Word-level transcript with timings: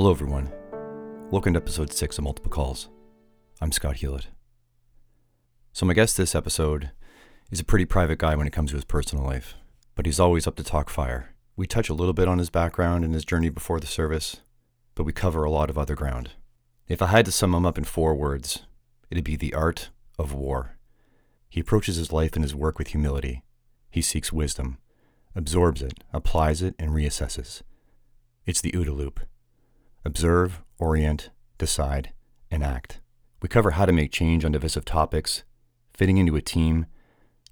Hello, 0.00 0.12
everyone. 0.12 0.50
Welcome 1.30 1.52
to 1.52 1.58
episode 1.58 1.92
6 1.92 2.16
of 2.16 2.24
Multiple 2.24 2.50
Calls. 2.50 2.88
I'm 3.60 3.70
Scott 3.70 3.96
Hewlett. 3.96 4.28
So, 5.74 5.84
my 5.84 5.92
guest 5.92 6.16
this 6.16 6.34
episode 6.34 6.92
is 7.50 7.60
a 7.60 7.66
pretty 7.66 7.84
private 7.84 8.18
guy 8.18 8.34
when 8.34 8.46
it 8.46 8.52
comes 8.54 8.70
to 8.70 8.76
his 8.76 8.86
personal 8.86 9.26
life, 9.26 9.56
but 9.94 10.06
he's 10.06 10.18
always 10.18 10.46
up 10.46 10.56
to 10.56 10.64
talk 10.64 10.88
fire. 10.88 11.34
We 11.54 11.66
touch 11.66 11.90
a 11.90 11.94
little 11.94 12.14
bit 12.14 12.28
on 12.28 12.38
his 12.38 12.48
background 12.48 13.04
and 13.04 13.12
his 13.12 13.26
journey 13.26 13.50
before 13.50 13.78
the 13.78 13.86
service, 13.86 14.40
but 14.94 15.04
we 15.04 15.12
cover 15.12 15.44
a 15.44 15.50
lot 15.50 15.68
of 15.68 15.76
other 15.76 15.96
ground. 15.96 16.30
If 16.88 17.02
I 17.02 17.08
had 17.08 17.26
to 17.26 17.30
sum 17.30 17.54
him 17.54 17.66
up 17.66 17.76
in 17.76 17.84
four 17.84 18.14
words, 18.14 18.64
it'd 19.10 19.22
be 19.22 19.36
the 19.36 19.52
art 19.52 19.90
of 20.18 20.32
war. 20.32 20.78
He 21.50 21.60
approaches 21.60 21.96
his 21.96 22.10
life 22.10 22.36
and 22.36 22.42
his 22.42 22.54
work 22.54 22.78
with 22.78 22.88
humility. 22.88 23.42
He 23.90 24.00
seeks 24.00 24.32
wisdom, 24.32 24.78
absorbs 25.36 25.82
it, 25.82 26.02
applies 26.10 26.62
it, 26.62 26.74
and 26.78 26.92
reassesses. 26.92 27.60
It's 28.46 28.62
the 28.62 28.72
OODA 28.72 28.96
loop 28.96 29.20
observe, 30.04 30.62
orient, 30.78 31.30
decide, 31.58 32.12
and 32.50 32.62
act. 32.62 33.00
We 33.42 33.48
cover 33.48 33.72
how 33.72 33.86
to 33.86 33.92
make 33.92 34.12
change 34.12 34.44
on 34.44 34.52
divisive 34.52 34.84
topics, 34.84 35.44
fitting 35.94 36.18
into 36.18 36.36
a 36.36 36.42
team, 36.42 36.86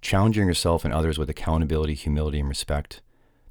challenging 0.00 0.46
yourself 0.46 0.84
and 0.84 0.92
others 0.92 1.18
with 1.18 1.30
accountability, 1.30 1.94
humility, 1.94 2.40
and 2.40 2.48
respect, 2.48 3.02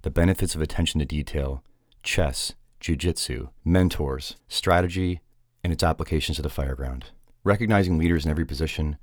the 0.02 0.10
benefits 0.10 0.56
of 0.56 0.62
attention 0.62 1.00
to 1.00 1.06
detail, 1.06 1.64
chess, 2.04 2.54
jujitsu, 2.80 3.50
mentors, 3.66 4.36
strategy, 4.48 5.22
and 5.64 5.74
its 5.74 5.84
applications 5.84 6.38
to 6.38 6.42
the 6.42 6.50
fireground. 6.50 7.04
Recognizing 7.44 7.98
leaders 7.98 8.26
in 8.26 8.32
every 8.32 8.46
position, 8.46 8.98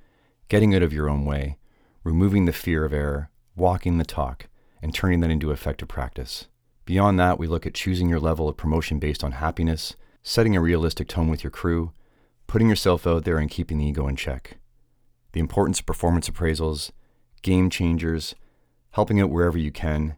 getting 0.49 0.75
out 0.75 0.83
of 0.83 0.93
your 0.93 1.09
own 1.09 1.25
way, 1.25 1.59
removing 2.03 2.45
the 2.45 2.53
fear 2.53 2.85
of 2.85 2.93
error, 2.93 3.31
walking 3.57 3.99
the 3.99 4.05
talk, 4.05 4.47
and 4.83 4.95
turning 4.95 5.21
that 5.21 5.31
into 5.31 5.51
effective 5.51 5.89
practice. 5.89 6.47
Beyond 6.85 7.19
that, 7.19 7.39
we 7.39 7.47
look 7.47 7.67
at 7.67 7.75
choosing 7.75 8.09
your 8.09 8.21
level 8.21 8.49
of 8.49 8.57
promotion 8.57 8.99
based 8.99 9.25
on 9.25 9.33
happiness, 9.33 9.97
setting 10.23 10.55
a 10.55 10.61
realistic 10.61 11.09
tone 11.09 11.29
with 11.29 11.43
your 11.43 11.51
crew, 11.51 11.93
putting 12.47 12.69
yourself 12.69 13.07
out 13.07 13.25
there 13.25 13.39
and 13.39 13.51
keeping 13.51 13.79
the 13.79 13.87
ego 13.87 14.07
in 14.07 14.17
check. 14.17 14.59
The 15.33 15.41
importance 15.41 15.81
of 15.81 15.87
performance 15.87 16.29
appraisals, 16.29 16.91
game 17.43 17.71
changers, 17.71 18.35
helping 18.93 19.21
out 19.21 19.31
wherever 19.31 19.59
you 19.59 19.73
can. 19.73 20.17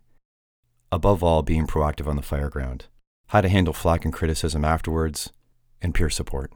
Above 0.90 1.22
all, 1.22 1.42
being 1.42 1.66
proactive 1.66 2.06
on 2.06 2.16
the 2.16 2.22
fireground. 2.22 2.82
How 3.28 3.40
to 3.40 3.48
handle 3.48 3.72
flack 3.72 4.04
and 4.04 4.12
criticism 4.12 4.64
afterwards, 4.64 5.32
and 5.80 5.94
peer 5.94 6.10
support. 6.10 6.52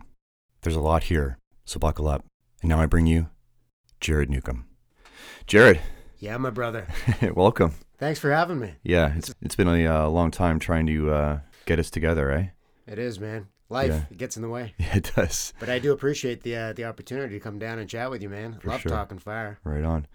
There's 0.63 0.77
a 0.77 0.81
lot 0.81 1.05
here, 1.05 1.39
so 1.65 1.79
buckle 1.79 2.09
up. 2.09 2.25
And 2.63 2.69
now 2.69 2.81
I 2.81 2.87
bring 2.87 3.07
you 3.07 3.29
Jared 4.01 4.31
Newcomb. 4.31 4.67
Jared, 5.47 5.81
Yeah, 6.19 6.37
my 6.37 6.51
brother. 6.51 6.87
welcome. 7.35 7.75
Thanks 8.01 8.19
for 8.19 8.31
having 8.33 8.59
me. 8.59 8.73
Yeah, 8.83 9.15
it's 9.17 9.33
it's 9.43 9.55
been 9.55 9.69
a 9.69 9.87
uh, 9.87 10.09
long 10.09 10.31
time 10.31 10.59
trying 10.59 10.87
to 10.87 11.11
uh, 11.13 11.41
get 11.67 11.79
us 11.79 11.91
together, 11.91 12.31
eh? 12.33 12.47
It 12.87 12.99
is, 12.99 13.21
man. 13.21 13.47
Life 13.69 13.89
Yeah. 13.91 14.03
it 14.11 14.17
gets 14.17 14.37
in 14.37 14.43
the 14.43 14.49
way, 14.49 14.75
Yeah, 14.79 14.97
it 14.97 15.13
does. 15.15 15.53
but 15.61 15.69
I 15.69 15.79
do 15.79 15.93
appreciate 15.93 16.43
the 16.43 16.57
uh, 16.57 16.73
the 16.73 16.87
opportunity 16.87 17.35
to 17.39 17.41
come 17.41 17.59
down 17.59 17.79
and 17.79 17.89
chat 17.89 18.11
with 18.11 18.23
you, 18.23 18.29
man. 18.29 18.59
For 18.61 18.69
Love 18.71 18.81
sure. 18.81 18.91
talking 18.91 19.19
fire. 19.19 19.59
Right 19.65 19.85
on. 19.85 20.07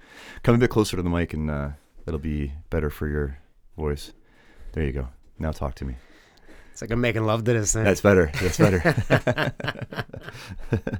Come 0.43 0.55
a 0.55 0.57
bit 0.57 0.69
closer 0.71 0.97
to 0.97 1.03
the 1.03 1.09
mic, 1.09 1.33
and 1.33 1.49
uh, 1.49 1.69
that'll 2.05 2.19
be 2.19 2.51
better 2.69 2.89
for 2.89 3.07
your 3.07 3.37
voice. 3.77 4.11
There 4.73 4.83
you 4.83 4.91
go. 4.91 5.07
Now 5.39 5.51
talk 5.51 5.75
to 5.75 5.85
me. 5.85 5.95
It's 6.71 6.81
like 6.81 6.91
I'm 6.91 6.99
making 6.99 7.25
love 7.25 7.43
to 7.45 7.53
this 7.53 7.71
thing. 7.71 7.85
That's 7.85 8.01
better. 8.01 8.29
That's 8.41 8.57
better. 8.57 9.53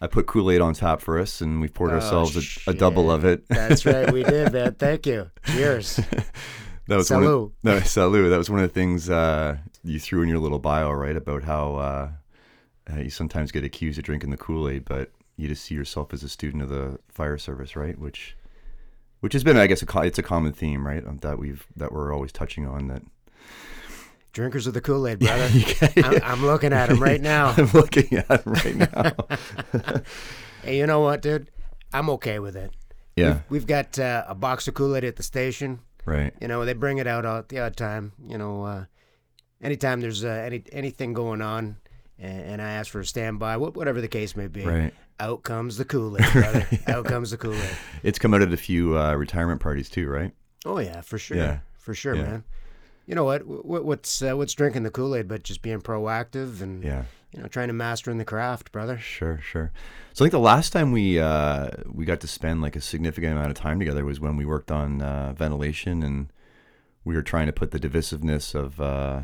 I 0.00 0.06
put 0.06 0.26
Kool 0.26 0.50
Aid 0.50 0.60
on 0.60 0.72
top 0.72 1.02
for 1.02 1.18
us, 1.18 1.40
and 1.40 1.60
we 1.60 1.68
poured 1.68 1.90
Oh, 1.92 1.96
ourselves 1.96 2.64
a, 2.66 2.70
a 2.70 2.74
double 2.74 3.10
of 3.10 3.24
it. 3.24 3.46
That's 3.48 3.84
right, 3.84 4.10
we 4.10 4.22
did, 4.22 4.52
man. 4.54 4.74
Thank 4.74 5.06
you. 5.06 5.30
Cheers. 5.44 5.96
that 6.86 6.96
was 6.96 7.10
one 7.10 7.24
of, 7.24 7.52
no, 7.62 7.76
salud. 7.80 8.30
That 8.30 8.38
was 8.38 8.48
one 8.48 8.60
of 8.60 8.68
the 8.68 8.74
things 8.74 9.10
uh, 9.10 9.58
you 9.84 10.00
threw 10.00 10.22
in 10.22 10.28
your 10.28 10.38
little 10.38 10.58
bio, 10.58 10.90
right? 10.92 11.16
About 11.16 11.44
how 11.44 11.74
uh, 11.76 12.10
you 12.96 13.10
sometimes 13.10 13.52
get 13.52 13.62
accused 13.64 13.98
of 13.98 14.04
drinking 14.04 14.30
the 14.30 14.38
Kool 14.38 14.68
Aid, 14.68 14.86
but 14.86 15.10
you 15.36 15.48
just 15.48 15.64
see 15.64 15.74
yourself 15.74 16.14
as 16.14 16.22
a 16.22 16.28
student 16.28 16.62
of 16.62 16.70
the 16.70 16.98
fire 17.08 17.36
service, 17.38 17.76
right? 17.76 17.98
Which, 17.98 18.36
which 19.20 19.34
has 19.34 19.44
been, 19.44 19.58
I 19.58 19.66
guess, 19.66 19.82
a, 19.82 20.00
it's 20.00 20.18
a 20.18 20.22
common 20.22 20.52
theme, 20.54 20.86
right? 20.86 21.04
That 21.20 21.38
we've 21.38 21.66
that 21.76 21.92
we're 21.92 22.12
always 22.14 22.32
touching 22.32 22.66
on. 22.66 22.88
That 22.88 23.02
Drinkers 24.32 24.66
of 24.66 24.74
the 24.74 24.80
Kool 24.80 25.06
Aid, 25.08 25.18
brother. 25.18 25.48
Get- 25.52 26.04
I'm, 26.04 26.22
I'm 26.22 26.46
looking 26.46 26.72
at 26.72 26.88
him 26.90 27.02
right 27.02 27.20
now. 27.20 27.54
I'm 27.56 27.70
looking 27.72 28.12
at 28.18 28.44
him 28.46 28.52
right 28.52 28.76
now. 28.76 29.12
Hey, 30.62 30.76
you 30.78 30.86
know 30.86 31.00
what, 31.00 31.22
dude? 31.22 31.50
I'm 31.92 32.10
okay 32.10 32.38
with 32.38 32.54
it. 32.54 32.70
yeah, 33.16 33.40
We've 33.48 33.66
got 33.66 33.98
uh, 33.98 34.24
a 34.28 34.34
box 34.34 34.68
of 34.68 34.74
Kool 34.74 34.94
Aid 34.94 35.04
at 35.04 35.16
the 35.16 35.22
station. 35.22 35.80
right. 36.04 36.34
You 36.40 36.48
know, 36.48 36.64
they 36.66 36.74
bring 36.74 36.98
it 36.98 37.06
out 37.06 37.24
at 37.24 37.48
the 37.48 37.60
odd 37.60 37.76
time. 37.78 38.12
You 38.22 38.36
know, 38.36 38.64
uh, 38.64 38.84
anytime 39.62 40.00
there's 40.02 40.22
uh, 40.22 40.28
any 40.28 40.62
anything 40.70 41.14
going 41.14 41.40
on, 41.40 41.78
and, 42.18 42.42
and 42.42 42.62
I 42.62 42.72
ask 42.72 42.90
for 42.92 43.00
a 43.00 43.06
standby, 43.06 43.56
wh- 43.56 43.74
whatever 43.74 44.02
the 44.02 44.08
case 44.08 44.36
may 44.36 44.48
be. 44.48 44.64
Right. 44.66 44.92
Out 45.18 45.42
comes 45.44 45.78
the 45.78 45.84
Kool 45.86 46.16
Aid, 46.20 46.30
brother. 46.32 46.66
Out 46.86 47.06
comes 47.06 47.30
the 47.30 47.38
Kool 47.38 47.54
Aid. 47.54 47.76
It's 48.02 48.18
come 48.18 48.34
out 48.34 48.42
at 48.42 48.52
a 48.52 48.56
few 48.58 48.98
uh, 48.98 49.14
retirement 49.14 49.62
parties 49.62 49.88
too, 49.88 50.08
right? 50.08 50.32
Oh 50.66 50.78
yeah, 50.78 51.00
for 51.00 51.16
sure. 51.18 51.38
Yeah. 51.38 51.60
For 51.78 51.94
sure, 51.94 52.14
Yeah. 52.16 52.22
man. 52.22 52.44
You 53.10 53.16
know 53.16 53.24
what? 53.24 53.40
Wh- 53.42 53.84
What's 53.84 54.22
uh, 54.22 54.36
what's 54.36 54.54
drinking 54.54 54.84
the 54.84 54.90
Kool 54.90 55.16
Aid, 55.16 55.26
but 55.26 55.42
just 55.42 55.62
being 55.62 55.80
proactive 55.80 56.60
and 56.62 56.84
Yeah, 56.84 57.02
you 57.34 57.42
know 57.42 57.48
trying 57.48 57.66
to 57.66 57.74
master 57.74 58.08
in 58.08 58.18
the 58.18 58.24
craft, 58.24 58.70
brother. 58.70 58.98
sure, 58.98 59.40
sure. 59.42 59.72
So 60.12 60.24
I 60.24 60.26
think 60.26 60.30
the 60.32 60.38
last 60.38 60.70
time 60.72 60.92
we 60.92 61.18
uh, 61.18 61.70
we 61.92 62.04
got 62.04 62.20
to 62.20 62.28
spend 62.28 62.62
like 62.62 62.76
a 62.76 62.80
significant 62.80 63.32
amount 63.32 63.48
of 63.48 63.54
time 63.54 63.80
together 63.80 64.04
was 64.04 64.20
when 64.20 64.36
we 64.36 64.44
worked 64.44 64.70
on 64.70 65.02
uh, 65.02 65.32
ventilation, 65.36 66.04
and 66.04 66.32
we 67.04 67.16
were 67.16 67.22
trying 67.22 67.46
to 67.46 67.52
put 67.52 67.72
the 67.72 67.80
divisiveness 67.80 68.54
of 68.54 68.80
uh, 68.80 69.22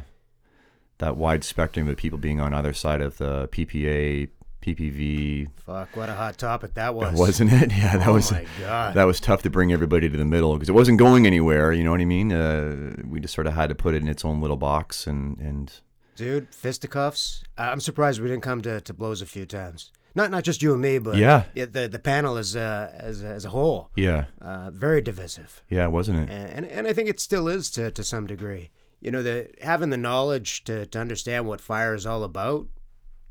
that 0.98 1.16
wide 1.16 1.44
spectrum 1.44 1.86
of 1.88 1.96
people 1.96 2.18
being 2.18 2.40
on 2.40 2.52
either 2.54 2.72
side 2.72 3.00
of 3.00 3.18
the 3.18 3.46
PPA, 3.52 4.28
PPV, 4.74 5.48
Fuck, 5.64 5.96
what 5.96 6.08
a 6.08 6.14
hot 6.14 6.38
topic 6.38 6.74
that 6.74 6.94
was. 6.94 7.18
wasn't 7.18 7.52
it? 7.52 7.72
Yeah, 7.76 7.96
that 7.98 8.08
oh 8.08 8.14
was 8.14 8.32
my 8.32 8.44
god. 8.60 8.94
that 8.94 9.04
was 9.04 9.20
tough 9.20 9.42
to 9.42 9.50
bring 9.50 9.72
everybody 9.72 10.08
to 10.08 10.16
the 10.16 10.24
middle 10.24 10.54
because 10.54 10.68
it 10.68 10.72
wasn't 10.72 10.98
going 10.98 11.26
anywhere. 11.26 11.72
You 11.72 11.84
know 11.84 11.90
what 11.92 12.00
I 12.00 12.04
mean? 12.04 12.32
Uh, 12.32 12.96
we 13.06 13.20
just 13.20 13.34
sort 13.34 13.46
of 13.46 13.54
had 13.54 13.68
to 13.68 13.74
put 13.74 13.94
it 13.94 14.02
in 14.02 14.08
its 14.08 14.24
own 14.24 14.40
little 14.40 14.56
box, 14.56 15.06
and 15.06 15.38
and 15.38 15.72
Dude, 16.16 16.54
fisticuffs. 16.54 17.44
I'm 17.58 17.80
surprised 17.80 18.20
we 18.20 18.28
didn't 18.28 18.42
come 18.42 18.62
to, 18.62 18.80
to 18.80 18.94
blows 18.94 19.20
a 19.20 19.26
few 19.26 19.44
times. 19.46 19.92
Not 20.14 20.30
not 20.30 20.44
just 20.44 20.62
you 20.62 20.72
and 20.72 20.80
me, 20.80 20.98
but 20.98 21.16
Yeah. 21.16 21.44
the 21.54 21.88
the 21.92 21.98
panel 21.98 22.36
as 22.38 22.56
uh, 22.56 22.90
as 22.94 23.22
as 23.22 23.44
a 23.44 23.50
whole, 23.50 23.90
yeah, 23.96 24.24
uh, 24.40 24.70
very 24.70 25.02
divisive, 25.02 25.62
yeah, 25.68 25.86
wasn't 25.88 26.18
it? 26.20 26.32
and, 26.32 26.64
and 26.64 26.66
and 26.66 26.86
I 26.88 26.92
think 26.94 27.08
it 27.10 27.20
still 27.20 27.48
is 27.48 27.70
to 27.72 27.90
to 27.90 28.02
some 28.02 28.26
degree. 28.26 28.70
You 29.00 29.10
know, 29.10 29.22
the 29.22 29.50
having 29.60 29.90
the 29.90 29.98
knowledge 29.98 30.64
to 30.64 30.86
to 30.86 30.98
understand 30.98 31.46
what 31.46 31.60
fire 31.60 31.94
is 31.94 32.06
all 32.06 32.24
about. 32.24 32.66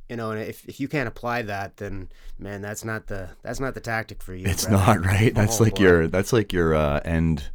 You 0.10 0.16
know, 0.18 0.32
and 0.32 0.42
if, 0.42 0.64
if 0.70 0.80
you 0.80 0.88
can't 0.88 1.08
apply 1.08 1.42
that, 1.44 1.78
then 1.78 2.10
man, 2.38 2.62
that's 2.62 2.84
not 2.86 3.08
the 3.08 3.30
that's 3.42 3.60
not 3.60 3.74
the 3.74 3.80
tactic 3.82 4.22
for 4.22 4.36
you. 4.36 4.46
It's 4.48 4.70
not 4.70 5.04
right. 5.04 5.34
That's 5.36 5.60
Oh, 5.60 5.64
like 5.64 5.76
boy. 5.76 5.82
your 5.84 6.08
that's 6.08 6.32
like 6.32 6.54
your 6.54 6.76
uh, 6.76 7.00
end, 7.04 7.50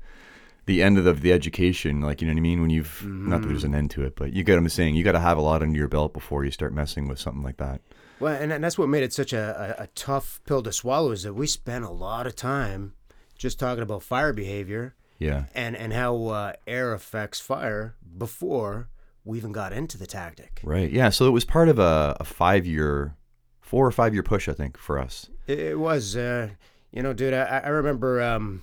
the 0.66 0.82
end 0.82 0.98
of 0.98 1.04
the, 1.04 1.12
the 1.12 1.32
education. 1.32 2.00
Like 2.00 2.20
you 2.20 2.26
know 2.26 2.32
what 2.34 2.38
I 2.38 2.42
mean? 2.42 2.60
When 2.60 2.70
you've 2.70 3.06
not 3.06 3.42
that 3.42 3.48
there's 3.48 3.62
an 3.64 3.74
end 3.74 3.92
to 3.92 4.02
it, 4.04 4.16
but 4.16 4.32
you 4.32 4.42
get 4.42 4.54
what 4.54 4.58
I'm 4.58 4.68
saying. 4.68 4.96
You 4.96 5.04
got 5.04 5.12
to 5.12 5.20
have 5.20 5.38
a 5.38 5.40
lot 5.42 5.62
under 5.62 5.78
your 5.78 5.86
belt 5.88 6.12
before 6.12 6.44
you 6.44 6.50
start 6.50 6.72
messing 6.74 7.06
with 7.06 7.20
something 7.20 7.42
like 7.44 7.58
that. 7.58 7.82
Well, 8.18 8.34
and, 8.34 8.52
and 8.52 8.62
that's 8.64 8.76
what 8.76 8.88
made 8.88 9.02
it 9.04 9.12
such 9.14 9.32
a, 9.32 9.76
a, 9.78 9.84
a 9.84 9.86
tough 9.94 10.40
pill 10.44 10.62
to 10.64 10.72
swallow 10.72 11.12
is 11.12 11.22
that 11.22 11.32
we 11.34 11.46
spent 11.46 11.84
a 11.84 11.90
lot 11.90 12.26
of 12.26 12.34
time 12.36 12.92
just 13.38 13.58
talking 13.58 13.82
about 13.82 14.02
fire 14.02 14.32
behavior 14.34 14.94
Yeah, 15.18 15.44
and 15.54 15.76
and 15.76 15.92
how 15.92 16.26
uh, 16.26 16.52
air 16.66 16.92
affects 16.92 17.38
fire 17.40 17.94
before 18.18 18.88
we 19.30 19.38
even 19.38 19.52
got 19.52 19.72
into 19.72 19.96
the 19.96 20.06
tactic. 20.06 20.60
right. 20.62 20.90
Yeah. 20.90 21.08
So 21.10 21.26
it 21.26 21.30
was 21.30 21.44
part 21.44 21.68
of 21.68 21.78
a, 21.78 22.16
a 22.20 22.24
five 22.24 22.66
year, 22.66 23.16
four 23.60 23.86
or 23.86 23.90
five 23.92 24.12
year 24.12 24.22
push, 24.22 24.48
I 24.48 24.52
think, 24.52 24.76
for 24.76 24.98
us. 24.98 25.30
It, 25.46 25.78
was, 25.78 26.16
uh, 26.16 26.50
you 26.92 27.02
know, 27.02 27.12
dude. 27.12 27.32
I, 27.34 27.62
I 27.64 27.68
remember 27.68 28.20
um, 28.20 28.62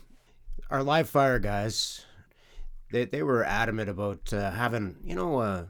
our 0.69 0.83
live 0.83 1.09
fire 1.09 1.39
guys. 1.39 2.05
They 2.91 3.03
they 3.05 3.23
were 3.23 3.43
adamant 3.43 3.89
about 3.89 4.31
uh, 4.31 4.51
having 4.51 4.95
you 5.03 5.13
know 5.15 5.39
uh, 5.39 5.65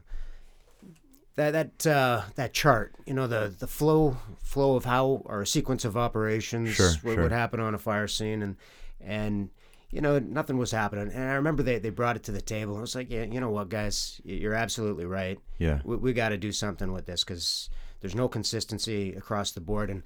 that 1.36 1.50
that 1.52 1.86
uh, 1.86 2.22
that 2.36 2.52
chart. 2.52 2.94
You 3.06 3.14
know 3.14 3.26
the 3.26 3.54
the 3.58 3.66
flow 3.66 4.16
flow 4.42 4.76
of 4.76 4.84
how 4.84 5.22
or 5.24 5.44
sequence 5.44 5.84
of 5.84 5.96
operations 5.96 6.74
Sure, 6.74 6.92
what 7.02 7.14
sure. 7.14 7.22
would 7.24 7.32
happen 7.32 7.58
on 7.58 7.74
a 7.74 7.78
fire 7.78 8.06
scene 8.06 8.42
and 8.42 8.56
and 9.00 9.50
you 9.90 10.00
know 10.00 10.18
nothing 10.18 10.58
was 10.58 10.70
happening. 10.70 11.10
And 11.12 11.24
I 11.30 11.34
remember 11.34 11.62
they, 11.62 11.78
they 11.78 11.90
brought 11.90 12.16
it 12.16 12.22
to 12.24 12.32
the 12.32 12.40
table. 12.42 12.76
I 12.76 12.80
was 12.80 12.94
like, 12.94 13.10
yeah, 13.10 13.24
you 13.24 13.40
know 13.40 13.50
what, 13.50 13.68
guys, 13.68 14.20
you're 14.24 14.54
absolutely 14.54 15.04
right. 15.06 15.38
Yeah. 15.58 15.80
we, 15.84 15.96
we 15.96 16.12
got 16.12 16.28
to 16.30 16.36
do 16.36 16.52
something 16.52 16.92
with 16.92 17.06
this 17.06 17.24
because 17.24 17.70
there's 18.00 18.14
no 18.14 18.28
consistency 18.28 19.12
across 19.14 19.50
the 19.52 19.60
board 19.60 19.90
and 19.90 20.02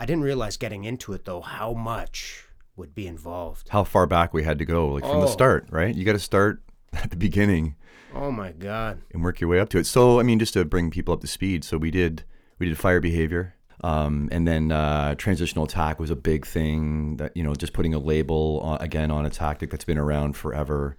i 0.00 0.04
didn't 0.06 0.24
realize 0.24 0.56
getting 0.56 0.82
into 0.82 1.12
it 1.12 1.24
though 1.26 1.40
how 1.40 1.72
much 1.72 2.44
would 2.74 2.92
be 2.94 3.06
involved 3.06 3.68
How 3.68 3.84
far 3.84 4.06
back 4.06 4.32
we 4.34 4.42
had 4.42 4.58
to 4.58 4.64
go, 4.64 4.88
like 4.88 5.04
from 5.04 5.20
the 5.20 5.26
Oh. 5.26 5.30
start, 5.30 5.68
right? 5.70 5.94
You 5.94 6.04
got 6.04 6.14
to 6.14 6.18
start 6.18 6.62
at 6.92 7.10
the 7.10 7.16
beginning 7.16 7.76
oh 8.14 8.30
my 8.32 8.50
god 8.52 9.00
and 9.12 9.22
work 9.22 9.40
your 9.40 9.48
way 9.48 9.60
up 9.60 9.68
to 9.70 9.78
it. 9.78 9.86
So, 9.86 10.18
I 10.18 10.22
mean, 10.22 10.38
just 10.38 10.54
to 10.54 10.64
bring 10.64 10.90
people 10.90 11.14
up 11.14 11.20
to 11.20 11.26
speed, 11.26 11.62
so 11.64 11.78
we 11.78 11.90
did 11.90 12.24
we 12.58 12.66
did 12.66 12.78
fire 12.78 13.00
behavior, 13.00 13.54
um, 13.82 14.28
and 14.32 14.46
then 14.46 14.70
uh, 14.72 15.14
transitional 15.16 15.64
attack 15.64 15.98
was 15.98 16.10
a 16.10 16.16
big 16.16 16.46
thing. 16.46 17.16
That 17.16 17.36
you 17.36 17.42
know, 17.42 17.54
just 17.54 17.72
putting 17.72 17.94
a 17.94 17.98
label 17.98 18.60
on, 18.62 18.80
again 18.80 19.10
on 19.10 19.26
a 19.26 19.30
tactic 19.30 19.70
that's 19.70 19.84
been 19.84 19.98
around 19.98 20.36
forever. 20.36 20.96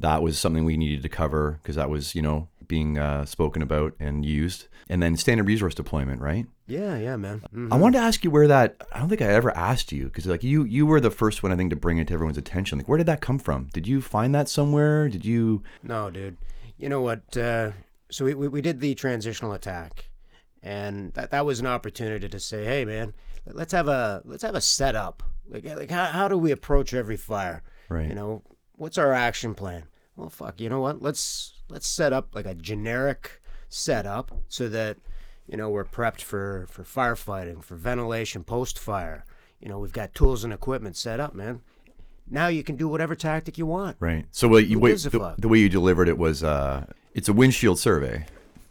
That 0.00 0.22
was 0.22 0.38
something 0.38 0.64
we 0.64 0.76
needed 0.76 1.02
to 1.02 1.08
cover 1.08 1.58
because 1.62 1.76
that 1.76 1.88
was 1.88 2.14
you 2.14 2.22
know 2.22 2.48
being 2.68 2.98
uh, 2.98 3.24
spoken 3.24 3.62
about 3.62 3.94
and 4.00 4.24
used, 4.24 4.66
and 4.88 5.02
then 5.02 5.16
standard 5.16 5.46
resource 5.46 5.74
deployment, 5.74 6.20
right? 6.20 6.46
Yeah, 6.66 6.98
yeah, 6.98 7.16
man. 7.16 7.42
Mhm. 7.54 7.72
I 7.72 7.76
wanted 7.76 7.98
to 7.98 8.04
ask 8.04 8.24
you 8.24 8.30
where 8.30 8.48
that. 8.48 8.76
I 8.92 8.98
don't 8.98 9.08
think 9.08 9.22
I 9.22 9.26
ever 9.26 9.56
asked 9.56 9.92
you 9.92 10.04
because 10.06 10.26
like 10.26 10.42
you 10.42 10.64
you 10.64 10.84
were 10.84 11.00
the 11.00 11.10
first 11.12 11.42
one 11.42 11.52
I 11.52 11.56
think 11.56 11.70
to 11.70 11.76
bring 11.76 11.98
it 11.98 12.08
to 12.08 12.14
everyone's 12.14 12.36
attention. 12.38 12.78
Like, 12.78 12.88
where 12.88 12.98
did 12.98 13.06
that 13.06 13.20
come 13.20 13.38
from? 13.38 13.68
Did 13.72 13.86
you 13.86 14.00
find 14.02 14.34
that 14.34 14.48
somewhere? 14.48 15.08
Did 15.08 15.24
you? 15.24 15.62
No, 15.82 16.10
dude. 16.10 16.36
You 16.76 16.88
know 16.90 17.00
what? 17.00 17.36
Uh, 17.36 17.70
so 18.10 18.24
we, 18.26 18.34
we 18.34 18.48
we 18.48 18.60
did 18.60 18.80
the 18.80 18.94
transitional 18.94 19.52
attack, 19.52 20.10
and 20.66 21.12
that 21.12 21.30
that 21.30 21.46
was 21.46 21.60
an 21.60 21.66
opportunity 21.66 22.28
to 22.28 22.40
say, 22.40 22.64
hey, 22.64 22.84
man, 22.84 23.14
let's 23.46 23.72
have 23.72 23.86
a 23.86 24.20
let's 24.24 24.42
have 24.42 24.56
a 24.56 24.60
setup. 24.60 25.22
Like 25.48 25.64
like 25.64 25.90
how 25.90 26.06
how 26.06 26.26
do 26.26 26.36
we 26.36 26.50
approach 26.50 26.92
every 26.92 27.16
fire? 27.16 27.62
Right. 27.88 28.08
You 28.08 28.16
know, 28.16 28.42
what's 28.72 28.98
our 28.98 29.12
action 29.12 29.54
plan? 29.54 29.84
Well, 30.16 30.28
fuck. 30.28 30.60
You 30.60 30.68
know 30.68 30.80
what? 30.80 31.00
Let's 31.00 31.54
let's 31.68 31.86
set 31.86 32.12
up 32.12 32.34
like 32.34 32.46
a 32.46 32.54
generic 32.54 33.40
setup 33.68 34.32
so 34.48 34.68
that 34.68 34.96
you 35.46 35.56
know 35.56 35.70
we're 35.70 35.84
prepped 35.84 36.22
for 36.22 36.66
for 36.68 36.82
firefighting, 36.82 37.62
for 37.62 37.76
ventilation, 37.76 38.42
post 38.42 38.76
fire. 38.76 39.24
You 39.60 39.68
know, 39.68 39.78
we've 39.78 39.92
got 39.92 40.14
tools 40.14 40.42
and 40.42 40.52
equipment 40.52 40.96
set 40.96 41.20
up, 41.20 41.32
man. 41.32 41.60
Now 42.28 42.48
you 42.48 42.64
can 42.64 42.74
do 42.74 42.88
whatever 42.88 43.14
tactic 43.14 43.56
you 43.56 43.66
want. 43.66 43.98
Right. 44.00 44.26
So 44.32 44.48
what 44.48 44.66
you, 44.66 44.80
wait, 44.80 44.98
the, 44.98 45.36
the 45.38 45.46
way 45.46 45.58
you 45.58 45.68
delivered 45.68 46.08
it 46.08 46.18
was 46.18 46.42
uh, 46.42 46.86
it's 47.14 47.28
a 47.28 47.32
windshield 47.32 47.78
survey. 47.78 48.26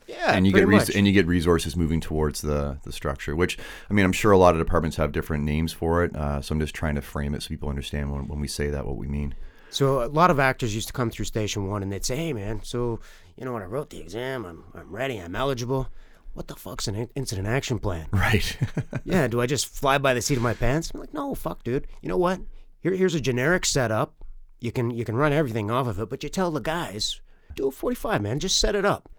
Yeah, 0.07 0.33
and 0.33 0.45
you 0.45 0.53
get 0.53 0.67
res- 0.67 0.89
and 0.89 1.07
you 1.07 1.13
get 1.13 1.25
resources 1.27 1.75
moving 1.75 1.99
towards 1.99 2.41
the 2.41 2.77
the 2.83 2.91
structure. 2.91 3.35
Which 3.35 3.57
I 3.89 3.93
mean, 3.93 4.05
I'm 4.05 4.11
sure 4.11 4.31
a 4.31 4.37
lot 4.37 4.53
of 4.55 4.59
departments 4.59 4.97
have 4.97 5.11
different 5.11 5.43
names 5.43 5.73
for 5.73 6.03
it. 6.03 6.15
Uh, 6.15 6.41
so 6.41 6.53
I'm 6.53 6.59
just 6.59 6.75
trying 6.75 6.95
to 6.95 7.01
frame 7.01 7.33
it 7.33 7.41
so 7.43 7.49
people 7.49 7.69
understand 7.69 8.11
when, 8.11 8.27
when 8.27 8.39
we 8.39 8.47
say 8.47 8.69
that 8.69 8.85
what 8.85 8.97
we 8.97 9.07
mean. 9.07 9.35
So 9.69 10.03
a 10.03 10.07
lot 10.07 10.31
of 10.31 10.39
actors 10.39 10.73
used 10.75 10.87
to 10.87 10.93
come 10.93 11.09
through 11.09 11.25
station 11.25 11.67
one 11.67 11.81
and 11.83 11.91
they'd 11.91 12.05
say, 12.05 12.15
"Hey, 12.15 12.33
man, 12.33 12.61
so 12.63 12.99
you 13.35 13.45
know 13.45 13.53
when 13.53 13.63
I 13.63 13.65
wrote 13.65 13.89
the 13.89 13.99
exam, 13.99 14.45
I'm 14.45 14.63
I'm 14.73 14.91
ready, 14.91 15.17
I'm 15.17 15.35
eligible. 15.35 15.89
What 16.33 16.47
the 16.49 16.55
fuck's 16.55 16.87
an 16.89 17.09
incident 17.15 17.47
action 17.47 17.79
plan? 17.79 18.07
Right. 18.11 18.57
yeah, 19.05 19.27
do 19.27 19.39
I 19.41 19.45
just 19.45 19.67
fly 19.67 19.97
by 19.97 20.13
the 20.13 20.21
seat 20.21 20.35
of 20.35 20.43
my 20.43 20.53
pants? 20.53 20.91
I'm 20.93 20.99
like, 20.99 21.13
no, 21.13 21.33
fuck, 21.33 21.63
dude. 21.63 21.87
You 22.01 22.09
know 22.09 22.17
what? 22.17 22.41
Here, 22.81 22.93
here's 22.93 23.15
a 23.15 23.21
generic 23.21 23.65
setup. 23.65 24.13
You 24.59 24.71
can 24.71 24.91
you 24.91 25.05
can 25.05 25.15
run 25.15 25.33
everything 25.33 25.71
off 25.71 25.87
of 25.87 25.99
it, 25.99 26.09
but 26.09 26.23
you 26.23 26.29
tell 26.29 26.51
the 26.51 26.59
guys, 26.59 27.21
do 27.55 27.67
a 27.69 27.71
45, 27.71 28.21
man. 28.21 28.39
Just 28.39 28.59
set 28.59 28.75
it 28.75 28.85
up. 28.85 29.09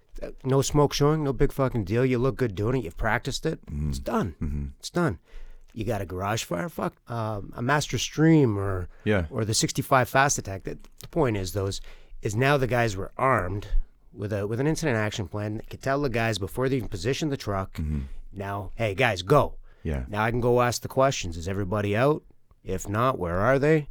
No 0.45 0.63
smoke 0.63 0.93
showing, 0.93 1.25
no 1.25 1.33
big 1.33 1.53
fucking 1.53 1.85
deal. 1.85 2.05
You 2.05 2.19
look 2.19 2.37
good 2.37 2.55
doing 2.55 2.77
it. 2.79 2.85
You've 2.85 2.97
practiced 2.97 3.45
it. 3.47 3.65
Mm-hmm. 3.67 3.91
It's 3.91 3.99
done. 3.99 4.35
Mm-hmm. 4.43 4.65
It's 4.79 4.91
done. 4.91 5.19
You 5.73 5.85
got 5.85 6.01
a 6.01 6.07
garage 6.07 6.45
fire, 6.45 6.69
fuck, 6.71 6.95
um, 7.11 7.53
a 7.55 7.61
master 7.63 7.99
stream 7.99 8.59
or 8.59 8.89
Yeah. 9.05 9.27
or 9.31 9.45
the 9.45 9.53
65 9.55 10.09
fast 10.09 10.39
attack. 10.39 10.65
The, 10.65 10.79
the 11.03 11.09
point 11.09 11.37
is, 11.37 11.53
those 11.53 11.81
is 12.23 12.35
now 12.35 12.57
the 12.57 12.67
guys 12.67 12.97
were 12.97 13.13
armed 13.19 13.67
with 14.15 14.33
a 14.33 14.47
with 14.47 14.59
an 14.61 14.67
incident 14.67 14.97
action 14.97 15.29
plan. 15.29 15.59
They 15.59 15.65
could 15.69 15.83
tell 15.83 16.01
the 16.01 16.09
guys 16.09 16.39
before 16.39 16.69
they 16.69 16.77
even 16.77 16.89
positioned 16.89 17.31
the 17.31 17.37
truck. 17.37 17.75
Mm-hmm. 17.75 18.01
Now, 18.33 18.73
hey 18.77 18.95
guys, 18.95 19.21
go. 19.23 19.57
yeah. 19.83 20.05
Now 20.09 20.23
I 20.25 20.31
can 20.31 20.41
go 20.41 20.63
ask 20.63 20.81
the 20.83 20.89
questions. 20.89 21.37
Is 21.37 21.47
everybody 21.49 21.95
out? 21.95 22.23
If 22.65 22.89
not, 22.89 23.19
where 23.19 23.37
are 23.39 23.59
they? 23.59 23.89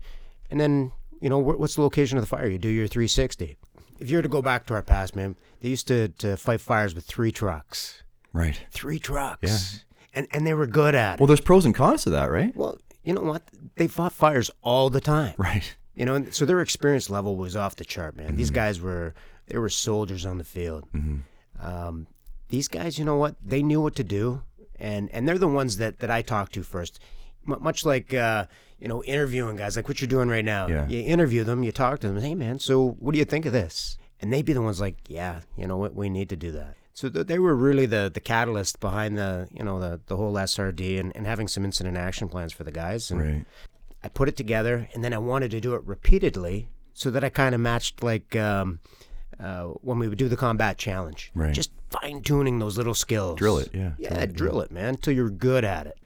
And 0.52 0.60
then, 0.60 0.92
you 1.22 1.30
know, 1.30 1.42
wh- 1.42 1.60
what's 1.60 1.76
the 1.76 1.82
location 1.82 2.18
of 2.18 2.24
the 2.24 2.28
fire? 2.28 2.48
You 2.48 2.58
do 2.58 2.68
your 2.70 2.88
360. 2.88 3.58
If 4.00 4.10
you 4.10 4.18
were 4.18 4.24
to 4.24 4.30
go 4.30 4.42
back 4.42 4.66
to 4.68 4.74
our 4.74 4.82
past, 4.82 5.16
man, 5.16 5.36
they 5.62 5.70
used 5.70 5.88
to, 5.88 6.10
to 6.10 6.38
fight 6.38 6.62
fires 6.62 6.94
with 6.94 7.06
three 7.06 7.32
trucks. 7.32 8.04
Right. 8.34 8.60
Three 8.72 9.00
trucks. 9.00 9.42
Yeah. 9.42 10.20
And, 10.20 10.28
and 10.32 10.46
they 10.48 10.54
were 10.54 10.68
good 10.68 10.96
at 10.96 11.16
it. 11.16 11.20
Well, 11.20 11.28
there's 11.28 11.42
pros 11.42 11.66
and 11.66 11.74
cons 11.76 12.04
to 12.04 12.10
that, 12.12 12.32
right? 12.32 12.56
Well, 12.56 12.78
you 13.04 13.14
know 13.14 13.22
what? 13.22 13.44
They 13.76 13.88
fought 13.88 14.14
fires 14.14 14.50
all 14.62 14.90
the 14.90 15.02
time. 15.02 15.36
Right. 15.38 15.76
You 15.94 16.06
know, 16.06 16.16
and 16.16 16.34
so 16.34 16.46
their 16.46 16.62
experience 16.62 17.10
level 17.10 17.36
was 17.38 17.56
off 17.56 17.76
the 17.78 17.86
chart, 17.86 18.18
man. 18.18 18.36
These 18.36 18.50
guys 18.50 18.82
were 18.82 19.14
they 19.48 19.58
were 19.58 19.70
soldiers 19.70 20.26
on 20.26 20.38
the 20.38 20.44
field. 20.44 20.88
Um, 21.62 22.08
these 22.50 22.68
guys, 22.68 23.00
you 23.00 23.06
know 23.06 23.16
what? 23.16 23.36
They 23.44 23.64
knew 23.64 23.80
what 23.80 23.96
to 23.96 24.04
do, 24.04 24.42
and 24.78 25.10
and 25.12 25.26
they're 25.28 25.38
the 25.38 25.48
ones 25.48 25.78
that 25.78 26.00
that 26.00 26.12
I 26.12 26.22
talked 26.22 26.54
to 26.56 26.64
first. 26.64 27.00
M- 27.48 27.62
much 27.62 27.86
like 27.86 28.14
uh, 28.14 28.46
you 28.80 28.88
know, 28.88 29.04
interviewing 29.04 29.56
guys, 29.56 29.76
like 29.76 29.88
what 29.88 30.02
you're 30.02 30.08
doing 30.08 30.30
right 30.30 30.46
now. 30.46 30.68
Yeah. 30.68 30.88
You 30.88 31.00
interview 31.02 31.44
them, 31.44 31.64
you 31.64 31.72
talk 31.72 32.00
to 32.00 32.08
them. 32.08 32.20
Hey, 32.20 32.36
man, 32.36 32.60
so 32.60 32.90
what 33.00 33.14
do 33.14 33.20
you 33.20 33.26
think 33.26 33.46
of 33.46 33.54
this? 33.54 33.98
And 34.22 34.32
they'd 34.32 34.46
be 34.46 34.54
the 34.54 34.62
ones 34.62 34.80
like, 34.82 34.96
yeah, 35.08 35.42
you 35.58 35.68
know 35.68 35.78
what, 35.78 35.94
we 35.96 36.10
need 36.10 36.30
to 36.30 36.36
do 36.36 36.52
that. 36.52 36.76
So 36.94 37.10
th- 37.10 37.28
they 37.28 37.40
were 37.40 37.56
really 37.56 37.86
the 37.86 38.10
the 38.14 38.22
catalyst 38.22 38.80
behind 38.80 39.18
the 39.18 39.50
you 39.52 39.64
know 39.66 39.80
the 39.82 40.00
the 40.06 40.16
whole 40.16 40.34
SRD 40.34 40.98
and, 41.00 41.12
and 41.16 41.28
having 41.28 41.48
some 41.50 41.66
incident 41.66 41.98
action 41.98 42.30
plans 42.30 42.54
for 42.54 42.64
the 42.64 42.72
guys. 42.72 43.12
And 43.12 43.22
Right. 43.22 43.46
I 44.04 44.08
put 44.08 44.30
it 44.30 44.38
together, 44.38 44.88
and 44.94 45.04
then 45.04 45.14
I 45.14 45.18
wanted 45.18 45.52
to 45.52 45.60
do 45.60 45.74
it 45.76 45.82
repeatedly 45.84 46.70
so 46.94 47.12
that 47.12 47.24
I 47.24 47.30
kind 47.30 47.54
of 47.54 47.60
matched 47.60 48.02
like 48.02 48.36
um, 48.38 48.80
uh, 49.40 49.64
when 49.82 50.00
we 50.00 50.08
would 50.08 50.18
do 50.18 50.30
the 50.30 50.38
combat 50.38 50.78
challenge. 50.78 51.32
Right. 51.36 51.54
Just 51.54 51.72
fine 51.90 52.22
tuning 52.22 52.60
those 52.60 52.78
little 52.78 52.94
skills. 52.94 53.40
Drill 53.40 53.58
it, 53.58 53.72
yeah. 53.74 53.92
Yeah, 54.00 54.26
drill 54.28 54.62
it, 54.62 54.72
man, 54.72 54.90
until 54.96 55.14
you're 55.14 55.30
good 55.30 55.66
at 55.66 55.88
it. 55.88 55.98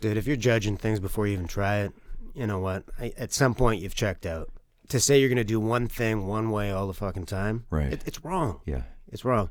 Dude, 0.00 0.16
if 0.16 0.26
you're 0.28 0.36
judging 0.36 0.76
things 0.76 1.00
before 1.00 1.26
you 1.26 1.32
even 1.32 1.48
try 1.48 1.78
it, 1.78 1.92
you 2.38 2.46
know 2.46 2.60
what? 2.60 2.84
I, 3.00 3.12
at 3.18 3.32
some 3.32 3.54
point, 3.54 3.82
you've 3.82 3.94
checked 3.94 4.24
out. 4.26 4.50
To 4.90 5.00
say 5.00 5.20
you're 5.20 5.28
gonna 5.28 5.44
do 5.44 5.60
one 5.60 5.86
thing 5.86 6.26
one 6.26 6.50
way 6.50 6.70
all 6.70 6.86
the 6.86 6.94
fucking 6.94 7.26
time, 7.26 7.66
Right. 7.68 7.92
It, 7.92 8.02
it's 8.06 8.24
wrong. 8.24 8.60
Yeah. 8.64 8.82
It's 9.12 9.24
wrong. 9.24 9.50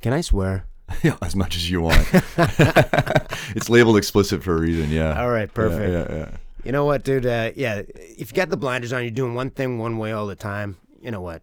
Can 0.00 0.12
I 0.12 0.20
swear? 0.20 0.66
Yeah, 1.02 1.16
as 1.22 1.34
much 1.34 1.56
as 1.56 1.70
you 1.70 1.80
want. 1.80 2.06
it's 3.56 3.70
labeled 3.70 3.96
explicit 3.96 4.42
for 4.42 4.54
a 4.54 4.60
reason. 4.60 4.90
Yeah. 4.90 5.18
All 5.18 5.30
right, 5.30 5.52
perfect. 5.52 5.90
Yeah, 5.90 6.14
yeah, 6.14 6.18
yeah. 6.30 6.36
You 6.64 6.72
know 6.72 6.84
what, 6.84 7.02
dude? 7.02 7.24
Uh, 7.24 7.50
yeah, 7.56 7.82
if 7.96 8.30
you 8.30 8.36
got 8.36 8.50
the 8.50 8.58
blinders 8.58 8.92
on, 8.92 9.02
you're 9.02 9.10
doing 9.10 9.34
one 9.34 9.48
thing 9.50 9.78
one 9.78 9.96
way 9.96 10.12
all 10.12 10.26
the 10.26 10.36
time. 10.36 10.76
You 11.00 11.10
know 11.10 11.22
what? 11.22 11.40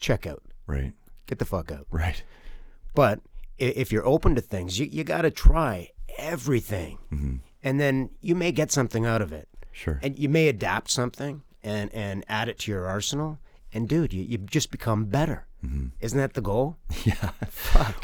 Check 0.00 0.26
out. 0.26 0.42
Right. 0.66 0.92
Get 1.26 1.38
the 1.38 1.44
fuck 1.44 1.70
out. 1.70 1.86
Right. 1.90 2.22
But 2.94 3.20
if 3.58 3.92
you're 3.92 4.06
open 4.06 4.34
to 4.34 4.40
things, 4.40 4.78
you, 4.78 4.86
you 4.86 5.04
got 5.04 5.22
to 5.22 5.30
try 5.30 5.90
everything. 6.18 6.98
Mm-hmm. 7.12 7.36
And 7.62 7.80
then 7.80 8.10
you 8.20 8.34
may 8.34 8.50
get 8.50 8.72
something 8.72 9.06
out 9.06 9.22
of 9.22 9.32
it. 9.32 9.48
Sure. 9.74 10.00
And 10.02 10.18
you 10.18 10.28
may 10.28 10.48
adapt 10.48 10.90
something 10.90 11.42
and, 11.62 11.92
and 11.92 12.24
add 12.28 12.48
it 12.48 12.60
to 12.60 12.70
your 12.70 12.86
arsenal. 12.86 13.38
And 13.72 13.88
dude, 13.88 14.14
you, 14.14 14.22
you 14.22 14.38
just 14.38 14.70
become 14.70 15.06
better. 15.06 15.46
Mm-hmm. 15.64 15.88
Isn't 16.00 16.18
that 16.18 16.34
the 16.34 16.40
goal? 16.40 16.78
Yeah. 17.04 17.30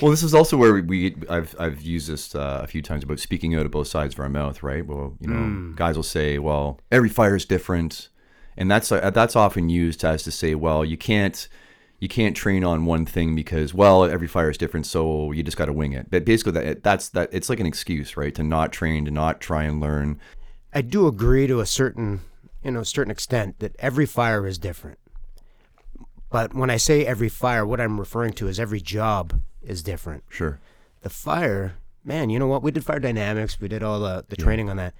Well, 0.02 0.10
this 0.10 0.22
is 0.22 0.34
also 0.34 0.56
where 0.56 0.74
we, 0.74 0.82
we 0.82 1.16
I've 1.30 1.54
I've 1.58 1.80
used 1.80 2.08
this 2.08 2.34
uh, 2.34 2.60
a 2.62 2.66
few 2.66 2.82
times 2.82 3.02
about 3.02 3.18
speaking 3.18 3.54
out 3.54 3.64
of 3.64 3.70
both 3.70 3.86
sides 3.86 4.14
of 4.14 4.20
our 4.20 4.28
mouth, 4.28 4.62
right? 4.62 4.84
Well, 4.84 5.16
you 5.20 5.28
know, 5.28 5.72
guys 5.74 5.96
will 5.96 6.02
say, 6.02 6.38
"Well, 6.38 6.78
every 6.90 7.08
fire 7.08 7.36
is 7.36 7.46
different," 7.46 8.10
and 8.58 8.70
that's 8.70 8.90
uh, 8.92 9.10
that's 9.10 9.36
often 9.36 9.70
used 9.70 10.04
as 10.04 10.22
to 10.24 10.30
say, 10.32 10.54
"Well, 10.54 10.84
you 10.84 10.96
can't." 10.96 11.48
You 11.98 12.08
can't 12.08 12.34
train 12.34 12.64
on 12.64 12.86
one 12.86 13.04
thing 13.04 13.34
because 13.34 13.74
well 13.74 14.04
every 14.04 14.26
fire 14.26 14.48
is 14.48 14.56
different 14.56 14.86
so 14.86 15.32
you 15.32 15.42
just 15.42 15.58
got 15.58 15.66
to 15.66 15.72
wing 15.74 15.92
it. 15.92 16.08
But 16.08 16.24
basically 16.24 16.52
that 16.52 16.82
that's 16.82 17.10
that 17.10 17.28
it's 17.30 17.50
like 17.50 17.60
an 17.60 17.66
excuse, 17.66 18.16
right? 18.16 18.34
To 18.36 18.42
not 18.42 18.72
train, 18.72 19.04
to 19.04 19.10
not 19.10 19.42
try 19.42 19.64
and 19.64 19.80
learn. 19.82 20.18
I 20.72 20.82
do 20.82 21.06
agree 21.06 21.46
to 21.46 21.60
a 21.60 21.66
certain, 21.66 22.20
you 22.62 22.70
know, 22.70 22.82
certain 22.82 23.10
extent 23.10 23.58
that 23.58 23.74
every 23.78 24.06
fire 24.06 24.46
is 24.46 24.58
different. 24.58 24.98
But 26.30 26.54
when 26.54 26.70
I 26.70 26.76
say 26.76 27.04
every 27.04 27.28
fire, 27.28 27.66
what 27.66 27.80
I'm 27.80 27.98
referring 27.98 28.34
to 28.34 28.46
is 28.46 28.60
every 28.60 28.80
job 28.80 29.40
is 29.62 29.82
different. 29.82 30.24
Sure. 30.28 30.60
The 31.02 31.10
fire, 31.10 31.74
man, 32.04 32.30
you 32.30 32.38
know 32.38 32.46
what? 32.46 32.62
We 32.62 32.70
did 32.70 32.84
fire 32.84 33.00
dynamics. 33.00 33.60
We 33.60 33.68
did 33.68 33.82
all 33.82 33.98
the, 34.00 34.24
the 34.28 34.36
training 34.36 34.70
on 34.70 34.76
that. 34.76 34.94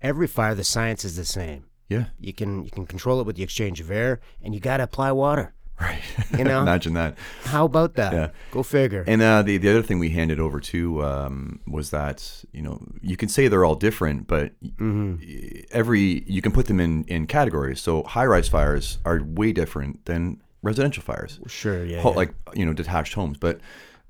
Every 0.00 0.28
fire, 0.28 0.54
the 0.54 0.62
science 0.62 1.04
is 1.04 1.16
the 1.16 1.24
same. 1.24 1.64
Yeah. 1.88 2.06
You 2.20 2.32
can 2.32 2.64
you 2.64 2.70
can 2.70 2.86
control 2.86 3.20
it 3.20 3.26
with 3.26 3.36
the 3.36 3.42
exchange 3.42 3.80
of 3.80 3.90
air, 3.90 4.20
and 4.42 4.54
you 4.54 4.60
got 4.60 4.78
to 4.78 4.84
apply 4.84 5.12
water. 5.12 5.54
Right. 5.80 6.00
You 6.38 6.44
know? 6.44 6.62
Imagine 6.68 6.94
that. 6.94 7.16
How 7.44 7.64
about 7.66 7.94
that? 7.94 8.12
Yeah. 8.12 8.28
Go 8.50 8.62
figure. 8.62 9.04
And 9.06 9.20
uh, 9.20 9.42
the 9.42 9.58
the 9.58 9.68
other 9.68 9.82
thing 9.82 9.98
we 9.98 10.10
handed 10.10 10.40
over 10.40 10.60
to 10.60 11.04
um, 11.04 11.60
was 11.66 11.90
that 11.90 12.44
you 12.52 12.62
know 12.62 12.80
you 13.02 13.16
can 13.16 13.28
say 13.28 13.48
they're 13.48 13.64
all 13.64 13.74
different, 13.74 14.26
but 14.26 14.52
y- 14.62 15.64
every 15.70 16.24
you 16.26 16.40
can 16.42 16.52
put 16.52 16.66
them 16.66 16.80
in 16.80 17.04
in 17.04 17.26
categories. 17.26 17.80
So 17.80 18.02
high 18.04 18.26
rise 18.26 18.48
fires 18.48 18.98
are 19.04 19.20
way 19.22 19.52
different 19.52 20.04
than 20.06 20.40
residential 20.62 21.02
fires, 21.02 21.40
sure, 21.46 21.84
yeah. 21.84 22.00
Ho- 22.00 22.10
yeah. 22.10 22.16
like 22.16 22.34
you 22.54 22.64
know 22.64 22.72
detached 22.72 23.14
homes. 23.14 23.36
But 23.38 23.60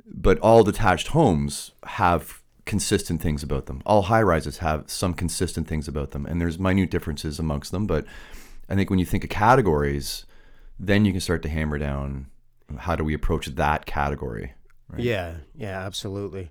but 0.06 0.38
all 0.38 0.62
detached 0.62 1.08
homes 1.08 1.73
have 1.85 2.42
consistent 2.64 3.20
things 3.20 3.42
about 3.42 3.66
them. 3.66 3.80
All 3.87 4.02
high 4.02 4.23
rises 4.23 4.58
have 4.58 4.85
some 4.87 5.14
consistent 5.14 5.66
things 5.66 5.88
about 5.88 6.11
them, 6.12 6.26
and 6.26 6.40
there's 6.40 6.58
minute 6.58 6.90
differences 6.90 7.38
amongst 7.40 7.73
them. 7.73 7.87
But 7.87 8.04
I 8.68 8.75
think 8.75 8.90
when 8.90 8.99
you 9.00 9.04
think 9.06 9.25
of 9.25 9.30
categories, 9.30 10.25
then 10.78 11.04
you 11.04 11.12
can 11.12 11.21
start 11.21 11.42
to 11.42 11.49
hammer 11.49 11.78
down 11.78 12.26
how 12.78 12.97
do 12.97 13.04
we 13.04 13.14
approach 13.14 13.47
that 13.47 13.87
category. 13.87 14.52
Right. 14.88 15.02
Yeah, 15.02 15.35
yeah, 15.54 15.80
absolutely. 15.85 16.50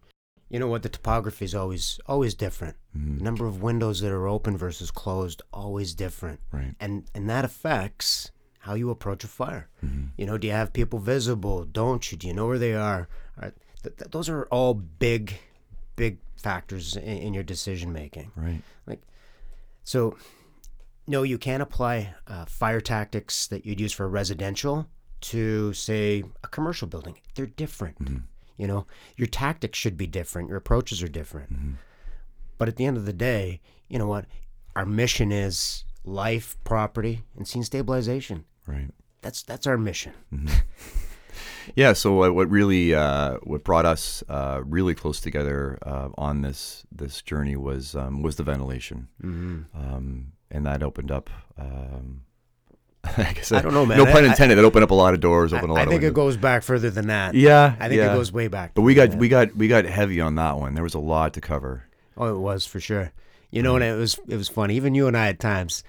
You 0.49 0.59
know 0.59 0.67
what? 0.67 0.83
The 0.83 0.89
topography 0.89 1.45
is 1.45 1.55
always 1.55 1.99
always 2.05 2.33
different. 2.33 2.77
Mm-hmm. 2.95 3.23
Number 3.23 3.45
of 3.47 3.61
windows 3.61 4.01
that 4.01 4.11
are 4.11 4.27
open 4.27 4.57
versus 4.57 4.91
closed 4.91 5.41
always 5.51 5.93
different, 5.93 6.39
Right. 6.51 6.75
and 6.79 7.05
and 7.15 7.29
that 7.29 7.45
affects 7.45 8.31
how 8.59 8.73
you 8.75 8.89
approach 8.89 9.23
a 9.23 9.27
fire. 9.27 9.69
Mm-hmm. 9.83 10.05
You 10.17 10.25
know, 10.25 10.37
do 10.37 10.47
you 10.47 10.53
have 10.53 10.73
people 10.73 10.99
visible? 10.99 11.65
Don't 11.65 12.11
you? 12.11 12.17
Do 12.17 12.27
you 12.27 12.33
know 12.33 12.47
where 12.47 12.59
they 12.59 12.73
are? 12.75 13.07
Right. 13.41 13.53
Th- 13.83 13.95
th- 13.97 14.11
those 14.11 14.29
are 14.29 14.45
all 14.45 14.73
big, 14.73 15.33
big 15.95 16.17
factors 16.35 16.95
in, 16.95 17.03
in 17.17 17.33
your 17.33 17.43
decision 17.43 17.91
making. 17.91 18.31
Right. 18.35 18.61
Like, 18.87 19.01
so, 19.83 20.15
no, 21.07 21.23
you 21.23 21.37
can't 21.37 21.61
apply 21.61 22.13
uh, 22.27 22.45
fire 22.45 22.81
tactics 22.81 23.47
that 23.47 23.65
you'd 23.65 23.79
use 23.79 23.91
for 23.93 24.05
a 24.05 24.07
residential 24.09 24.87
to 25.21 25.73
say 25.73 26.23
a 26.43 26.47
commercial 26.47 26.87
building. 26.87 27.15
They're 27.35 27.45
different. 27.45 27.97
You 28.57 28.67
know, 28.67 28.87
your 29.17 29.27
tactics 29.27 29.77
should 29.77 29.97
be 29.97 30.07
different. 30.07 30.49
Your 30.49 30.57
approaches 30.57 31.03
are 31.03 31.07
different. 31.07 31.77
But 32.57 32.67
at 32.67 32.77
the 32.77 32.85
end 32.85 32.97
of 32.97 33.05
the 33.05 33.13
day, 33.13 33.61
you 33.89 33.99
know 33.99 34.07
what? 34.07 34.25
Our 34.75 34.85
mission 34.85 35.31
is 35.31 35.83
life, 36.03 36.57
property, 36.63 37.23
and 37.35 37.47
scene 37.47 37.63
stabilization. 37.63 38.45
Right. 38.67 38.89
That's 39.21 39.43
that's 39.43 39.67
our 39.67 39.77
mission. 39.77 40.13
Yeah. 41.75 41.93
So 41.93 42.13
what, 42.13 42.35
what 42.35 42.49
really 42.49 42.93
uh, 42.93 43.37
what 43.43 43.63
brought 43.63 43.85
us 43.85 44.23
uh, 44.29 44.61
really 44.63 44.93
close 44.93 45.19
together 45.19 45.79
uh, 45.81 46.09
on 46.17 46.41
this 46.41 46.85
this 46.91 47.21
journey 47.21 47.55
was 47.55 47.95
um, 47.95 48.21
was 48.21 48.35
the 48.35 48.43
ventilation, 48.43 49.07
um, 49.73 50.31
and 50.55 50.65
that 50.65 50.81
opened 50.83 51.11
up. 51.11 51.29
Um, 51.57 52.21
I 53.17 53.33
guess 53.33 53.51
I 53.51 53.61
don't 53.61 53.73
know, 53.73 53.85
man. 53.85 53.97
No 53.97 54.05
pun 54.05 54.23
I- 54.25 54.27
intended. 54.27 54.57
that 54.57 54.65
opened 54.65 54.83
up 54.83 54.91
a 54.91 54.95
lot 54.95 55.13
of 55.13 55.19
doors. 55.19 55.53
Opened 55.53 55.69
a 55.69 55.73
lot 55.73 55.87
I 55.87 55.91
think 55.91 56.03
it 56.03 56.13
goes 56.13 56.37
back 56.37 56.63
further 56.63 56.89
than 56.89 57.07
that. 57.07 57.35
Yeah. 57.35 57.75
I 57.79 57.87
think 57.87 57.99
yeah. 57.99 58.11
it 58.11 58.15
goes 58.15 58.31
way 58.31 58.47
back. 58.47 58.73
But 58.73 58.81
we 58.81 58.93
got 58.95 59.11
Yeah. 59.11 59.17
we 59.17 59.27
got 59.29 59.55
we 59.55 59.67
got 59.67 59.85
heavy 59.85 60.19
on 60.21 60.35
that 60.35 60.57
one. 60.57 60.73
There 60.73 60.83
was 60.83 60.95
a 60.95 60.99
lot 60.99 61.33
to 61.33 61.41
cover. 61.41 61.83
Oh, 62.17 62.35
it 62.35 62.39
was 62.39 62.65
for 62.65 62.79
sure. 62.79 63.11
You 63.51 63.61
know, 63.61 63.75
and 63.75 63.83
it 63.83 63.95
was 63.95 64.19
it 64.27 64.35
was 64.37 64.49
funny. 64.49 64.75
Even 64.75 64.95
you 64.95 65.07
and 65.07 65.15
I 65.15 65.27
at 65.29 65.39
times 65.39 65.83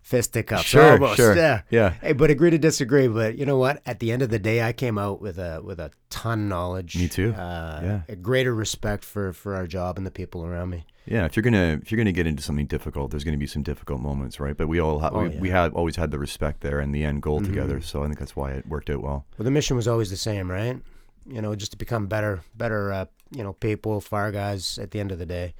fisticuffs. 0.00 0.64
Sure, 0.64 0.92
almost, 0.92 1.16
sure. 1.16 1.36
Yeah. 1.36 1.62
Yeah. 1.70 1.94
Hey, 2.00 2.12
but 2.12 2.30
agree 2.30 2.50
to 2.50 2.58
disagree. 2.58 3.08
But 3.08 3.36
you 3.36 3.44
know 3.44 3.58
what? 3.58 3.82
At 3.84 3.98
the 4.00 4.12
end 4.12 4.22
of 4.22 4.30
the 4.30 4.38
day, 4.38 4.62
I 4.62 4.72
came 4.72 4.98
out 4.98 5.20
with 5.20 5.38
a 5.38 5.60
with 5.62 5.78
a 5.78 5.90
ton 6.10 6.42
of 6.44 6.48
knowledge. 6.48 6.96
Me 6.96 7.08
too. 7.08 7.32
Uh, 7.34 7.80
Yeah. 7.82 8.00
A 8.08 8.16
greater 8.16 8.54
respect 8.54 9.04
for 9.04 9.32
for 9.32 9.54
our 9.54 9.66
job 9.66 9.98
and 9.98 10.06
the 10.06 10.10
people 10.10 10.44
around 10.44 10.70
me. 10.70 10.86
Yeah, 11.06 11.24
if 11.24 11.36
you're 11.36 11.42
gonna 11.44 11.78
if 11.82 11.90
you're 11.92 11.96
gonna 11.98 12.12
get 12.12 12.26
into 12.26 12.42
something 12.42 12.66
difficult, 12.66 13.10
there's 13.12 13.22
gonna 13.24 13.36
be 13.36 13.46
some 13.46 13.62
difficult 13.62 14.00
moments, 14.00 14.40
right? 14.40 14.56
But 14.56 14.66
we 14.68 14.80
all 14.80 14.98
ha- 14.98 15.10
Oh, 15.12 15.20
we, 15.20 15.24
yeah. 15.26 15.30
Mm-hmm. 15.32 15.40
we 15.40 15.50
had 15.50 15.72
always 15.72 15.96
had 15.96 16.10
the 16.10 16.18
respect 16.18 16.60
there 16.62 16.80
and 16.80 16.94
the 16.94 17.04
end 17.04 17.22
goal 17.22 17.40
together. 17.40 17.80
So 17.80 18.02
I 18.02 18.06
think 18.06 18.18
that's 18.18 18.34
why 18.34 18.50
it 18.52 18.66
worked 18.66 18.90
out 18.90 19.02
well. 19.02 19.24
Well, 19.38 19.44
the 19.44 19.50
mission 19.52 19.76
was 19.76 19.86
always 19.86 20.10
the 20.10 20.16
same, 20.16 20.50
right? 20.50 20.80
You 21.28 21.40
know, 21.42 21.54
just 21.54 21.72
to 21.72 21.76
become 21.78 22.06
better, 22.06 22.40
better, 22.56 22.92
uh, 22.92 23.06
you 23.30 23.42
know, 23.44 23.52
people, 23.52 24.00
fire 24.00 24.30
guys. 24.32 24.78
At 24.78 24.90
the 24.92 25.00
end 25.00 25.12
of 25.12 25.18
the 25.18 25.26
day, 25.26 25.54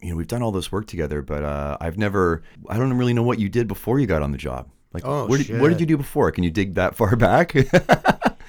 You 0.00 0.10
know, 0.10 0.16
we've 0.16 0.26
done 0.28 0.42
all 0.42 0.52
this 0.52 0.70
work 0.70 0.86
together, 0.86 1.20
but 1.22 1.42
uh, 1.42 1.76
I've 1.80 1.98
never 1.98 2.42
I 2.68 2.76
don't 2.78 2.92
really 2.92 3.14
know 3.14 3.22
what 3.24 3.38
you 3.38 3.48
did 3.48 3.66
before 3.68 3.98
you 3.98 4.06
got 4.06 4.22
on 4.22 4.30
the 4.32 4.38
job. 4.38 4.68
Like, 4.92 5.04
Oh, 5.04 5.26
what, 5.26 5.44
did, 5.44 5.60
what 5.60 5.68
did 5.68 5.80
you 5.80 5.86
do 5.86 5.96
before? 5.96 6.30
Can 6.30 6.44
you 6.44 6.50
dig 6.50 6.74
that 6.74 6.94
far 6.94 7.16
back? 7.28 7.52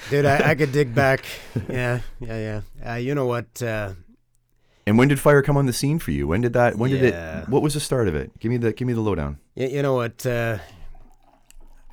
dude, 0.10 0.26
I, 0.26 0.52
I 0.52 0.56
could 0.56 0.72
dig 0.72 0.94
back. 1.04 1.26
Yeah, 1.68 2.02
yeah, 2.20 2.62
yeah. 2.84 2.92
Uh, 2.92 2.96
you 2.96 3.16
know 3.16 3.26
what? 3.26 3.62
And 4.88 4.98
when 4.98 5.10
did 5.10 5.20
fire 5.20 5.42
come 5.42 5.58
on 5.58 5.66
the 5.66 5.74
scene 5.74 6.00
for 6.00 6.12
you? 6.12 6.28
When 6.28 6.40
did 6.40 6.54
that? 6.54 6.78
When 6.78 6.90
did 6.90 7.04
it? 7.04 7.50
What 7.50 7.62
was 7.62 7.74
the 7.74 7.82
start 7.82 8.08
of 8.08 8.16
it? 8.16 8.32
Give 8.40 8.50
me 8.50 8.56
the 8.58 8.72
give 8.72 8.88
me 8.88 8.94
the 8.94 9.02
lowdown. 9.02 9.38
You, 9.54 9.68
you 9.68 9.82
know 9.82 9.96
what? 9.96 10.26
Uh, 10.26 10.60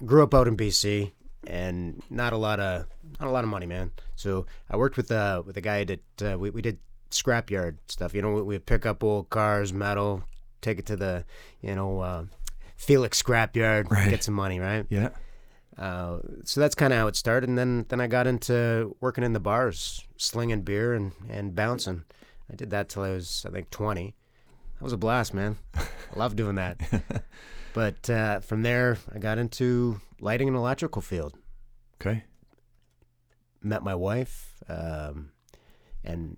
grew 0.07 0.23
up 0.23 0.33
out 0.33 0.47
in 0.47 0.57
BC, 0.57 1.11
and 1.45 2.01
not 2.09 2.33
a 2.33 2.37
lot 2.37 2.61
of 2.61 2.87
not 3.19 3.29
a 3.29 3.33
lot 3.33 3.43
of 3.43 3.51
money, 3.51 3.67
man. 3.67 3.91
So 4.15 4.47
I 4.71 4.77
worked 4.77 4.97
with 4.97 5.11
uh 5.11 5.43
with 5.45 5.57
a 5.57 5.61
guy 5.61 5.83
that 5.83 6.23
uh, 6.23 6.39
we 6.39 6.51
we 6.51 6.63
did 6.63 6.79
scrapyard 7.11 7.79
stuff. 7.89 8.15
You 8.15 8.23
know, 8.23 8.33
we 8.33 8.43
would 8.43 8.65
pick 8.65 8.87
up 8.87 9.03
old 9.03 9.29
cars, 9.29 9.73
metal, 9.73 10.23
take 10.61 10.79
it 10.79 10.87
to 10.87 10.95
the 10.97 11.25
you 11.63 11.75
know 11.75 11.99
uh, 11.99 12.25
Felix 12.77 13.21
scrapyard, 13.21 13.91
Right. 13.91 14.09
get 14.11 14.23
some 14.23 14.35
money, 14.35 14.61
right? 14.61 14.87
Yeah. 14.89 15.09
Uh, 15.77 16.19
so 16.45 16.61
that's 16.61 16.77
kind 16.77 16.93
of 16.93 17.01
how 17.01 17.09
it 17.09 17.17
started, 17.17 17.49
and 17.49 17.59
then 17.59 17.87
then 17.89 18.01
I 18.01 18.07
got 18.07 18.29
into 18.29 18.95
working 19.01 19.25
in 19.25 19.33
the 19.33 19.41
bars, 19.41 20.07
slinging 20.17 20.63
beer 20.63 20.95
and 20.95 21.11
and 21.29 21.57
bouncing. 21.57 22.05
I 22.51 22.57
did 22.57 22.71
that 22.71 22.89
till 22.89 23.03
I 23.03 23.11
was 23.11 23.45
I 23.49 23.53
think 23.53 23.71
twenty. 23.71 24.15
That 24.79 24.85
was 24.85 24.93
a 24.93 24.99
blast, 24.99 25.35
man. 25.35 25.57
I 25.75 25.87
love 26.17 26.37
doing 26.37 26.57
that. 26.57 26.81
But 27.75 28.09
uh, 28.09 28.41
from 28.41 28.63
there, 28.63 28.97
I 29.13 29.19
got 29.19 29.37
into 29.37 30.01
lighting 30.21 30.49
and 30.49 30.57
electrical 30.57 31.03
field. 31.03 31.35
Okay. 32.01 32.23
Met 33.61 33.83
my 33.83 33.97
wife, 33.97 34.55
um, 34.69 35.31
and 36.05 36.37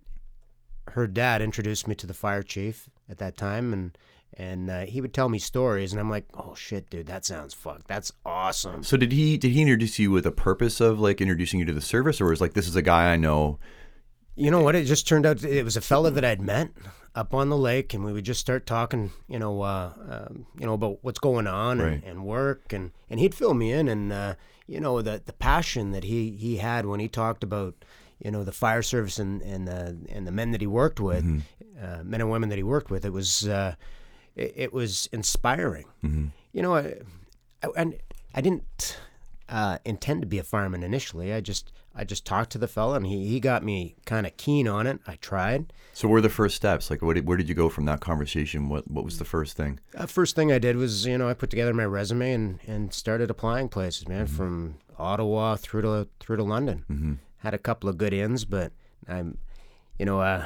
her 0.89 1.07
dad 1.07 1.43
introduced 1.43 1.87
me 1.87 1.95
to 1.97 2.07
the 2.07 2.15
fire 2.15 2.43
chief 2.43 2.89
at 3.09 3.19
that 3.19 3.37
time, 3.37 3.73
and 3.73 3.99
and 4.33 4.71
uh, 4.71 4.81
he 4.87 5.01
would 5.01 5.13
tell 5.13 5.29
me 5.29 5.39
stories, 5.39 5.93
and 5.93 6.01
I'm 6.01 6.09
like, 6.09 6.27
oh 6.35 6.55
shit, 6.55 6.89
dude, 6.89 7.07
that 7.07 7.25
sounds 7.27 7.53
fuck, 7.53 7.87
that's 7.87 8.13
awesome. 8.25 8.83
So 8.83 8.97
did 8.97 9.13
he 9.13 9.37
did 9.37 9.51
he 9.53 9.61
introduce 9.61 9.99
you 9.99 10.11
with 10.11 10.25
a 10.25 10.33
purpose 10.33 10.81
of 10.81 11.01
like 11.01 11.21
introducing 11.21 11.61
you 11.61 11.67
to 11.67 11.73
the 11.75 11.81
service, 11.83 12.19
or 12.21 12.27
was 12.27 12.41
like 12.41 12.55
this 12.55 12.69
is 12.69 12.77
a 12.77 12.83
guy 12.83 13.13
I 13.13 13.17
know? 13.17 13.59
You 14.37 14.51
know 14.51 14.61
what? 14.63 14.75
It 14.75 14.85
just 14.85 15.09
turned 15.09 15.25
out 15.27 15.43
it 15.43 15.65
was 15.65 15.77
a 15.77 15.81
fella 15.81 16.11
that 16.11 16.25
I'd 16.25 16.41
met 16.43 16.71
up 17.15 17.33
on 17.33 17.49
the 17.49 17.57
lake, 17.57 17.95
and 17.95 18.05
we 18.05 18.13
would 18.13 18.25
just 18.25 18.41
start 18.41 18.67
talking, 18.67 19.11
you 19.29 19.39
know, 19.39 19.63
uh, 19.63 19.93
um, 20.29 20.47
you 20.59 20.67
know 20.67 20.75
about 20.75 20.99
what's 21.03 21.19
going 21.19 21.47
on 21.47 21.79
Right. 21.79 21.93
and, 21.95 22.05
and 22.05 22.25
work, 22.27 22.73
and, 22.73 22.93
and 23.09 23.19
he'd 23.19 23.35
fill 23.35 23.55
me 23.55 23.73
in, 23.73 23.89
and 23.89 24.13
uh, 24.13 24.35
you 24.67 24.79
know 24.81 25.01
the 25.03 25.23
the 25.25 25.33
passion 25.33 25.93
that 25.93 26.05
he, 26.05 26.31
he 26.33 26.59
had 26.59 26.85
when 26.87 27.01
he 27.01 27.09
talked 27.09 27.43
about, 27.43 27.75
you 28.23 28.31
know, 28.31 28.45
the 28.45 28.53
fire 28.53 28.83
service 28.83 29.19
and 29.19 29.41
and 29.43 29.67
the 29.67 29.97
and 30.11 30.27
the 30.27 30.33
men 30.33 30.51
that 30.53 30.61
he 30.61 30.67
worked 30.67 31.01
with, 31.01 31.25
uh, 31.83 32.03
men 32.05 32.21
and 32.21 32.31
women 32.31 32.51
that 32.51 32.57
he 32.59 32.63
worked 32.63 32.91
with. 32.91 33.05
It 33.07 33.13
was 33.15 33.49
uh, 33.49 33.75
it, 34.35 34.53
it 34.57 34.73
was 34.75 35.09
inspiring. 35.13 35.87
You 36.53 36.63
know, 36.63 36.75
I, 36.75 36.95
I, 37.63 37.69
and 37.77 37.97
I 38.35 38.41
didn't 38.43 38.99
uh, 39.49 39.79
intend 39.87 40.21
to 40.21 40.27
be 40.27 40.39
a 40.39 40.43
fireman 40.45 40.83
initially. 40.83 41.33
I 41.33 41.41
just 41.41 41.73
I 41.97 42.05
just 42.05 42.27
talked 42.27 42.51
to 42.53 42.59
the 42.59 42.69
fella, 42.69 42.97
and 42.97 43.07
he, 43.07 43.27
he 43.27 43.41
got 43.41 43.65
me 43.65 43.97
kind 44.05 44.27
of 44.27 44.37
keen 44.37 44.69
on 44.69 44.87
it. 44.87 45.01
I 45.07 45.17
tried. 45.17 45.73
So 45.95 46.07
what 46.09 46.15
were 46.15 46.21
the 46.21 46.29
first 46.29 46.55
steps? 46.55 46.91
Like, 46.91 47.01
what 47.01 47.15
did, 47.15 47.27
where 47.27 47.39
did 47.39 47.49
you 47.49 47.55
go 47.55 47.71
from 47.71 47.87
that 47.87 48.01
conversation? 48.01 48.69
What 48.69 48.91
what 48.91 49.05
was 49.05 49.19
the 49.19 49.25
first 49.25 49.57
thing? 49.57 49.81
Uh, 49.97 50.07
first 50.07 50.37
thing 50.37 50.53
I 50.53 50.59
did 50.59 50.77
was, 50.77 51.07
you 51.07 51.17
know, 51.17 51.29
I 51.29 51.35
put 51.35 51.49
together 51.49 51.73
my 51.73 51.87
resume 51.87 52.33
and, 52.33 52.59
and 52.67 52.93
started 52.93 53.31
applying 53.31 53.69
places, 53.71 54.07
man, 54.07 54.27
from 54.27 54.77
Ottawa 54.99 55.57
through 55.57 55.83
to 55.83 56.09
through 56.21 56.37
to 56.37 56.45
London. 56.45 56.85
Mm-hmm. 56.91 57.15
Had 57.39 57.55
a 57.55 57.59
couple 57.59 57.89
of 57.89 57.97
good 57.97 58.13
ins, 58.13 58.45
but 58.45 58.73
I'm, 59.09 59.39
you 59.99 60.05
know, 60.05 60.21
uh, 60.21 60.45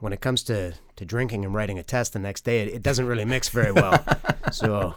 when 0.00 0.12
it 0.12 0.20
comes 0.20 0.42
to, 0.44 0.74
to 0.96 1.04
drinking 1.04 1.44
and 1.44 1.54
writing 1.54 1.78
a 1.78 1.82
test 1.82 2.12
the 2.12 2.18
next 2.18 2.44
day, 2.44 2.60
it, 2.60 2.68
it 2.68 2.82
doesn't 2.82 3.06
really 3.06 3.24
mix 3.24 3.48
very 3.50 3.72
well. 3.72 4.04
so, 4.52 4.94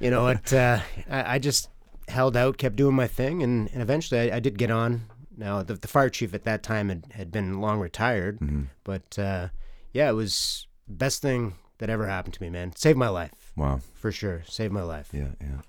you 0.00 0.10
know, 0.10 0.26
it 0.28 0.52
uh, 0.52 0.80
I, 1.08 1.36
I 1.36 1.38
just 1.38 1.68
held 2.08 2.36
out, 2.36 2.58
kept 2.58 2.76
doing 2.76 2.94
my 2.94 3.06
thing, 3.06 3.42
and, 3.42 3.68
and 3.72 3.82
eventually 3.82 4.30
I, 4.32 4.36
I 4.36 4.40
did 4.40 4.58
get 4.58 4.70
on. 4.70 5.02
Now 5.36 5.62
the, 5.62 5.74
the 5.74 5.88
fire 5.88 6.08
chief 6.08 6.32
at 6.34 6.44
that 6.44 6.62
time 6.62 6.88
had, 6.88 7.04
had 7.12 7.30
been 7.30 7.60
long 7.60 7.78
retired, 7.80 8.38
but 8.84 9.18
uh, 9.18 9.48
yeah, 9.92 10.08
it 10.08 10.14
was 10.14 10.66
best 10.88 11.20
thing 11.22 11.54
that 11.78 11.90
ever 11.90 12.06
happened 12.06 12.34
to 12.34 12.42
me, 12.42 12.48
man. 12.48 12.74
Saved 12.74 12.96
my 12.98 13.08
life 13.08 13.52
Wow. 13.56 13.80
for 13.94 14.10
sure. 14.12 14.42
Saved 14.46 14.72
my 14.72 14.82
life, 14.82 15.10
Yeah, 15.12 15.32
yeah. 15.40 15.60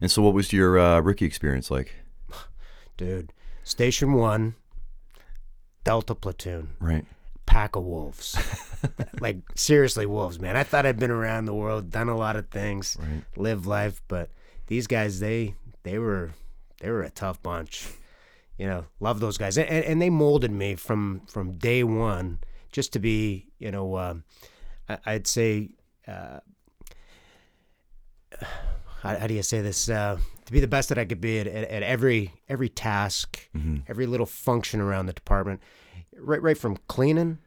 And 0.00 0.10
so, 0.10 0.22
what 0.22 0.32
was 0.34 0.52
your 0.52 0.78
uh, 0.78 1.00
rookie 1.00 1.24
experience 1.24 1.70
like? 1.70 1.94
dude. 2.96 3.32
Station 3.64 4.12
one, 4.12 4.54
Delta 5.84 6.14
platoon, 6.14 6.70
Right. 6.80 7.04
pack 7.46 7.76
of 7.76 7.84
wolves. 7.84 8.36
like 9.20 9.38
seriously, 9.54 10.06
wolves, 10.06 10.38
man. 10.38 10.56
I 10.56 10.62
thought 10.62 10.86
I'd 10.86 10.98
been 10.98 11.10
around 11.10 11.46
the 11.46 11.54
world, 11.54 11.90
done 11.90 12.08
a 12.08 12.16
lot 12.16 12.36
of 12.36 12.48
things, 12.48 12.96
Right. 13.00 13.22
lived 13.36 13.66
life, 13.66 14.00
but 14.08 14.30
these 14.66 14.86
guys, 14.86 15.20
they 15.20 15.54
they 15.82 15.98
were 15.98 16.32
they 16.80 16.90
were 16.90 17.02
a 17.02 17.10
tough 17.10 17.42
bunch. 17.42 17.88
You 18.58 18.66
know, 18.66 18.84
love 19.00 19.18
those 19.20 19.36
guys, 19.36 19.58
and, 19.58 19.68
and 19.68 20.00
they 20.00 20.10
molded 20.10 20.52
me 20.52 20.76
from 20.76 21.22
from 21.26 21.52
day 21.58 21.82
one, 21.82 22.38
just 22.70 22.92
to 22.92 22.98
be, 22.98 23.48
you 23.58 23.70
know, 23.70 23.96
um, 23.98 24.24
I, 24.88 24.98
I'd 25.06 25.26
say. 25.26 25.70
Uh, 26.06 26.40
how, 29.02 29.18
how 29.18 29.26
do 29.26 29.34
you 29.34 29.42
say 29.42 29.60
this? 29.60 29.88
Uh, 29.88 30.18
to 30.46 30.52
be 30.52 30.60
the 30.60 30.68
best 30.68 30.88
that 30.88 30.98
I 30.98 31.04
could 31.04 31.20
be 31.20 31.38
at, 31.38 31.46
at, 31.46 31.68
at 31.68 31.82
every 31.82 32.32
every 32.48 32.68
task, 32.68 33.48
every 33.88 34.06
little 34.06 34.26
function 34.26 34.80
around 34.80 35.06
the 35.06 35.12
department, 35.12 35.60
right 36.16 36.42
right 36.42 36.58
from 36.58 36.78
cleaning, 36.88 37.38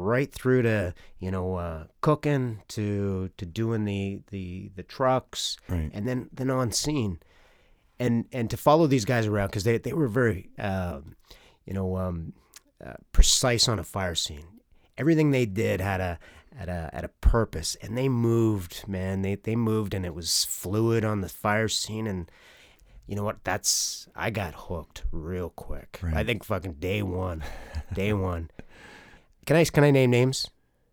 right 0.00 0.32
through 0.32 0.62
to 0.62 0.94
you 1.18 1.30
know 1.30 1.54
uh, 1.56 1.84
cooking 2.00 2.62
to 2.68 3.30
to 3.36 3.46
doing 3.46 3.84
the 3.84 4.20
the 4.30 4.70
the 4.76 4.82
trucks, 4.82 5.56
Right. 5.68 5.90
and 5.92 6.06
then 6.08 6.28
then 6.32 6.50
on 6.50 6.72
scene, 6.72 7.20
and 7.98 8.24
and 8.32 8.50
to 8.50 8.56
follow 8.56 8.86
these 8.86 9.04
guys 9.04 9.26
around 9.26 9.48
because 9.48 9.64
they 9.64 9.78
they 9.78 9.92
were 9.92 10.08
very 10.08 10.50
um, 10.58 11.16
you 11.64 11.74
know 11.74 11.96
um, 11.96 12.32
uh, 12.84 12.94
precise 13.12 13.68
on 13.68 13.78
a 13.78 13.84
fire 13.84 14.14
scene. 14.14 14.46
Everything 14.98 15.30
they 15.30 15.46
did 15.46 15.80
had 15.80 16.00
a 16.00 16.18
had 16.56 16.68
a 16.68 16.90
had 16.92 17.04
a 17.04 17.08
purpose, 17.20 17.76
and 17.80 17.96
they 17.96 18.08
moved, 18.08 18.84
man. 18.88 19.22
They 19.22 19.36
they 19.36 19.56
moved, 19.56 19.94
and 19.94 20.04
it 20.04 20.14
was 20.14 20.44
fluid 20.44 21.04
on 21.04 21.20
the 21.20 21.28
fire 21.28 21.68
scene, 21.68 22.06
and 22.06 22.30
you 23.06 23.16
know 23.16 23.24
what? 23.24 23.42
That's 23.44 24.08
I 24.14 24.30
got 24.30 24.54
hooked 24.54 25.04
real 25.10 25.50
quick. 25.50 26.00
I 26.14 26.22
think 26.24 26.44
fucking 26.44 26.74
day 26.74 27.02
one, 27.02 27.42
day 27.94 28.12
one. 28.12 28.50
Can 29.50 29.56
I 29.56 29.64
can 29.64 29.82
I 29.82 29.90
name 29.90 30.12
names? 30.12 30.46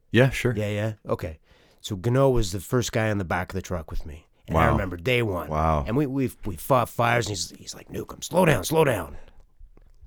Yeah, 0.09 0.31
sure. 0.31 0.51
Yeah, 0.57 0.69
yeah. 0.69 0.93
Okay. 1.07 1.37
So 1.79 1.95
Gano 1.95 2.31
was 2.31 2.51
the 2.53 2.59
first 2.59 2.91
guy 2.91 3.11
on 3.11 3.19
the 3.19 3.23
back 3.23 3.51
of 3.51 3.53
the 3.53 3.61
truck 3.61 3.91
with 3.91 4.03
me. 4.03 4.25
And 4.47 4.57
I 4.57 4.65
remember 4.65 4.97
day 4.97 5.21
one. 5.21 5.47
Wow. 5.47 5.85
And 5.85 5.95
we 5.95 6.07
we 6.07 6.31
we 6.43 6.55
fought 6.55 6.89
fires 6.89 7.27
and 7.27 7.37
he's 7.37 7.51
he's 7.51 7.75
like, 7.75 7.87
Nukem, 7.89 8.23
slow 8.23 8.45
down, 8.45 8.63
slow 8.63 8.83
down. 8.83 9.15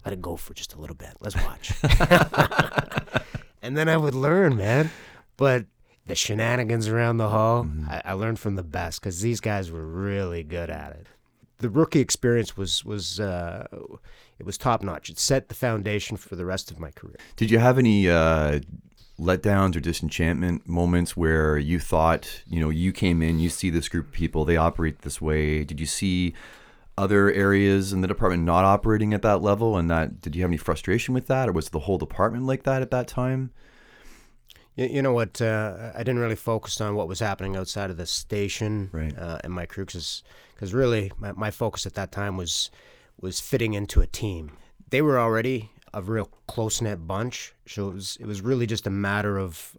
Let 0.04 0.14
it 0.14 0.20
go 0.20 0.34
for 0.34 0.52
just 0.52 0.74
a 0.74 0.80
little 0.80 0.96
bit. 0.96 1.12
Let's 1.20 1.36
watch. 1.36 1.72
and 3.62 3.78
then 3.78 3.88
I 3.88 3.96
would 3.96 4.16
learn, 4.16 4.56
man. 4.56 4.90
But 5.36 5.66
the 6.08 6.16
shenanigans 6.16 6.88
around 6.88 7.18
the 7.18 7.28
hall, 7.28 7.68
I, 7.88 8.02
I 8.04 8.12
learned 8.14 8.40
from 8.40 8.56
the 8.56 8.64
best 8.64 9.00
because 9.00 9.20
these 9.20 9.38
guys 9.38 9.70
were 9.70 9.86
really 9.86 10.42
good 10.42 10.70
at 10.70 10.90
it. 10.90 11.06
the 11.58 11.70
rookie 11.70 12.00
experience 12.00 12.56
was 12.56 12.84
was 12.84 13.20
uh, 13.20 13.68
it 14.40 14.46
was 14.46 14.56
top 14.56 14.82
notch. 14.82 15.10
It 15.10 15.18
set 15.18 15.48
the 15.48 15.54
foundation 15.54 16.16
for 16.16 16.34
the 16.34 16.46
rest 16.46 16.70
of 16.70 16.80
my 16.80 16.90
career. 16.90 17.16
Did 17.36 17.50
you 17.50 17.58
have 17.58 17.78
any 17.78 18.08
uh, 18.08 18.60
letdowns 19.18 19.76
or 19.76 19.80
disenchantment 19.80 20.66
moments 20.66 21.14
where 21.14 21.58
you 21.58 21.78
thought, 21.78 22.42
you 22.48 22.58
know, 22.58 22.70
you 22.70 22.90
came 22.90 23.20
in, 23.20 23.38
you 23.38 23.50
see 23.50 23.68
this 23.68 23.88
group 23.88 24.06
of 24.06 24.12
people, 24.12 24.46
they 24.46 24.56
operate 24.56 25.00
this 25.00 25.20
way. 25.20 25.62
Did 25.62 25.78
you 25.78 25.84
see 25.84 26.32
other 26.96 27.30
areas 27.30 27.92
in 27.92 28.00
the 28.00 28.08
department 28.08 28.44
not 28.44 28.64
operating 28.64 29.12
at 29.12 29.20
that 29.22 29.42
level, 29.42 29.76
and 29.76 29.90
that 29.90 30.22
did 30.22 30.34
you 30.34 30.42
have 30.42 30.50
any 30.50 30.56
frustration 30.56 31.12
with 31.12 31.26
that, 31.26 31.48
or 31.48 31.52
was 31.52 31.68
the 31.68 31.80
whole 31.80 31.98
department 31.98 32.46
like 32.46 32.62
that 32.62 32.80
at 32.80 32.90
that 32.90 33.06
time? 33.06 33.50
You, 34.76 35.02
know 35.02 35.12
what? 35.12 35.42
Uh, 35.42 35.92
I 35.94 35.98
didn't 35.98 36.20
really 36.20 36.36
focus 36.36 36.80
on 36.80 36.94
what 36.94 37.08
was 37.08 37.20
happening 37.20 37.56
outside 37.56 37.90
of 37.90 37.98
the 37.98 38.06
station 38.06 38.88
Right. 38.92 39.16
uh, 39.18 39.38
and 39.44 39.52
my 39.52 39.66
crew 39.66 39.84
because 39.84 40.22
really 40.72 41.12
my, 41.18 41.32
my 41.32 41.50
focus 41.50 41.84
at 41.84 41.94
that 41.94 42.12
time 42.12 42.38
was 42.38 42.70
was 43.20 43.40
fitting 43.40 43.74
into 43.74 44.00
a 44.00 44.06
team. 44.06 44.52
They 44.88 45.02
were 45.02 45.18
already 45.18 45.70
a 45.92 46.02
real 46.02 46.28
close 46.46 46.80
knit 46.80 47.06
bunch, 47.06 47.54
so 47.66 47.88
it 47.88 47.94
was 47.94 48.16
it 48.20 48.26
was 48.26 48.40
really 48.40 48.66
just 48.66 48.86
a 48.86 48.90
matter 48.90 49.38
of 49.38 49.76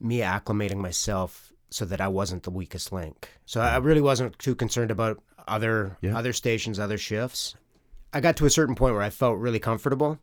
me 0.00 0.18
acclimating 0.20 0.76
myself 0.78 1.52
so 1.70 1.84
that 1.84 2.00
I 2.00 2.08
wasn't 2.08 2.44
the 2.44 2.50
weakest 2.50 2.92
link. 2.92 3.28
So 3.44 3.60
I 3.60 3.76
really 3.76 4.00
wasn't 4.00 4.38
too 4.38 4.54
concerned 4.54 4.90
about 4.90 5.22
other 5.46 5.96
Yeah. 6.00 6.16
other 6.16 6.32
stations, 6.32 6.78
other 6.78 6.98
shifts. 6.98 7.54
I 8.12 8.20
got 8.20 8.36
to 8.38 8.46
a 8.46 8.50
certain 8.50 8.74
point 8.74 8.94
where 8.94 9.02
I 9.02 9.10
felt 9.10 9.38
really 9.38 9.58
comfortable, 9.58 10.18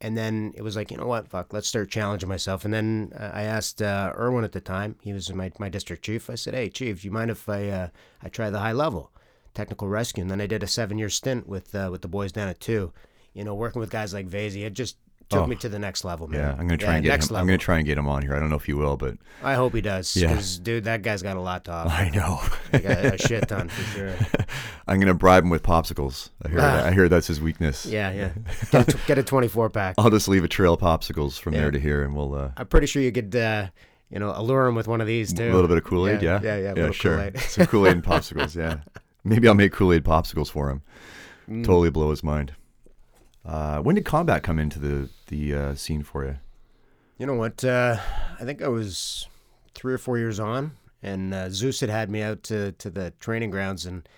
and 0.00 0.16
then 0.16 0.52
it 0.54 0.62
was 0.62 0.76
like, 0.76 0.90
you 0.92 0.96
know 0.96 1.06
what, 1.06 1.28
fuck, 1.28 1.52
let's 1.52 1.66
start 1.66 1.90
challenging 1.90 2.28
myself. 2.28 2.64
And 2.64 2.72
then 2.72 3.12
uh, 3.18 3.30
I 3.34 3.42
asked 3.42 3.82
uh, 3.82 4.12
Erwin 4.16 4.44
at 4.44 4.52
the 4.52 4.60
time, 4.60 4.96
he 5.02 5.12
was 5.12 5.32
my, 5.32 5.50
my 5.58 5.68
district 5.68 6.04
chief. 6.04 6.30
I 6.30 6.36
said, 6.36 6.54
hey, 6.54 6.68
chief, 6.68 7.04
you 7.04 7.10
mind 7.10 7.30
if 7.32 7.48
I 7.48 7.68
uh, 7.68 7.88
I 8.22 8.28
try 8.28 8.50
the 8.50 8.60
high 8.60 8.72
level 8.72 9.10
technical 9.54 9.88
rescue? 9.88 10.22
And 10.22 10.30
then 10.30 10.40
I 10.40 10.46
did 10.46 10.62
a 10.62 10.66
seven 10.66 10.98
year 10.98 11.08
stint 11.08 11.48
with 11.48 11.74
uh, 11.74 11.88
with 11.90 12.02
the 12.02 12.08
boys 12.08 12.32
down 12.32 12.48
at 12.48 12.60
two. 12.60 12.92
You 13.32 13.44
know, 13.44 13.54
working 13.54 13.80
with 13.80 13.90
guys 13.90 14.12
like 14.14 14.28
Vasey, 14.28 14.64
it 14.64 14.74
just 14.74 14.96
took 15.30 15.40
Oh. 15.40 15.46
me 15.46 15.56
to 15.56 15.68
the 15.70 15.78
next 15.78 16.04
level, 16.04 16.28
man. 16.28 16.38
Yeah, 16.40 16.50
I'm 16.52 16.68
gonna 16.68 16.76
try 16.76 16.90
Yeah, 16.90 16.96
and 16.96 17.04
get 17.04 17.14
him. 17.14 17.20
level. 17.22 17.36
I'm 17.38 17.46
gonna 17.46 17.58
try 17.58 17.78
and 17.78 17.86
get 17.86 17.96
him 17.98 18.06
on 18.06 18.22
here. 18.22 18.34
I 18.36 18.38
don't 18.38 18.50
know 18.50 18.56
if 18.56 18.68
you 18.68 18.76
will, 18.76 18.96
but 18.98 19.16
I 19.42 19.54
hope 19.54 19.74
he 19.74 19.80
does. 19.80 20.14
Yeah. 20.14 20.40
Dude, 20.62 20.84
that 20.84 21.00
guy's 21.02 21.22
got 21.22 21.36
a 21.36 21.40
lot 21.40 21.64
to 21.64 21.72
offer. 21.72 21.88
I 21.88 22.10
know. 22.10 22.40
A, 22.74 23.14
a 23.14 23.18
shit 23.18 23.48
ton 23.48 23.68
for 23.70 23.82
sure. 23.96 24.14
I'm 24.86 25.00
gonna 25.00 25.14
bribe 25.14 25.42
him 25.44 25.50
with 25.50 25.62
popsicles. 25.62 26.28
I 26.44 26.48
hear. 26.50 26.58
Ah. 26.58 26.62
that. 26.76 26.86
I 26.86 26.92
hear 26.92 27.08
that's 27.08 27.26
his 27.26 27.40
weakness. 27.40 27.86
Yeah, 27.94 28.12
yeah. 28.12 28.30
Get 28.70 28.94
a, 28.94 28.98
get 29.06 29.18
a 29.18 29.22
24 29.22 29.70
pack. 29.70 29.94
I'll 29.98 30.10
just 30.10 30.28
leave 30.28 30.44
a 30.44 30.48
trail 30.48 30.74
of 30.74 30.80
popsicles 30.80 31.38
from 31.40 31.54
Yeah. 31.54 31.60
there 31.62 31.70
to 31.72 31.80
here, 31.80 32.02
and 32.04 32.14
we'll 32.14 32.34
uh, 32.34 32.50
I'm 32.58 32.66
pretty 32.66 32.86
sure 32.86 33.00
you 33.02 33.10
could, 33.10 33.34
uh, 33.34 33.68
you 34.10 34.18
know, 34.18 34.32
allure 34.36 34.66
him 34.66 34.74
with 34.74 34.86
one 34.88 35.00
of 35.00 35.06
these 35.06 35.32
too. 35.32 35.50
a 35.50 35.54
little 35.54 35.68
bit 35.68 35.78
of 35.78 35.84
Kool 35.84 36.06
Aid. 36.06 36.20
Yeah, 36.22 36.38
Yeah, 36.42 36.56
yeah, 36.56 36.74
yeah, 36.76 36.84
yeah, 36.84 36.90
sure. 36.92 37.16
Kool-Aid. 37.16 37.38
Some 37.40 37.66
Kool 37.66 37.86
Aid 37.86 37.92
and 37.94 38.04
popsicles. 38.12 38.54
Yeah, 38.54 38.80
maybe 39.24 39.48
I'll 39.48 39.54
make 39.54 39.72
Kool 39.72 39.92
Aid 39.92 40.04
popsicles 40.04 40.50
for 40.50 40.70
him. 40.70 40.82
Mm. 41.48 41.64
Totally 41.64 41.90
blow 41.90 42.10
his 42.10 42.22
mind. 42.22 42.54
Uh, 43.44 43.78
when 43.78 43.94
did 43.94 44.04
combat 44.04 44.42
come 44.42 44.58
into 44.58 44.78
the 44.78 45.10
the 45.26 45.54
uh, 45.54 45.74
scene 45.74 46.02
for 46.02 46.24
you? 46.24 46.36
You 47.18 47.26
know 47.26 47.34
what? 47.34 47.64
Uh, 47.64 47.98
I 48.40 48.44
think 48.44 48.62
I 48.62 48.68
was 48.68 49.28
three 49.74 49.92
or 49.92 49.98
four 49.98 50.18
years 50.18 50.40
on, 50.40 50.72
and 51.02 51.34
uh, 51.34 51.50
Zeus 51.50 51.80
had 51.80 51.90
had 51.90 52.10
me 52.10 52.22
out 52.22 52.42
to, 52.44 52.72
to 52.72 52.90
the 52.90 53.12
training 53.20 53.50
grounds, 53.50 53.86
and 53.86 54.08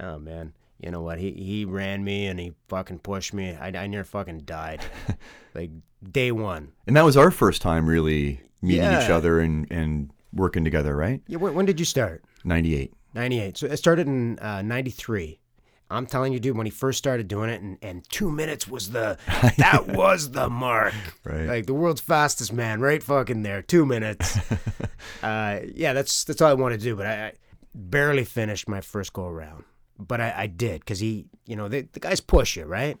oh 0.00 0.18
man, 0.18 0.52
you 0.80 0.90
know 0.90 1.02
what? 1.02 1.18
He 1.18 1.32
he 1.32 1.64
ran 1.64 2.04
me 2.04 2.26
and 2.26 2.38
he 2.38 2.54
fucking 2.68 3.00
pushed 3.00 3.34
me. 3.34 3.54
I, 3.54 3.68
I 3.68 3.86
near 3.88 4.04
fucking 4.04 4.40
died, 4.40 4.80
like 5.54 5.70
day 6.10 6.30
one. 6.32 6.72
And 6.86 6.96
that 6.96 7.04
was 7.04 7.16
our 7.16 7.30
first 7.30 7.62
time 7.62 7.86
really 7.86 8.40
meeting 8.62 8.92
each 8.92 9.10
other 9.10 9.40
and 9.40 9.66
and 9.70 10.10
working 10.32 10.64
together, 10.64 10.94
right? 10.94 11.20
Yeah, 11.26 11.38
when, 11.38 11.54
when 11.54 11.66
did 11.66 11.80
you 11.80 11.86
start? 11.86 12.24
Ninety-eight. 12.44 12.92
98. 13.16 13.58
So 13.58 13.66
it 13.66 13.76
started 13.78 14.06
in 14.06 14.38
uh, 14.38 14.62
93. 14.62 15.40
I'm 15.88 16.06
telling 16.06 16.32
you, 16.32 16.40
dude, 16.40 16.56
when 16.56 16.66
he 16.66 16.70
first 16.70 16.98
started 16.98 17.28
doing 17.28 17.48
it, 17.48 17.62
and, 17.62 17.78
and 17.80 18.08
two 18.10 18.30
minutes 18.30 18.66
was 18.66 18.90
the, 18.90 19.18
that 19.58 19.86
was 19.88 20.32
the 20.32 20.48
mark. 20.48 20.94
Right. 21.24 21.46
Like 21.46 21.66
the 21.66 21.74
world's 21.74 22.00
fastest 22.00 22.52
man, 22.52 22.80
right 22.80 23.02
fucking 23.02 23.42
there, 23.42 23.62
two 23.62 23.86
minutes. 23.86 24.36
uh, 25.22 25.60
yeah, 25.74 25.92
that's 25.92 26.24
that's 26.24 26.42
all 26.42 26.50
I 26.50 26.54
wanted 26.54 26.80
to 26.80 26.84
do, 26.84 26.96
but 26.96 27.06
I, 27.06 27.26
I 27.26 27.32
barely 27.74 28.24
finished 28.24 28.68
my 28.68 28.80
first 28.80 29.12
go 29.12 29.26
around. 29.26 29.64
But 29.98 30.20
I, 30.20 30.34
I 30.36 30.46
did, 30.48 30.80
because 30.80 30.98
he, 30.98 31.26
you 31.46 31.56
know, 31.56 31.68
the, 31.68 31.82
the 31.92 32.00
guys 32.00 32.20
push 32.20 32.56
you, 32.56 32.64
right? 32.64 32.98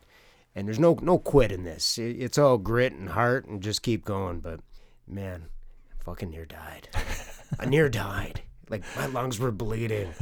And 0.54 0.66
there's 0.66 0.78
no 0.78 0.96
no 1.02 1.18
quit 1.18 1.52
in 1.52 1.64
this. 1.64 1.98
It, 1.98 2.16
it's 2.18 2.38
all 2.38 2.56
grit 2.56 2.92
and 2.92 3.10
heart 3.10 3.46
and 3.46 3.60
just 3.60 3.82
keep 3.82 4.04
going. 4.04 4.40
But 4.40 4.60
man, 5.06 5.48
I 5.90 6.04
fucking 6.04 6.30
near 6.30 6.46
died. 6.46 6.88
I 7.60 7.66
near 7.66 7.88
died. 7.88 8.42
Like 8.68 8.82
my 8.96 9.06
lungs 9.06 9.38
were 9.38 9.52
bleeding. 9.52 10.12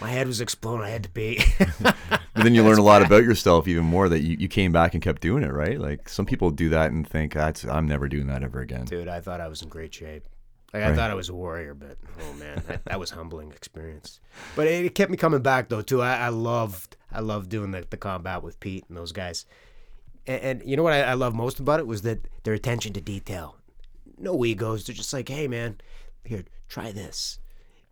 My 0.00 0.10
head 0.10 0.26
was 0.26 0.40
exploding. 0.40 0.86
I 0.86 0.90
had 0.90 1.04
to 1.04 1.10
pee. 1.10 1.42
But 2.32 2.44
then 2.44 2.54
you 2.54 2.64
learn 2.64 2.78
a 2.78 2.82
lot 2.82 3.02
about 3.02 3.24
yourself 3.24 3.68
even 3.68 3.84
more 3.84 4.08
that 4.08 4.20
you, 4.20 4.36
you 4.38 4.48
came 4.48 4.72
back 4.72 4.94
and 4.94 5.02
kept 5.02 5.20
doing 5.20 5.42
it, 5.42 5.52
right? 5.52 5.78
Like 5.78 6.08
some 6.08 6.24
people 6.24 6.50
do 6.50 6.70
that 6.70 6.90
and 6.90 7.06
think 7.06 7.36
ah, 7.36 7.40
that's 7.40 7.64
I'm 7.64 7.86
never 7.86 8.08
doing 8.08 8.28
that 8.28 8.42
ever 8.42 8.60
again. 8.60 8.86
Dude, 8.86 9.08
I 9.08 9.20
thought 9.20 9.40
I 9.40 9.48
was 9.48 9.60
in 9.60 9.68
great 9.68 9.92
shape. 9.92 10.24
Like 10.72 10.84
I 10.84 10.94
thought 10.94 11.10
I 11.10 11.14
was 11.14 11.28
a 11.28 11.34
warrior, 11.34 11.74
but 11.74 11.98
oh 12.22 12.32
man, 12.34 12.62
that, 12.68 12.84
that 12.84 13.00
was 13.00 13.10
humbling 13.10 13.50
experience. 13.50 14.20
But 14.54 14.68
it, 14.68 14.86
it 14.86 14.94
kept 14.94 15.10
me 15.10 15.16
coming 15.16 15.42
back 15.42 15.68
though 15.68 15.82
too. 15.82 16.00
I, 16.00 16.16
I 16.16 16.28
loved 16.28 16.96
I 17.12 17.20
loved 17.20 17.50
doing 17.50 17.72
the, 17.72 17.84
the 17.90 17.96
combat 17.96 18.42
with 18.42 18.60
Pete 18.60 18.84
and 18.88 18.96
those 18.96 19.12
guys. 19.12 19.44
And, 20.26 20.42
and 20.42 20.62
you 20.64 20.76
know 20.76 20.84
what 20.84 20.92
I, 20.92 21.02
I 21.02 21.14
love 21.14 21.34
most 21.34 21.58
about 21.58 21.80
it 21.80 21.86
was 21.86 22.02
that 22.02 22.20
their 22.44 22.54
attention 22.54 22.92
to 22.94 23.00
detail. 23.00 23.56
No 24.16 24.44
egos. 24.44 24.86
They're 24.86 24.94
just 24.94 25.12
like, 25.12 25.28
hey 25.28 25.48
man, 25.48 25.80
here, 26.24 26.44
try 26.68 26.92
this. 26.92 27.38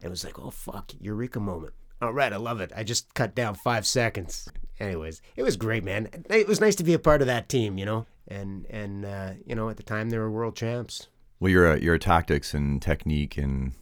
It 0.03 0.09
was 0.09 0.25
like, 0.25 0.39
oh 0.39 0.51
fuck, 0.51 0.93
eureka 1.01 1.41
moment. 1.41 1.75
All 2.01 2.13
right, 2.13 2.33
I 2.33 2.37
love 2.37 2.61
it. 2.61 2.71
I 2.77 2.85
just 2.85 3.13
cut 3.15 3.35
down 3.35 3.55
five 3.57 3.85
seconds. 3.87 4.49
Anyways, 4.79 5.21
it 5.35 5.43
was 5.43 5.57
great, 5.57 5.83
man. 5.83 6.09
It 6.31 6.47
was 6.47 6.61
nice 6.61 6.77
to 6.77 6.85
be 6.85 6.95
a 6.95 6.99
part 7.01 7.21
of 7.21 7.27
that 7.27 7.49
team, 7.49 7.77
you 7.79 7.85
know. 7.85 8.07
And 8.29 8.67
and 8.71 9.05
uh, 9.05 9.33
you 9.45 9.55
know, 9.57 9.69
at 9.69 9.77
the 9.77 9.83
time 9.83 10.11
they 10.11 10.19
were 10.19 10.31
world 10.31 10.55
champs. 10.55 11.09
Well, 11.41 11.51
you're 11.51 11.73
a 11.73 11.81
you're 11.81 11.95
a 11.95 11.99
tactics 11.99 12.55
and 12.55 12.81
technique 12.81 13.37
and 13.37 13.73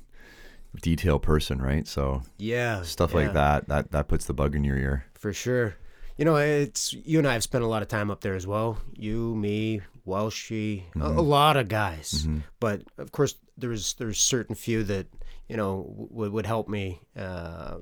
detail 0.82 1.18
person, 1.18 1.60
right? 1.60 1.86
So 1.86 2.22
Yeah, 2.38 2.82
stuff 2.82 3.10
yeah, 3.12 3.16
like 3.16 3.32
that 3.34 3.68
that 3.68 3.90
that 3.92 4.08
puts 4.08 4.24
the 4.26 4.34
bug 4.34 4.54
in 4.54 4.64
your 4.64 4.76
ear. 4.76 5.06
for 5.14 5.32
sure. 5.32 5.76
You 6.16 6.24
know, 6.24 6.36
it's 6.36 6.94
you 6.94 7.18
and 7.18 7.28
I 7.28 7.34
have 7.34 7.42
spent 7.42 7.62
a 7.64 7.66
lot 7.66 7.82
of 7.82 7.88
time 7.88 8.10
up 8.10 8.22
there 8.22 8.34
as 8.34 8.46
well. 8.46 8.78
You, 8.94 9.34
me, 9.36 9.82
Welshie, 10.06 10.84
a, 10.98 11.04
a 11.04 11.20
lot 11.20 11.58
of 11.58 11.68
guys. 11.68 12.26
But 12.58 12.82
of 12.96 13.12
course, 13.12 13.34
there's 13.58 13.92
there's 13.94 14.18
certain 14.18 14.54
few 14.54 14.82
that 14.84 15.08
you 15.48 15.56
know 15.56 15.84
would 15.96 16.32
would 16.32 16.46
help 16.46 16.68
me 16.68 17.00
uh, 17.16 17.76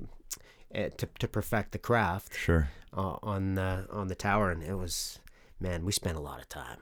eh, 0.73 0.89
to 0.97 1.07
to 1.19 1.27
perfect 1.27 1.71
the 1.71 1.79
craft 1.79 2.35
Sure. 2.35 2.69
uh, 2.95 3.17
on 3.23 3.55
the 3.55 3.87
on 3.91 4.07
the 4.07 4.15
tower, 4.15 4.51
and 4.51 4.63
it 4.63 4.75
was 4.75 5.19
man, 5.59 5.85
we 5.85 5.91
spent 5.91 6.17
a 6.17 6.21
lot 6.21 6.39
of 6.39 6.47
time. 6.49 6.79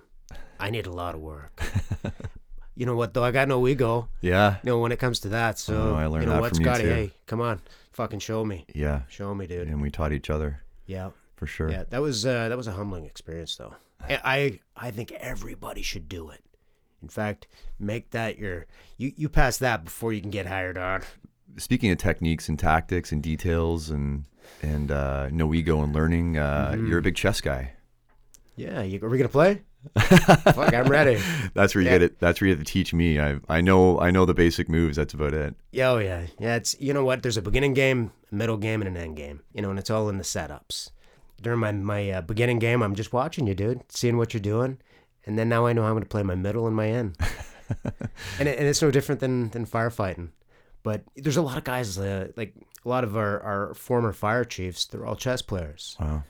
I 0.60 0.70
need 0.70 0.86
a 0.88 0.92
lot 0.92 1.16
of 1.16 1.22
work. 1.22 1.62
you 2.76 2.86
know 2.86 2.96
what 2.96 3.14
though? 3.14 3.24
I 3.24 3.32
got 3.32 3.48
no 3.48 3.68
ego. 3.68 4.10
Yeah. 4.22 4.58
You 4.64 4.72
know 4.72 4.80
when 4.80 4.92
it 4.92 5.00
comes 5.00 5.20
to 5.22 5.30
that. 5.30 5.60
So 5.60 5.76
Oh, 5.92 5.96
I 5.96 6.06
learned 6.08 6.24
you 6.24 6.30
know 6.30 6.36
that 6.36 6.42
what, 6.42 6.56
from 6.56 6.60
you, 6.62 6.66
Scotty? 6.66 6.84
too. 6.84 6.90
Hey, 6.90 7.12
come 7.28 7.42
on, 7.42 7.62
fucking 7.92 8.20
show 8.20 8.44
me, 8.46 8.66
Yeah. 8.74 9.02
show 9.10 9.34
me, 9.36 9.48
dude. 9.48 9.68
And 9.68 9.82
we 9.82 9.90
taught 9.92 10.12
each 10.14 10.30
other 10.30 10.64
Yeah. 10.86 11.12
for 11.36 11.46
sure. 11.48 11.70
Yeah, 11.70 11.84
that 11.90 12.02
was 12.02 12.26
uh, 12.26 12.50
that 12.50 12.58
was 12.58 12.68
a 12.68 12.72
humbling 12.74 13.06
experience, 13.06 13.56
though. 13.56 13.76
I 14.02 14.60
I 14.76 14.92
think 14.92 15.12
everybody 15.14 15.82
should 15.82 16.10
do 16.10 16.30
it. 16.30 16.42
In 17.04 17.10
fact, 17.10 17.48
make 17.80 18.10
that 18.12 18.40
your 18.40 18.66
you 18.98 19.12
you 19.16 19.30
pass 19.30 19.58
that 19.60 19.84
before 19.86 20.12
you 20.14 20.22
can 20.22 20.32
get 20.32 20.46
hired 20.48 20.78
on. 20.78 21.02
Speaking 21.58 21.92
of 21.92 22.00
techniques 22.00 22.50
and 22.50 22.58
tactics 22.58 23.12
and 23.12 23.22
details 23.22 23.90
and 23.92 24.24
and 24.64 24.90
uh, 24.92 25.30
no 25.32 25.54
ego 25.54 25.84
and 25.84 25.94
learning, 25.94 26.38
uh, 26.38 26.72
Mm-hmm. 26.74 26.88
you're 26.88 27.00
a 27.00 27.02
big 27.04 27.16
chess 27.16 27.42
guy. 27.42 27.74
Yeah, 28.56 28.82
you, 28.82 29.00
are 29.04 29.10
we 29.10 29.18
gonna 29.18 29.30
play? 29.30 29.62
Fuck, 30.00 30.74
I'm 30.74 30.88
ready. 30.88 31.20
That's 31.54 31.76
where 31.76 31.82
you 31.82 31.90
Yeah. 31.90 31.96
get 31.96 32.02
it. 32.04 32.20
That's 32.20 32.40
where 32.40 32.48
you 32.48 32.56
have 32.56 32.64
to 32.66 32.72
teach 32.72 32.94
me. 32.94 33.20
I 33.20 33.40
I 33.50 33.60
know 33.62 34.00
I 34.00 34.12
know 34.12 34.26
the 34.26 34.34
basic 34.34 34.70
moves. 34.70 34.96
That's 34.96 35.14
about 35.14 35.34
it. 35.34 35.56
Yeah, 35.72 35.92
oh 35.92 35.98
yeah, 35.98 36.28
yeah. 36.40 36.56
It's 36.56 36.80
you 36.80 36.94
know 36.94 37.04
what? 37.04 37.22
There's 37.22 37.38
a 37.38 37.42
beginning 37.42 37.74
game, 37.74 38.12
a 38.32 38.36
middle 38.36 38.58
game, 38.58 38.82
and 38.82 38.88
an 38.96 39.02
end 39.02 39.18
game. 39.18 39.42
You 39.54 39.62
know, 39.62 39.70
and 39.72 39.78
it's 39.80 39.90
all 39.90 40.08
in 40.10 40.18
the 40.18 40.24
setups. 40.24 40.92
During 41.42 41.60
my 41.60 41.72
my 41.74 42.10
uh, 42.12 42.22
beginning 42.22 42.60
game, 42.60 42.82
I'm 42.82 42.96
just 42.96 43.12
watching 43.12 43.48
you, 43.48 43.54
dude, 43.56 43.82
seeing 43.90 44.18
what 44.18 44.34
you're 44.34 44.40
doing, 44.42 44.78
and 45.26 45.38
then 45.38 45.50
now 45.50 45.66
I 45.66 45.74
know 45.74 45.82
how 45.84 45.90
I'm 45.90 45.96
gonna 45.96 46.06
play 46.06 46.24
my 46.24 46.36
middle 46.36 46.68
and 46.68 46.76
my 46.76 46.88
end. 46.90 47.18
and 48.40 48.48
it, 48.50 48.60
and 48.60 48.68
it's 48.68 48.82
no 48.82 48.92
different 48.92 49.22
than 49.22 49.50
than 49.50 49.66
firefighting. 49.66 50.30
But 50.84 51.04
there's 51.16 51.38
a 51.38 51.42
lot 51.42 51.58
of 51.58 51.64
guys, 51.64 51.98
uh, 51.98 52.28
like 52.36 52.54
a 52.86 52.90
lot 52.90 53.04
of 53.06 53.16
our, 53.16 53.40
our 53.42 53.74
former 53.74 54.12
fire 54.12 54.44
chiefs. 54.44 54.86
They're 54.86 55.06
all 55.06 55.16
chess 55.16 55.42
players, 55.42 55.96
Wow. 56.00 56.24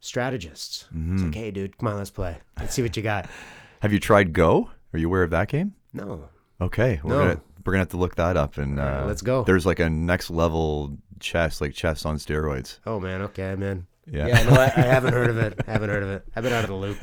strategists. 0.00 0.84
Mm-hmm. 0.94 1.14
It's 1.14 1.22
like, 1.24 1.34
hey, 1.34 1.50
dude, 1.50 1.76
come 1.78 1.88
on, 1.88 1.96
let's 1.98 2.10
play. 2.10 2.38
Let's 2.58 2.74
see 2.74 2.82
what 2.82 2.96
you 2.96 3.02
got. 3.02 3.28
Have 3.80 3.92
you 3.92 4.00
tried 4.00 4.32
Go? 4.32 4.70
Are 4.92 4.98
you 4.98 5.08
aware 5.08 5.22
of 5.22 5.30
that 5.30 5.48
game? 5.48 5.74
No, 5.92 6.28
Okay, 6.60 7.00
we're 7.02 7.10
No. 7.12 7.18
gonna 7.18 7.40
we're 7.64 7.72
gonna 7.74 7.80
have 7.80 7.88
to 7.90 7.96
look 7.96 8.14
that 8.16 8.36
up 8.36 8.56
and 8.56 8.78
uh, 8.80 8.82
right, 8.82 9.04
let's 9.06 9.22
go. 9.22 9.42
There's 9.44 9.66
like 9.66 9.78
a 9.80 9.90
next 9.90 10.30
level 10.30 10.96
chess, 11.20 11.60
like 11.60 11.74
chess 11.74 12.04
on 12.06 12.16
steroids. 12.16 12.78
oh 12.86 12.98
man, 13.00 13.20
okay, 13.22 13.50
I'm 13.50 13.62
in. 13.62 13.86
Yeah. 14.10 14.26
Yeah, 14.26 14.42
no, 14.44 14.52
I, 14.60 14.64
I 14.64 14.68
haven't 14.96 15.12
heard 15.14 15.30
of 15.30 15.38
it. 15.38 15.60
I 15.66 15.70
haven't 15.72 15.90
heard 15.90 16.02
of 16.02 16.08
it. 16.10 16.24
I've 16.34 16.42
been 16.42 16.52
out 16.52 16.64
of 16.64 16.70
the 16.70 16.74
loop. 16.76 16.98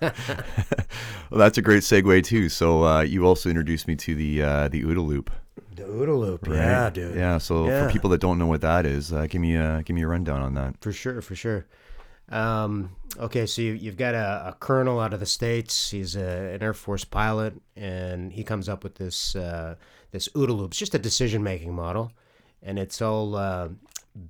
well, 1.30 1.38
that's 1.38 1.58
a 1.58 1.62
great 1.62 1.82
segue 1.82 2.24
too. 2.24 2.48
So 2.48 2.84
uh, 2.84 3.00
you 3.02 3.26
also 3.26 3.48
introduced 3.48 3.86
me 3.88 3.96
to 3.96 4.14
the 4.14 4.42
uh, 4.42 4.68
the 4.68 4.82
OODA 4.82 5.06
loop. 5.06 5.30
The 5.74 5.84
OODA 5.84 6.18
loop. 6.18 6.46
right? 6.46 6.56
Yeah, 6.56 6.90
dude. 6.90 7.16
Yeah. 7.16 7.38
So 7.38 7.66
Yeah. 7.66 7.86
for 7.86 7.92
people 7.92 8.10
that 8.10 8.20
don't 8.20 8.38
know 8.38 8.46
what 8.46 8.60
that 8.62 8.86
is, 8.86 9.12
uh, 9.12 9.26
give 9.28 9.40
me 9.40 9.54
a 9.56 9.82
give 9.84 9.94
me 9.94 10.02
a 10.02 10.06
rundown 10.08 10.42
on 10.42 10.54
that. 10.54 10.74
For 10.80 10.92
sure, 10.92 11.20
for 11.22 11.34
sure. 11.34 11.66
Um, 12.28 12.90
okay, 13.18 13.44
so 13.46 13.60
you, 13.60 13.72
you've 13.72 13.96
got 13.96 14.14
a, 14.14 14.50
a 14.50 14.56
colonel 14.60 15.00
out 15.00 15.12
of 15.12 15.18
the 15.18 15.26
states. 15.26 15.90
He's 15.90 16.14
a, 16.14 16.54
an 16.54 16.62
Air 16.62 16.74
Force 16.74 17.04
pilot, 17.04 17.54
and 17.74 18.32
he 18.32 18.44
comes 18.44 18.68
up 18.68 18.84
with 18.84 18.94
this 18.96 19.34
uh, 19.34 19.74
this 20.12 20.28
OODA 20.34 20.56
loop. 20.56 20.70
It's 20.70 20.78
just 20.78 20.94
a 20.94 20.98
decision 20.98 21.42
making 21.42 21.74
model, 21.74 22.12
and 22.62 22.78
it's 22.78 23.02
all 23.02 23.34
uh, 23.36 23.68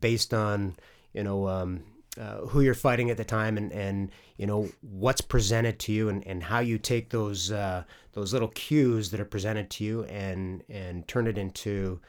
based 0.01 0.33
on 0.33 0.77
you 1.13 1.23
know 1.23 1.49
um, 1.49 1.83
uh, 2.19 2.39
who 2.47 2.61
you're 2.61 2.75
fighting 2.75 3.11
at 3.11 3.17
the 3.17 3.25
time, 3.25 3.57
and, 3.57 3.73
and 3.73 4.11
you 4.37 4.47
know 4.47 4.69
what's 4.83 5.21
presented 5.21 5.79
to 5.81 5.93
you, 5.93 6.09
and, 6.09 6.27
and 6.27 6.43
how 6.43 6.59
you 6.59 6.79
take 6.79 7.11
those 7.11 7.53
uh, 7.53 7.85
those 8.13 8.33
little 8.33 8.49
cues 8.49 9.11
that 9.11 9.21
are 9.21 9.25
presented 9.25 9.71
to 9.71 9.85
you, 9.85 10.05
and 10.05 10.63
and 10.69 11.07
turn 11.07 11.27
it 11.27 11.39
into 11.39 12.01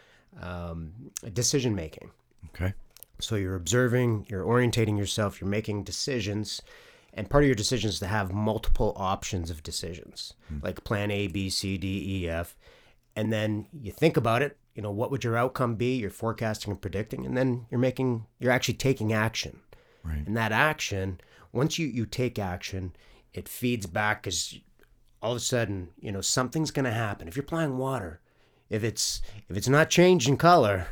um, 0.41 0.91
decision 1.33 1.75
making. 1.75 2.09
Okay. 2.53 2.73
So 3.19 3.35
you're 3.35 3.55
observing, 3.55 4.25
you're 4.29 4.43
orientating 4.43 4.97
yourself, 4.97 5.39
you're 5.39 5.49
making 5.49 5.83
decisions, 5.83 6.61
and 7.13 7.29
part 7.29 7.43
of 7.43 7.47
your 7.47 7.55
decision 7.55 7.89
is 7.89 7.99
to 7.99 8.07
have 8.07 8.33
multiple 8.33 8.93
options 8.95 9.51
of 9.51 9.61
decisions, 9.61 10.33
like 10.63 10.83
plan 10.83 11.11
A, 11.11 11.27
B, 11.27 11.49
C, 11.49 11.77
D, 11.77 12.23
E, 12.23 12.29
F, 12.29 12.55
and 13.15 13.31
then 13.31 13.67
you 13.71 13.91
think 13.91 14.17
about 14.17 14.41
it. 14.41 14.57
You 14.81 14.87
know, 14.87 14.91
what 14.93 15.11
would 15.11 15.23
your 15.23 15.37
outcome 15.37 15.75
be? 15.75 15.97
You're 15.97 16.09
forecasting 16.09 16.71
and 16.71 16.81
predicting, 16.81 17.23
and 17.23 17.37
then 17.37 17.67
you're 17.69 17.79
making, 17.79 18.25
you're 18.39 18.51
actually 18.51 18.73
taking 18.73 19.13
action. 19.13 19.59
Right. 20.03 20.25
And 20.25 20.35
that 20.35 20.51
action, 20.51 21.21
once 21.53 21.77
you 21.77 21.85
you 21.85 22.07
take 22.07 22.39
action, 22.39 22.95
it 23.31 23.47
feeds 23.47 23.85
back 23.85 24.23
because 24.23 24.57
all 25.21 25.33
of 25.33 25.37
a 25.37 25.39
sudden, 25.39 25.89
you 25.99 26.11
know, 26.11 26.21
something's 26.21 26.71
going 26.71 26.85
to 26.85 26.91
happen. 26.91 27.27
If 27.27 27.35
you're 27.35 27.43
applying 27.43 27.77
water, 27.77 28.21
if 28.71 28.83
it's 28.83 29.21
if 29.49 29.55
it's 29.55 29.69
not 29.69 29.91
changing 29.91 30.37
color, 30.37 30.87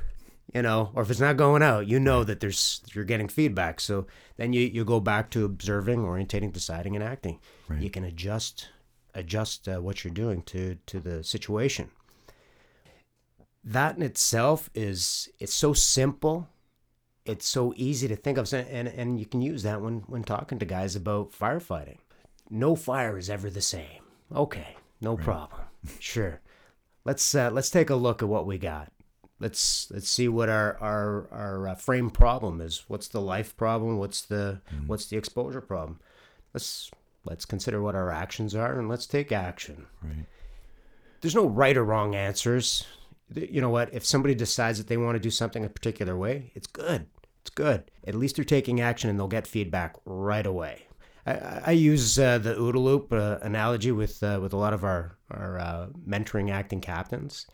you 0.54 0.62
know, 0.62 0.92
or 0.94 1.02
if 1.02 1.10
it's 1.10 1.20
not 1.20 1.38
going 1.38 1.64
out, 1.64 1.88
you 1.88 2.00
know 2.00 2.24
that 2.24 2.42
there's 2.42 2.82
you're 2.94 3.06
getting 3.06 3.28
feedback. 3.28 3.80
So 3.80 4.06
then 4.38 4.54
you 4.54 4.62
you 4.62 4.86
go 4.86 5.00
back 5.00 5.32
to 5.32 5.46
observing, 5.46 6.02
orientating, 6.02 6.54
deciding, 6.54 6.94
and 6.96 7.04
acting. 7.04 7.40
Right. 7.68 7.82
You 7.82 7.90
can 7.90 8.04
adjust 8.04 8.70
adjust 9.16 9.68
uh, 9.68 9.80
what 9.82 10.04
you're 10.04 10.14
doing 10.14 10.44
to 10.44 10.78
to 10.86 11.00
the 11.00 11.24
situation. 11.24 11.90
That 13.64 13.98
in 13.98 14.04
itself 14.04 14.70
is 14.74 15.30
it's 15.40 15.54
so 15.54 15.74
simple. 15.74 16.48
It's 17.26 17.48
so 17.48 17.74
easy 17.76 18.08
to 18.08 18.16
think 18.16 18.38
of, 18.38 18.52
and 18.54 18.88
and 18.88 19.20
you 19.20 19.26
can 19.26 19.42
use 19.42 19.64
that 19.64 19.82
when 19.82 20.00
when 20.08 20.24
talking 20.24 20.60
to 20.60 20.66
guys 20.66 20.96
about 20.96 21.32
firefighting. 21.32 21.98
No 22.50 22.76
fire 22.76 23.18
is 23.18 23.30
ever 23.30 23.50
the 23.50 23.62
same. 23.62 24.04
Okay, 24.34 24.76
no 25.02 25.18
problem. 25.18 25.62
Sure. 26.00 26.42
Let's 27.06 27.34
uh, 27.34 27.50
let's 27.52 27.70
take 27.70 27.90
a 27.90 27.96
look 27.96 28.22
at 28.22 28.28
what 28.28 28.46
we 28.46 28.58
got. 28.58 28.92
Let's 29.40 29.90
let's 29.92 30.10
see 30.10 30.28
what 30.28 30.50
our 30.50 30.78
our 30.80 31.28
our 31.32 31.68
uh, 31.70 31.76
frame 31.76 32.10
problem 32.10 32.60
is. 32.60 32.84
What's 32.90 33.08
the 33.08 33.22
life 33.22 33.56
problem? 33.56 33.98
What's 33.98 34.22
the 34.22 34.60
what's 34.86 35.06
the 35.06 35.16
exposure 35.16 35.62
problem? 35.62 36.02
Let's 36.54 36.92
let's 37.24 37.46
consider 37.46 37.82
what 37.82 37.96
our 37.96 38.12
actions 38.12 38.54
are 38.56 38.78
and 38.78 38.90
let's 38.90 39.08
take 39.08 39.32
action. 39.32 39.86
Right. 40.04 40.26
There's 41.22 41.36
no 41.36 41.48
right 41.48 41.78
or 41.78 41.86
wrong 41.86 42.16
answers. 42.16 42.86
You 43.36 43.62
know 43.62 43.70
what? 43.70 43.94
If 43.94 44.06
somebody 44.06 44.34
decides 44.36 44.78
that 44.80 44.88
they 44.88 44.98
want 44.98 45.16
to 45.16 45.20
do 45.20 45.30
something 45.32 45.64
a 45.64 45.70
particular 45.70 46.18
way, 46.18 46.52
it's 46.56 46.68
good. 46.68 47.08
It's 47.42 47.50
good. 47.52 47.90
At 48.08 48.16
least 48.16 48.36
they're 48.36 48.46
taking 48.46 48.82
action 48.82 49.10
and 49.10 49.20
they'll 49.20 49.28
get 49.28 49.48
feedback 49.48 49.96
right 50.06 50.46
away. 50.46 50.88
I, 51.26 51.34
I- 51.34 51.62
I 51.68 51.72
use 51.72 52.18
uh, 52.20 52.38
the 52.40 52.56
OODA 52.56 52.80
loop 52.84 53.14
uh, 53.14 53.38
analogy 53.42 53.92
with 53.92 54.22
uh, 54.24 54.40
with 54.42 54.54
a 54.54 54.58
lot 54.58 54.74
of 54.74 54.84
our 54.84 55.18
our 55.32 55.60
uh, 55.60 55.88
mentoring 56.08 56.50
acting 56.52 56.82
captains, 56.82 57.46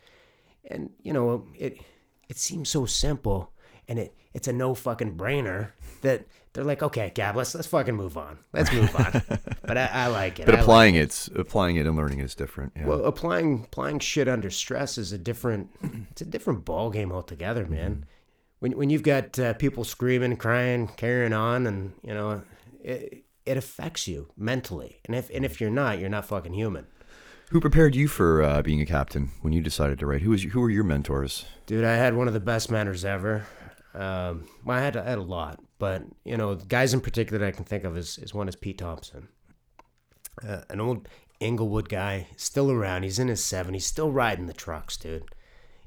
and 0.70 0.90
you 1.02 1.12
know 1.12 1.46
it 1.54 1.78
it 2.28 2.38
seems 2.38 2.68
so 2.68 2.86
simple, 2.86 3.52
and 3.88 3.98
it 3.98 4.14
it's 4.34 4.48
a 4.48 4.52
no 4.52 4.74
fucking 4.74 5.16
brainer 5.16 5.72
that 6.02 6.26
they're 6.56 6.64
like, 6.64 6.82
okay, 6.82 7.12
Gab, 7.14 7.36
let's 7.36 7.54
let's 7.54 7.66
fucking 7.66 7.94
move 7.94 8.16
on. 8.16 8.38
Let's 8.54 8.72
move 8.72 8.96
on. 8.96 9.22
but 9.62 9.76
I, 9.76 9.90
I 9.92 10.06
like 10.06 10.40
it. 10.40 10.46
But 10.46 10.54
I 10.54 10.58
like 10.58 10.64
applying 10.64 10.94
it, 10.94 11.28
applying 11.36 11.76
it 11.76 11.86
and 11.86 11.96
learning 11.96 12.20
is 12.20 12.34
different. 12.34 12.72
Yeah. 12.74 12.86
well, 12.86 13.04
applying 13.04 13.64
applying 13.64 13.98
shit 13.98 14.26
under 14.26 14.48
stress 14.48 14.96
is 14.96 15.12
a 15.12 15.18
different 15.18 15.68
it's 16.10 16.22
a 16.22 16.24
different 16.24 16.64
ball 16.64 16.88
game 16.90 17.12
altogether, 17.12 17.66
man. 17.66 18.06
When 18.60 18.72
when 18.72 18.88
you've 18.88 19.02
got 19.02 19.38
uh, 19.38 19.52
people 19.52 19.84
screaming, 19.84 20.36
crying, 20.38 20.88
carrying 20.96 21.34
on, 21.34 21.66
and 21.66 21.92
you 22.02 22.14
know, 22.14 22.40
it, 22.82 23.24
it 23.44 23.58
affects 23.58 24.08
you 24.08 24.32
mentally. 24.34 25.00
And 25.04 25.14
if 25.14 25.28
and 25.34 25.44
if 25.44 25.60
you're 25.60 25.68
not, 25.68 25.98
you're 25.98 26.08
not 26.08 26.24
fucking 26.24 26.54
human, 26.54 26.86
who 27.50 27.60
prepared 27.60 27.94
you 27.94 28.08
for 28.08 28.42
uh, 28.42 28.62
being 28.62 28.80
a 28.80 28.86
captain 28.86 29.30
when 29.42 29.52
you 29.52 29.60
decided 29.60 29.98
to 29.98 30.06
write? 30.06 30.22
Who 30.22 30.30
was 30.30 30.42
who 30.42 30.60
were 30.60 30.70
your 30.70 30.84
mentors? 30.84 31.44
dude. 31.66 31.84
I 31.84 31.96
had 31.96 32.14
one 32.14 32.28
of 32.28 32.34
the 32.34 32.40
best 32.40 32.70
mentors 32.70 33.04
ever. 33.04 33.46
Um, 33.92 34.48
I 34.66 34.80
had 34.80 34.96
I 34.96 35.08
had 35.08 35.18
a 35.18 35.22
lot, 35.22 35.60
but 35.78 36.02
you 36.24 36.36
know, 36.36 36.54
guys 36.54 36.94
in 36.94 37.00
particular 37.00 37.38
that 37.38 37.46
I 37.46 37.52
can 37.52 37.64
think 37.64 37.84
of 37.84 37.96
is 37.96 38.18
is 38.18 38.34
one 38.34 38.48
is 38.48 38.56
Pete 38.56 38.78
Thompson, 38.78 39.28
uh, 40.46 40.62
an 40.70 40.80
old 40.80 41.08
Inglewood 41.40 41.88
guy, 41.88 42.28
still 42.36 42.70
around. 42.70 43.02
He's 43.02 43.18
in 43.18 43.28
his 43.28 43.44
seventies, 43.44 43.86
still 43.86 44.10
riding 44.10 44.46
the 44.46 44.52
trucks, 44.52 44.96
dude. 44.96 45.24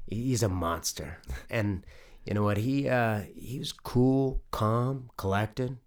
He's 0.06 0.42
a 0.42 0.48
monster, 0.48 1.18
and 1.50 1.84
you 2.24 2.34
know 2.34 2.42
what? 2.42 2.58
He 2.58 2.88
uh, 2.88 3.22
he 3.34 3.58
was 3.58 3.72
cool, 3.72 4.42
calm, 4.50 5.10
collected, 5.16 5.78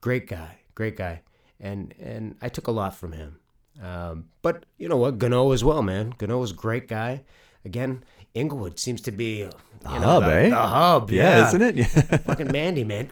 great 0.00 0.26
guy, 0.26 0.58
great 0.74 0.96
guy, 0.96 1.22
and 1.58 1.94
and 2.00 2.36
I 2.40 2.48
took 2.48 2.66
a 2.66 2.72
lot 2.72 2.94
from 2.94 3.12
him. 3.12 3.38
Um, 3.82 4.26
but 4.42 4.66
you 4.78 4.88
know 4.88 4.96
what? 4.96 5.18
Gano 5.18 5.52
as 5.52 5.64
well, 5.64 5.82
man. 5.82 6.14
Gano 6.18 6.38
was 6.38 6.50
a 6.50 6.54
great 6.54 6.86
guy. 6.86 7.22
Again, 7.64 8.04
Inglewood 8.34 8.78
seems 8.78 9.00
to 9.02 9.10
be 9.10 9.42
know, 9.42 9.50
hub, 9.84 10.24
the, 10.24 10.32
eh? 10.32 10.48
The 10.50 10.56
hub, 10.56 11.10
Yeah, 11.10 11.38
yeah, 11.38 11.48
isn't 11.48 11.62
it? 11.62 11.76
Yeah. 11.76 11.86
fucking 12.18 12.52
Mandy, 12.52 12.84
man. 12.84 13.10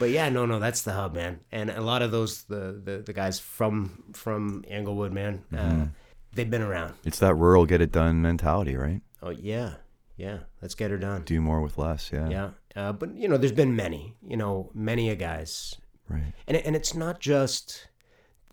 But 0.00 0.10
yeah, 0.10 0.28
no, 0.30 0.46
no, 0.46 0.58
that's 0.58 0.82
the 0.82 0.92
hub, 0.94 1.14
man. 1.14 1.40
And 1.52 1.70
a 1.70 1.80
lot 1.82 2.02
of 2.02 2.10
those, 2.10 2.42
the 2.44 2.80
the, 2.82 3.02
the 3.06 3.12
guys 3.12 3.38
from 3.38 4.02
from 4.12 4.64
Inglewood, 4.66 5.12
man, 5.12 5.44
uh, 5.56 5.86
they've 6.34 6.50
been 6.50 6.62
around. 6.62 6.94
it's 7.04 7.18
that 7.20 7.34
rural 7.36 7.66
get 7.66 7.80
it 7.80 7.92
done 7.92 8.20
mentality, 8.22 8.74
right? 8.76 9.02
Oh 9.22 9.30
yeah, 9.30 9.74
yeah. 10.16 10.38
Let's 10.62 10.74
get 10.74 10.90
her 10.90 10.98
done. 10.98 11.22
Do 11.24 11.40
more 11.40 11.60
with 11.60 11.76
less. 11.78 12.10
Yeah. 12.12 12.28
Yeah, 12.30 12.50
uh, 12.74 12.92
but 12.92 13.14
you 13.14 13.28
know, 13.28 13.36
there's 13.36 13.52
been 13.52 13.76
many, 13.76 14.16
you 14.26 14.36
know, 14.36 14.70
many 14.74 15.10
a 15.10 15.14
guys, 15.16 15.76
Right. 16.08 16.32
and 16.48 16.56
and 16.56 16.74
it's 16.74 16.94
not 16.94 17.20
just 17.20 17.86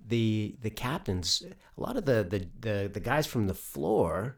the 0.05 0.57
the 0.61 0.69
captains. 0.69 1.43
A 1.77 1.81
lot 1.81 1.95
of 1.97 2.03
the 2.05 2.25
the 2.29 2.39
the, 2.59 2.89
the 2.93 2.99
guys 2.99 3.25
from 3.25 3.47
the 3.47 3.53
floor, 3.53 4.37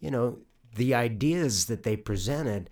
you 0.00 0.10
know, 0.10 0.38
the 0.76 0.94
ideas 0.94 1.64
that 1.66 1.82
they 1.82 1.96
presented 1.96 2.68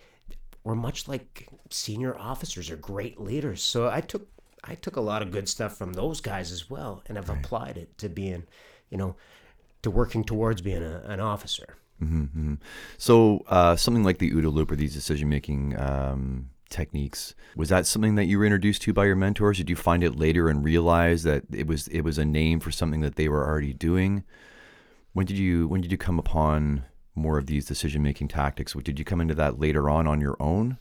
were 0.70 0.76
much 0.76 1.08
like 1.08 1.48
senior 1.68 2.16
officers 2.16 2.70
or 2.70 2.76
great 2.76 3.20
leaders. 3.20 3.62
So 3.62 3.88
I 3.88 4.00
took 4.00 4.28
I 4.62 4.74
took 4.74 4.96
a 4.96 5.00
lot 5.00 5.22
of 5.22 5.30
good 5.30 5.48
stuff 5.48 5.76
from 5.76 5.94
those 5.94 6.20
guys 6.20 6.52
as 6.52 6.70
well, 6.70 7.02
and 7.06 7.16
have 7.16 7.30
applied 7.30 7.76
it 7.76 7.96
to 7.98 8.08
being, 8.08 8.44
you 8.90 8.98
know, 8.98 9.16
to 9.82 9.90
working 9.90 10.22
towards 10.22 10.60
being 10.60 10.82
a, 10.82 11.02
an 11.06 11.18
officer. 11.18 11.76
hmm 11.98 12.54
So 12.98 13.42
uh, 13.48 13.74
something 13.76 14.04
like 14.04 14.18
the 14.18 14.30
OODA 14.30 14.52
loop 14.52 14.70
or 14.70 14.76
these 14.76 14.94
decision 14.94 15.28
making 15.28 15.78
um, 15.78 16.50
techniques 16.68 17.34
was 17.56 17.68
that 17.70 17.86
something 17.86 18.14
that 18.14 18.26
you 18.26 18.38
were 18.38 18.44
introduced 18.44 18.82
to 18.82 18.92
by 18.92 19.06
your 19.06 19.16
mentors? 19.16 19.56
Did 19.56 19.70
you 19.70 19.76
find 19.76 20.04
it 20.04 20.16
later 20.16 20.48
and 20.48 20.62
realize 20.62 21.24
that 21.24 21.42
it 21.52 21.66
was 21.66 21.88
it 21.88 22.02
was 22.02 22.16
a 22.16 22.24
name 22.24 22.60
for 22.60 22.70
something 22.70 23.00
that 23.00 23.16
they 23.16 23.28
were 23.28 23.44
already 23.44 23.72
doing? 23.72 24.24
When 25.14 25.26
did 25.26 25.38
you 25.38 25.66
when 25.66 25.80
did 25.80 25.90
you 25.90 25.98
come 25.98 26.18
upon 26.18 26.84
more 27.20 27.38
of 27.38 27.46
these 27.46 27.64
decision 27.64 28.02
making 28.02 28.28
tactics? 28.28 28.74
Did 28.74 28.98
you 28.98 29.04
come 29.04 29.20
into 29.20 29.34
that 29.34 29.58
later 29.60 29.88
on 29.88 30.06
on 30.06 30.20
your 30.20 30.36
own? 30.40 30.78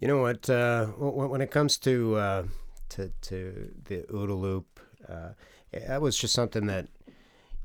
You 0.00 0.08
know 0.08 0.20
what? 0.20 0.50
Uh, 0.50 0.86
when, 0.86 1.40
it 1.40 1.50
comes 1.50 1.78
to 1.78 2.16
uh, 2.16 2.42
to 2.90 3.12
to 3.22 3.72
the 3.84 3.98
OODA 4.10 4.38
loop, 4.38 4.80
uh, 5.08 5.30
that 5.72 6.02
was 6.02 6.18
just 6.18 6.34
something 6.34 6.66
that 6.66 6.88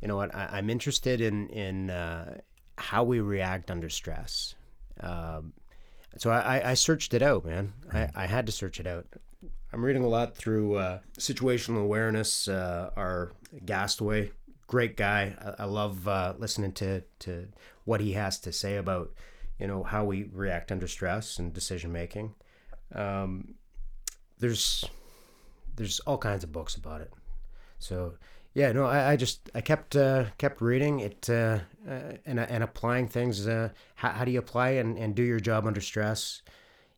you 0.02 0.08
know 0.08 0.16
what 0.16 0.34
I, 0.34 0.50
I'm 0.54 0.70
interested 0.70 1.22
in 1.22 1.50
in 1.50 1.90
uh, 1.90 2.40
how 2.78 3.04
we 3.04 3.20
react 3.20 3.72
under 3.72 3.90
stress. 3.90 4.56
Um, 5.02 5.54
so 6.18 6.30
I, 6.32 6.72
I- 6.72 6.74
searched 6.74 7.14
it 7.14 7.22
out, 7.22 7.46
man. 7.46 7.74
I, 7.94 8.10
I 8.16 8.26
had 8.26 8.46
to 8.48 8.52
search 8.52 8.80
it 8.80 8.88
out. 8.88 9.06
I'm 9.72 9.86
reading 9.86 10.04
a 10.04 10.08
lot 10.08 10.36
through 10.36 10.76
uh, 10.76 11.00
situational 11.20 11.82
awareness. 11.84 12.48
Uh, 12.48 12.90
our 12.96 13.32
Gasaway, 13.66 14.32
great 14.68 14.98
guy. 14.98 15.36
I, 15.60 15.64
I 15.64 15.66
love 15.66 16.08
uh, 16.08 16.34
listening 16.38 16.74
to 16.74 17.04
to 17.20 17.48
what 17.90 18.02
he 18.02 18.14
has 18.14 18.38
to 18.38 18.52
say 18.52 18.76
about 18.76 19.12
you 19.60 19.66
know 19.68 19.82
how 19.84 20.06
we 20.06 20.30
react 20.32 20.72
under 20.72 20.88
stress 20.88 21.40
and 21.40 21.52
decision 21.52 21.92
making. 21.92 22.36
Um, 22.94 23.56
there's 24.38 24.86
there's 25.76 26.00
all 26.02 26.20
kinds 26.20 26.44
of 26.44 26.52
books 26.52 26.76
about 26.76 27.02
it. 27.02 27.12
So 27.80 28.14
yeah, 28.54 28.72
no, 28.72 28.86
I, 28.86 29.12
I 29.12 29.16
just 29.16 29.50
I 29.56 29.62
kept 29.62 29.96
uh, 29.96 30.26
kept 30.38 30.62
reading 30.62 31.00
it 31.00 31.30
uh, 31.30 31.60
uh, 31.90 32.14
and 32.28 32.40
and 32.40 32.64
applying 32.64 33.08
things. 33.08 33.46
How, 33.48 33.72
how 33.96 34.24
do 34.24 34.32
you 34.32 34.40
apply 34.40 34.70
and, 34.82 34.98
and 34.98 35.16
do 35.16 35.24
your 35.24 35.40
job 35.40 35.66
under 35.66 35.82
stress? 35.82 36.44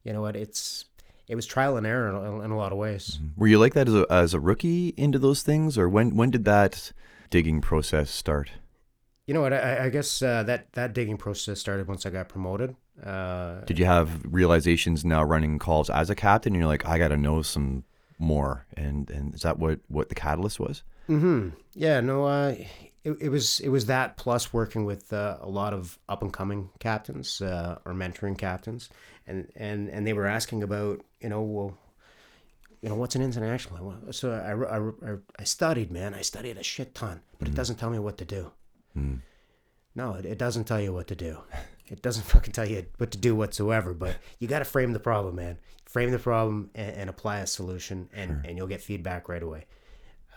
You 0.04 0.12
know 0.12 0.22
what? 0.22 0.36
It's 0.36 0.86
it 1.28 1.36
was 1.36 1.46
trial 1.46 1.78
and 1.78 1.88
error 1.88 2.10
in, 2.10 2.44
in 2.46 2.52
a 2.52 2.58
lot 2.58 2.74
of 2.74 2.78
ways. 2.78 3.18
Were 3.38 3.48
you 3.48 3.60
like 3.60 3.74
that 3.76 3.88
as 3.88 3.96
a 3.96 4.06
as 4.10 4.34
a 4.34 4.40
rookie 4.42 4.94
into 4.98 5.20
those 5.20 5.42
things, 5.42 5.78
or 5.78 5.88
when 5.88 6.18
when 6.18 6.32
did 6.32 6.44
that 6.46 6.92
digging 7.30 7.62
process 7.62 8.12
start? 8.12 8.52
You 9.28 9.34
know 9.34 9.42
what? 9.42 9.54
I, 9.54 9.86
I 9.86 9.90
guess 9.90 10.22
uh, 10.22 10.44
that 10.44 10.74
that 10.74 10.94
digging 10.94 11.18
process 11.18 11.60
started 11.60 11.88
once 11.88 12.06
I 12.06 12.10
got 12.10 12.30
promoted. 12.30 12.76
Uh, 13.04 13.62
Did 13.62 13.80
you 13.80 13.86
have 13.86 14.22
realizations 14.26 15.04
now 15.06 15.24
running 15.24 15.60
calls 15.60 15.90
as 15.90 16.10
a 16.10 16.16
captain? 16.16 16.54
And 16.54 16.62
you're 16.62 16.68
like, 16.68 16.86
I 16.86 16.98
got 16.98 17.10
to 17.10 17.18
know 17.18 17.42
some 17.42 17.84
more, 18.20 18.66
and 18.76 19.10
and 19.10 19.34
is 19.34 19.42
that 19.42 19.60
what 19.60 19.80
what 19.88 20.10
the 20.10 20.16
catalyst 20.16 20.60
was? 20.60 20.84
hmm 21.08 21.50
Yeah, 21.74 22.00
no, 22.00 22.26
uh, 22.26 22.56
it, 23.04 23.18
it 23.20 23.30
was 23.30 23.60
it 23.60 23.70
was 23.70 23.86
that 23.88 24.18
plus 24.18 24.54
working 24.54 24.86
with 24.86 25.12
uh, 25.14 25.38
a 25.42 25.50
lot 25.50 25.74
of 25.74 25.98
up 26.08 26.22
and 26.22 26.32
coming 26.32 26.70
captains 26.80 27.42
uh, 27.42 27.80
or 27.86 27.94
mentoring 27.94 28.38
captains, 28.38 28.90
and 29.28 29.52
and 29.56 29.90
and 29.90 30.06
they 30.06 30.14
were 30.14 30.28
asking 30.28 30.64
about 30.64 31.02
you 31.20 31.30
know 31.30 31.42
well, 31.42 31.78
you 32.82 32.90
know 32.90 32.96
what's 32.96 33.16
an 33.16 33.22
international? 33.22 33.96
So 34.12 34.32
I, 34.32 34.52
I, 34.78 35.12
I, 35.14 35.18
I 35.40 35.44
studied, 35.44 35.92
man. 35.92 36.14
I 36.14 36.22
studied 36.22 36.58
a 36.58 36.64
shit 36.64 36.94
ton, 36.94 37.22
but 37.40 37.48
it 37.48 37.56
doesn't 37.56 37.78
tell 37.78 37.90
me 37.90 38.00
what 38.00 38.18
to 38.18 38.26
do. 38.26 38.52
No, 39.96 40.14
it, 40.14 40.26
it 40.26 40.38
doesn't 40.38 40.66
tell 40.66 40.80
you 40.80 40.94
what 40.94 41.08
to 41.08 41.16
do. 41.16 41.40
It 41.88 42.02
doesn't 42.02 42.24
fucking 42.34 42.54
tell 42.54 42.68
you 42.68 42.86
what 42.98 43.12
to 43.12 43.18
do 43.18 43.36
whatsoever. 43.36 43.94
But 43.94 44.16
you 44.40 44.48
got 44.48 44.60
to 44.60 44.66
frame 44.66 44.94
the 44.94 45.00
problem, 45.00 45.36
man. 45.36 45.58
Frame 45.86 46.12
the 46.12 46.20
problem 46.20 46.70
and, 46.76 46.96
and 46.96 47.10
apply 47.10 47.40
a 47.40 47.48
solution, 47.48 48.10
and, 48.14 48.46
and 48.46 48.58
you'll 48.58 48.68
get 48.68 48.82
feedback 48.82 49.28
right 49.28 49.44
away. 49.44 49.66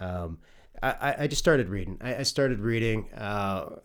Um, 0.00 0.38
I, 0.82 1.14
I- 1.20 1.26
just 1.28 1.38
started 1.40 1.68
reading. 1.68 1.98
I, 2.00 2.16
I 2.16 2.22
started 2.24 2.58
reading. 2.60 3.12
Uh, 3.14 3.76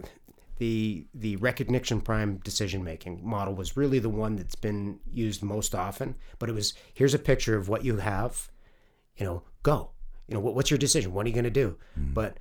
the 0.58 1.06
the 1.14 1.38
recognition 1.38 2.02
primed 2.02 2.44
decision 2.44 2.84
making 2.84 3.22
model 3.24 3.54
was 3.56 3.78
really 3.78 4.00
the 4.00 4.10
one 4.10 4.36
that's 4.36 4.56
been 4.56 5.00
used 5.14 5.42
most 5.42 5.74
often. 5.74 6.16
But 6.40 6.50
it 6.50 6.54
was 6.54 6.74
here's 6.94 7.14
a 7.14 7.20
picture 7.20 7.56
of 7.56 7.70
what 7.70 7.86
you 7.86 7.98
have. 7.98 8.50
You 9.18 9.26
know, 9.26 9.44
go. 9.64 9.92
You 10.28 10.34
know, 10.34 10.40
what, 10.42 10.56
what's 10.56 10.70
your 10.72 10.78
decision? 10.78 11.14
What 11.14 11.26
are 11.26 11.30
you 11.30 11.36
going 11.36 11.44
to 11.46 11.50
do? 11.52 11.78
But 11.96 12.38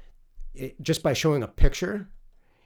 it, 0.55 0.81
just 0.83 1.03
by 1.03 1.12
showing 1.12 1.43
a 1.45 1.49
picture, 1.49 2.09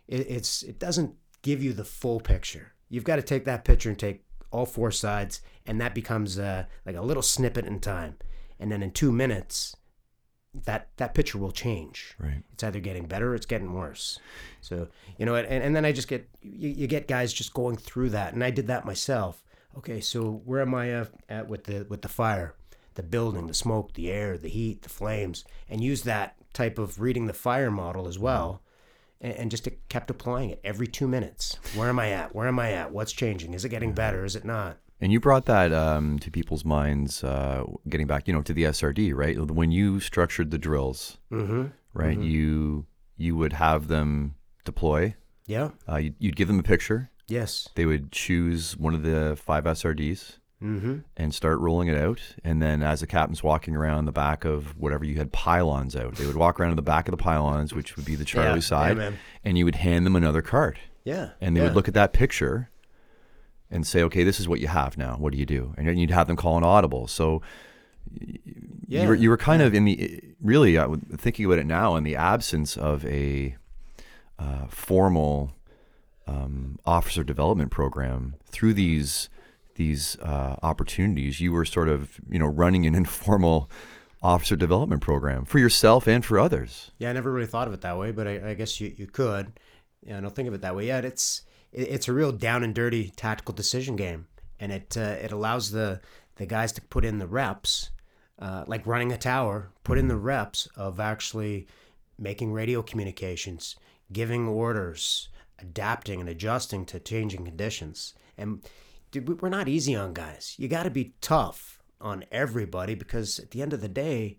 it, 0.09 0.27
it's 0.29 0.63
it 0.63 0.79
doesn't 0.79 1.15
give 1.43 1.63
you 1.63 1.73
the 1.73 1.85
full 1.85 2.21
picture. 2.21 2.73
You've 2.89 3.05
got 3.05 3.17
to 3.17 3.23
take 3.23 3.45
that 3.45 3.65
picture 3.65 3.89
and 3.89 3.99
take 3.99 4.25
all 4.51 4.67
four 4.67 4.91
sides, 4.91 5.41
and 5.67 5.81
that 5.81 5.95
becomes 5.95 6.39
uh, 6.39 6.65
like 6.85 6.97
a 6.97 7.03
little 7.03 7.23
snippet 7.23 7.67
in 7.67 7.81
time. 7.81 8.17
And 8.61 8.71
then 8.71 8.83
in 8.83 8.93
two 8.93 9.11
minutes, 9.11 9.75
that 10.55 10.89
that 10.99 11.15
picture 11.15 11.39
will 11.39 11.53
change. 11.53 12.15
Right. 12.19 12.43
It's 12.53 12.63
either 12.63 12.81
getting 12.81 13.07
better 13.07 13.33
or 13.33 13.35
it's 13.35 13.47
getting 13.47 13.73
worse. 13.73 14.19
So 14.61 14.89
you 15.19 15.27
know, 15.27 15.35
and, 15.35 15.47
and 15.47 15.75
then 15.75 15.85
I 15.85 15.93
just 15.93 16.09
get 16.09 16.29
you, 16.43 16.69
you 16.69 16.87
get 16.87 17.09
guys 17.09 17.33
just 17.33 17.55
going 17.55 17.77
through 17.77 18.11
that, 18.11 18.35
and 18.35 18.45
I 18.45 18.51
did 18.51 18.67
that 18.67 18.85
myself. 18.85 19.43
Okay, 19.79 20.01
so 20.01 20.43
where 20.45 20.61
am 20.61 20.75
I 20.75 20.93
uh, 20.93 21.07
at 21.29 21.49
with 21.49 21.65
the 21.65 21.87
with 21.89 22.03
the 22.03 22.09
fire, 22.09 22.55
the 22.95 23.03
building, 23.03 23.47
the 23.47 23.55
smoke, 23.55 23.95
the 23.95 24.11
air, 24.11 24.37
the 24.37 24.49
heat, 24.49 24.83
the 24.83 24.91
flames, 24.91 25.45
and 25.69 25.83
use 25.83 26.03
that 26.03 26.37
type 26.53 26.79
of 26.79 27.01
reading 27.01 27.27
the 27.27 27.33
fire 27.33 27.71
model 27.71 28.07
as 28.07 28.19
well, 28.19 28.62
and, 29.23 29.51
just 29.51 29.67
kept 29.89 30.11
applying 30.11 30.51
it 30.51 30.61
every 30.65 30.87
two 30.87 31.07
minutes. 31.09 31.59
Where 31.75 31.89
am 31.89 31.99
I 31.99 32.11
at? 32.11 32.35
Where 32.35 32.49
am 32.49 32.59
I 32.59 32.73
at? 32.73 32.93
What's 32.93 33.13
changing? 33.13 33.55
Is 33.55 33.65
it 33.65 33.69
getting 33.71 33.93
better? 33.93 34.25
Is 34.25 34.35
it 34.37 34.45
not? 34.45 34.79
And 35.01 35.11
you 35.13 35.19
brought 35.21 35.47
that 35.47 35.73
um, 35.73 36.19
to 36.21 36.31
people's 36.31 36.65
minds, 36.65 37.25
uh, 37.25 37.65
getting 37.89 38.07
back, 38.07 38.29
you 38.29 38.35
know, 38.35 38.43
to 38.43 38.53
the 38.53 38.65
SRD, 38.65 39.15
right? 39.15 39.39
When 39.41 39.71
you 39.73 39.99
structured 40.01 40.51
the 40.51 40.59
drills, 40.59 41.19
Mm-hmm. 41.33 41.67
right? 41.95 42.19
You 42.19 42.87
you 43.17 43.37
would 43.37 43.53
have 43.55 43.89
them 43.89 44.35
deploy. 44.65 45.15
Yeah. 45.47 45.71
Uh, 45.89 45.97
you'd, 45.97 46.15
you'd 46.19 46.37
give 46.37 46.49
them 46.49 46.59
a 46.59 46.63
picture. 46.63 47.11
Yes. 47.29 47.69
They 47.75 47.87
would 47.87 48.11
choose 48.13 48.77
one 48.77 48.95
of 48.95 49.03
the 49.03 49.37
five 49.37 49.65
SRDs 49.65 50.39
Mm-hmm. 50.63 50.99
and 51.17 51.35
start 51.35 51.59
rolling 51.59 51.89
it 51.89 51.97
out. 51.99 52.21
And 52.45 52.63
then, 52.63 52.83
as 52.83 53.01
the 53.01 53.07
captain's 53.07 53.43
walking 53.43 53.75
around 53.75 54.05
the 54.05 54.13
back 54.13 54.45
of 54.45 54.79
whatever 54.79 55.05
you 55.05 55.17
had 55.17 55.33
pylons 55.33 55.97
out, 55.97 56.15
they 56.17 56.27
would 56.27 56.37
walk 56.37 56.61
around 56.61 56.71
to 56.71 56.77
the 56.77 56.83
back 56.83 57.09
of 57.09 57.13
the 57.13 57.17
pylons, 57.17 57.75
which 57.75 57.97
would 57.97 58.05
be 58.05 58.15
the 58.15 58.25
Charlie 58.25 58.55
Yeah, 58.61 58.61
side, 58.61 58.97
man. 58.97 59.19
and 59.45 59.59
you 59.59 59.65
would 59.65 59.75
hand 59.77 60.07
them 60.07 60.15
another 60.17 60.41
card. 60.43 60.79
Yeah. 61.05 61.31
and 61.41 61.57
they 61.57 61.61
yeah. 61.61 61.67
would 61.67 61.75
look 61.75 61.89
at 61.89 61.95
that 61.95 62.13
picture 62.13 62.71
and 63.71 63.85
say, 63.87 64.03
"Okay, 64.05 64.23
this 64.23 64.39
is 64.39 64.47
what 64.49 64.61
you 64.61 64.69
have 64.69 64.97
now. 64.97 65.17
What 65.17 65.33
do 65.33 65.39
you 65.39 65.47
do?" 65.47 65.75
And 65.77 65.99
you'd 65.99 66.11
have 66.11 66.29
them 66.29 66.37
call 66.37 66.57
an 66.59 66.63
audible. 66.65 67.09
So 67.09 67.43
Yeah. 68.87 69.03
you 69.03 69.09
were 69.09 69.15
you 69.15 69.31
were 69.31 69.37
kind 69.37 69.63
of 69.63 69.75
in 69.75 69.85
the 69.85 70.21
really 70.41 70.77
uh, 70.79 70.97
thinking 71.17 71.47
about 71.47 71.59
it 71.59 71.67
now 71.67 71.97
in 71.97 72.05
the 72.05 72.15
absence 72.17 72.77
of 72.77 73.05
a 73.07 73.57
uh, 74.39 74.67
formal 74.69 75.53
um, 76.27 76.79
officer 76.87 77.25
development 77.25 77.71
program 77.71 78.35
through 78.47 78.75
these 78.75 79.29
these 79.75 80.19
uh, 80.21 80.57
opportunities. 80.63 81.41
You 81.41 81.53
were 81.53 81.65
sort 81.65 81.89
of 81.89 82.21
you 82.29 82.39
know 82.39 82.47
running 82.47 82.87
an 82.87 82.95
informal 83.03 83.71
officer 84.23 84.55
development 84.55 85.03
program 85.03 85.45
for 85.45 85.59
yourself 85.59 86.07
and 86.07 86.25
for 86.25 86.39
others. 86.39 86.93
Yeah, 86.99 87.11
I 87.11 87.13
never 87.13 87.33
really 87.33 87.47
thought 87.47 87.67
of 87.67 87.75
it 87.75 87.81
that 87.81 87.99
way, 87.99 88.13
but 88.13 88.29
I, 88.29 88.51
I 88.51 88.55
guess 88.55 88.81
you, 88.81 88.95
you 88.97 89.07
could. 89.07 89.53
Yeah, 90.03 90.19
I 90.19 90.21
don't 90.21 90.35
think 90.35 90.49
of 90.49 90.55
it 90.55 90.61
that 90.61 90.77
way. 90.77 90.87
Yeah, 90.87 90.99
it's 90.99 91.43
it's 91.73 92.09
a 92.09 92.13
real 92.13 92.33
down 92.33 92.63
and 92.63 92.75
dirty 92.75 93.13
tactical 93.17 93.55
decision 93.55 93.97
game, 93.97 94.27
and 94.61 94.73
it 94.73 94.97
uh, 94.97 95.17
it 95.23 95.33
allows 95.33 95.71
the 95.71 96.01
the 96.37 96.47
guys 96.47 96.73
to 96.73 96.81
put 96.83 97.05
in 97.05 97.19
the 97.19 97.27
reps, 97.27 97.91
uh, 98.39 98.65
like 98.67 98.87
running 98.87 99.13
a 99.13 99.19
tower, 99.19 99.71
put 99.85 99.99
in 99.99 100.09
the 100.09 100.17
reps 100.17 100.67
of 100.77 101.01
actually 101.01 101.67
making 102.19 102.53
radio 102.53 102.83
communications, 102.83 103.77
giving 104.13 104.47
orders, 104.47 105.29
adapting 105.59 106.21
and 106.21 106.29
adjusting 106.29 106.85
to 106.87 107.01
changing 107.01 107.45
conditions. 107.45 108.15
And 108.37 108.63
dude, 109.13 109.29
we- 109.29 109.35
we're 109.37 109.49
not 109.49 109.69
easy 109.69 109.95
on 109.95 110.13
guys. 110.13 110.57
You 110.59 110.67
got 110.67 110.83
to 110.83 110.91
be 110.91 111.15
tough 111.21 111.81
on 112.01 112.25
everybody 112.33 112.97
because 112.97 113.39
at 113.39 113.53
the 113.53 113.63
end 113.63 113.73
of 113.73 113.81
the 113.81 113.89
day, 113.89 114.39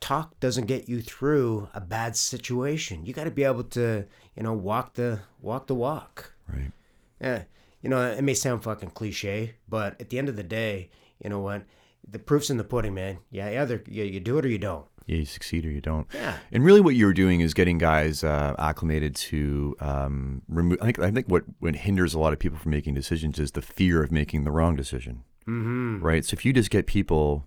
talk 0.00 0.38
doesn't 0.40 0.66
get 0.66 0.88
you 0.88 1.00
through 1.00 1.68
a 1.72 1.80
bad 1.80 2.16
situation. 2.16 3.06
You 3.06 3.12
got 3.12 3.24
to 3.24 3.30
be 3.30 3.44
able 3.44 3.64
to, 3.64 4.04
you 4.34 4.42
know, 4.42 4.52
walk 4.52 4.94
the 4.94 5.20
walk 5.40 5.68
the 5.68 5.74
walk. 5.74 6.32
Right. 6.48 6.72
Yeah, 7.20 7.44
you 7.80 7.88
know, 7.88 8.02
it 8.02 8.22
may 8.22 8.34
sound 8.34 8.62
fucking 8.64 8.90
cliche, 8.90 9.54
but 9.68 9.98
at 10.00 10.10
the 10.10 10.18
end 10.18 10.28
of 10.28 10.36
the 10.36 10.42
day, 10.42 10.90
you 11.22 11.30
know 11.30 11.40
what? 11.40 11.62
The 12.08 12.18
proof's 12.18 12.50
in 12.50 12.56
the 12.56 12.64
pudding, 12.64 12.94
man. 12.94 13.18
Yeah, 13.30 13.62
either 13.62 13.82
you, 13.88 14.04
you 14.04 14.20
do 14.20 14.38
it 14.38 14.44
or 14.44 14.48
you 14.48 14.58
don't. 14.58 14.86
Yeah, 15.06 15.18
you 15.18 15.24
succeed 15.24 15.64
or 15.64 15.70
you 15.70 15.80
don't. 15.80 16.06
Yeah. 16.12 16.36
And 16.50 16.64
really, 16.64 16.80
what 16.80 16.96
you're 16.96 17.12
doing 17.12 17.40
is 17.40 17.54
getting 17.54 17.78
guys 17.78 18.24
uh, 18.24 18.54
acclimated 18.58 19.14
to 19.16 19.76
um, 19.80 20.42
remove. 20.48 20.78
I 20.80 20.86
think 20.86 20.98
I 20.98 21.10
think 21.10 21.26
what 21.28 21.44
what 21.60 21.76
hinders 21.76 22.12
a 22.12 22.18
lot 22.18 22.32
of 22.32 22.38
people 22.38 22.58
from 22.58 22.72
making 22.72 22.94
decisions 22.94 23.38
is 23.38 23.52
the 23.52 23.62
fear 23.62 24.02
of 24.02 24.10
making 24.10 24.44
the 24.44 24.50
wrong 24.50 24.74
decision. 24.74 25.22
Mm-hmm. 25.46 26.00
Right. 26.00 26.24
So 26.24 26.34
if 26.34 26.44
you 26.44 26.52
just 26.52 26.70
get 26.70 26.86
people, 26.86 27.46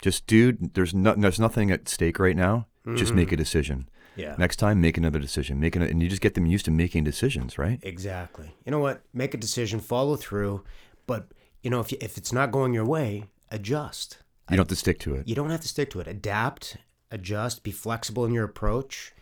just 0.00 0.26
dude, 0.28 0.74
there's 0.74 0.94
no, 0.94 1.14
there's 1.16 1.40
nothing 1.40 1.72
at 1.72 1.88
stake 1.88 2.18
right 2.18 2.36
now. 2.36 2.66
Just 2.96 3.14
make 3.14 3.30
a 3.30 3.36
decision. 3.36 3.88
Yeah. 4.16 4.34
Next 4.36 4.56
time, 4.56 4.80
make 4.80 4.98
another 4.98 5.18
decision. 5.18 5.60
Make 5.60 5.76
an, 5.76 5.82
and 5.82 6.02
you 6.02 6.08
just 6.08 6.22
get 6.22 6.34
them 6.34 6.46
used 6.46 6.64
to 6.64 6.70
making 6.70 7.04
decisions, 7.04 7.56
right? 7.56 7.78
Exactly. 7.82 8.56
You 8.64 8.72
know 8.72 8.80
what? 8.80 9.02
Make 9.12 9.34
a 9.34 9.36
decision, 9.36 9.80
follow 9.80 10.16
through, 10.16 10.64
but 11.06 11.28
you 11.62 11.70
know 11.70 11.80
if 11.80 11.92
you, 11.92 11.98
if 12.00 12.16
it's 12.16 12.32
not 12.32 12.50
going 12.50 12.72
your 12.72 12.84
way, 12.84 13.24
adjust. 13.50 14.18
You 14.50 14.56
don't 14.56 14.64
have 14.64 14.68
to 14.68 14.76
stick 14.76 14.98
to 15.00 15.14
it. 15.14 15.28
You 15.28 15.36
don't 15.36 15.50
have 15.50 15.60
to 15.60 15.68
stick 15.68 15.90
to 15.90 16.00
it. 16.00 16.08
Adapt, 16.08 16.76
adjust, 17.10 17.62
be 17.62 17.70
flexible 17.70 18.24
in 18.24 18.32
your 18.32 18.44
approach, 18.44 19.12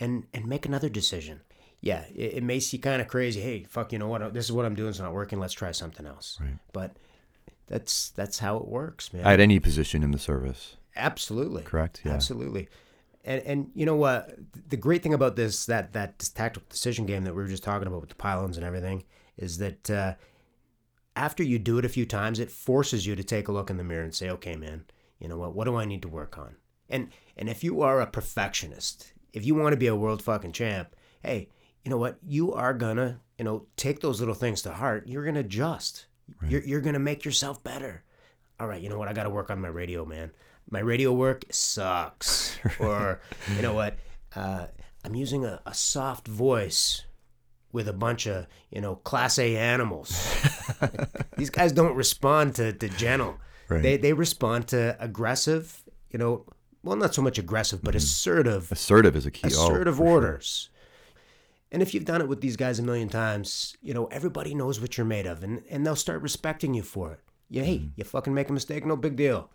and 0.00 0.24
and 0.34 0.46
make 0.46 0.66
another 0.66 0.88
decision. 0.88 1.40
Yeah, 1.80 2.04
it, 2.14 2.34
it 2.38 2.42
may 2.42 2.60
seem 2.60 2.80
kind 2.80 3.00
of 3.00 3.08
crazy. 3.08 3.40
Hey, 3.40 3.64
fuck, 3.64 3.92
you 3.92 3.98
know 3.98 4.08
what? 4.08 4.32
This 4.34 4.46
is 4.46 4.52
what 4.52 4.64
I'm 4.64 4.74
doing. 4.74 4.90
It's 4.90 4.98
not 4.98 5.12
working. 5.12 5.38
Let's 5.38 5.52
try 5.54 5.72
something 5.72 6.06
else. 6.06 6.38
Right. 6.40 6.58
But 6.72 6.96
that's 7.66 8.10
that's 8.10 8.38
how 8.38 8.56
it 8.56 8.66
works, 8.66 9.12
man. 9.12 9.24
At 9.24 9.40
any 9.40 9.58
position 9.60 10.02
in 10.02 10.10
the 10.10 10.18
service, 10.18 10.76
Absolutely. 10.96 11.62
correct? 11.62 12.02
Yeah. 12.04 12.12
Absolutely. 12.12 12.68
And 13.24 13.42
and 13.42 13.70
you 13.74 13.86
know 13.86 13.96
what? 13.96 14.34
The 14.68 14.76
great 14.76 15.02
thing 15.02 15.14
about 15.14 15.36
this 15.36 15.66
that 15.66 15.92
that 15.92 16.18
tactical 16.34 16.66
decision 16.68 17.06
game 17.06 17.24
that 17.24 17.34
we 17.34 17.42
were 17.42 17.48
just 17.48 17.64
talking 17.64 17.86
about 17.86 18.00
with 18.00 18.10
the 18.10 18.16
pylons 18.16 18.56
and 18.56 18.64
everything 18.64 19.04
is 19.36 19.58
that 19.58 19.90
uh, 19.90 20.14
after 21.14 21.42
you 21.42 21.58
do 21.58 21.78
it 21.78 21.84
a 21.84 21.88
few 21.88 22.06
times, 22.06 22.38
it 22.38 22.50
forces 22.50 23.06
you 23.06 23.16
to 23.16 23.24
take 23.24 23.48
a 23.48 23.52
look 23.52 23.68
in 23.68 23.76
the 23.76 23.84
mirror 23.84 24.04
and 24.04 24.14
say, 24.14 24.30
"Okay, 24.30 24.56
man, 24.56 24.84
you 25.18 25.28
know 25.28 25.36
what? 25.38 25.54
What 25.54 25.64
do 25.64 25.76
I 25.76 25.84
need 25.84 26.02
to 26.02 26.08
work 26.08 26.38
on?" 26.38 26.56
And 26.88 27.10
and 27.36 27.48
if 27.48 27.62
you 27.62 27.82
are 27.82 28.00
a 28.00 28.06
perfectionist, 28.06 29.12
if 29.32 29.44
you 29.44 29.54
want 29.54 29.72
to 29.72 29.78
be 29.78 29.86
a 29.86 29.96
world 29.96 30.22
fucking 30.22 30.52
champ, 30.52 30.94
hey, 31.22 31.48
you 31.84 31.90
know 31.90 31.98
what? 31.98 32.18
You 32.26 32.52
are 32.52 32.74
gonna 32.74 33.20
you 33.38 33.44
know 33.44 33.66
take 33.76 34.00
those 34.00 34.20
little 34.20 34.34
things 34.34 34.62
to 34.62 34.72
heart. 34.72 35.06
You're 35.06 35.24
gonna 35.24 35.40
adjust. 35.40 36.06
You're 36.48 36.62
you're 36.62 36.80
gonna 36.80 36.98
make 36.98 37.24
yourself 37.24 37.62
better 37.62 38.02
all 38.58 38.66
right, 38.66 38.80
you 38.80 38.88
know 38.88 38.98
what? 38.98 39.08
I 39.08 39.12
got 39.12 39.24
to 39.24 39.30
work 39.30 39.50
on 39.50 39.60
my 39.60 39.68
radio, 39.68 40.04
man. 40.04 40.30
My 40.70 40.80
radio 40.80 41.12
work 41.12 41.44
sucks. 41.50 42.58
or, 42.80 43.20
you 43.54 43.62
know 43.62 43.74
what? 43.74 43.98
Uh, 44.34 44.66
I'm 45.04 45.14
using 45.14 45.44
a, 45.44 45.60
a 45.66 45.74
soft 45.74 46.26
voice 46.26 47.04
with 47.72 47.88
a 47.88 47.92
bunch 47.92 48.26
of, 48.26 48.46
you 48.70 48.80
know, 48.80 48.96
class 48.96 49.38
A 49.38 49.56
animals. 49.56 50.34
These 51.36 51.50
guys 51.50 51.72
don't 51.72 51.94
respond 51.94 52.54
to, 52.56 52.72
to 52.72 52.88
gentle. 52.88 53.38
Right. 53.68 53.82
They, 53.82 53.96
they 53.98 54.12
respond 54.12 54.68
to 54.68 54.96
aggressive, 54.98 55.82
you 56.10 56.18
know, 56.18 56.46
well, 56.86 56.96
not 56.96 57.14
so 57.14 57.20
much 57.22 57.38
aggressive, 57.38 57.82
but 57.82 57.94
assertive, 57.94 58.70
Assertive 58.72 59.14
is 59.16 59.26
a 59.26 59.30
key. 59.30 59.42
oh, 59.44 59.48
assertive 59.48 59.96
sure. 59.96 60.06
orders. 60.06 60.70
And 61.72 61.82
if 61.82 61.92
you've 61.92 62.04
done 62.04 62.20
it 62.20 62.28
with 62.28 62.40
these 62.40 62.56
guys 62.56 62.78
a 62.78 62.82
million 62.82 63.08
times, 63.08 63.76
you 63.82 63.92
know, 63.92 64.06
everybody 64.06 64.54
knows 64.54 64.80
what 64.80 64.96
you're 64.96 65.04
made 65.04 65.26
of 65.26 65.42
and, 65.42 65.62
and 65.68 65.84
they'll 65.84 65.96
start 65.96 66.22
respecting 66.22 66.72
you 66.74 66.82
for 66.82 67.12
it. 67.12 67.20
Yeah, 67.50 67.64
hey, 67.64 67.78
Mm-hmm. 67.78 67.88
you 67.96 68.04
fucking 68.04 68.32
make 68.34 68.48
a 68.48 68.52
mistake, 68.52 68.86
no 68.86 68.96
big 68.96 69.16
deal. 69.16 69.50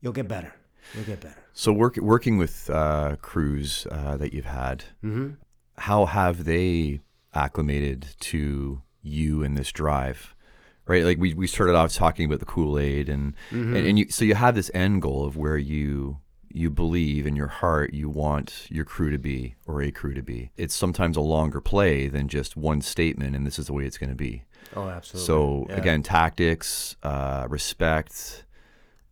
You'll 0.00 0.12
get 0.12 0.28
better. 0.28 0.54
You'll 0.94 1.04
get 1.04 1.20
better. 1.20 1.36
So 1.52 1.72
work, 1.72 1.96
working 1.96 2.36
with 2.38 2.68
uh, 2.70 3.16
crews 3.16 3.86
uh, 3.90 4.16
that 4.18 4.32
you've 4.34 4.44
had, 4.46 4.84
Mm-hmm. 5.04 5.30
how 5.78 6.06
have 6.06 6.44
they 6.44 7.00
acclimated 7.34 8.14
to 8.20 8.82
you 9.02 9.42
and 9.42 9.56
this 9.56 9.72
drive? 9.72 10.34
Right, 10.86 11.04
like 11.04 11.18
we, 11.18 11.34
we 11.34 11.46
started 11.46 11.76
off 11.76 11.92
talking 11.92 12.26
about 12.26 12.40
the 12.40 12.46
Kool 12.46 12.76
Aid, 12.78 13.08
and, 13.08 13.34
and 13.50 13.76
and 13.76 13.96
you 13.96 14.10
so 14.10 14.24
you 14.24 14.34
have 14.34 14.56
this 14.56 14.72
end 14.74 15.02
goal 15.02 15.24
of 15.24 15.36
where 15.36 15.56
you 15.56 16.18
you 16.52 16.70
believe 16.70 17.26
in 17.26 17.36
your 17.36 17.46
heart 17.48 17.94
you 17.94 18.08
want 18.08 18.66
your 18.70 18.84
crew 18.84 19.10
to 19.10 19.18
be 19.18 19.54
or 19.66 19.82
a 19.82 19.90
crew 19.90 20.14
to 20.14 20.22
be. 20.22 20.50
It's 20.56 20.74
sometimes 20.74 21.16
a 21.16 21.20
longer 21.20 21.60
play 21.60 22.08
than 22.08 22.28
just 22.28 22.56
one 22.56 22.80
statement, 22.80 23.36
and 23.36 23.46
this 23.46 23.58
is 23.58 23.66
the 23.66 23.72
way 23.72 23.84
it's 23.84 23.98
going 23.98 24.10
to 24.10 24.16
be. 24.16 24.42
Oh, 24.74 24.88
absolutely. 24.88 25.26
So 25.26 25.66
Yeah. 25.68 25.76
again, 25.76 26.02
tactics, 26.02 26.96
uh, 27.02 27.46
respect. 27.48 28.44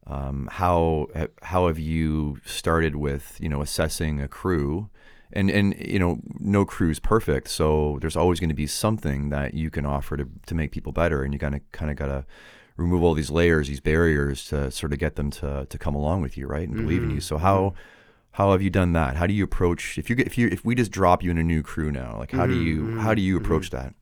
Um, 0.06 0.48
how 0.50 1.08
how 1.42 1.66
have 1.66 1.78
you 1.78 2.38
started 2.46 2.96
with 2.96 3.36
you 3.40 3.48
know 3.48 3.60
assessing 3.60 4.20
a 4.20 4.28
crew, 4.28 4.88
and 5.32 5.50
and 5.50 5.74
you 5.78 5.98
know 5.98 6.20
no 6.38 6.64
crew's 6.64 6.98
perfect, 6.98 7.48
so 7.48 7.98
there's 8.00 8.16
always 8.16 8.40
going 8.40 8.48
to 8.48 8.54
be 8.54 8.66
something 8.66 9.28
that 9.28 9.52
you 9.52 9.70
can 9.70 9.84
offer 9.84 10.16
to 10.16 10.26
to 10.46 10.54
make 10.54 10.72
people 10.72 10.92
better, 10.92 11.22
and 11.22 11.34
you 11.34 11.38
kind 11.38 11.54
of 11.54 11.60
kind 11.72 11.90
of 11.90 11.96
gotta 11.98 12.24
remove 12.78 13.02
all 13.02 13.12
these 13.12 13.30
layers, 13.30 13.68
these 13.68 13.80
barriers 13.80 14.46
to 14.46 14.70
sort 14.70 14.92
of 14.94 14.98
get 14.98 15.16
them 15.16 15.30
to 15.32 15.66
to 15.68 15.78
come 15.78 15.94
along 15.94 16.22
with 16.22 16.38
you, 16.38 16.46
right, 16.46 16.66
and 16.66 16.76
believe 16.76 17.02
in 17.02 17.08
mm-hmm. 17.08 17.16
you. 17.16 17.20
So 17.20 17.36
how 17.36 17.58
mm-hmm. 17.58 17.76
how 18.32 18.52
have 18.52 18.62
you 18.62 18.70
done 18.70 18.92
that? 18.94 19.16
How 19.16 19.26
do 19.26 19.34
you 19.34 19.44
approach 19.44 19.98
if 19.98 20.08
you 20.08 20.16
get 20.16 20.26
if 20.26 20.38
you 20.38 20.48
if 20.48 20.64
we 20.64 20.74
just 20.74 20.90
drop 20.90 21.22
you 21.22 21.30
in 21.30 21.36
a 21.36 21.42
new 21.42 21.62
crew 21.62 21.92
now, 21.92 22.16
like 22.18 22.30
how 22.30 22.46
do 22.46 22.58
you 22.58 22.82
mm-hmm. 22.82 23.00
how 23.00 23.12
do 23.12 23.20
you 23.20 23.36
approach 23.36 23.70
that? 23.70 23.94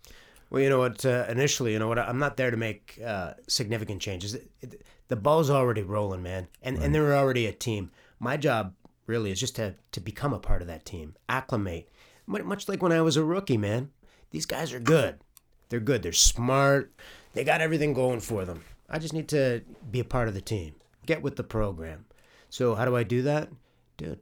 Well, 0.49 0.63
you 0.63 0.69
know 0.69 0.79
what? 0.79 1.05
Uh, 1.05 1.27
initially, 1.29 1.73
you 1.73 1.81
know 1.81 1.89
what? 1.89 1.99
I'm 1.99 2.21
not 2.21 2.37
there 2.37 2.53
to 2.53 2.57
make 2.57 3.01
uh, 3.05 3.33
significant 3.49 4.01
changes. 4.01 4.35
It, 4.35 4.49
it, 4.63 4.87
the 5.09 5.17
ball's 5.17 5.51
already 5.51 5.83
rolling, 5.83 6.23
man, 6.23 6.47
and 6.63 6.79
and 6.79 6.95
they're 6.95 7.17
already 7.17 7.47
a 7.47 7.53
team. 7.53 7.91
My 8.21 8.37
job 8.37 8.75
really 9.07 9.33
is 9.33 9.41
just 9.41 9.57
to 9.57 9.75
to 9.93 10.01
become 10.01 10.33
a 10.33 10.39
part 10.39 10.63
of 10.63 10.69
that 10.69 10.85
team, 10.85 11.17
acclimate. 11.29 11.89
Much 12.27 12.69
like 12.69 12.83
when 12.83 12.93
I 12.93 13.03
was 13.03 13.17
a 13.17 13.25
rookie, 13.25 13.57
man. 13.57 13.91
These 14.31 14.47
guys 14.47 14.73
are 14.73 14.81
good. 14.81 15.21
They're 15.69 15.81
good. 15.81 16.03
They're 16.03 16.13
smart. 16.13 16.93
They 17.37 17.45
got 17.45 17.61
everything 17.61 17.93
going 17.93 18.21
for 18.21 18.47
them. 18.47 18.65
I 18.89 18.99
just 18.99 19.13
need 19.13 19.29
to 19.29 19.61
be 19.91 20.01
a 20.01 20.05
part 20.05 20.29
of 20.29 20.33
the 20.33 20.41
team. 20.41 20.75
Get 21.05 21.21
with 21.21 21.37
the 21.37 21.45
program. 21.45 22.07
So 22.49 22.75
how 22.75 22.87
do 22.87 22.97
I 22.97 23.03
do 23.03 23.21
that, 23.23 23.51
dude? 23.99 24.21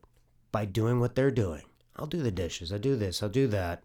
By 0.50 0.64
doing 0.64 0.98
what 0.98 1.14
they're 1.14 1.30
doing. 1.30 1.62
I'll 1.94 2.08
do 2.08 2.24
the 2.24 2.32
dishes. 2.32 2.72
I'll 2.72 2.80
do 2.80 2.96
this. 2.96 3.22
I'll 3.22 3.28
do 3.28 3.46
that. 3.46 3.84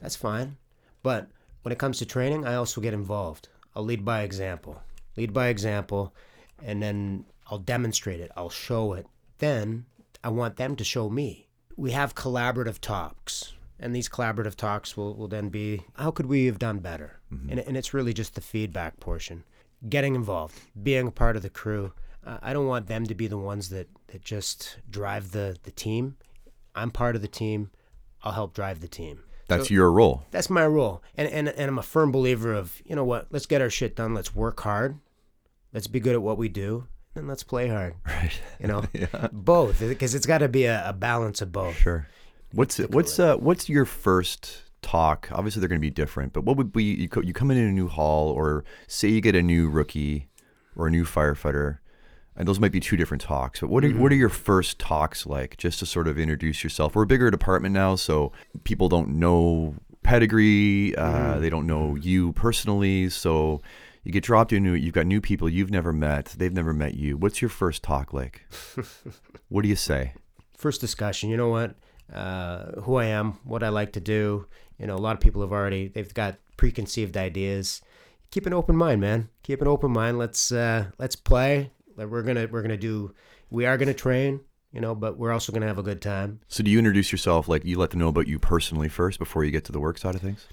That's 0.00 0.16
fine. 0.16 0.56
But 1.04 1.28
when 1.62 1.70
it 1.70 1.78
comes 1.78 1.98
to 1.98 2.04
training, 2.04 2.44
I 2.44 2.56
also 2.56 2.80
get 2.80 2.94
involved. 2.94 3.48
I'll 3.76 3.84
lead 3.84 4.04
by 4.04 4.22
example. 4.22 4.82
Lead 5.16 5.32
by 5.32 5.46
example, 5.46 6.12
and 6.60 6.82
then 6.82 7.26
I'll 7.46 7.58
demonstrate 7.58 8.18
it. 8.18 8.32
I'll 8.36 8.50
show 8.50 8.94
it. 8.94 9.06
Then 9.38 9.84
I 10.24 10.30
want 10.30 10.56
them 10.56 10.74
to 10.74 10.82
show 10.82 11.08
me. 11.08 11.46
We 11.76 11.92
have 11.92 12.16
collaborative 12.16 12.80
talks, 12.80 13.52
and 13.78 13.94
these 13.94 14.08
collaborative 14.08 14.54
talks 14.54 14.96
will, 14.96 15.14
will 15.14 15.28
then 15.28 15.48
be 15.48 15.82
how 15.94 16.10
could 16.10 16.26
we 16.26 16.46
have 16.46 16.58
done 16.58 16.78
better? 16.78 17.20
And, 17.50 17.58
and 17.60 17.76
it's 17.76 17.92
really 17.92 18.12
just 18.12 18.34
the 18.34 18.40
feedback 18.40 19.00
portion. 19.00 19.44
Getting 19.88 20.14
involved, 20.14 20.58
being 20.82 21.08
a 21.08 21.10
part 21.10 21.36
of 21.36 21.42
the 21.42 21.50
crew. 21.50 21.92
Uh, 22.24 22.38
I 22.42 22.52
don't 22.52 22.66
want 22.66 22.86
them 22.86 23.06
to 23.06 23.14
be 23.14 23.26
the 23.26 23.36
ones 23.36 23.68
that, 23.70 23.88
that 24.08 24.22
just 24.22 24.78
drive 24.88 25.32
the, 25.32 25.56
the 25.64 25.70
team. 25.70 26.16
I'm 26.74 26.90
part 26.90 27.16
of 27.16 27.22
the 27.22 27.28
team. 27.28 27.70
I'll 28.22 28.32
help 28.32 28.54
drive 28.54 28.80
the 28.80 28.88
team. 28.88 29.20
That's 29.48 29.70
your 29.70 29.92
role. 29.92 30.24
That's 30.30 30.48
my 30.48 30.66
role. 30.66 31.02
And, 31.16 31.28
and 31.28 31.48
and 31.48 31.68
I'm 31.68 31.78
a 31.78 31.82
firm 31.82 32.10
believer 32.10 32.54
of, 32.54 32.80
you 32.86 32.96
know 32.96 33.04
what, 33.04 33.26
let's 33.30 33.44
get 33.44 33.60
our 33.60 33.68
shit 33.68 33.94
done. 33.94 34.14
Let's 34.14 34.34
work 34.34 34.60
hard. 34.60 34.98
Let's 35.74 35.86
be 35.86 36.00
good 36.00 36.14
at 36.14 36.22
what 36.22 36.38
we 36.38 36.48
do. 36.48 36.86
And 37.14 37.28
let's 37.28 37.42
play 37.42 37.68
hard. 37.68 37.94
Right. 38.06 38.32
You 38.58 38.68
know? 38.68 38.84
yeah. 38.92 39.28
Both. 39.32 39.80
Because 39.80 40.14
it's 40.14 40.26
got 40.26 40.38
to 40.38 40.48
be 40.48 40.64
a, 40.64 40.88
a 40.88 40.92
balance 40.92 41.42
of 41.42 41.52
both. 41.52 41.76
Sure. 41.76 42.08
What's 42.54 42.78
what's 42.78 43.18
uh 43.18 43.36
what's 43.36 43.68
your 43.68 43.84
first 43.84 44.62
talk? 44.82 45.28
Obviously, 45.32 45.60
they're 45.60 45.68
going 45.68 45.80
to 45.80 45.84
be 45.86 45.90
different, 45.90 46.32
but 46.32 46.44
what 46.44 46.56
would 46.56 46.72
be 46.72 46.84
you, 46.84 47.08
co- 47.08 47.22
you 47.22 47.32
come 47.32 47.50
in 47.50 47.56
in 47.56 47.64
a 47.68 47.72
new 47.72 47.88
hall, 47.88 48.28
or 48.30 48.64
say 48.86 49.08
you 49.08 49.20
get 49.20 49.34
a 49.34 49.42
new 49.42 49.68
rookie 49.68 50.28
or 50.76 50.86
a 50.86 50.90
new 50.90 51.04
firefighter, 51.04 51.78
and 52.36 52.46
those 52.46 52.60
might 52.60 52.72
be 52.72 52.80
two 52.80 52.96
different 52.96 53.22
talks. 53.22 53.60
But 53.60 53.70
what 53.70 53.84
are 53.84 53.90
what 53.90 54.12
are 54.12 54.16
your 54.16 54.28
first 54.28 54.78
talks 54.78 55.26
like? 55.26 55.56
Just 55.56 55.78
to 55.80 55.86
sort 55.86 56.06
of 56.06 56.18
introduce 56.18 56.62
yourself. 56.62 56.94
We're 56.94 57.02
a 57.02 57.06
bigger 57.06 57.30
department 57.30 57.72
now, 57.74 57.96
so 57.96 58.32
people 58.64 58.88
don't 58.88 59.10
know 59.16 59.74
pedigree. 60.02 60.94
Uh, 60.96 61.38
They 61.38 61.50
don't 61.50 61.66
know 61.66 61.96
you 61.96 62.32
personally, 62.32 63.08
so. 63.10 63.60
You 64.06 64.12
get 64.12 64.22
dropped 64.22 64.52
into 64.52 64.74
it. 64.74 64.82
You've 64.82 64.92
got 64.92 65.06
new 65.06 65.22
people 65.22 65.48
you've 65.48 65.70
never 65.70 65.90
met. 65.90 66.34
They've 66.36 66.52
never 66.52 66.74
met 66.74 66.92
you. 66.92 67.16
What's 67.16 67.40
your 67.40 67.48
first 67.48 67.82
talk 67.82 68.12
like? 68.12 68.42
what 69.48 69.62
do 69.62 69.68
you 69.70 69.76
say? 69.76 70.12
First 70.58 70.82
discussion, 70.82 71.30
you 71.30 71.38
know 71.38 71.48
what? 71.48 71.74
Uh, 72.12 72.80
who 72.82 72.96
I 72.96 73.06
am, 73.06 73.38
what 73.44 73.62
I 73.62 73.70
like 73.70 73.92
to 73.92 74.00
do. 74.00 74.46
You 74.78 74.86
know, 74.86 74.94
a 74.94 74.98
lot 74.98 75.14
of 75.14 75.20
people 75.20 75.40
have 75.40 75.52
already, 75.52 75.88
they've 75.88 76.12
got 76.12 76.36
preconceived 76.56 77.16
ideas. 77.16 77.80
Keep 78.30 78.46
an 78.46 78.52
open 78.52 78.76
mind, 78.76 79.00
man. 79.00 79.28
Keep 79.42 79.62
an 79.62 79.68
open 79.68 79.90
mind. 79.90 80.18
Let's, 80.18 80.52
uh, 80.52 80.86
let's 80.98 81.16
play. 81.16 81.70
We're 81.96 82.22
going 82.22 82.36
to, 82.36 82.46
we're 82.46 82.62
to 82.62 82.76
do, 82.76 83.14
we 83.50 83.66
are 83.66 83.78
going 83.78 83.88
to 83.88 83.94
train, 83.94 84.40
you 84.72 84.80
know, 84.80 84.94
but 84.94 85.16
we're 85.16 85.32
also 85.32 85.52
going 85.52 85.62
to 85.62 85.68
have 85.68 85.78
a 85.78 85.82
good 85.82 86.02
time. 86.02 86.40
So 86.48 86.62
do 86.62 86.70
you 86.70 86.78
introduce 86.78 87.10
yourself 87.10 87.48
like 87.48 87.64
you 87.64 87.78
let 87.78 87.90
them 87.90 88.00
know 88.00 88.08
about 88.08 88.26
you 88.26 88.38
personally 88.38 88.88
first 88.88 89.18
before 89.18 89.44
you 89.44 89.50
get 89.50 89.64
to 89.64 89.72
the 89.72 89.80
work 89.80 89.96
side 89.98 90.14
of 90.14 90.20
things? 90.20 90.46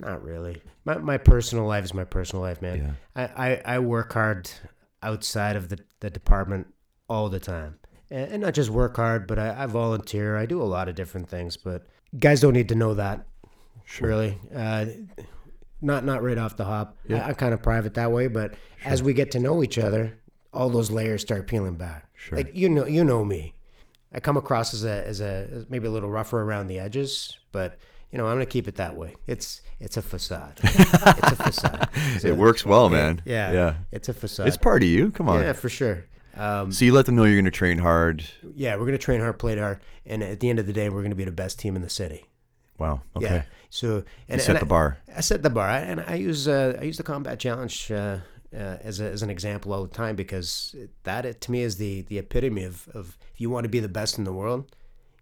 Not 0.00 0.24
really. 0.24 0.62
My 0.84 0.98
my 0.98 1.18
personal 1.18 1.66
life 1.66 1.84
is 1.84 1.94
my 1.94 2.04
personal 2.04 2.42
life, 2.42 2.60
man. 2.60 2.96
I, 3.14 3.22
I, 3.22 3.62
I 3.64 3.78
work 3.78 4.12
hard 4.12 4.50
outside 5.02 5.56
of 5.56 5.68
the, 5.68 5.78
the 6.00 6.10
department 6.10 6.66
all 7.08 7.28
the 7.28 7.40
time. 7.40 7.78
And, 8.10 8.32
and 8.32 8.42
not 8.42 8.54
just 8.54 8.70
work 8.70 8.96
hard, 8.96 9.26
but 9.26 9.38
I, 9.38 9.64
I 9.64 9.66
volunteer. 9.66 10.36
I 10.36 10.46
do 10.46 10.60
a 10.60 10.64
lot 10.64 10.88
of 10.88 10.94
different 10.94 11.28
things, 11.28 11.56
but 11.56 11.86
guys 12.18 12.40
don't 12.40 12.52
need 12.52 12.68
to 12.68 12.74
know 12.74 12.94
that. 12.94 13.26
Really. 14.00 14.38
Uh, 14.54 14.86
not 15.80 16.04
not 16.04 16.22
right 16.22 16.38
off 16.38 16.56
the 16.56 16.64
hop. 16.64 16.96
I, 17.10 17.20
I'm 17.20 17.34
kind 17.34 17.52
of 17.52 17.62
private 17.62 17.94
that 17.94 18.10
way, 18.10 18.28
but 18.28 18.54
as 18.84 19.02
we 19.02 19.12
get 19.12 19.30
to 19.32 19.38
know 19.38 19.62
each 19.62 19.78
other, 19.78 20.18
all 20.52 20.70
those 20.70 20.90
layers 20.90 21.20
start 21.20 21.46
peeling 21.46 21.74
back. 21.74 22.08
Sure. 22.14 22.38
Like 22.38 22.54
you 22.54 22.68
know 22.68 22.86
you 22.86 23.04
know 23.04 23.24
me. 23.24 23.54
I 24.12 24.20
come 24.20 24.36
across 24.36 24.72
as 24.72 24.84
a 24.84 25.06
as 25.06 25.20
a 25.20 25.48
as 25.52 25.66
maybe 25.68 25.86
a 25.86 25.90
little 25.90 26.10
rougher 26.10 26.40
around 26.40 26.68
the 26.68 26.78
edges, 26.78 27.36
but 27.52 27.78
you 28.10 28.18
know 28.18 28.26
I'm 28.26 28.36
gonna 28.36 28.46
keep 28.46 28.68
it 28.68 28.76
that 28.76 28.96
way. 28.96 29.16
It's 29.26 29.60
it's 29.80 29.96
a 29.96 30.02
facade. 30.02 30.60
it's 30.62 30.92
a 30.92 31.36
facade. 31.36 31.88
It's 32.14 32.24
It 32.24 32.36
works 32.36 32.64
well, 32.64 32.88
man. 32.88 33.20
Yeah, 33.26 33.52
Yeah. 33.52 33.74
It's 33.92 34.08
a 34.08 34.14
facade. 34.14 34.46
It's 34.48 34.56
part 34.56 34.82
of 34.82 34.88
you. 34.88 35.10
Come 35.10 35.28
on. 35.28 35.42
yeah, 35.42 35.52
for 35.52 35.68
sure. 35.68 36.06
Um, 36.36 36.72
So 36.72 36.84
you 36.84 36.92
let 36.92 37.06
them 37.06 37.14
know 37.16 37.24
you're 37.24 37.36
going 37.36 37.44
to 37.44 37.50
train 37.50 37.78
hard. 37.78 38.24
yeah, 38.54 38.76
we're 38.76 38.86
gonna 38.86 38.98
train 38.98 39.20
hard, 39.20 39.38
play 39.38 39.56
hard, 39.58 39.80
and 40.04 40.22
at 40.22 40.40
the 40.40 40.50
end 40.50 40.58
of 40.58 40.66
the 40.66 40.72
day, 40.72 40.88
we're 40.88 41.02
gonna 41.02 41.14
be 41.14 41.24
the 41.24 41.30
best 41.32 41.58
team 41.58 41.76
in 41.76 41.82
the 41.82 41.88
city. 41.88 42.24
Wow. 42.78 43.02
Okay. 43.16 43.26
Yeah. 43.26 43.42
So 43.70 44.04
and, 44.28 44.38
You 44.40 44.44
set 44.44 44.56
and 44.56 44.62
the 44.62 44.66
I- 44.66 44.68
bar. 44.68 44.98
I 45.16 45.20
set 45.20 45.42
the 45.42 45.50
bar, 45.50 45.68
I- 45.68 45.78
and 45.80 46.00
I 46.00 46.14
use 46.16 46.48
uh, 46.48 46.76
I 46.80 46.84
use 46.84 46.96
the 46.96 47.04
combat 47.04 47.38
challenge 47.38 47.90
uh, 47.92 48.18
uh, 48.52 48.56
as 48.82 49.00
a, 49.00 49.04
as 49.10 49.22
an 49.22 49.30
example 49.30 49.72
all 49.72 49.82
the 49.84 49.94
time 49.94 50.16
because 50.16 50.74
that 51.04 51.24
it, 51.24 51.40
to 51.42 51.52
me 51.52 51.62
is 51.62 51.76
the 51.76 52.02
the 52.02 52.18
epitome 52.18 52.64
of, 52.64 52.88
of 52.94 53.16
if 53.32 53.40
you 53.40 53.48
want 53.50 53.64
to 53.64 53.68
be 53.70 53.80
the 53.80 53.88
best 53.88 54.18
in 54.18 54.24
the 54.24 54.32
world, 54.32 54.74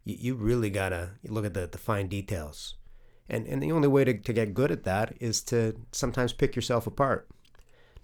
you, 0.05 0.17
you 0.19 0.35
really 0.35 0.71
gotta 0.71 1.11
look 1.29 1.45
at 1.45 1.53
the, 1.55 1.67
the 1.67 1.79
fine 1.79 2.09
details, 2.09 2.75
and 3.29 3.47
and 3.47 3.63
the 3.63 3.71
only 3.73 3.89
way 3.89 4.05
to, 4.05 4.15
to 4.19 4.33
get 4.33 4.55
good 4.55 4.71
at 4.71 4.85
that 4.85 5.15
is 5.21 5.43
to 5.43 5.75
sometimes 5.93 6.33
pick 6.33 6.57
yourself 6.57 6.87
apart. 6.87 7.29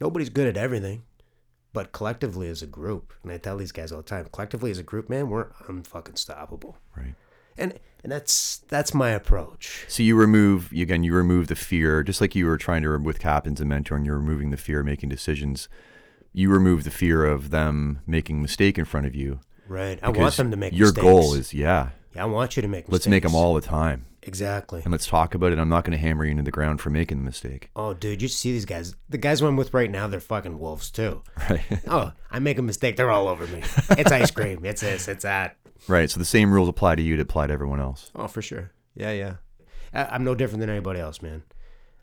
Nobody's 0.01 0.29
good 0.31 0.47
at 0.47 0.57
everything, 0.59 1.03
but 1.73 1.93
collectively 1.93 2.49
as 2.49 2.63
a 2.63 2.67
group, 2.67 3.13
and 3.23 3.31
I 3.33 3.39
tell 3.39 3.57
these 3.57 3.73
guys 3.73 3.93
all 3.93 3.99
the 3.99 4.05
time, 4.05 4.27
collectively 4.33 4.71
as 4.71 4.79
a 4.79 4.83
group, 4.83 5.09
man, 5.09 5.29
we're 5.29 5.51
unfucking 5.69 6.15
stoppable, 6.15 6.75
Right. 6.97 7.15
and 7.57 7.79
and 8.03 8.13
that's 8.13 8.59
that's 8.69 8.95
my 8.95 9.11
approach. 9.11 9.85
So 9.89 10.03
you 10.03 10.15
remove 10.17 10.71
again. 10.73 11.03
You 11.05 11.13
remove 11.15 11.49
the 11.49 11.57
fear, 11.57 12.03
just 12.03 12.21
like 12.21 12.35
you 12.37 12.47
were 12.47 12.57
trying 12.57 12.83
to 12.83 12.97
with 12.99 13.19
captains 13.19 13.61
and 13.61 13.71
mentoring. 13.71 14.07
You're 14.07 14.19
removing 14.19 14.51
the 14.51 14.57
fear 14.57 14.81
of 14.81 14.87
making 14.87 15.09
decisions. 15.09 15.69
You 16.33 16.51
remove 16.51 16.85
the 16.85 16.91
fear 16.91 17.25
of 17.25 17.51
them 17.51 18.01
making 18.07 18.41
mistake 18.41 18.79
in 18.79 18.85
front 18.85 19.07
of 19.07 19.15
you. 19.17 19.41
Right. 19.67 19.99
I 20.03 20.11
want 20.11 20.37
them 20.37 20.51
to 20.53 20.57
make 20.57 20.73
your 20.73 20.89
mistakes. 20.89 21.03
goal 21.03 21.35
is 21.35 21.53
yeah. 21.53 21.91
Yeah, 22.15 22.23
I 22.23 22.27
want 22.27 22.57
you 22.57 22.63
to 22.63 22.69
make 22.69 22.85
mistakes. 22.87 22.93
Let's 22.93 23.07
make 23.09 23.23
them 23.25 23.35
all 23.35 23.55
the 23.55 23.61
time, 23.61 24.07
Exactly. 24.29 24.83
and 24.85 24.93
let's 24.93 25.07
talk 25.07 25.35
about 25.35 25.53
it. 25.53 25.59
I'm 25.59 25.69
not 25.69 25.85
going 25.85 25.93
to 25.93 25.99
hammer 25.99 26.25
you 26.25 26.31
into 26.31 26.43
the 26.45 26.51
ground 26.53 26.81
for 26.81 26.91
making 26.91 27.19
the 27.19 27.25
mistake. 27.25 27.71
Oh, 27.75 27.95
dude, 27.95 28.23
you 28.23 28.29
see 28.29 28.53
these 28.53 28.65
guys. 28.67 28.95
The 29.09 29.19
guys 29.19 29.41
I'm 29.41 29.57
with 29.57 29.75
right 29.75 29.91
now, 29.91 30.07
they're 30.07 30.21
fucking 30.21 30.59
wolves 30.59 30.91
too. 30.91 31.23
Right. 31.51 31.63
Oh, 31.89 32.13
I 32.31 32.39
make 32.39 32.59
a 32.59 32.63
mistake, 32.63 32.97
they're 32.97 33.11
all 33.11 33.27
over 33.29 33.47
me. 33.47 33.63
It's 33.99 34.13
ice 34.13 34.31
cream. 34.31 34.65
It's 34.65 34.83
this, 34.83 35.09
it's 35.09 35.23
that. 35.25 35.57
right. 35.89 36.09
So 36.11 36.19
the 36.19 36.25
same 36.27 36.53
rules 36.53 36.69
apply 36.69 36.95
to 36.97 37.03
you 37.03 37.17
that 37.17 37.23
apply 37.23 37.47
to 37.49 37.53
everyone 37.53 37.81
else. 37.81 38.11
Oh, 38.15 38.29
for 38.29 38.43
sure. 38.43 38.71
Yeah, 38.95 39.13
yeah. 39.13 39.35
I, 39.95 40.05
I'm 40.05 40.23
no 40.25 40.35
different 40.35 40.61
than 40.61 40.71
anybody 40.71 41.01
else, 41.01 41.23
man. 41.23 41.43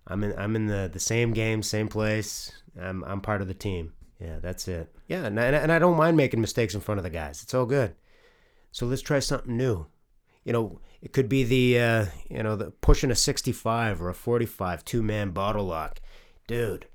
I'm 0.08 0.24
in 0.24 0.38
I'm 0.38 0.56
in 0.56 0.66
the, 0.68 0.90
the 0.92 1.00
same 1.00 1.32
game, 1.34 1.62
same 1.64 1.88
place. 1.88 2.52
I'm 2.80 3.04
I'm 3.04 3.22
part 3.22 3.42
of 3.42 3.48
the 3.48 3.54
team. 3.54 3.94
Yeah, 4.20 4.40
that's 4.42 4.68
it. 4.68 4.94
Yeah, 5.08 5.26
and 5.26 5.40
I, 5.40 5.46
and 5.46 5.72
I 5.72 5.78
don't 5.80 5.98
mind 5.98 6.16
making 6.18 6.42
mistakes 6.42 6.74
in 6.74 6.82
front 6.82 6.98
of 7.00 7.04
the 7.04 7.10
guys. 7.10 7.44
It's 7.44 7.54
all 7.54 7.66
good. 7.66 7.94
So 8.72 8.86
let's 8.86 9.02
try 9.02 9.20
something 9.20 9.56
new. 9.56 9.86
You 10.44 10.54
know, 10.54 10.80
it 11.06 11.14
could 11.14 11.30
be 11.30 11.44
the 11.44 11.80
uh, 11.80 12.06
you 12.30 12.42
know 12.44 12.56
the 12.56 12.72
pushing 12.82 13.12
a 13.12 13.16
65 13.16 14.02
or 14.02 14.10
a 14.10 14.14
45 14.14 14.84
two 14.84 15.04
man 15.04 15.30
bottle 15.30 15.66
lock, 15.66 16.00
dude. 16.48 16.88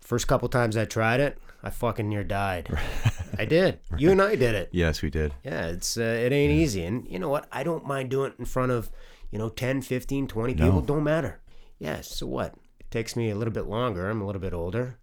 First 0.00 0.28
couple 0.28 0.48
times 0.48 0.76
I 0.76 0.84
tried 0.84 1.18
it, 1.18 1.36
I 1.64 1.70
fucking 1.70 2.08
near 2.08 2.22
died. 2.22 2.70
I 3.38 3.44
did. 3.44 3.80
You 3.98 4.12
and 4.12 4.22
I 4.22 4.36
did 4.36 4.54
it. 4.54 4.68
Yes, 4.70 5.02
we 5.02 5.10
did. 5.10 5.34
Yeah, 5.44 5.66
it's 5.66 5.98
uh, 5.98 6.02
it 6.24 6.32
ain't 6.32 6.52
easy, 6.52 6.84
and 6.84 7.06
you 7.08 7.18
know 7.18 7.28
what? 7.28 7.48
I 7.50 7.64
don't 7.64 7.84
mind 7.84 8.10
doing 8.10 8.30
it 8.30 8.38
in 8.38 8.44
front 8.44 8.70
of, 8.70 8.90
you 9.32 9.38
know, 9.40 9.48
10, 9.48 9.82
15, 9.82 10.28
20 10.28 10.54
No. 10.54 10.64
people, 10.64 10.80
don't 10.80 11.02
matter. 11.02 11.40
Yeah, 11.80 12.00
so 12.02 12.26
what? 12.28 12.54
It 12.78 12.88
takes 12.92 13.16
me 13.16 13.30
a 13.30 13.34
little 13.34 13.52
bit 13.52 13.66
longer. 13.66 14.08
I'm 14.08 14.22
a 14.22 14.26
little 14.26 14.40
bit 14.40 14.54
older, 14.54 14.96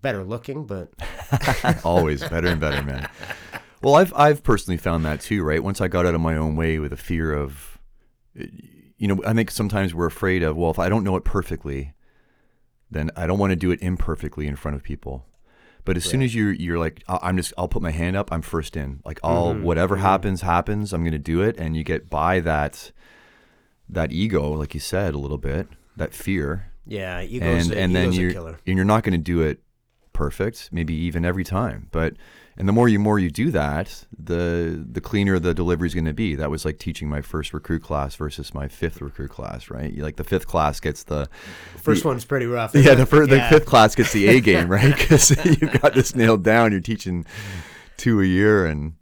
better 0.00 0.24
looking, 0.24 0.64
but 0.64 0.88
Always 1.84 2.22
better 2.26 2.48
and 2.48 2.60
better, 2.60 2.82
man. 2.82 3.08
Well, 3.82 3.94
I've 3.94 4.12
I've 4.14 4.42
personally 4.42 4.78
found 4.78 5.04
that 5.04 5.20
too, 5.20 5.42
right? 5.42 5.62
Once 5.62 5.80
I 5.80 5.88
got 5.88 6.06
out 6.06 6.14
of 6.14 6.20
my 6.20 6.36
own 6.36 6.56
way 6.56 6.78
with 6.78 6.92
a 6.92 6.96
fear 6.96 7.32
of, 7.32 7.78
uh, 8.40 8.44
you 8.96 9.08
know, 9.08 9.22
I 9.26 9.34
think 9.34 9.50
sometimes 9.50 9.94
we're 9.94 10.06
afraid 10.06 10.42
of, 10.42 10.56
well, 10.56 10.70
if 10.70 10.78
I 10.78 10.88
don't 10.88 11.04
know 11.04 11.16
it 11.16 11.24
perfectly, 11.24 11.92
then 12.90 13.10
I 13.16 13.26
don't 13.26 13.38
want 13.38 13.50
to 13.50 13.56
do 13.56 13.70
it 13.70 13.80
imperfectly 13.82 14.46
in 14.46 14.56
front 14.56 14.76
of 14.76 14.82
people. 14.82 15.26
But 15.84 15.96
as 15.96 16.04
soon 16.04 16.20
as 16.22 16.34
you're 16.34 16.52
you're 16.52 16.78
like, 16.78 17.04
"I- 17.06 17.20
I'm 17.22 17.36
just, 17.36 17.52
I'll 17.56 17.68
put 17.68 17.82
my 17.82 17.92
hand 17.92 18.16
up, 18.16 18.32
I'm 18.32 18.42
first 18.42 18.76
in. 18.76 19.00
Like, 19.04 19.20
I'll 19.22 19.54
mm-hmm. 19.54 19.62
whatever 19.62 19.94
mm-hmm. 19.96 20.04
happens, 20.04 20.40
happens. 20.40 20.92
I'm 20.92 21.04
gonna 21.04 21.18
do 21.18 21.42
it, 21.42 21.56
and 21.58 21.76
you 21.76 21.84
get 21.84 22.10
by 22.10 22.40
that 22.40 22.90
that 23.88 24.10
ego, 24.10 24.50
like 24.50 24.74
you 24.74 24.80
said, 24.80 25.14
a 25.14 25.18
little 25.18 25.38
bit, 25.38 25.68
that 25.96 26.12
fear, 26.12 26.72
yeah, 26.86 27.22
ego's, 27.22 27.66
and 27.66 27.76
a, 27.76 27.80
and 27.80 27.96
then 27.96 28.12
you're 28.12 28.32
killer. 28.32 28.58
and 28.66 28.76
you're 28.76 28.84
not 28.84 29.02
going 29.02 29.12
to 29.12 29.18
do 29.18 29.42
it 29.42 29.60
perfect, 30.12 30.70
maybe 30.72 30.94
even 30.94 31.24
every 31.24 31.44
time. 31.44 31.88
But 31.90 32.14
and 32.58 32.68
the 32.68 32.72
more 32.72 32.88
you 32.88 32.98
more 32.98 33.18
you 33.18 33.30
do 33.30 33.50
that, 33.50 34.04
the 34.18 34.84
the 34.90 35.00
cleaner 35.00 35.38
the 35.38 35.52
delivery 35.54 35.86
is 35.88 35.94
going 35.94 36.06
to 36.06 36.14
be. 36.14 36.34
That 36.34 36.50
was 36.50 36.64
like 36.64 36.78
teaching 36.78 37.08
my 37.08 37.20
first 37.20 37.52
recruit 37.52 37.82
class 37.82 38.14
versus 38.14 38.54
my 38.54 38.68
fifth 38.68 39.00
recruit 39.00 39.30
class, 39.30 39.70
right? 39.70 39.92
You, 39.92 40.02
like 40.02 40.16
the 40.16 40.24
fifth 40.24 40.46
class 40.46 40.80
gets 40.80 41.04
the 41.04 41.28
First 41.76 42.04
one's 42.04 42.24
pretty 42.24 42.46
rough. 42.46 42.74
yeah 42.74 42.94
the 42.94 43.06
first 43.06 43.30
the 43.30 43.40
fifth 43.50 43.66
class 43.66 43.94
gets 43.94 44.12
the 44.12 44.28
A 44.28 44.40
game, 44.50 44.68
right? 44.68 44.96
Because 44.96 45.30
you've 45.44 45.80
got 45.82 45.94
this 45.94 46.14
nailed 46.14 46.42
down. 46.44 46.72
You're 46.72 46.80
teaching 46.80 47.26
two 47.96 48.20
a 48.20 48.24
year, 48.26 48.66
and 48.66 48.94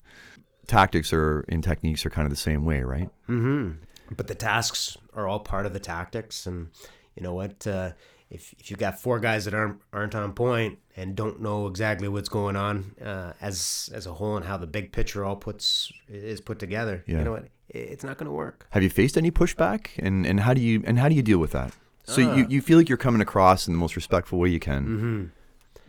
tactics 0.67 1.13
are 1.13 1.45
and 1.49 1.63
techniques 1.63 2.05
are 2.05 2.11
kind 2.11 2.27
of 2.27 2.31
the 2.31 2.37
same 2.37 2.65
way, 2.65 2.83
right? 2.83 3.11
but 4.17 4.27
the 4.27 4.35
tasks 4.35 4.97
are 5.15 5.27
all 5.27 5.41
part 5.41 5.65
of 5.67 5.73
the 5.73 5.81
tactics 5.81 6.47
and 6.47 6.69
you 7.17 7.23
know 7.23 7.33
what 7.33 7.67
uh, 7.67 7.91
if, 8.35 8.55
if 8.59 8.71
you've 8.71 8.79
got 8.81 9.01
four 9.01 9.19
guys 9.21 9.45
that 9.47 9.55
aren't 9.55 9.79
aren't 9.93 10.15
on 10.15 10.33
point 10.33 10.79
and 10.97 11.15
don't 11.17 11.41
know 11.41 11.67
exactly 11.67 12.09
what's 12.09 12.29
going 12.29 12.57
on 12.57 12.75
uh, 13.05 13.33
as 13.41 13.89
as 13.95 14.07
a 14.07 14.13
whole 14.15 14.37
and 14.37 14.45
how 14.47 14.57
the 14.57 14.67
big 14.67 14.93
picture 14.93 15.25
all 15.25 15.37
puts 15.37 15.93
is 16.09 16.41
put 16.41 16.59
together 16.59 17.03
Yeah. 17.07 17.19
you 17.19 17.25
know 17.25 17.33
what 17.33 17.47
it's 17.69 18.05
not 18.05 18.19
going 18.19 18.27
to 18.27 18.33
work 18.45 18.67
Have 18.71 18.83
you 18.83 18.91
faced 18.91 19.17
any 19.17 19.31
pushback, 19.31 19.81
and 19.99 20.27
and 20.27 20.41
how 20.41 20.53
do 20.55 20.61
you 20.61 20.83
and 20.87 20.99
how 20.99 21.09
do 21.09 21.15
you 21.15 21.23
deal 21.23 21.39
with 21.39 21.53
that? 21.53 21.73
So 22.05 22.21
Uh. 22.23 22.37
you, 22.37 22.47
you 22.49 22.61
feel 22.61 22.77
like 22.79 22.89
you're 22.91 22.99
coming 23.09 23.23
across 23.23 23.67
in 23.67 23.73
the 23.75 23.79
most 23.79 23.97
respectful 23.97 24.39
way 24.39 24.51
you 24.51 24.61
can, 24.61 24.83
Mm-hmm. 24.87 25.23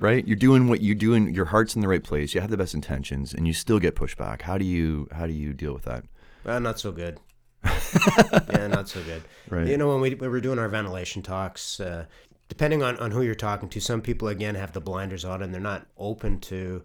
right? 0.05 0.25
You're 0.27 0.37
doing 0.47 0.67
what 0.69 0.79
you're 0.81 0.95
doing. 1.07 1.33
Your 1.35 1.45
heart's 1.53 1.75
in 1.75 1.81
the 1.81 1.87
right 1.89 2.03
place. 2.11 2.33
You 2.33 2.39
have 2.41 2.49
the 2.51 2.57
best 2.63 2.73
intentions, 2.73 3.33
and 3.35 3.45
you 3.47 3.53
still 3.53 3.79
get 3.79 3.95
pushback. 3.95 4.41
How 4.43 4.57
do 4.57 4.65
you 4.65 5.07
how 5.17 5.25
do 5.27 5.33
you 5.33 5.53
deal 5.53 5.73
with 5.73 5.83
that? 5.91 6.03
well, 6.45 6.59
not 6.61 6.79
so 6.79 6.91
good 6.91 7.15
yeah 8.53 8.67
not 8.67 8.87
so 8.87 9.01
good 9.03 9.23
Right. 9.49 9.67
you 9.67 9.77
know 9.77 9.87
when 9.89 10.01
we, 10.01 10.13
we 10.15 10.27
were 10.27 10.41
doing 10.41 10.59
our 10.59 10.69
ventilation 10.69 11.21
talks 11.23 11.79
uh, 11.79 12.05
depending 12.49 12.83
on, 12.83 12.97
on 12.97 13.11
who 13.11 13.21
you're 13.21 13.35
talking 13.35 13.69
to 13.69 13.79
some 13.79 14.01
people 14.01 14.27
again 14.27 14.55
have 14.55 14.71
the 14.73 14.81
blinders 14.81 15.25
on 15.25 15.41
and 15.41 15.53
they're 15.53 15.61
not 15.61 15.85
open 15.97 16.39
to 16.39 16.83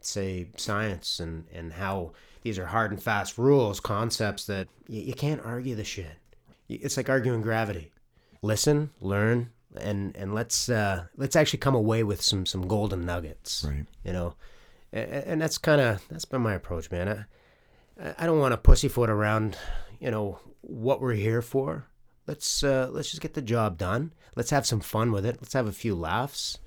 say 0.00 0.48
science 0.56 1.20
and, 1.20 1.44
and 1.52 1.72
how 1.72 2.12
these 2.42 2.58
are 2.58 2.66
hard 2.66 2.90
and 2.90 3.02
fast 3.02 3.38
rules 3.38 3.78
concepts 3.78 4.46
that 4.46 4.66
you, 4.88 5.00
you 5.00 5.14
can't 5.14 5.40
argue 5.44 5.74
the 5.74 5.84
shit 5.84 6.16
it's 6.68 6.96
like 6.96 7.08
arguing 7.08 7.40
gravity 7.40 7.92
listen 8.42 8.90
learn 9.00 9.48
and 9.80 10.16
and 10.16 10.34
let's 10.34 10.68
uh, 10.68 11.04
let's 11.16 11.36
actually 11.36 11.58
come 11.60 11.74
away 11.74 12.02
with 12.02 12.20
some 12.20 12.44
some 12.44 12.66
golden 12.66 13.06
nuggets 13.06 13.64
Right. 13.68 13.86
you 14.04 14.12
know 14.12 14.34
and, 14.92 15.10
and 15.10 15.42
that's 15.42 15.56
kind 15.56 15.80
of 15.80 16.02
that's 16.08 16.24
been 16.24 16.42
my 16.42 16.54
approach 16.54 16.90
man 16.90 17.26
I, 18.02 18.14
I 18.18 18.26
don't 18.26 18.38
want 18.38 18.52
to 18.52 18.56
pussyfoot 18.56 19.10
around, 19.10 19.56
you 20.00 20.10
know, 20.10 20.40
what 20.62 21.00
we're 21.00 21.12
here 21.12 21.42
for. 21.42 21.86
Let's 22.26 22.62
uh, 22.62 22.88
let's 22.90 23.10
just 23.10 23.22
get 23.22 23.34
the 23.34 23.42
job 23.42 23.78
done. 23.78 24.12
Let's 24.36 24.50
have 24.50 24.66
some 24.66 24.80
fun 24.80 25.12
with 25.12 25.26
it. 25.26 25.38
Let's 25.40 25.54
have 25.54 25.66
a 25.66 25.72
few 25.72 25.94
laughs. 25.94 26.58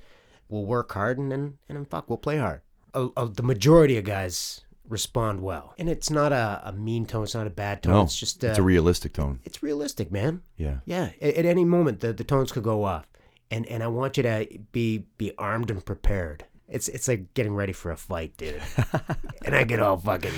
We'll 0.50 0.66
work 0.66 0.92
hard 0.92 1.18
and 1.18 1.32
and, 1.34 1.58
and 1.70 1.88
fuck, 1.90 2.10
we'll 2.10 2.18
play 2.18 2.38
hard. 2.38 2.62
Uh, 2.94 3.08
uh, 3.18 3.26
the 3.26 3.44
majority 3.44 3.98
of 3.98 4.04
guys 4.06 4.62
respond 4.88 5.42
well, 5.42 5.74
and 5.80 5.90
it's 5.90 6.10
not 6.12 6.32
a, 6.32 6.62
a 6.66 6.72
mean 6.72 7.06
tone. 7.06 7.24
It's 7.24 7.34
not 7.36 7.48
a 7.48 7.52
bad 7.52 7.82
tone. 7.84 7.94
No, 7.94 8.02
it's 8.04 8.18
just 8.20 8.44
uh, 8.44 8.50
it's 8.50 8.60
a 8.60 8.64
realistic 8.64 9.14
tone. 9.14 9.40
it's 9.44 9.64
realistic, 9.64 10.12
man. 10.12 10.42
Yeah. 10.58 10.78
Yeah, 10.86 11.10
at, 11.22 11.36
at 11.36 11.46
any 11.46 11.66
moment 11.66 12.02
the, 12.02 12.14
the 12.14 12.24
tones 12.24 12.52
could 12.52 12.64
go 12.64 12.84
off, 12.84 13.08
and 13.50 13.66
and 13.68 13.82
I 13.82 13.88
want 13.88 14.18
you 14.18 14.24
to 14.24 14.48
be 14.72 15.06
be 15.18 15.32
armed 15.38 15.72
and 15.72 15.84
prepared. 15.84 16.46
It's 16.68 16.88
it's 16.88 17.08
like 17.08 17.34
getting 17.36 17.54
ready 17.54 17.74
for 17.74 17.92
a 17.92 17.98
fight, 17.98 18.36
dude. 18.38 18.60
and 19.46 19.56
I 19.56 19.64
get 19.66 19.80
all 19.80 19.98
fucking 19.98 20.34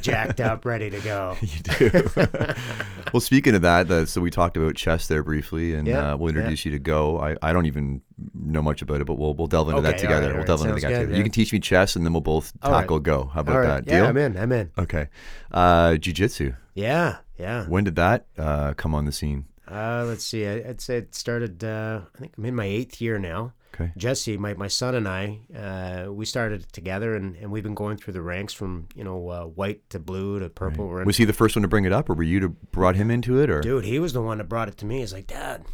jacked 0.00 0.40
up, 0.40 0.64
ready 0.64 0.88
to 0.88 0.98
go. 1.00 1.36
You 1.42 1.90
do. 1.90 2.10
well, 3.12 3.20
speaking 3.20 3.54
of 3.54 3.60
that, 3.62 3.86
the, 3.88 4.06
so 4.06 4.22
we 4.22 4.30
talked 4.30 4.56
about 4.56 4.74
chess 4.74 5.06
there 5.06 5.22
briefly, 5.22 5.74
and 5.74 5.86
Yeah, 5.86 6.12
uh, 6.12 6.16
we'll 6.16 6.30
introduce 6.30 6.64
you 6.64 6.70
to 6.72 6.78
Go. 6.78 7.20
I, 7.20 7.36
I 7.42 7.52
don't 7.52 7.66
even 7.66 8.00
know 8.34 8.62
much 8.62 8.80
about 8.80 9.02
it, 9.02 9.06
but 9.06 9.14
we'll 9.18 9.34
we'll 9.34 9.48
delve 9.48 9.68
into 9.68 9.82
that 9.82 9.98
together. 9.98 10.28
right, 10.28 10.28
we'll 10.28 10.32
all 10.32 10.38
right. 10.38 10.46
delve 10.46 10.60
into 10.62 10.74
that 10.74 10.80
together. 10.80 11.10
yeah. 11.10 11.16
You 11.18 11.22
can 11.22 11.32
teach 11.32 11.52
me 11.52 11.60
chess, 11.60 11.94
and 11.94 12.06
then 12.06 12.14
we'll 12.14 12.22
both 12.22 12.52
All 12.62 12.72
right. 12.72 12.80
tackle 12.80 12.98
Go. 13.00 13.26
How 13.26 13.40
about 13.40 13.62
that? 13.84 13.86
yeah, 13.86 14.00
Deal? 14.00 14.06
I'm 14.08 14.16
in. 14.16 14.36
I'm 14.38 14.52
in. 14.52 14.70
Okay. 14.78 15.08
Uh, 15.52 15.96
jiu-jitsu. 15.96 16.54
Yeah, 16.74 17.18
yeah. 17.38 17.66
When 17.66 17.84
did 17.84 17.96
that 17.96 18.26
uh, 18.38 18.72
come 18.74 18.94
on 18.94 19.04
the 19.04 19.12
scene? 19.12 19.44
Uh, 19.70 20.04
let's 20.06 20.24
see. 20.24 20.46
I, 20.46 20.70
I'd 20.70 20.80
say 20.80 20.96
it 20.98 21.14
started. 21.14 21.62
Uh, 21.62 22.00
I 22.14 22.18
think 22.18 22.32
I'm 22.38 22.44
in 22.46 22.54
my 22.54 22.64
eighth 22.64 23.00
year 23.00 23.18
now. 23.18 23.52
Okay. 23.78 23.92
Jesse, 23.96 24.38
my, 24.38 24.54
my 24.54 24.68
son 24.68 24.94
and 24.94 25.06
I, 25.06 25.40
uh, 25.54 26.10
we 26.10 26.24
started 26.24 26.72
together, 26.72 27.14
and, 27.14 27.36
and 27.36 27.50
we've 27.50 27.62
been 27.62 27.74
going 27.74 27.98
through 27.98 28.14
the 28.14 28.22
ranks 28.22 28.54
from 28.54 28.88
you 28.94 29.04
know 29.04 29.28
uh, 29.28 29.44
white 29.44 29.88
to 29.90 29.98
blue 29.98 30.38
to 30.38 30.48
purple. 30.48 30.88
We're 30.88 31.04
Was 31.04 31.18
he 31.18 31.24
the 31.24 31.32
first 31.32 31.56
one 31.56 31.62
to 31.62 31.68
bring 31.68 31.84
it 31.84 31.92
up, 31.92 32.08
or 32.08 32.14
were 32.14 32.22
you 32.22 32.40
to 32.40 32.48
brought 32.48 32.96
him 32.96 33.10
into 33.10 33.40
it, 33.40 33.50
or 33.50 33.60
Dude, 33.60 33.84
he 33.84 33.98
was 33.98 34.12
the 34.12 34.22
one 34.22 34.38
that 34.38 34.48
brought 34.48 34.68
it 34.68 34.78
to 34.78 34.86
me. 34.86 35.00
He's 35.00 35.12
like, 35.12 35.26
Dad, 35.26 35.66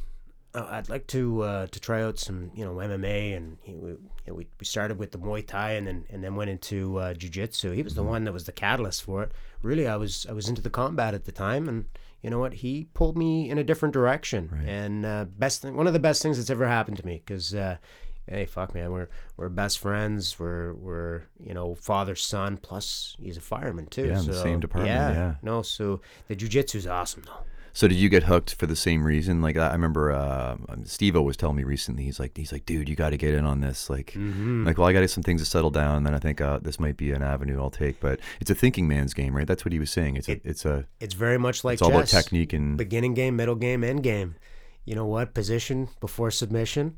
I'd 0.55 0.89
like 0.89 1.07
to 1.09 1.43
uh, 1.43 1.67
to 1.69 1.81
try 1.81 2.03
out 2.03 2.19
some, 2.19 2.51
you 2.55 2.65
know, 2.65 2.75
MMA, 2.75 3.37
and 3.37 3.57
he, 3.63 3.75
we, 3.75 3.91
you 3.91 3.99
know, 4.27 4.35
we 4.35 4.49
we 4.59 4.67
started 4.67 4.99
with 4.99 5.13
the 5.13 5.19
Muay 5.19 5.47
Thai, 5.47 5.73
and 5.73 5.87
then 5.87 6.05
and 6.11 6.25
then 6.25 6.35
went 6.35 6.51
into 6.51 6.99
uh, 6.99 7.15
Jiu-Jitsu. 7.15 7.71
He 7.71 7.83
was 7.83 7.95
the 7.95 8.03
one 8.03 8.25
that 8.25 8.33
was 8.33 8.45
the 8.45 8.53
catalyst 8.53 9.03
for 9.03 9.23
it. 9.23 9.33
Really, 9.63 9.87
I 9.87 9.97
was 9.97 10.27
I 10.29 10.33
was 10.33 10.49
into 10.49 10.61
the 10.61 10.71
combat 10.71 11.15
at 11.15 11.25
the 11.25 11.33
time, 11.33 11.69
and 11.69 11.85
you 12.23 12.31
know 12.31 12.39
what? 12.39 12.55
He 12.55 12.89
pulled 12.95 13.17
me 13.17 13.51
in 13.51 13.59
a 13.59 13.65
different 13.65 13.93
direction. 13.93 14.49
And 14.67 15.05
uh, 15.05 15.25
best 15.25 15.63
thing, 15.63 15.77
one 15.77 15.87
of 15.87 15.93
the 15.93 15.99
best 15.99 16.23
things 16.23 16.39
that's 16.39 16.51
ever 16.51 16.67
happened 16.67 16.97
to 16.99 17.07
me, 17.07 17.23
because. 17.25 17.55
Uh, 17.55 17.77
Hey, 18.29 18.47
fuck, 18.47 18.73
man, 18.73 18.93
we're 18.93 19.09
we're 19.37 19.49
best 19.49 19.81
friends. 19.81 20.39
We're 20.39 20.75
we're 20.75 21.23
you 21.41 21.55
know 21.55 21.75
father 21.75 22.15
son. 22.15 22.57
Plus, 22.57 23.17
he's 23.19 23.37
a 23.37 23.41
fireman 23.41 23.87
too. 23.87 24.07
Yeah, 24.07 24.21
in 24.21 24.27
the 24.27 24.35
so, 24.35 24.43
same 24.45 24.61
department, 24.61 24.95
yeah. 24.95 25.35
No, 25.43 25.63
so 25.63 26.01
the 26.29 26.37
jujitsu's 26.37 26.87
awesome 26.87 27.25
though. 27.27 27.43
So 27.75 27.89
did 27.89 27.97
you 27.97 28.09
get 28.09 28.25
hooked 28.25 28.55
for 28.55 28.67
the 28.67 28.77
same 28.77 29.03
reason? 29.05 29.41
Like 29.41 29.57
I 29.57 29.69
I 29.69 29.73
remember 29.73 30.13
uh, 30.13 30.57
Steve 30.85 31.15
was 31.17 31.37
telling 31.37 31.57
me 31.57 31.65
recently. 31.65 32.05
He's 32.05 32.21
like, 32.21 32.37
he's 32.37 32.53
like, 32.53 32.67
dude, 32.67 32.89
you 32.89 32.95
got 32.97 33.11
to 33.11 33.17
get 33.17 33.35
in 33.35 33.45
on 33.47 33.61
this. 33.61 33.89
Like, 33.89 34.13
Mm-hmm. 34.13 34.67
like, 34.67 34.77
well, 34.79 34.89
I 34.89 34.93
got 34.93 35.09
some 35.09 35.23
things 35.23 35.41
to 35.41 35.47
settle 35.47 35.71
down, 35.71 35.97
and 35.97 36.07
then 36.07 36.15
I 36.15 36.19
think 36.19 36.41
uh, 36.41 36.59
this 36.61 36.79
might 36.79 36.97
be 36.97 37.13
an 37.13 37.23
avenue 37.23 37.59
I'll 37.61 37.71
take. 37.71 37.99
But 38.01 38.21
it's 38.41 38.51
a 38.51 38.55
thinking 38.55 38.87
man's 38.87 39.15
game, 39.15 39.35
right? 39.35 39.47
That's 39.47 39.65
what 39.65 39.73
he 39.73 39.79
was 39.79 39.91
saying. 39.91 40.17
It's 40.17 40.29
a, 40.29 40.41
it's 40.45 40.65
a, 40.67 40.85
It's 41.01 41.15
very 41.15 41.39
much 41.39 41.65
like 41.65 41.75
it's 41.75 41.83
all 41.83 41.91
about 41.91 42.09
technique 42.09 42.53
and 42.53 42.77
beginning 42.77 43.15
game, 43.15 43.37
middle 43.37 43.55
game, 43.57 43.83
end 43.83 44.03
game. 44.03 44.35
You 44.85 44.95
know 44.95 45.07
what? 45.07 45.33
Position 45.33 45.89
before 46.01 46.31
submission. 46.31 46.97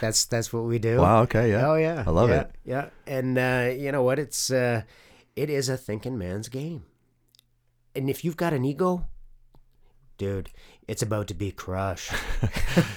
That's 0.00 0.26
that's 0.26 0.52
what 0.52 0.64
we 0.64 0.78
do. 0.78 0.98
wow. 0.98 1.22
Okay, 1.22 1.50
yeah. 1.52 1.66
Oh 1.70 1.76
yeah. 1.76 2.04
I 2.06 2.10
love 2.10 2.28
yeah, 2.28 2.40
it. 2.42 2.50
Yeah. 2.64 2.86
And 3.06 3.38
uh, 3.38 3.70
you 3.74 3.90
know 3.92 4.02
what? 4.02 4.18
It's 4.18 4.50
uh, 4.50 4.82
it 5.36 5.48
is 5.48 5.70
a 5.70 5.78
thinking 5.78 6.18
man's 6.18 6.50
game. 6.50 6.84
And 7.96 8.10
if 8.10 8.24
you've 8.24 8.36
got 8.36 8.52
an 8.52 8.64
ego, 8.66 9.06
dude, 10.22 10.50
it's 10.86 11.02
about 11.02 11.26
to 11.28 11.34
be 11.34 11.50
crushed. 11.50 12.12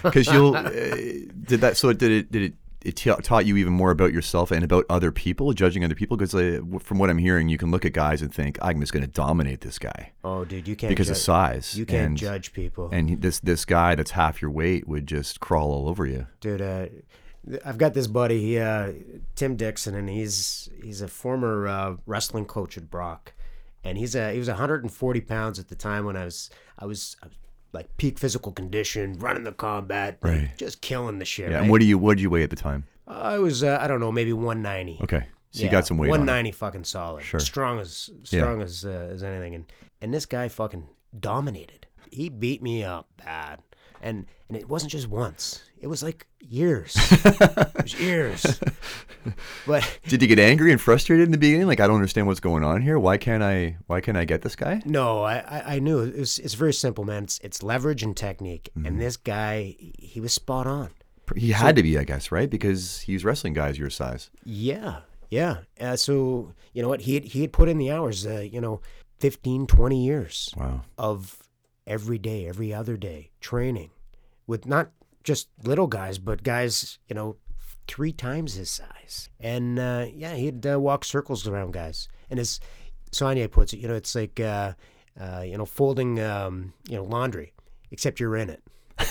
Because 0.03 0.27
you'll 0.33 0.55
uh, 0.55 0.69
did 0.69 1.61
that. 1.61 1.75
So 1.77 1.91
did 1.93 2.11
it 2.11 2.31
did 2.31 2.43
it. 2.43 2.53
It 2.83 2.97
ta- 2.97 3.15
taught 3.15 3.47
you 3.47 3.57
even 3.57 3.73
more 3.73 3.89
about 3.89 4.13
yourself 4.13 4.51
and 4.51 4.63
about 4.63 4.85
other 4.91 5.11
people, 5.11 5.51
judging 5.53 5.83
other 5.83 5.95
people. 5.95 6.17
Because 6.17 6.35
uh, 6.35 6.59
from 6.79 6.99
what 6.99 7.09
I'm 7.09 7.17
hearing, 7.17 7.49
you 7.49 7.57
can 7.57 7.71
look 7.71 7.83
at 7.83 7.93
guys 7.93 8.21
and 8.21 8.31
think, 8.31 8.59
I'm 8.61 8.79
just 8.79 8.93
going 8.93 9.01
to 9.01 9.09
dominate 9.09 9.61
this 9.61 9.79
guy 9.79 10.11
Oh, 10.23 10.45
dude, 10.45 10.67
you 10.67 10.75
can't 10.75 10.89
because 10.91 11.09
of 11.09 11.17
size. 11.17 11.75
you 11.75 11.85
can't 11.87 12.09
and, 12.09 12.17
judge 12.17 12.53
people. 12.53 12.89
And 12.91 13.19
this 13.23 13.39
this 13.39 13.65
guy 13.65 13.95
that's 13.95 14.11
half 14.11 14.39
your 14.39 14.51
weight 14.51 14.87
would 14.87 15.07
just 15.07 15.39
crawl 15.39 15.71
all 15.71 15.89
over 15.89 16.05
you. 16.05 16.27
dude 16.41 16.61
uh, 16.61 16.85
i've 17.63 17.77
got 17.79 17.93
this 17.95 18.05
buddy 18.07 18.39
he 18.39 18.59
uh, 18.59 18.91
tim 19.35 19.55
dixon 19.55 19.95
and 19.95 20.07
he's 20.09 20.69
he's 20.83 21.01
a 21.01 21.07
former 21.07 21.67
uh, 21.67 21.95
wrestling 22.05 22.45
coach 22.45 22.77
at 22.77 22.89
brock 22.91 23.33
and 23.83 23.97
he's 23.97 24.13
a 24.15 24.31
he 24.33 24.39
was 24.39 24.47
140 24.47 25.21
pounds 25.21 25.57
at 25.59 25.67
the 25.69 25.75
time 25.75 26.05
when 26.05 26.15
i 26.17 26.25
was 26.25 26.49
i 26.79 26.85
was, 26.85 27.15
I 27.23 27.27
was 27.27 27.35
like 27.73 27.95
peak 27.97 28.17
physical 28.19 28.51
condition 28.51 29.13
running 29.19 29.43
the 29.43 29.51
combat 29.51 30.17
Right. 30.21 30.51
just 30.57 30.81
killing 30.81 31.19
the 31.19 31.25
shit 31.25 31.49
Yeah. 31.49 31.55
right? 31.55 31.61
And 31.63 31.71
what 31.71 31.79
do 31.81 31.85
you 31.87 31.97
what 31.97 32.15
did 32.17 32.21
you 32.21 32.29
weigh 32.29 32.43
at 32.43 32.49
the 32.49 32.55
time? 32.55 32.85
i 33.07 33.37
was 33.37 33.63
uh, 33.63 33.77
i 33.81 33.87
don't 33.87 33.99
know 33.99 34.11
maybe 34.11 34.33
190 34.33 34.99
Okay. 35.03 35.27
So 35.51 35.63
you 35.63 35.69
got 35.69 35.87
some 35.87 35.97
weight 35.97 36.07
on 36.07 36.19
190 36.19 36.51
fucking 36.51 36.83
solid 36.83 37.23
Sure. 37.23 37.39
strong 37.39 37.79
as 37.79 38.09
strong 38.23 38.61
as 38.61 38.83
uh, 38.83 39.09
as 39.13 39.23
anything 39.23 39.55
and 39.55 39.65
and 40.01 40.13
this 40.13 40.25
guy 40.25 40.47
fucking 40.49 40.87
dominated 41.17 41.87
he 42.11 42.29
beat 42.29 42.61
me 42.61 42.83
up 42.83 43.07
bad 43.23 43.59
and 44.01 44.25
and 44.49 44.57
it 44.57 44.69
wasn't 44.69 44.91
just 44.91 45.07
once. 45.07 45.63
It 45.85 45.87
was 45.87 46.01
like 46.01 46.25
years. 46.39 46.95
it 47.11 47.83
was 47.83 47.93
years. 48.01 48.59
But 49.67 49.99
Did 50.07 50.19
you 50.23 50.27
get 50.27 50.39
angry 50.39 50.71
and 50.71 50.81
frustrated 50.81 51.25
in 51.27 51.31
the 51.31 51.37
beginning? 51.37 51.67
Like 51.67 51.79
I 51.79 51.85
don't 51.85 51.97
understand 51.97 52.25
what's 52.25 52.39
going 52.39 52.63
on 52.63 52.81
here. 52.81 52.97
Why 52.97 53.17
can't 53.17 53.43
I? 53.43 53.77
Why 53.85 54.01
can't 54.01 54.17
I 54.17 54.25
get 54.25 54.41
this 54.41 54.55
guy? 54.55 54.81
no, 54.83 55.21
I 55.21 55.35
I, 55.37 55.75
I 55.75 55.79
knew 55.79 55.99
it 55.99 56.17
was, 56.17 56.39
it's 56.39 56.55
very 56.55 56.73
simple, 56.73 57.03
man. 57.03 57.25
It's 57.25 57.37
it's 57.43 57.61
leverage 57.61 58.01
and 58.01 58.17
technique, 58.17 58.71
and 58.83 58.99
this 58.99 59.15
guy 59.15 59.75
he 59.99 60.19
was 60.19 60.33
spot 60.33 60.65
on. 60.65 60.89
He 61.35 61.51
had 61.51 61.75
to 61.75 61.83
be, 61.83 61.99
I 61.99 62.03
guess, 62.03 62.31
right? 62.31 62.49
Because 62.49 63.01
he's 63.01 63.23
wrestling 63.23 63.53
guys 63.53 63.77
your 63.77 63.91
size. 63.91 64.31
Yeah, 64.43 65.01
yeah. 65.29 65.57
Uh, 65.79 65.97
so 65.97 66.51
you 66.73 66.81
know 66.81 66.89
what? 66.89 67.01
He 67.01 67.13
had, 67.13 67.25
he 67.25 67.41
had 67.41 67.53
put 67.53 67.69
in 67.69 67.77
the 67.77 67.91
hours. 67.91 68.25
Uh, 68.25 68.39
you 68.39 68.59
know, 68.59 68.81
15, 69.19 69.67
20 69.67 70.03
years 70.03 70.51
Wow. 70.57 70.81
of 70.97 71.37
every 71.85 72.17
day, 72.17 72.47
every 72.47 72.73
other 72.73 72.97
day 72.97 73.29
training 73.39 73.91
with 74.47 74.65
not 74.65 74.89
just 75.25 75.49
little 75.63 75.87
guys, 75.87 76.17
but 76.19 76.41
guys. 76.43 76.99
You 77.09 77.15
know, 77.15 77.35
three 77.87 78.13
times 78.13 78.53
his 78.55 78.69
size. 78.71 79.29
And 79.39 79.77
uh, 79.77 80.05
yeah, 80.13 80.33
he'd 80.35 80.65
uh, 80.65 80.79
walk 80.79 81.03
circles 81.05 81.45
around 81.47 81.73
guys. 81.73 82.07
And 82.29 82.39
as 82.39 82.59
Sonia 83.11 83.47
puts 83.49 83.73
it, 83.73 83.79
you 83.79 83.87
know, 83.87 83.93
it's 83.95 84.15
like 84.15 84.39
uh, 84.39 84.73
uh, 85.19 85.43
you 85.45 85.57
know 85.57 85.65
folding 85.65 86.19
um, 86.21 86.73
you 86.89 86.95
know 86.95 87.03
laundry, 87.03 87.53
except 87.91 88.19
you're 88.19 88.37
in 88.37 88.49
it. 88.49 88.63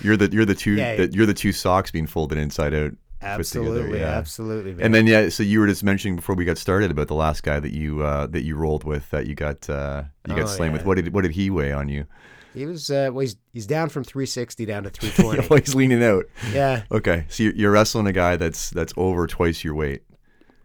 you're 0.00 0.16
the 0.16 0.28
you're 0.32 0.44
the 0.44 0.54
two 0.56 0.72
Yeah. 0.72 0.96
that 0.96 1.14
you're 1.14 1.26
the 1.26 1.34
two 1.34 1.52
socks 1.52 1.90
being 1.90 2.06
folded 2.06 2.38
inside 2.38 2.74
out. 2.74 2.92
Put 3.22 3.44
together, 3.46 3.68
Absolutely, 3.70 4.00
yeah. 4.00 4.18
absolutely. 4.18 4.74
Man. 4.74 4.86
And 4.86 4.94
then 4.94 5.06
yeah, 5.06 5.28
so 5.28 5.42
you 5.42 5.60
were 5.60 5.66
just 5.66 5.82
mentioning 5.84 6.16
before 6.16 6.34
we 6.34 6.44
got 6.44 6.58
started 6.58 6.90
about 6.90 7.08
the 7.08 7.14
last 7.14 7.42
guy 7.42 7.58
that 7.60 7.72
you 7.72 8.02
uh, 8.02 8.26
that 8.28 8.42
you 8.42 8.56
rolled 8.56 8.84
with 8.84 9.08
that 9.10 9.26
you 9.26 9.34
got 9.34 9.68
uh, 9.70 10.04
you 10.28 10.34
got 10.34 10.44
Oh, 10.44 10.46
slain 10.46 10.72
with. 10.72 10.84
What 10.84 10.96
did 10.96 11.12
what 11.14 11.22
did 11.22 11.32
he 11.32 11.48
weigh 11.50 11.72
on 11.72 11.88
you? 11.88 12.06
he 12.54 12.66
was 12.66 12.90
uh, 12.90 13.08
well, 13.12 13.20
he's, 13.20 13.36
he's 13.54 13.66
down 13.66 13.88
from 13.88 14.04
360 14.04 14.66
down 14.66 14.82
to 14.84 14.90
320. 15.00 15.48
oh, 15.50 15.56
he's 15.56 15.74
leaning 15.74 16.04
out. 16.04 16.26
yeah, 16.52 16.82
Okay, 16.92 17.24
so 17.28 17.44
you're, 17.44 17.54
you're 17.54 17.70
wrestling 17.70 18.06
a 18.06 18.12
guy 18.12 18.36
that's 18.36 18.68
that's 18.70 18.92
over 18.98 19.26
twice 19.26 19.64
your 19.64 19.74
weight, 19.74 20.02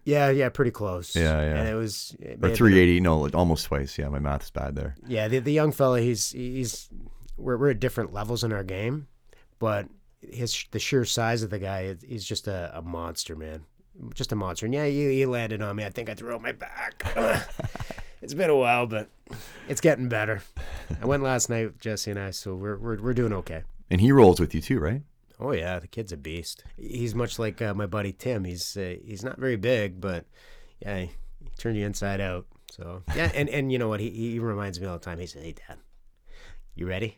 yeah, 0.04 0.30
yeah, 0.30 0.50
pretty 0.50 0.72
close. 0.72 1.16
Yeah, 1.16 1.42
yeah. 1.42 1.56
And 1.60 1.70
it 1.70 1.76
was 1.76 2.16
it 2.20 2.40
or 2.42 2.54
380. 2.54 3.00
No, 3.02 3.20
like, 3.20 3.36
almost 3.36 3.66
twice. 3.68 3.98
Yeah, 3.98 4.10
my 4.10 4.20
math's 4.20 4.50
bad 4.50 4.76
there. 4.76 4.96
Yeah, 5.08 5.28
the, 5.30 5.40
the 5.40 5.52
young 5.54 5.72
fella, 5.72 6.02
he's 6.02 6.32
he's 6.32 6.90
we're 7.38 7.56
we're 7.58 7.70
at 7.72 7.80
different 7.80 8.12
levels 8.14 8.44
in 8.44 8.52
our 8.52 8.64
game, 8.64 9.08
but 9.60 9.88
his 10.22 10.66
the 10.72 10.80
sheer 10.80 11.06
size 11.06 11.44
of 11.44 11.50
the 11.50 11.60
guy, 11.60 11.96
he's 12.06 12.26
just 12.26 12.48
a, 12.48 12.72
a 12.78 12.82
monster, 12.82 13.36
man. 13.36 13.66
Just 14.14 14.32
a 14.32 14.36
monster. 14.36 14.66
And 14.66 14.76
yeah, 14.76 14.86
he, 14.86 15.16
he 15.16 15.26
landed 15.26 15.62
on 15.62 15.76
me. 15.76 15.84
I 15.84 15.90
think 15.90 16.10
I 16.10 16.14
threw 16.14 16.34
out 16.34 16.42
my 16.42 16.52
back. 16.52 17.04
it's 18.22 18.36
been 18.36 18.50
a 18.50 18.56
while, 18.56 18.86
but 18.86 19.10
it's 19.68 19.82
getting 19.82 20.08
better. 20.08 20.44
I 21.02 21.06
went 21.06 21.24
last 21.24 21.50
night 21.50 21.66
with 21.66 21.80
Jesse 21.80 22.12
and 22.12 22.20
I, 22.20 22.32
so 22.32 22.56
we're 22.56 22.78
we're 22.78 23.02
we're 23.02 23.14
doing 23.14 23.34
okay. 23.34 23.64
And 23.90 24.02
he 24.02 24.12
rolls 24.12 24.40
with 24.40 24.54
you 24.54 24.62
too, 24.62 24.80
right? 24.80 25.02
Oh 25.40 25.52
yeah, 25.52 25.80
the 25.80 25.88
kid's 25.88 26.12
a 26.12 26.18
beast. 26.18 26.64
He's 26.78 27.14
much 27.14 27.38
like 27.38 27.62
uh, 27.62 27.74
my 27.74 27.86
buddy 27.86 28.12
Tim. 28.12 28.44
He's 28.44 28.76
uh, 28.76 28.96
he's 29.04 29.24
not 29.24 29.38
very 29.38 29.56
big, 29.56 30.02
but 30.02 30.26
yeah, 30.80 31.02
he, 31.02 31.12
he 31.44 31.50
turned 31.58 31.78
you 31.78 31.86
inside 31.86 32.22
out. 32.22 32.46
So 32.72 33.04
yeah, 33.16 33.32
and 33.34 33.50
and 33.50 33.72
you 33.72 33.80
know 33.80 33.88
what? 33.88 34.00
He 34.00 34.10
he 34.10 34.40
reminds 34.40 34.80
me 34.80 34.88
all 34.88 34.98
the 34.98 35.06
time. 35.06 35.20
He 35.20 35.28
says, 35.28 35.44
"Hey, 35.44 35.54
Dad, 35.54 35.78
you 36.80 36.88
ready?" 36.88 37.18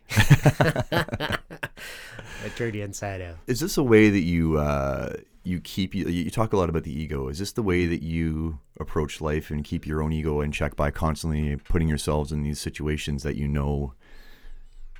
I 2.41 2.49
turned 2.55 2.75
you 2.75 2.83
inside 2.83 3.21
out. 3.21 3.37
Is 3.47 3.59
this 3.59 3.77
a 3.77 3.83
way 3.83 4.09
that 4.09 4.21
you 4.21 4.57
uh, 4.57 5.13
you 5.43 5.59
keep 5.59 5.93
you, 5.93 6.07
you 6.07 6.29
talk 6.29 6.53
a 6.53 6.57
lot 6.57 6.69
about 6.69 6.83
the 6.83 6.93
ego? 6.93 7.27
Is 7.27 7.39
this 7.39 7.51
the 7.51 7.63
way 7.63 7.85
that 7.85 8.01
you 8.01 8.59
approach 8.79 9.19
life 9.21 9.49
and 9.51 9.63
keep 9.63 9.85
your 9.85 10.01
own 10.01 10.13
ego 10.13 10.41
in 10.41 10.51
check 10.51 10.75
by 10.75 10.91
constantly 10.91 11.55
putting 11.57 11.87
yourselves 11.87 12.31
in 12.31 12.43
these 12.43 12.59
situations 12.59 13.23
that 13.23 13.35
you 13.35 13.47
know, 13.47 13.93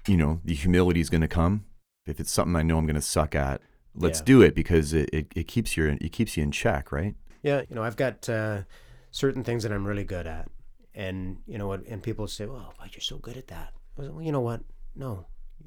you 0.08 0.18
know, 0.18 0.42
the 0.44 0.54
humility 0.54 1.00
is 1.00 1.10
going 1.10 1.22
to 1.22 1.28
come. 1.28 1.66
If 2.06 2.20
it's 2.20 2.32
something 2.32 2.56
I 2.56 2.64
know 2.64 2.78
I'm 2.78 2.86
going 2.86 2.96
to 2.96 3.02
suck 3.02 3.36
at, 3.36 3.62
let's 3.96 4.20
Yeah. 4.20 4.26
do 4.26 4.42
it 4.42 4.56
because 4.56 4.94
it, 4.94 5.10
it, 5.14 5.28
it 5.36 5.48
keeps 5.48 5.78
you 5.78 5.98
it 6.02 6.12
keeps 6.12 6.36
you 6.36 6.44
in 6.44 6.52
check, 6.52 6.92
right? 6.92 7.16
Yeah, 7.42 7.62
you 7.70 7.76
know, 7.76 7.84
I've 7.84 7.96
got 7.96 8.28
uh, 8.28 8.64
certain 9.12 9.44
things 9.44 9.64
that 9.64 9.72
I'm 9.72 9.86
really 9.88 10.04
good 10.04 10.28
at, 10.28 10.50
and 10.94 11.38
you 11.48 11.58
know 11.58 11.68
what? 11.68 11.86
And 11.86 12.04
people 12.04 12.28
say, 12.28 12.46
"Well, 12.46 12.74
why 12.78 12.90
you're 12.92 13.00
so 13.00 13.18
good 13.18 13.38
at 13.38 13.48
that?" 13.48 13.74
I 14.00 14.04
was, 14.04 14.12
well, 14.12 14.24
you 14.24 14.32
know 14.32 14.40
what? 14.40 14.62
No, 14.96 15.26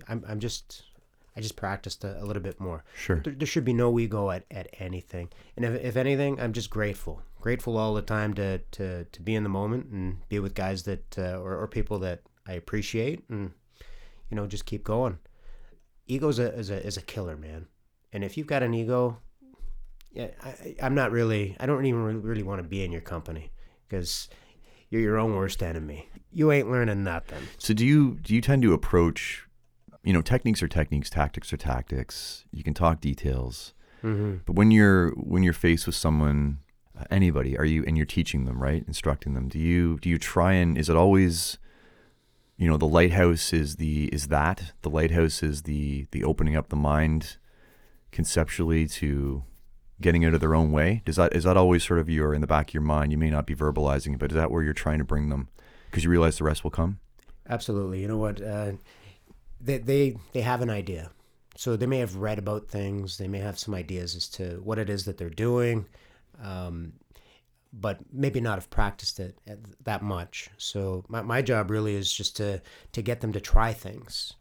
I'm 0.09 0.24
I'm 0.26 0.41
just 0.41 0.85
I 1.37 1.41
just 1.41 1.57
practiced 1.57 2.05
a, 2.05 2.22
a 2.22 2.24
little 2.24 2.43
bit 2.43 2.59
more. 2.59 2.85
Sure. 2.95 3.20
There, 3.22 3.33
there 3.33 3.47
should 3.47 3.64
be 3.64 3.72
no 3.72 3.99
ego 3.99 4.30
at, 4.30 4.45
at 4.51 4.68
anything, 4.78 5.28
and 5.57 5.64
if, 5.64 5.83
if 5.83 5.97
anything, 5.97 6.41
I'm 6.41 6.53
just 6.53 6.70
grateful, 6.70 7.22
grateful 7.41 7.76
all 7.76 7.95
the 7.95 8.03
time 8.03 8.35
to 8.35 8.59
to, 8.59 9.05
to 9.05 9.22
be 9.22 9.35
in 9.35 9.43
the 9.43 9.49
moment 9.49 9.87
and 9.87 10.28
be 10.28 10.39
with 10.39 10.55
guys 10.55 10.85
that 10.85 11.18
uh, 11.18 11.39
or 11.39 11.57
or 11.57 11.68
people 11.68 11.99
that 12.01 12.22
I 12.47 12.55
appreciate, 12.55 13.24
and 13.28 13.53
you 14.30 14.37
know, 14.37 14.47
just 14.47 14.64
keep 14.64 14.83
going. 14.83 15.18
Ego's 16.07 16.39
a 16.39 16.55
is 16.55 16.70
a 16.70 16.85
is 16.85 16.97
a 16.97 17.03
killer, 17.03 17.37
man. 17.37 17.66
And 18.14 18.24
if 18.24 18.37
you've 18.37 18.47
got 18.47 18.62
an 18.62 18.74
ego, 18.74 19.18
yeah, 20.12 20.28
I, 20.43 20.76
I'm 20.83 20.95
not 20.95 21.12
really. 21.12 21.57
I 21.61 21.66
don't 21.66 21.85
even 21.85 22.03
really, 22.03 22.18
really 22.18 22.43
want 22.43 22.62
to 22.62 22.68
be 22.68 22.85
in 22.85 22.93
your 22.93 23.01
company 23.01 23.53
because 23.89 24.28
you're 24.93 25.01
your 25.01 25.18
own 25.18 25.34
worst 25.34 25.62
enemy. 25.62 26.09
You 26.32 26.53
ain't 26.53 26.70
learning 26.70 27.03
nothing. 27.03 27.43
So 27.59 27.72
do 27.74 27.84
you 27.84 28.18
do 28.22 28.34
you 28.34 28.40
tend 28.40 28.62
to 28.62 28.72
approach, 28.74 29.47
you 30.05 30.12
know, 30.12 30.20
techniques 30.22 30.62
are 30.62 30.68
techniques, 30.68 31.09
tactics 31.11 31.53
are 31.53 31.57
tactics. 31.57 32.45
You 32.53 32.62
can 32.62 32.74
talk 32.74 33.01
details, 33.01 33.74
Mm-hmm. 34.05 34.38
but 34.47 34.55
when 34.57 34.70
you're 34.70 35.11
when 35.12 35.43
you're 35.45 35.53
faced 35.53 35.86
with 35.86 35.95
someone, 35.95 36.59
uh, 36.99 37.05
anybody, 37.11 37.57
are 37.57 37.64
you 37.64 37.84
and 37.86 37.97
you're 37.97 38.05
teaching 38.07 38.45
them, 38.45 38.62
right, 38.62 38.84
instructing 38.86 39.34
them? 39.34 39.49
Do 39.49 39.59
you 39.59 39.99
do 40.01 40.09
you 40.11 40.18
try 40.18 40.53
and 40.55 40.76
is 40.76 40.88
it 40.90 40.97
always, 40.97 41.59
you 42.57 42.68
know, 42.68 42.76
the 42.76 42.86
lighthouse 42.86 43.53
is 43.53 43.76
the 43.76 44.07
is 44.12 44.26
that 44.28 44.72
the 44.82 44.90
lighthouse 44.90 45.43
is 45.43 45.62
the 45.62 46.07
the 46.11 46.24
opening 46.24 46.57
up 46.57 46.68
the 46.68 46.76
mind, 46.76 47.36
conceptually 48.11 48.86
to 48.86 49.45
getting 50.03 50.25
out 50.25 50.35
of 50.35 50.41
their 50.41 50.55
own 50.55 50.73
way? 50.73 51.03
Does 51.05 51.17
that 51.17 51.35
is 51.35 51.45
that 51.45 51.57
always 51.57 51.85
sort 51.85 52.01
of 52.01 52.09
your 52.09 52.35
in 52.35 52.41
the 52.41 52.47
back 52.47 52.69
of 52.69 52.75
your 52.75 52.83
mind? 52.83 53.13
You 53.13 53.19
may 53.19 53.31
not 53.31 53.47
be 53.47 53.55
verbalizing 53.55 54.15
it, 54.15 54.19
but 54.19 54.31
is 54.31 54.37
that 54.37 54.51
where 54.51 54.63
you're 54.63 54.73
trying 54.73 54.99
to 54.99 55.05
bring 55.05 55.29
them? 55.29 55.49
Because 55.91 56.05
you 56.05 56.11
realize 56.11 56.39
the 56.39 56.45
rest 56.45 56.65
will 56.65 56.71
come. 56.71 56.99
Absolutely. 57.49 58.01
You 58.01 58.09
know 58.09 58.19
what? 58.19 58.43
Uh, 58.43 58.73
they 59.61 59.79
they 59.79 60.17
they 60.33 60.41
have 60.41 60.61
an 60.61 60.71
idea, 60.71 61.11
so 61.57 61.77
they 61.77 61.87
may 61.87 61.99
have 61.99 62.17
read 62.17 62.39
about 62.39 62.69
things. 62.69 63.19
They 63.19 63.29
may 63.29 63.39
have 63.39 63.59
some 63.59 63.75
ideas 63.75 64.17
as 64.17 64.29
to 64.31 64.61
what 64.63 64.79
it 64.79 64.91
is 64.91 65.05
that 65.05 65.19
they're 65.19 65.31
doing, 65.31 65.87
um, 66.43 66.93
but 67.73 68.01
maybe 68.13 68.41
not 68.41 68.59
have 68.59 68.71
practiced 68.71 69.21
it 69.21 69.39
that 69.85 70.03
much. 70.03 70.51
So 70.59 71.05
my 71.09 71.23
my 71.23 71.43
job 71.43 71.71
really 71.71 71.95
is 71.95 72.13
just 72.13 72.37
to 72.37 72.61
to 72.93 73.03
get 73.03 73.21
them 73.21 73.33
to 73.33 73.41
try 73.41 73.73
things, 73.73 74.35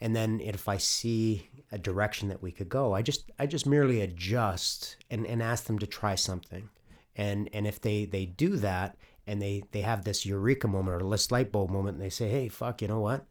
and 0.00 0.14
then 0.14 0.40
if 0.40 0.68
I 0.68 0.76
see 0.76 1.48
a 1.72 1.78
direction 1.78 2.28
that 2.28 2.42
we 2.42 2.52
could 2.52 2.68
go, 2.68 2.94
I 2.94 3.02
just 3.02 3.30
I 3.38 3.46
just 3.46 3.66
merely 3.66 4.00
adjust 4.00 4.96
and, 5.10 5.26
and 5.26 5.42
ask 5.42 5.64
them 5.64 5.78
to 5.78 5.86
try 5.86 6.14
something, 6.14 6.68
and 7.16 7.48
and 7.52 7.66
if 7.66 7.80
they 7.80 8.04
they 8.04 8.26
do 8.26 8.56
that 8.56 8.96
and 9.26 9.40
they 9.40 9.62
they 9.72 9.80
have 9.80 10.04
this 10.04 10.26
eureka 10.26 10.68
moment 10.68 11.02
or 11.02 11.10
this 11.10 11.30
light 11.30 11.52
bulb 11.52 11.70
moment, 11.70 11.96
and 11.96 12.04
they 12.04 12.10
say, 12.10 12.28
hey, 12.28 12.48
fuck, 12.48 12.82
you 12.82 12.88
know 12.88 13.00
what? 13.00 13.26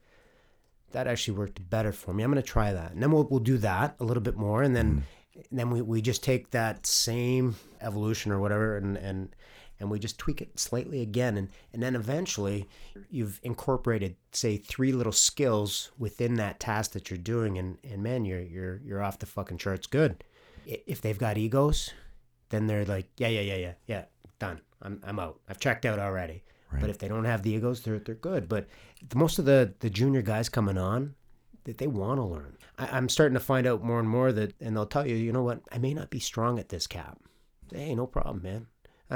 That 0.92 1.08
actually 1.08 1.38
worked 1.38 1.70
better 1.70 1.92
for 1.92 2.14
me. 2.14 2.24
I'm 2.24 2.32
gonna 2.32 2.42
try 2.42 2.74
that, 2.74 2.92
and 2.92 3.02
then 3.02 3.12
we'll 3.12 3.28
we'll 3.30 3.40
do 3.40 3.58
that 3.60 3.96
a 4.00 4.04
little 4.04 4.24
bit 4.24 4.38
more, 4.38 4.64
and 4.64 4.76
then 4.76 5.06
and 5.50 5.60
then 5.60 5.70
we, 5.70 5.82
we 5.82 6.02
just 6.02 6.24
take 6.24 6.52
that 6.52 6.86
same 6.86 7.56
evolution 7.82 8.32
or 8.32 8.40
whatever 8.40 8.78
and 8.78 8.98
and 8.98 9.36
and 9.80 9.90
we 9.90 10.00
just 10.00 10.18
tweak 10.18 10.42
it 10.42 10.60
slightly 10.60 11.02
again. 11.02 11.38
And 11.38 11.50
and 11.74 11.82
then 11.82 11.96
eventually 11.96 12.68
you've 13.10 13.40
incorporated 13.44 14.16
say 14.32 14.58
three 14.58 14.92
little 14.92 15.12
skills 15.12 15.92
within 15.98 16.36
that 16.36 16.60
task 16.60 16.92
that 16.92 17.10
you're 17.10 17.18
doing. 17.18 17.58
And 17.58 17.78
and 17.84 18.04
man 18.04 18.26
you're 18.26 18.42
you're 18.42 18.82
you're 18.84 19.04
off 19.04 19.20
the 19.20 19.26
fucking 19.26 19.58
charts. 19.58 19.88
Good. 19.88 20.24
If 20.66 21.02
they've 21.02 21.18
got 21.18 21.38
egos 21.38 21.92
then 22.50 22.68
they're 22.68 22.86
like 22.86 23.08
yeah 23.18 23.28
yeah 23.30 23.42
yeah 23.42 23.56
yeah 23.56 23.74
yeah 23.88 24.06
done. 24.40 24.62
I'm, 24.82 25.02
I'm 25.04 25.20
out. 25.20 25.40
I've 25.50 25.60
checked 25.60 25.86
out 25.86 26.00
already. 26.00 26.44
But 26.80 26.90
if 26.90 26.98
they 26.98 27.08
don't 27.08 27.26
have 27.26 27.44
the 27.44 27.52
egos 27.52 27.82
they're, 27.82 28.00
they're 28.00 28.16
good. 28.16 28.50
But 28.50 28.68
the, 29.08 29.18
most 29.18 29.38
of 29.38 29.46
the 29.46 29.74
the 29.80 29.90
junior 29.90 30.22
guys 30.22 30.50
coming 30.50 30.78
on 30.78 31.16
that 31.66 31.78
they 31.78 31.88
want 31.88 32.20
to 32.20 32.24
learn. 32.24 32.58
I, 32.78 32.88
I'm 32.88 33.10
starting 33.10 33.36
to 33.36 33.40
find 33.40 33.68
out 33.68 33.84
more 33.84 34.00
and 34.00 34.10
more 34.10 34.32
that, 34.32 34.54
and 34.60 34.76
they'll 34.76 34.86
tell 34.86 35.08
you, 35.08 35.16
you 35.16 35.32
know 35.32 35.44
what, 35.44 35.62
I 35.72 35.78
may 35.78 35.94
not 35.94 36.10
be 36.10 36.20
strong 36.20 36.60
at 36.60 36.70
this 36.70 36.88
cap. 36.88 37.20
Hey, 37.72 37.96
no 37.96 38.06
problem, 38.08 38.42
man. 38.44 38.68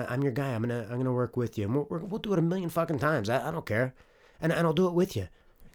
I'm 0.07 0.21
your 0.23 0.31
guy. 0.31 0.53
I'm 0.53 0.61
gonna 0.61 0.87
I'm 0.89 0.97
gonna 0.97 1.13
work 1.13 1.37
with 1.37 1.57
you, 1.57 1.65
and 1.65 1.75
we'll, 1.75 1.87
we'll 1.89 1.99
we'll 2.01 2.19
do 2.19 2.33
it 2.33 2.39
a 2.39 2.41
million 2.41 2.69
fucking 2.69 2.99
times. 2.99 3.29
I, 3.29 3.47
I 3.47 3.51
don't 3.51 3.65
care, 3.65 3.93
and 4.41 4.51
and 4.51 4.65
I'll 4.67 4.73
do 4.73 4.87
it 4.87 4.93
with 4.93 5.15
you, 5.15 5.27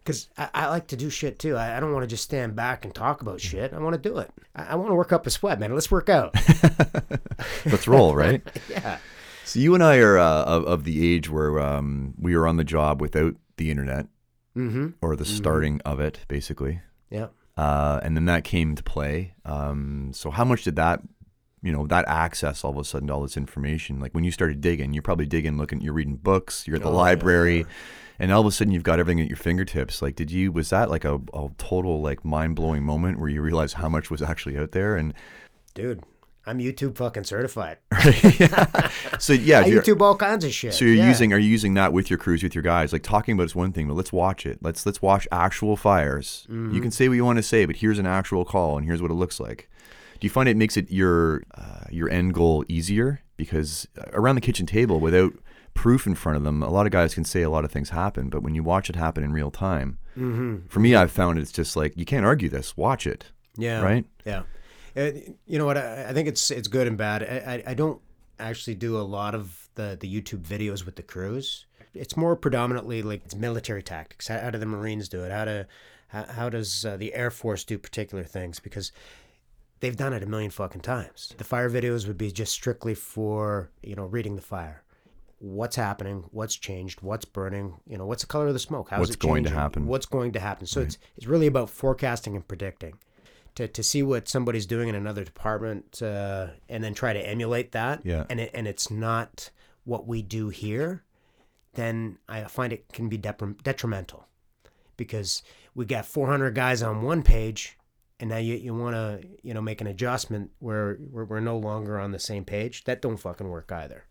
cause 0.05 0.29
I, 0.37 0.49
I 0.53 0.67
like 0.69 0.87
to 0.87 0.95
do 0.95 1.09
shit 1.09 1.39
too. 1.39 1.55
I, 1.55 1.77
I 1.77 1.79
don't 1.79 1.91
want 1.93 2.03
to 2.03 2.07
just 2.07 2.23
stand 2.23 2.55
back 2.55 2.85
and 2.85 2.93
talk 2.93 3.21
about 3.21 3.41
shit. 3.41 3.73
I 3.73 3.79
want 3.79 3.93
to 4.01 4.09
do 4.09 4.17
it. 4.19 4.29
I, 4.55 4.67
I 4.67 4.75
want 4.75 4.89
to 4.91 4.95
work 4.95 5.11
up 5.13 5.27
a 5.27 5.29
sweat, 5.29 5.59
man. 5.59 5.73
Let's 5.73 5.91
work 5.91 6.09
out. 6.09 6.35
Let's 7.65 7.87
roll, 7.87 8.15
right? 8.15 8.41
yeah. 8.69 8.97
So 9.45 9.59
you 9.59 9.73
and 9.75 9.83
I 9.83 9.97
are 9.97 10.17
uh, 10.17 10.43
of, 10.45 10.63
of 10.65 10.83
the 10.83 11.13
age 11.13 11.29
where 11.29 11.59
um, 11.59 12.13
we 12.17 12.35
were 12.37 12.47
on 12.47 12.57
the 12.57 12.63
job 12.63 13.01
without 13.01 13.35
the 13.57 13.69
internet 13.71 14.07
Mm-hmm. 14.55 14.89
or 15.01 15.15
the 15.15 15.25
starting 15.25 15.81
of 15.83 15.99
it, 15.99 16.19
basically. 16.27 16.79
Yeah. 17.09 17.29
Uh, 17.57 17.99
and 18.03 18.15
then 18.15 18.25
that 18.25 18.43
came 18.43 18.75
to 18.75 18.83
play. 18.83 19.33
Um, 19.45 20.11
so 20.13 20.29
how 20.29 20.45
much 20.45 20.63
did 20.63 20.75
that 20.75 21.01
you 21.63 21.71
know 21.71 21.87
that 21.87 22.07
access 22.07 22.63
all 22.63 22.71
of 22.71 22.77
a 22.77 22.83
sudden 22.83 23.07
to 23.07 23.13
all 23.13 23.21
this 23.21 23.37
information. 23.37 23.99
Like 23.99 24.13
when 24.13 24.23
you 24.23 24.31
started 24.31 24.61
digging, 24.61 24.93
you're 24.93 25.01
probably 25.01 25.25
digging, 25.25 25.57
looking, 25.57 25.81
you're 25.81 25.93
reading 25.93 26.17
books, 26.17 26.67
you're 26.67 26.75
at 26.75 26.83
the 26.83 26.89
Oh, 26.89 26.91
yeah, 26.91 26.97
library, 26.97 27.65
and 28.19 28.31
all 28.31 28.41
of 28.41 28.47
a 28.47 28.51
sudden 28.51 28.73
you've 28.73 28.83
got 28.83 28.99
everything 28.99 29.21
at 29.21 29.29
your 29.29 29.37
fingertips. 29.37 30.01
Like, 30.01 30.15
did 30.15 30.29
you 30.29 30.51
was 30.51 30.69
that 30.69 30.89
like 30.89 31.05
a, 31.05 31.15
a 31.33 31.49
total 31.57 32.01
like 32.01 32.23
mind 32.23 32.55
blowing 32.55 32.83
moment 32.83 33.19
where 33.19 33.29
you 33.29 33.41
realized 33.41 33.75
how 33.75 33.89
much 33.89 34.11
was 34.11 34.21
actually 34.21 34.57
out 34.57 34.73
there? 34.73 34.97
And 34.97 35.13
Dude, 35.73 36.03
I'm 36.45 36.59
YouTube 36.59 36.97
fucking 36.97 37.23
certified. 37.23 37.77
so 39.19 39.31
yeah, 39.31 39.61
I 39.61 39.63
YouTube 39.63 40.01
all 40.01 40.15
kinds 40.15 40.43
of 40.43 40.53
shit. 40.53 40.73
So 40.73 40.83
you're 40.83 40.95
yeah. 40.95 41.07
using 41.07 41.31
are 41.31 41.39
you 41.39 41.49
using 41.49 41.75
that 41.75 41.93
with 41.93 42.09
your 42.09 42.19
crews 42.19 42.43
with 42.43 42.53
your 42.53 42.61
guys? 42.61 42.91
Like 42.91 43.03
talking 43.03 43.33
about 43.33 43.43
it's 43.43 43.55
one 43.55 43.71
thing, 43.71 43.87
but 43.87 43.93
let's 43.93 44.11
watch 44.11 44.45
it. 44.45 44.59
Let's 44.61 44.85
let's 44.85 45.01
watch 45.01 45.27
actual 45.31 45.77
fires. 45.77 46.45
Mm-hmm. 46.49 46.75
You 46.75 46.81
can 46.81 46.91
say 46.91 47.07
what 47.07 47.15
you 47.15 47.23
want 47.23 47.37
to 47.37 47.43
say, 47.43 47.65
but 47.65 47.77
here's 47.77 47.97
an 47.97 48.05
actual 48.05 48.43
call, 48.43 48.77
and 48.77 48.85
here's 48.85 49.01
what 49.01 49.09
it 49.09 49.15
looks 49.15 49.39
like. 49.39 49.69
Do 50.23 50.27
you 50.27 50.29
find 50.31 50.47
it 50.47 50.55
makes 50.55 50.77
it 50.77 50.89
your 50.89 51.43
uh, 51.53 51.83
your 51.91 52.09
end 52.09 52.33
goal 52.33 52.63
easier 52.69 53.19
because 53.35 53.89
around 54.13 54.35
the 54.35 54.41
kitchen 54.41 54.65
table 54.65 55.01
without 55.01 55.33
proof 55.73 56.07
in 56.07 56.15
front 56.15 56.37
of 56.37 56.43
them, 56.45 56.63
a 56.63 56.69
lot 56.69 56.85
of 56.85 56.93
guys 56.93 57.13
can 57.13 57.25
say 57.25 57.41
a 57.41 57.49
lot 57.49 57.65
of 57.65 57.71
things 57.73 57.89
happen, 57.89 58.29
but 58.29 58.41
when 58.41 58.55
you 58.55 58.63
watch 58.63 58.89
it 58.89 58.95
happen 58.95 59.21
in 59.21 59.33
real 59.33 59.51
time, 59.51 59.97
Mm-hmm. 60.17 60.67
for 60.69 60.79
me, 60.79 60.95
I've 60.95 61.11
found 61.11 61.39
it's 61.39 61.51
just 61.51 61.75
like 61.75 61.97
you 61.97 62.05
can't 62.05 62.25
argue 62.25 62.47
this. 62.47 62.77
Watch 62.77 63.05
it, 63.05 63.25
Yeah. 63.57 63.81
right? 63.81 64.05
Yeah. 64.25 64.43
You 64.95 65.57
know 65.59 65.65
what? 65.65 65.77
I, 65.77 66.05
I 66.09 66.13
think 66.13 66.29
it's 66.29 66.49
it's 66.51 66.69
good 66.69 66.87
and 66.87 66.97
bad. 66.97 67.21
I, 67.23 67.53
I, 67.67 67.71
I 67.71 67.73
don't 67.73 67.99
actually 68.39 68.75
do 68.75 68.95
a 68.97 69.03
lot 69.03 69.35
of 69.35 69.67
the, 69.75 69.97
the 69.99 70.07
YouTube 70.07 70.43
videos 70.43 70.85
with 70.85 70.95
the 70.95 71.03
crews. 71.03 71.65
It's 71.93 72.15
more 72.15 72.37
predominantly 72.37 73.01
like 73.01 73.23
it's 73.25 73.35
military 73.35 73.83
tactics. 73.83 74.29
How, 74.29 74.39
how 74.39 74.51
do 74.51 74.57
the 74.57 74.65
Marines 74.67 75.09
do 75.09 75.21
it? 75.25 75.31
How 75.33 75.43
do 75.43 75.65
how, 76.07 76.25
how 76.25 76.47
does 76.49 76.85
uh, 76.85 76.95
the 76.95 77.13
Air 77.13 77.29
Force 77.31 77.63
do 77.65 77.77
particular 77.77 78.23
things? 78.23 78.59
Because 78.59 78.91
they've 79.83 79.97
done 79.97 80.13
it 80.13 80.23
a 80.23 80.25
million 80.25 80.49
fucking 80.49 80.79
times. 80.81 81.35
The 81.37 81.43
fire 81.43 81.69
videos 81.69 82.07
would 82.07 82.17
be 82.17 82.31
just 82.31 82.53
strictly 82.53 82.95
for 82.95 83.69
you 83.83 83.95
know 83.95 84.05
reading 84.05 84.35
the 84.37 84.41
fire. 84.41 84.83
What's 85.39 85.75
happening? 85.75 86.23
What's 86.31 86.55
changed? 86.55 87.01
What's 87.01 87.25
burning? 87.25 87.75
You 87.85 87.97
know, 87.97 88.05
what's 88.05 88.23
the 88.23 88.27
color 88.27 88.47
of 88.47 88.53
the 88.53 88.59
smoke? 88.59 88.89
How's 88.89 88.99
What's 89.01 89.11
it 89.15 89.19
going 89.19 89.43
to 89.43 89.49
changing? 89.49 89.59
happen? 89.59 89.87
What's 89.87 90.05
going 90.05 90.31
to 90.31 90.39
happen? 90.39 90.65
So 90.67 90.79
it's 90.81 90.97
it's 91.17 91.27
really 91.27 91.47
about 91.47 91.69
forecasting 91.69 92.35
and 92.35 92.47
predicting 92.47 92.93
to, 93.55 93.67
to 93.67 93.83
see 93.83 94.01
what 94.01 94.29
somebody's 94.29 94.65
doing 94.65 94.87
in 94.89 94.95
another 94.95 95.23
department 95.25 96.01
uh, 96.01 96.47
and 96.69 96.81
then 96.83 96.93
try 96.93 97.11
to 97.13 97.19
emulate 97.19 97.73
that 97.73 98.05
Yeah. 98.05 98.23
and 98.29 98.39
it, 98.39 98.51
and 98.53 98.67
it's 98.67 98.89
not 98.89 99.51
what 99.83 100.07
we 100.07 100.21
do 100.23 100.47
here 100.49 101.03
then 101.75 102.17
i 102.29 102.41
find 102.45 102.71
it 102.73 102.91
can 102.93 103.09
be 103.09 103.17
deprim- 103.17 103.61
detrimental 103.63 104.25
because 104.97 105.43
we 105.75 105.85
got 105.85 106.05
400 106.05 106.55
guys 106.55 106.81
on 106.81 107.01
one 107.03 107.21
page 107.21 107.77
and 108.19 108.29
now 108.29 108.37
you, 108.37 108.55
you 108.55 108.73
want 108.73 108.95
to 108.95 109.27
you 109.41 109.53
know 109.53 109.61
make 109.61 109.81
an 109.81 109.87
adjustment 109.87 110.51
where 110.59 110.97
we're, 110.99 111.25
we're 111.25 111.39
no 111.39 111.57
longer 111.57 111.99
on 111.99 112.11
the 112.11 112.19
same 112.19 112.45
page 112.45 112.83
that 112.85 113.01
don't 113.01 113.17
fucking 113.17 113.49
work 113.49 113.71
either. 113.71 114.05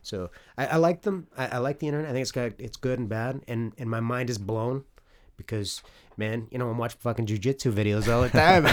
So 0.00 0.30
I, 0.56 0.66
I 0.66 0.76
like 0.76 1.02
them. 1.02 1.26
I, 1.36 1.46
I 1.48 1.58
like 1.58 1.78
the 1.78 1.88
internet. 1.88 2.08
I 2.08 2.12
think 2.14 2.22
it's 2.22 2.32
got 2.32 2.52
it's 2.58 2.76
good 2.76 2.98
and 2.98 3.08
bad 3.08 3.42
and 3.46 3.72
and 3.76 3.90
my 3.90 4.00
mind 4.00 4.30
is 4.30 4.38
blown 4.38 4.84
because 5.36 5.82
man 6.16 6.48
you 6.50 6.58
know 6.58 6.68
i'm 6.68 6.78
watching 6.78 6.98
fucking 7.00 7.26
jujitsu 7.26 7.72
videos 7.72 8.12
all 8.12 8.22
the 8.22 8.30
time. 8.30 8.64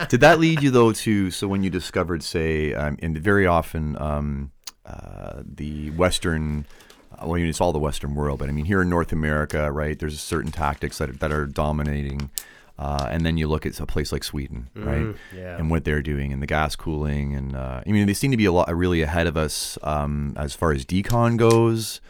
Did 0.08 0.20
that 0.20 0.38
lead 0.38 0.62
you 0.62 0.70
though 0.70 0.92
to 0.92 1.30
so 1.30 1.46
when 1.46 1.62
you 1.62 1.70
discovered, 1.70 2.22
say, 2.22 2.74
um, 2.74 2.98
and 3.02 3.16
very 3.18 3.46
often 3.46 4.00
um, 4.00 4.50
uh, 4.86 5.42
the 5.44 5.90
Western, 5.92 6.66
uh, 7.12 7.22
well, 7.22 7.34
I 7.34 7.38
mean, 7.38 7.46
it's 7.46 7.60
all 7.60 7.72
the 7.72 7.78
Western 7.78 8.14
world, 8.14 8.38
but 8.38 8.48
I 8.48 8.52
mean 8.52 8.64
here 8.64 8.82
in 8.82 8.88
North 8.88 9.12
America, 9.12 9.70
right? 9.70 9.98
There's 9.98 10.20
certain 10.20 10.52
tactics 10.52 10.98
that 10.98 11.10
are, 11.10 11.14
that 11.14 11.32
are 11.32 11.46
dominating, 11.46 12.30
uh, 12.78 13.06
and 13.10 13.24
then 13.24 13.36
you 13.36 13.46
look 13.46 13.66
at 13.66 13.78
a 13.78 13.86
place 13.86 14.10
like 14.10 14.24
Sweden, 14.24 14.68
right? 14.74 15.14
yeah. 15.34 15.56
And 15.56 15.70
what 15.70 15.84
they're 15.84 16.02
doing 16.02 16.32
and 16.32 16.42
the 16.42 16.46
gas 16.46 16.74
cooling, 16.74 17.34
and 17.34 17.54
uh, 17.54 17.82
I 17.86 17.90
mean 17.90 18.06
they 18.06 18.14
seem 18.14 18.30
to 18.32 18.36
be 18.36 18.46
a 18.46 18.52
lot 18.52 18.74
really 18.74 19.02
ahead 19.02 19.26
of 19.26 19.36
us 19.36 19.78
um, 19.82 20.34
as 20.36 20.54
far 20.54 20.72
as 20.72 20.84
decon 20.84 21.36
goes. 21.36 22.00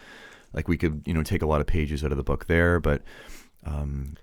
Like 0.53 0.67
we 0.67 0.77
could, 0.77 1.03
you 1.05 1.13
know, 1.13 1.21
take 1.21 1.41
a 1.41 1.45
lot 1.45 1.61
of 1.61 1.67
pages 1.67 2.03
out 2.03 2.11
of 2.11 2.17
the 2.17 2.23
book 2.23 2.45
there, 2.45 2.79
but 2.79 3.01
um, 3.65 4.15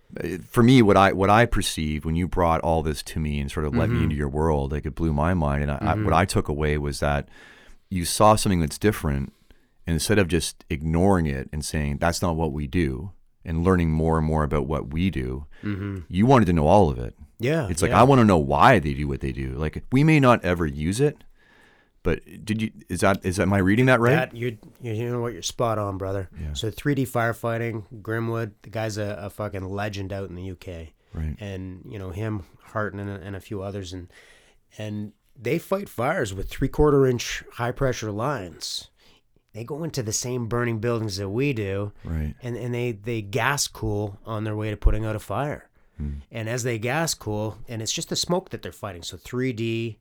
for 0.47 0.63
me, 0.63 0.83
what 0.83 0.97
I 0.97 1.13
what 1.13 1.31
I 1.31 1.47
perceived 1.47 2.05
when 2.05 2.15
you 2.15 2.29
brought 2.29 2.61
all 2.61 2.83
this 2.83 3.03
to 3.05 3.21
me 3.21 3.41
and 3.41 3.51
sort 3.51 3.67
of 3.67 3.75
let 3.75 3.91
me 3.91 4.03
into 4.03 4.15
your 4.15 4.29
world, 4.29 4.73
like 4.73 4.87
it 4.87 4.95
blew 4.95 5.13
my 5.13 5.35
mind. 5.35 5.63
And 5.63 5.73
I, 5.73 5.79
I, 5.81 5.95
what 5.95 6.13
I 6.13 6.25
took 6.25 6.49
away 6.49 6.79
was 6.79 7.01
that 7.01 7.29
you 7.91 8.05
saw 8.05 8.37
something 8.37 8.61
that's 8.61 8.79
different, 8.79 9.33
and 9.87 9.95
instead 9.95 10.19
of 10.19 10.29
just 10.29 10.65
ignoring 10.71 11.27
it 11.27 11.49
and 11.53 11.65
saying 11.65 11.99
that's 11.99 12.23
not 12.23 12.37
what 12.37 12.53
we 12.53 12.67
do, 12.69 13.11
and 13.45 13.65
learning 13.65 13.91
more 13.91 14.19
and 14.19 14.27
more 14.27 14.45
about 14.45 14.67
what 14.67 14.93
we 14.93 15.11
do, 15.11 15.47
mm-hmm. 15.63 16.01
you 16.09 16.27
wanted 16.27 16.47
to 16.47 16.53
know 16.53 16.67
all 16.67 16.91
of 16.91 16.99
it. 16.99 17.15
yeah 17.39 17.69
It's 17.69 17.83
like 17.83 17.91
yeah. 17.91 18.01
I 18.01 18.05
want 18.05 18.21
to 18.21 18.25
know 18.25 18.39
why 18.39 18.79
they 18.79 18.95
do 18.95 19.09
what 19.09 19.21
they 19.21 19.33
do. 19.33 19.55
Like 19.55 19.83
we 19.91 20.05
may 20.05 20.21
not 20.21 20.45
ever 20.45 20.67
use 20.67 21.01
it, 21.01 21.25
but 22.03 22.21
did 22.45 22.61
you? 22.61 22.73
Is 22.89 23.01
that 23.01 23.25
is 23.25 23.37
that 23.37 23.45
am 23.45 23.53
I 23.53 23.59
reading 23.59 23.87
that 23.87 24.01
right? 24.01 24.13
That 24.13 24.37
you 24.37 24.59
you 24.81 25.11
know 25.11 25.21
what 25.21 25.33
you're 25.33 25.43
spot 25.43 25.79
on, 25.79 25.99
brother. 25.99 26.29
Yeah. 26.41 26.53
So 26.55 26.71
3D 26.71 27.09
firefighting, 27.09 27.85
Grimwood, 28.03 28.53
the 28.63 28.71
guy's 28.71 28.99
a, 28.99 29.17
a 29.21 29.31
fucking 29.31 29.65
legend 29.65 30.13
out 30.13 30.29
in 30.29 30.35
the 30.35 30.51
UK, 30.51 30.89
right. 31.15 31.37
and 31.39 31.83
you 31.89 31.99
know 31.99 32.11
him, 32.11 32.45
Hartin, 32.71 33.01
and, 33.01 33.11
a- 33.11 33.21
and 33.21 33.37
a 33.37 33.41
few 33.41 33.63
others, 33.63 33.93
and 33.93 34.09
and 34.79 35.13
they 35.41 35.59
fight 35.59 35.89
fires 35.89 36.35
with 36.35 36.49
three 36.49 36.69
quarter 36.69 37.07
inch 37.07 37.45
high 37.53 37.73
pressure 37.73 38.11
lines. 38.11 38.89
They 39.53 39.65
go 39.65 39.85
into 39.85 40.03
the 40.03 40.13
same 40.13 40.47
burning 40.47 40.79
buildings 40.79 41.17
that 41.19 41.29
we 41.29 41.53
do, 41.53 41.93
Right. 42.05 42.35
and 42.43 42.57
and 42.57 42.75
they 42.75 42.93
they 42.93 43.21
gas 43.23 43.69
cool 43.69 44.19
on 44.25 44.45
their 44.45 44.57
way 44.57 44.71
to 44.71 44.77
putting 44.77 45.05
out 45.05 45.17
a 45.17 45.21
fire. 45.21 45.69
Hmm. 45.99 46.21
And 46.31 46.49
as 46.49 46.63
they 46.63 46.79
gas 46.79 47.13
cool, 47.15 47.59
and 47.69 47.83
it's 47.83 47.93
just 47.93 48.09
the 48.09 48.17
smoke 48.17 48.51
that 48.51 48.63
they're 48.63 48.73
fighting. 48.73 49.03
So 49.03 49.17
3D 49.19 49.99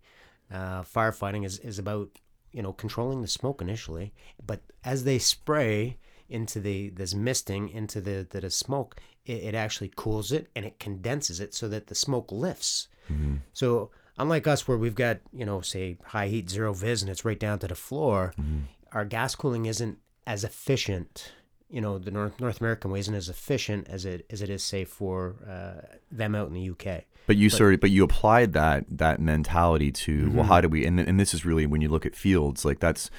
uh, 0.52 0.84
firefighting 0.84 1.46
is, 1.46 1.60
is 1.60 1.80
about 1.80 2.10
you 2.54 2.62
know 2.62 2.74
controlling 2.74 3.22
the 3.22 3.28
smoke 3.28 3.62
initially, 3.62 4.14
but 4.46 4.62
as 4.84 5.04
they 5.04 5.20
spray 5.20 5.98
into 6.30 6.62
the 6.62 6.90
this 6.90 7.14
misting 7.14 7.68
into 7.70 8.00
the 8.00 8.26
the, 8.30 8.42
the 8.42 8.50
smoke, 8.50 8.96
it, 9.26 9.44
it 9.44 9.56
actually 9.56 9.92
cools 9.96 10.32
it 10.32 10.48
and 10.56 10.66
it 10.66 10.80
condenses 10.80 11.40
it 11.42 11.54
so 11.54 11.68
that 11.68 11.88
the 11.88 11.96
smoke 11.96 12.32
lifts. 12.32 12.88
Mm-hmm. 13.12 13.38
So 13.52 13.92
unlike 14.18 14.48
us, 14.48 14.68
where 14.68 14.78
we've 14.78 14.96
got 14.96 15.20
you 15.34 15.46
know 15.46 15.60
say 15.60 15.98
high 16.06 16.28
heat 16.28 16.50
zero 16.50 16.74
vis 16.74 17.02
and 17.02 17.12
it's 17.12 17.26
right 17.26 17.40
down 17.40 17.60
to 17.60 17.68
the 17.68 17.76
floor, 17.76 18.34
mm-hmm. 18.40 18.62
Our 18.92 19.06
gas 19.06 19.36
cooling 19.36 19.66
isn't 19.66 19.98
as 20.28 20.44
efficient. 20.44 21.32
You 21.70 21.80
know, 21.82 21.98
the 21.98 22.12
North 22.12 22.40
North 22.40 22.60
American 22.60 22.92
way 22.92 23.00
isn't 23.00 23.16
as 23.16 23.30
efficient 23.30 23.88
as 23.90 24.06
it 24.06 24.26
as 24.30 24.42
it 24.42 24.50
is, 24.50 24.64
say, 24.64 24.84
for 24.86 25.36
uh, 25.50 25.86
them 26.12 26.36
out 26.36 26.48
in 26.48 26.54
the 26.54 26.70
UK. 26.70 27.04
But 27.28 27.38
you 27.38 27.50
sort 27.50 27.74
of, 27.76 27.80
but 27.80 27.92
you 27.92 28.04
applied 28.04 28.52
that 28.54 28.86
that 28.90 29.22
mentality 29.22 29.92
to 29.92 30.18
Mm-hmm. 30.26 30.36
well, 30.36 30.46
how 30.46 30.60
do 30.62 30.68
we? 30.68 30.86
And 30.86 31.00
and 31.00 31.20
this 31.20 31.34
is 31.34 31.46
really 31.46 31.66
when 31.66 31.82
you 31.82 31.88
look 31.90 32.06
at 32.06 32.16
fields 32.16 32.66
like 32.66 32.80
that's 32.80 33.10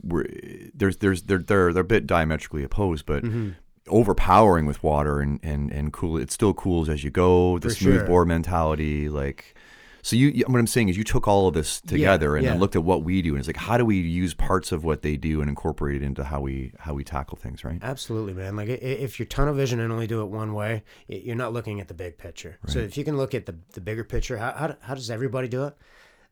where 0.00 0.26
there's 0.74 0.96
there's 0.96 1.22
they're 1.24 1.38
they're 1.38 1.72
they're 1.72 1.82
a 1.82 1.84
bit 1.84 2.06
diametrically 2.06 2.64
opposed, 2.64 3.06
but 3.06 3.22
Mm-hmm. 3.22 3.50
overpowering 3.88 4.66
with 4.66 4.82
water 4.82 5.20
and 5.20 5.38
and 5.42 5.70
and 5.70 5.92
cool 5.92 6.16
it 6.16 6.30
still 6.32 6.54
cools 6.54 6.88
as 6.88 7.04
you 7.04 7.10
go. 7.10 7.58
The 7.58 7.68
For 7.68 7.74
smooth 7.76 7.98
sure. 7.98 8.06
bore 8.06 8.24
mentality, 8.24 9.08
like. 9.08 9.54
So 10.04 10.16
you, 10.16 10.44
what 10.48 10.58
I'm 10.58 10.66
saying 10.66 10.88
is, 10.88 10.96
you 10.96 11.04
took 11.04 11.28
all 11.28 11.46
of 11.46 11.54
this 11.54 11.80
together 11.80 12.36
and 12.36 12.44
then 12.44 12.54
yeah. 12.54 12.60
looked 12.60 12.74
at 12.74 12.82
what 12.82 13.04
we 13.04 13.22
do, 13.22 13.30
and 13.30 13.38
it's 13.38 13.46
like, 13.46 13.56
how 13.56 13.78
do 13.78 13.84
we 13.84 13.98
use 13.98 14.34
parts 14.34 14.72
of 14.72 14.82
what 14.82 15.02
they 15.02 15.16
do 15.16 15.40
and 15.40 15.48
incorporate 15.48 16.02
it 16.02 16.04
into 16.04 16.24
how 16.24 16.40
we 16.40 16.72
how 16.80 16.92
we 16.92 17.04
tackle 17.04 17.38
things, 17.38 17.64
right? 17.64 17.78
Absolutely, 17.80 18.34
man. 18.34 18.56
Like 18.56 18.68
if 18.68 19.20
you're 19.20 19.26
tunnel 19.26 19.54
vision 19.54 19.78
and 19.78 19.92
only 19.92 20.08
do 20.08 20.20
it 20.22 20.26
one 20.26 20.54
way, 20.54 20.82
you're 21.06 21.36
not 21.36 21.52
looking 21.52 21.80
at 21.80 21.86
the 21.86 21.94
big 21.94 22.18
picture. 22.18 22.58
So 22.66 22.80
if 22.80 22.96
you 22.96 23.04
can 23.04 23.16
look 23.16 23.32
at 23.32 23.46
the, 23.46 23.54
the 23.74 23.80
bigger 23.80 24.02
picture, 24.02 24.36
how, 24.36 24.52
how, 24.52 24.76
how 24.80 24.94
does 24.94 25.08
everybody 25.08 25.46
do 25.46 25.64
it 25.66 25.76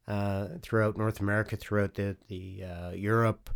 uh, 0.08 0.48
throughout 0.62 0.98
North 0.98 1.20
America, 1.20 1.56
throughout 1.56 1.94
the 1.94 2.16
the 2.26 2.64
uh, 2.64 2.90
Europe, 2.90 3.50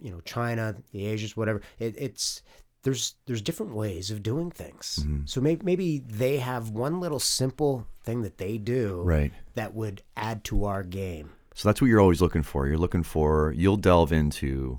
you 0.00 0.12
know, 0.12 0.20
China, 0.20 0.76
the 0.92 1.06
Asians, 1.06 1.36
whatever? 1.36 1.60
It, 1.80 1.96
it's 1.98 2.42
there's 2.82 3.14
there's 3.26 3.42
different 3.42 3.74
ways 3.74 4.10
of 4.10 4.22
doing 4.22 4.50
things. 4.50 4.98
Mm-hmm. 5.02 5.22
So 5.26 5.40
maybe 5.40 5.64
maybe 5.64 5.98
they 5.98 6.38
have 6.38 6.70
one 6.70 7.00
little 7.00 7.20
simple 7.20 7.86
thing 8.02 8.22
that 8.22 8.38
they 8.38 8.58
do 8.58 9.02
Right. 9.02 9.32
that 9.54 9.74
would 9.74 10.02
add 10.16 10.42
to 10.44 10.64
our 10.64 10.82
game. 10.82 11.30
So 11.54 11.68
that's 11.68 11.80
what 11.80 11.88
you're 11.88 12.00
always 12.00 12.20
looking 12.22 12.42
for. 12.42 12.66
You're 12.66 12.78
looking 12.78 13.02
for 13.04 13.52
you'll 13.56 13.76
delve 13.76 14.12
into 14.12 14.78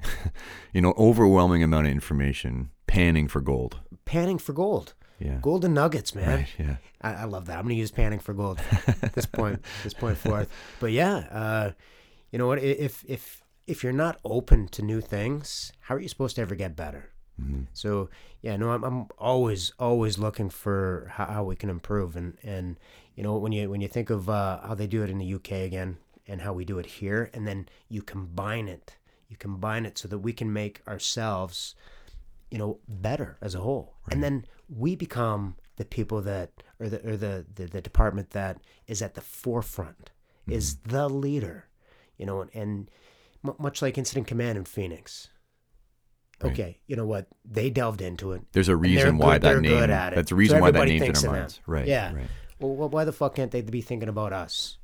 you 0.72 0.80
know 0.80 0.94
overwhelming 0.98 1.62
amount 1.62 1.86
of 1.86 1.92
information, 1.92 2.70
panning 2.86 3.28
for 3.28 3.40
gold. 3.40 3.80
Panning 4.04 4.38
for 4.38 4.52
gold, 4.52 4.94
Yeah. 5.18 5.38
golden 5.42 5.74
nuggets, 5.74 6.14
man. 6.14 6.28
Right. 6.40 6.48
Yeah. 6.58 6.76
I, 7.00 7.14
I 7.14 7.24
love 7.24 7.46
that. 7.46 7.56
I'm 7.58 7.64
gonna 7.64 7.74
use 7.74 7.90
panning 7.90 8.18
for 8.18 8.34
gold 8.34 8.60
at 9.02 9.12
this 9.14 9.26
point, 9.26 9.62
this 9.84 9.94
point 9.94 10.18
forth. 10.18 10.48
But 10.80 10.92
yeah, 10.92 11.16
uh, 11.30 11.70
you 12.30 12.38
know 12.38 12.46
what? 12.46 12.58
If 12.62 13.04
if 13.06 13.42
if 13.66 13.82
you're 13.82 13.92
not 13.92 14.18
open 14.24 14.68
to 14.68 14.82
new 14.82 15.00
things, 15.00 15.72
how 15.80 15.94
are 15.94 16.00
you 16.00 16.08
supposed 16.08 16.36
to 16.36 16.42
ever 16.42 16.54
get 16.54 16.74
better? 16.76 17.10
So 17.72 18.08
yeah, 18.42 18.56
no, 18.56 18.70
I'm, 18.70 18.84
I'm 18.84 19.06
always 19.18 19.72
always 19.78 20.18
looking 20.18 20.50
for 20.50 21.10
how, 21.12 21.26
how 21.26 21.44
we 21.44 21.56
can 21.56 21.70
improve, 21.70 22.16
and 22.16 22.36
and 22.42 22.76
you 23.14 23.22
know 23.22 23.36
when 23.36 23.52
you 23.52 23.70
when 23.70 23.80
you 23.80 23.88
think 23.88 24.10
of 24.10 24.28
uh, 24.28 24.60
how 24.66 24.74
they 24.74 24.86
do 24.86 25.02
it 25.02 25.10
in 25.10 25.18
the 25.18 25.34
UK 25.34 25.52
again, 25.52 25.98
and 26.26 26.42
how 26.42 26.52
we 26.52 26.64
do 26.64 26.78
it 26.78 26.86
here, 26.86 27.30
and 27.32 27.46
then 27.46 27.68
you 27.88 28.02
combine 28.02 28.68
it, 28.68 28.96
you 29.28 29.36
combine 29.36 29.86
it 29.86 29.98
so 29.98 30.08
that 30.08 30.18
we 30.18 30.32
can 30.32 30.52
make 30.52 30.82
ourselves 30.88 31.74
you 32.50 32.58
know 32.58 32.78
better 32.88 33.38
as 33.40 33.54
a 33.54 33.60
whole. 33.60 33.94
And 34.10 34.22
then 34.22 34.44
we 34.68 34.96
become 34.96 35.56
the 35.76 35.84
people 35.84 36.20
that 36.22 36.50
or 36.80 36.88
the 36.88 37.08
or 37.08 37.16
the, 37.16 37.46
the 37.54 37.66
the 37.66 37.80
department 37.80 38.30
that 38.30 38.60
is 38.86 39.02
at 39.02 39.14
the 39.14 39.20
forefront 39.20 40.10
is 40.48 40.76
the 40.76 41.08
leader, 41.08 41.66
you 42.16 42.24
know, 42.26 42.40
and, 42.40 42.50
and 42.54 42.90
much 43.58 43.82
like 43.82 43.98
Incident 43.98 44.26
Command 44.26 44.58
in 44.58 44.64
Phoenix. 44.64 45.28
Right. 46.42 46.52
Okay, 46.52 46.78
you 46.86 46.94
know 46.94 47.06
what? 47.06 47.26
They 47.44 47.68
delved 47.70 48.00
into 48.00 48.32
it. 48.32 48.42
There's 48.52 48.68
a 48.68 48.76
reason 48.76 49.18
why 49.18 49.34
good- 49.38 49.42
that 49.42 49.60
name. 49.60 49.72
good 49.72 49.90
at 49.90 50.12
it. 50.12 50.16
That's 50.16 50.28
the 50.30 50.34
So 50.34 50.36
reason 50.36 50.60
why 50.60 50.70
that 50.70 50.86
name's 50.86 51.20
in 51.20 51.26
our 51.26 51.32
minds. 51.34 51.60
Right. 51.66 51.86
Yeah. 51.88 52.14
Right. 52.14 52.26
Well, 52.60 52.88
why 52.88 53.04
the 53.04 53.12
fuck 53.12 53.34
can't 53.36 53.50
they 53.50 53.60
be 53.62 53.80
thinking 53.82 54.08
about 54.08 54.32
us? 54.32 54.78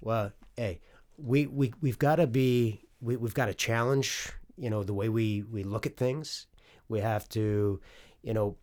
Well, 0.00 0.32
hey, 0.56 0.80
we 1.16 1.46
we 1.46 1.72
we've 1.80 1.98
got 1.98 2.16
to 2.16 2.26
be 2.26 2.82
we 3.00 3.16
we've 3.16 3.34
got 3.34 3.46
to 3.46 3.54
challenge, 3.54 4.30
you 4.56 4.68
know, 4.70 4.82
the 4.82 4.94
way 4.94 5.08
we 5.08 5.42
we 5.42 5.62
look 5.62 5.86
at 5.86 5.96
things. 5.96 6.46
We 6.88 7.00
have 7.00 7.28
to, 7.30 7.80
you 8.22 8.34
know, 8.34 8.56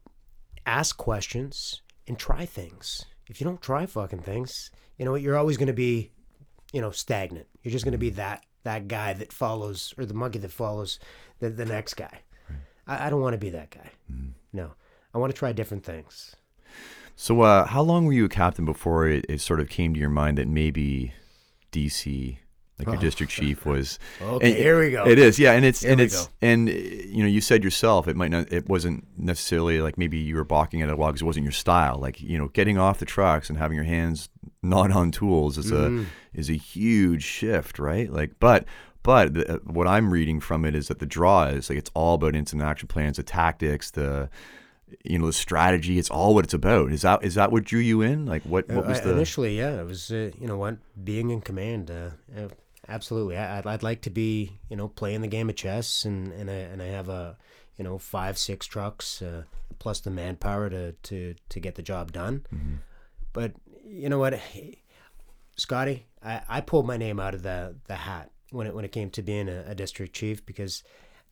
ask 0.66 0.98
questions 0.98 1.82
and 2.08 2.18
try 2.18 2.46
things. 2.46 3.06
If 3.30 3.39
you 3.39 3.46
don't 3.46 3.62
try 3.62 3.86
fucking 3.86 4.20
things, 4.20 4.70
you 4.98 5.06
know 5.06 5.12
what, 5.12 5.22
you're 5.22 5.38
always 5.38 5.58
going 5.58 5.68
to 5.68 5.74
be, 5.74 6.12
you 6.74 6.82
know, 6.82 6.91
stagnant. 6.91 7.48
You're 7.64 7.72
just 7.72 7.86
going 7.86 7.94
to 7.94 7.98
be 7.98 8.12
that 8.12 8.46
that 8.64 8.88
guy 8.88 9.14
that 9.14 9.32
follows 9.34 9.94
or 9.98 10.06
the 10.06 10.14
monkey 10.14 10.39
that 10.39 10.52
follows 10.52 11.00
the 11.39 11.50
the 11.50 11.66
next 11.66 11.96
guy. 11.96 12.20
I, 12.88 13.08
I 13.08 13.10
don't 13.10 13.22
want 13.22 13.34
to 13.34 13.38
be 13.38 13.50
that 13.52 13.70
guy. 13.72 13.90
No. 14.52 14.72
I 15.14 15.18
want 15.18 15.32
to 15.34 15.38
try 15.38 15.52
different 15.54 15.84
things. 15.84 16.36
So, 17.16 17.42
uh, 17.42 17.66
how 17.66 17.82
long 17.84 18.06
were 18.06 18.14
you 18.14 18.26
a 18.26 18.30
captain 18.30 18.66
before 18.66 19.08
it, 19.08 19.26
it 19.30 19.40
sort 19.42 19.60
of 19.60 19.70
came 19.70 19.94
to 19.94 20.00
your 20.00 20.10
mind 20.10 20.38
that 20.40 20.48
maybe 20.48 21.14
DC, 21.72 22.38
like 22.80 22.88
your 22.88 22.98
Oh. 22.98 23.00
district 23.00 23.32
chief, 23.40 23.66
was? 23.66 24.00
Okay, 24.22 24.50
and 24.50 24.58
here 24.58 24.80
we 24.80 24.90
go. 24.92 25.06
It 25.06 25.20
is, 25.20 25.38
yeah, 25.38 25.52
and 25.54 25.64
it's 25.64 25.82
Here 25.82 25.92
and 25.92 26.02
it's 26.02 26.26
go. 26.26 26.32
and 26.42 26.70
uh, 26.70 26.72
you 26.72 27.22
know 27.22 27.30
you 27.30 27.40
said 27.42 27.64
yourself 27.64 28.08
it 28.08 28.16
might 28.16 28.32
not 28.32 28.52
it 28.52 28.68
wasn't 28.68 29.06
necessarily 29.18 29.80
like 29.82 29.98
maybe 29.98 30.18
you 30.18 30.36
were 30.36 30.44
balking 30.44 30.82
at 30.82 30.90
it 30.90 30.94
a 30.94 30.96
while 30.96 31.10
because 31.12 31.22
it 31.22 31.26
wasn't 31.26 31.44
your 31.44 31.52
style. 31.52 32.00
Like 32.00 32.20
you 32.20 32.38
know, 32.40 32.48
getting 32.50 32.80
off 32.80 32.98
the 32.98 33.06
trucks 33.06 33.48
and 33.50 33.60
having 33.60 33.76
your 33.76 33.86
hands 33.86 34.30
not 34.64 34.92
on 34.92 35.12
tools 35.12 35.58
is 35.60 35.72
Mm-hmm. 35.72 36.04
a 36.04 36.40
is 36.40 36.50
a 36.50 36.54
huge 36.54 37.24
shift, 37.24 37.78
right? 37.80 38.12
Like, 38.12 38.32
but. 38.40 38.66
But 39.04 39.34
the, 39.34 39.56
uh, 39.56 39.58
what 39.66 39.88
I'm 39.88 40.12
reading 40.12 40.39
from 40.39 40.64
it 40.66 40.76
is 40.76 40.88
that 40.88 40.99
the 40.99 41.06
draw 41.06 41.45
is 41.45 41.70
like 41.70 41.78
it's 41.78 41.91
all 41.93 42.16
about 42.16 42.36
incident 42.36 42.68
action 42.68 42.88
plans, 42.88 43.18
the 43.18 43.24
tactics, 43.24 43.91
the 43.91 44.30
you 45.04 45.20
know 45.20 45.28
the 45.28 45.34
strategy. 45.34 45.99
It's 45.99 46.10
all 46.10 46.34
what 46.34 46.45
it's 46.45 46.54
about. 46.54 46.91
Is 46.91 47.01
that 47.01 47.24
is 47.24 47.36
that 47.36 47.51
what 47.51 47.66
drew 47.66 47.82
you 47.82 48.01
in? 48.01 48.26
Like 48.26 48.43
what 48.43 48.70
what 48.70 48.88
was 48.88 48.99
Uh, 48.99 49.06
the 49.06 49.12
initially? 49.12 49.58
Yeah, 49.58 49.82
it 49.82 49.86
was 49.86 50.10
uh, 50.10 50.32
you 50.39 50.47
know 50.47 50.58
what 50.58 50.78
being 51.04 51.30
in 51.32 51.41
command. 51.41 51.91
Uh, 51.91 52.47
absolutely, 52.88 53.38
I, 53.38 53.60
I'd, 53.60 53.68
I'd 53.68 53.84
like 53.84 54.01
to 54.04 54.10
be 54.10 54.60
you 54.70 54.78
know 54.78 54.88
playing 54.88 55.22
the 55.22 55.28
game 55.28 55.49
of 55.49 55.56
chess, 55.56 56.06
and 56.06 56.32
and 56.32 56.49
I 56.49 56.54
and 56.54 56.82
I 56.82 56.88
have 56.88 57.10
a 57.10 57.38
you 57.78 57.84
know 57.84 57.97
five 57.97 58.38
six 58.38 58.66
trucks 58.66 59.22
uh, 59.22 59.43
plus 59.80 59.99
the 59.99 60.12
manpower 60.12 60.70
to 60.70 60.93
to 60.93 61.36
to 61.49 61.60
get 61.60 61.76
the 61.76 61.82
job 61.84 62.14
done. 62.14 62.45
Mm-hmm. 62.54 62.76
But 63.34 63.54
you 63.86 64.08
know 64.08 64.20
what, 64.20 64.39
Scotty, 65.58 66.06
I, 66.24 66.41
I 66.47 66.62
pulled 66.62 66.88
my 66.88 66.95
name 66.95 67.20
out 67.20 67.34
of 67.34 67.43
the 67.43 67.76
the 67.88 67.95
hat 67.95 68.32
when 68.54 68.68
it 68.68 68.76
when 68.76 68.86
it 68.86 68.91
came 68.91 69.10
to 69.12 69.22
being 69.22 69.49
a, 69.49 69.66
a 69.68 69.76
district 69.76 70.14
chief 70.14 70.45
because 70.45 70.84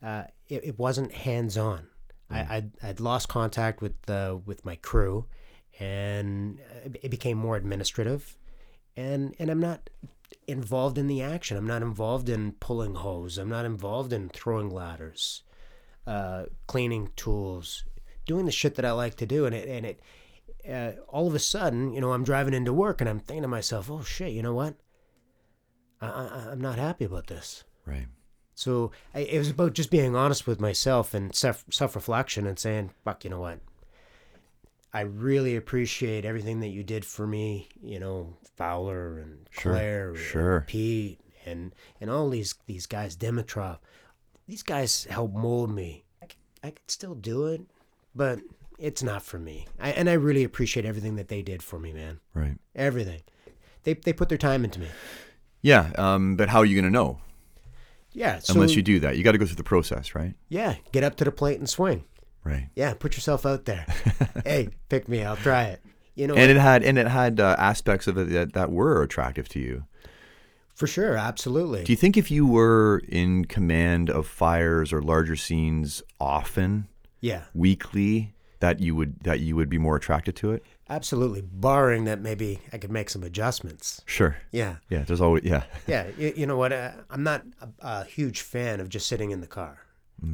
uh, 0.02 0.24
it, 0.48 0.64
it 0.64 0.78
wasn't 0.78 1.12
hands 1.12 1.56
on. 1.56 1.86
I 2.30 2.56
I'd, 2.56 2.72
I'd 2.82 3.00
lost 3.00 3.28
contact 3.28 3.80
with 3.80 3.94
uh, 4.10 4.38
with 4.44 4.64
my 4.64 4.76
crew, 4.76 5.26
and 5.78 6.58
uh, 6.60 6.90
it 7.02 7.10
became 7.10 7.38
more 7.38 7.56
administrative, 7.56 8.36
and 8.96 9.34
and 9.38 9.50
I'm 9.50 9.60
not 9.60 9.88
involved 10.46 10.98
in 10.98 11.06
the 11.06 11.22
action. 11.22 11.56
I'm 11.56 11.66
not 11.66 11.82
involved 11.82 12.28
in 12.28 12.52
pulling 12.52 12.96
hose. 12.96 13.38
I'm 13.38 13.48
not 13.48 13.64
involved 13.64 14.12
in 14.12 14.28
throwing 14.28 14.70
ladders, 14.70 15.42
uh, 16.06 16.44
cleaning 16.66 17.10
tools, 17.16 17.84
doing 18.26 18.46
the 18.46 18.52
shit 18.52 18.74
that 18.76 18.84
I 18.84 18.92
like 18.92 19.16
to 19.16 19.26
do, 19.26 19.46
and 19.46 19.54
it 19.54 19.68
and 19.68 19.86
it. 19.86 20.00
Uh, 20.68 20.92
all 21.08 21.26
of 21.26 21.34
a 21.34 21.40
sudden, 21.40 21.92
you 21.92 22.00
know, 22.00 22.12
I'm 22.12 22.22
driving 22.22 22.54
into 22.54 22.72
work 22.72 23.00
and 23.00 23.10
I'm 23.10 23.18
thinking 23.18 23.42
to 23.42 23.48
myself, 23.48 23.90
"Oh 23.90 24.02
shit, 24.02 24.32
you 24.32 24.42
know 24.42 24.54
what? 24.54 24.76
I, 26.02 26.08
I, 26.08 26.50
I'm 26.50 26.60
not 26.60 26.78
happy 26.78 27.04
about 27.04 27.26
this." 27.28 27.64
right? 27.86 28.06
So 28.54 28.92
I, 29.14 29.20
it 29.20 29.38
was 29.38 29.50
about 29.50 29.72
just 29.72 29.90
being 29.90 30.14
honest 30.14 30.46
with 30.46 30.60
myself 30.60 31.14
and 31.14 31.34
self 31.34 31.64
self 31.70 31.94
reflection 31.94 32.46
and 32.46 32.58
saying, 32.58 32.90
"Fuck, 33.04 33.24
you 33.24 33.30
know 33.30 33.40
what? 33.40 33.60
I 34.92 35.00
really 35.00 35.56
appreciate 35.56 36.24
everything 36.24 36.60
that 36.60 36.68
you 36.68 36.82
did 36.82 37.04
for 37.04 37.26
me. 37.26 37.68
You 37.82 37.98
know, 37.98 38.36
Fowler 38.56 39.18
and 39.18 39.48
Sure, 39.50 39.72
Claire, 39.72 40.08
and 40.10 40.18
sure. 40.18 40.64
Pete, 40.68 41.20
and 41.46 41.74
and 42.00 42.10
all 42.10 42.28
these 42.28 42.54
these 42.66 42.86
guys, 42.86 43.16
Dimitrov. 43.16 43.78
These 44.46 44.62
guys 44.62 45.04
helped 45.04 45.34
mold 45.34 45.74
me. 45.74 46.04
I, 46.22 46.26
I 46.62 46.70
could 46.70 46.90
still 46.90 47.14
do 47.14 47.46
it, 47.46 47.62
but 48.14 48.40
it's 48.78 49.02
not 49.02 49.22
for 49.22 49.38
me. 49.38 49.66
I, 49.80 49.92
and 49.92 50.10
I 50.10 50.14
really 50.14 50.44
appreciate 50.44 50.84
everything 50.84 51.16
that 51.16 51.28
they 51.28 51.40
did 51.40 51.62
for 51.62 51.78
me, 51.78 51.92
man. 51.92 52.20
Right. 52.34 52.58
Everything. 52.74 53.22
They 53.84 53.94
they 53.94 54.12
put 54.12 54.28
their 54.28 54.38
time 54.38 54.64
into 54.64 54.80
me. 54.80 54.88
Yeah, 55.62 55.92
um, 55.96 56.36
but 56.36 56.48
how 56.48 56.58
are 56.58 56.64
you 56.64 56.74
going 56.74 56.92
to 56.92 56.98
know 56.98 57.20
Yeah. 58.12 58.40
So, 58.40 58.54
unless 58.54 58.74
you 58.74 58.82
do 58.82 59.00
that? 59.00 59.16
You 59.16 59.24
got 59.24 59.32
to 59.32 59.38
go 59.38 59.46
through 59.46 59.56
the 59.56 59.64
process, 59.64 60.14
right? 60.14 60.34
Yeah. 60.48 60.74
Get 60.90 61.04
up 61.04 61.16
to 61.16 61.24
the 61.24 61.32
plate 61.32 61.58
and 61.58 61.68
swing. 61.68 62.04
Right. 62.44 62.68
Yeah, 62.74 62.94
put 62.94 63.14
yourself 63.14 63.46
out 63.46 63.64
there. 63.66 63.86
hey, 64.44 64.68
pick 64.88 65.08
me. 65.08 65.22
I'll 65.22 65.36
try 65.36 65.64
it. 65.64 65.80
You 66.14 66.26
know, 66.26 66.34
And 66.34 66.50
it 66.50 66.56
had 66.58 66.82
and 66.82 66.98
it 66.98 67.06
had 67.06 67.40
uh, 67.40 67.54
aspects 67.58 68.06
of 68.06 68.18
it 68.18 68.28
that, 68.30 68.52
that 68.52 68.70
were 68.70 69.02
attractive 69.02 69.48
to 69.50 69.60
you. 69.60 69.84
for 70.74 70.86
sure, 70.86 71.16
absolutely. 71.16 71.84
Do 71.84 71.92
you 71.92 71.96
think 71.96 72.16
if 72.16 72.30
you 72.30 72.44
were 72.46 73.00
in 73.08 73.44
command 73.46 74.10
of 74.10 74.26
fires 74.26 74.92
or 74.92 75.00
larger 75.00 75.36
scenes 75.36 76.02
often, 76.20 76.88
yeah, 77.20 77.44
weekly, 77.54 78.34
that 78.60 78.80
you 78.80 78.94
would 78.96 79.20
that 79.20 79.40
you 79.40 79.56
would 79.56 79.70
be 79.70 79.78
more 79.78 79.96
attracted 79.96 80.36
to 80.36 80.50
it? 80.52 80.64
Absolutely. 80.88 81.42
Barring 81.42 82.04
that, 82.04 82.20
maybe 82.20 82.60
I 82.72 82.78
could 82.78 82.90
make 82.92 83.10
some 83.10 83.22
adjustments. 83.22 84.02
Sure. 84.06 84.36
Yeah, 84.50 84.76
Yeah. 84.88 85.04
There's 85.04 85.20
always 85.20 85.44
yeah. 85.44 85.64
yeah. 85.86 86.08
You, 86.16 86.32
you 86.36 86.46
know 86.46 86.56
what? 86.56 86.72
Uh, 86.72 86.92
I'm 87.10 87.22
not 87.22 87.44
a, 87.60 87.68
a 87.80 88.04
huge 88.04 88.40
fan 88.42 88.80
of 88.80 88.88
just 88.88 89.06
sitting 89.06 89.30
in 89.30 89.40
the 89.40 89.46
car. 89.46 89.78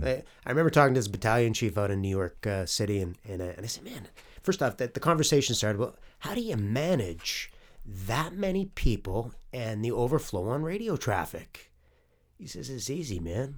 I, 0.04 0.22
I 0.44 0.50
remember 0.50 0.68
talking 0.68 0.92
to 0.92 0.98
this 0.98 1.08
battalion 1.08 1.54
chief 1.54 1.78
out 1.78 1.90
in 1.90 2.02
New 2.02 2.10
York 2.10 2.46
uh, 2.46 2.66
City, 2.66 3.00
and 3.00 3.16
and, 3.26 3.40
uh, 3.40 3.52
and 3.56 3.64
I 3.64 3.68
said, 3.68 3.84
man, 3.84 4.08
first 4.42 4.62
off, 4.62 4.76
the, 4.76 4.88
the 4.88 5.00
conversation 5.00 5.54
started. 5.54 5.78
Well, 5.78 5.96
how 6.18 6.34
do 6.34 6.42
you 6.42 6.56
manage 6.56 7.50
that 7.86 8.34
many 8.34 8.66
people 8.66 9.32
and 9.50 9.82
the 9.82 9.92
overflow 9.92 10.48
on 10.50 10.62
radio 10.62 10.96
traffic? 10.96 11.72
He 12.38 12.46
says 12.46 12.68
it's 12.68 12.90
easy, 12.90 13.18
man. 13.18 13.56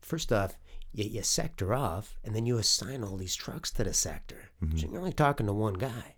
First 0.00 0.32
off, 0.32 0.56
you, 0.92 1.04
you 1.04 1.22
sector 1.22 1.74
off, 1.74 2.18
and 2.24 2.34
then 2.34 2.46
you 2.46 2.58
assign 2.58 3.02
all 3.02 3.16
these 3.16 3.34
trucks 3.34 3.70
to 3.72 3.84
the 3.84 3.94
sector. 3.94 4.50
Mm-hmm. 4.62 4.78
So 4.78 4.88
you're 4.88 4.98
only 4.98 5.12
talking 5.12 5.46
to 5.46 5.52
one 5.52 5.74
guy. 5.74 6.16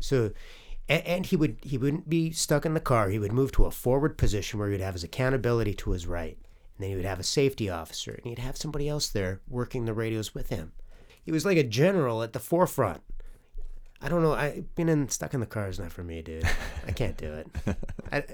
So, 0.00 0.32
and, 0.88 1.06
and 1.06 1.26
he 1.26 1.36
would 1.36 1.58
he 1.62 1.78
wouldn't 1.78 2.08
be 2.08 2.30
stuck 2.32 2.64
in 2.64 2.74
the 2.74 2.80
car. 2.80 3.08
He 3.08 3.18
would 3.18 3.32
move 3.32 3.52
to 3.52 3.66
a 3.66 3.70
forward 3.70 4.18
position 4.18 4.58
where 4.58 4.68
he 4.68 4.72
would 4.72 4.80
have 4.80 4.94
his 4.94 5.04
accountability 5.04 5.74
to 5.74 5.90
his 5.90 6.06
right, 6.06 6.36
and 6.36 6.82
then 6.82 6.90
he 6.90 6.96
would 6.96 7.04
have 7.04 7.20
a 7.20 7.24
safety 7.24 7.68
officer, 7.68 8.12
and 8.12 8.26
he'd 8.26 8.38
have 8.38 8.56
somebody 8.56 8.88
else 8.88 9.08
there 9.08 9.40
working 9.48 9.84
the 9.84 9.94
radios 9.94 10.34
with 10.34 10.48
him. 10.48 10.72
He 11.22 11.32
was 11.32 11.44
like 11.44 11.58
a 11.58 11.62
general 11.62 12.22
at 12.22 12.32
the 12.32 12.40
forefront. 12.40 13.02
I 14.00 14.08
don't 14.08 14.22
know. 14.22 14.32
I 14.32 14.64
being 14.74 14.88
in, 14.88 15.08
stuck 15.08 15.32
in 15.32 15.40
the 15.40 15.46
car 15.46 15.68
is 15.68 15.78
not 15.78 15.92
for 15.92 16.02
me, 16.02 16.22
dude. 16.22 16.48
I 16.86 16.90
can't 16.90 17.16
do 17.16 17.32
it. 17.34 17.46
I, 18.12 18.24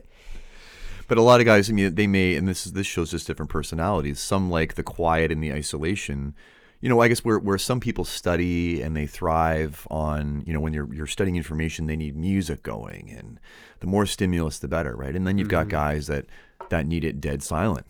But 1.09 1.17
a 1.17 1.23
lot 1.23 1.41
of 1.41 1.47
guys, 1.47 1.71
I 1.71 1.73
mean, 1.73 1.95
they 1.95 2.07
may, 2.07 2.37
and 2.37 2.47
this 2.47 2.67
is 2.67 2.73
this 2.73 2.87
shows 2.87 3.11
just 3.11 3.27
different 3.27 3.51
personalities. 3.51 4.21
Some 4.21 4.51
like 4.51 4.75
the 4.75 4.83
quiet 4.83 5.33
and 5.33 5.43
the 5.43 5.53
isolation. 5.53 6.35
You 6.81 6.89
know, 6.89 7.01
I 7.01 7.09
guess 7.09 7.25
where 7.25 7.39
where 7.39 7.59
some 7.59 7.81
people 7.81 8.05
study 8.05 8.83
and 8.83 8.95
they 8.95 9.07
thrive 9.07 9.87
on, 9.91 10.45
you 10.47 10.53
know, 10.53 10.61
when 10.61 10.75
you're 10.75 10.93
you're 10.95 11.07
studying 11.07 11.37
information, 11.37 11.87
they 11.87 11.97
need 11.97 12.15
music 12.15 12.63
going, 12.63 13.11
and 13.11 13.41
the 13.81 13.87
more 13.87 14.07
stimulus, 14.07 14.59
the 14.59 14.69
better, 14.69 14.95
right? 14.95 15.17
And 15.17 15.27
then 15.27 15.39
you've 15.39 15.49
got 15.49 15.63
mm-hmm. 15.63 15.71
guys 15.71 16.07
that 16.07 16.27
that 16.69 16.87
need 16.87 17.05
it 17.05 17.21
dead 17.21 17.43
silent. 17.43 17.87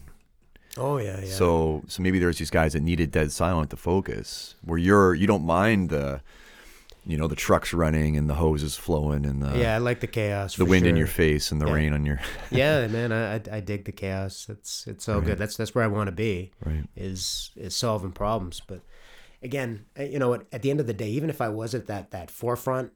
oh 0.77 0.99
yeah, 0.99 1.21
yeah. 1.21 1.27
So 1.27 1.83
so 1.89 2.03
maybe 2.03 2.19
there's 2.19 2.39
these 2.39 2.51
guys 2.51 2.73
that 2.75 2.83
need 2.83 3.01
it 3.01 3.11
dead 3.11 3.33
silent 3.33 3.71
to 3.71 3.77
focus, 3.77 4.55
where 4.62 4.79
you're 4.79 5.14
you 5.14 5.27
don't 5.27 5.45
mind 5.45 5.91
the, 5.91 6.23
you 7.09 7.17
know, 7.17 7.27
the 7.27 7.35
trucks 7.35 7.73
running 7.73 8.17
and 8.17 8.29
the 8.31 8.35
hoses 8.35 8.77
flowing 8.77 9.25
and 9.27 9.43
the 9.43 9.59
yeah, 9.59 9.75
I 9.75 9.79
like 9.79 10.01
the 10.01 10.07
chaos. 10.07 10.55
the 10.57 10.65
wind 10.65 10.87
in 10.87 10.95
your 10.95 11.07
face 11.09 11.51
and 11.51 11.61
the 11.61 11.67
Yeah. 11.67 11.73
rain 11.73 11.93
on 11.95 12.05
your 12.05 12.21
yeah, 12.51 12.87
man, 12.87 13.11
I, 13.13 13.41
I 13.51 13.61
dig 13.61 13.85
the 13.87 13.93
chaos. 13.93 14.47
It's 14.51 14.87
it's 14.87 15.05
so 15.05 15.21
good. 15.21 15.39
That's 15.39 15.57
that's 15.57 15.75
where 15.75 15.83
I 15.85 15.89
want 15.89 16.07
to 16.09 16.13
be. 16.13 16.53
right. 16.65 16.85
Is 16.95 17.51
is 17.57 17.75
solving 17.75 18.13
problems. 18.13 18.61
But 18.65 18.83
again, 19.43 19.87
you 19.99 20.19
know 20.19 20.29
what? 20.29 20.47
At 20.53 20.63
the 20.63 20.71
end 20.71 20.81
of 20.81 20.87
the 20.87 20.95
day, 20.95 21.09
even 21.09 21.31
if 21.31 21.41
I 21.41 21.49
was 21.49 21.75
at 21.75 21.87
that 21.87 22.11
that 22.13 22.31
forefront, 22.31 22.93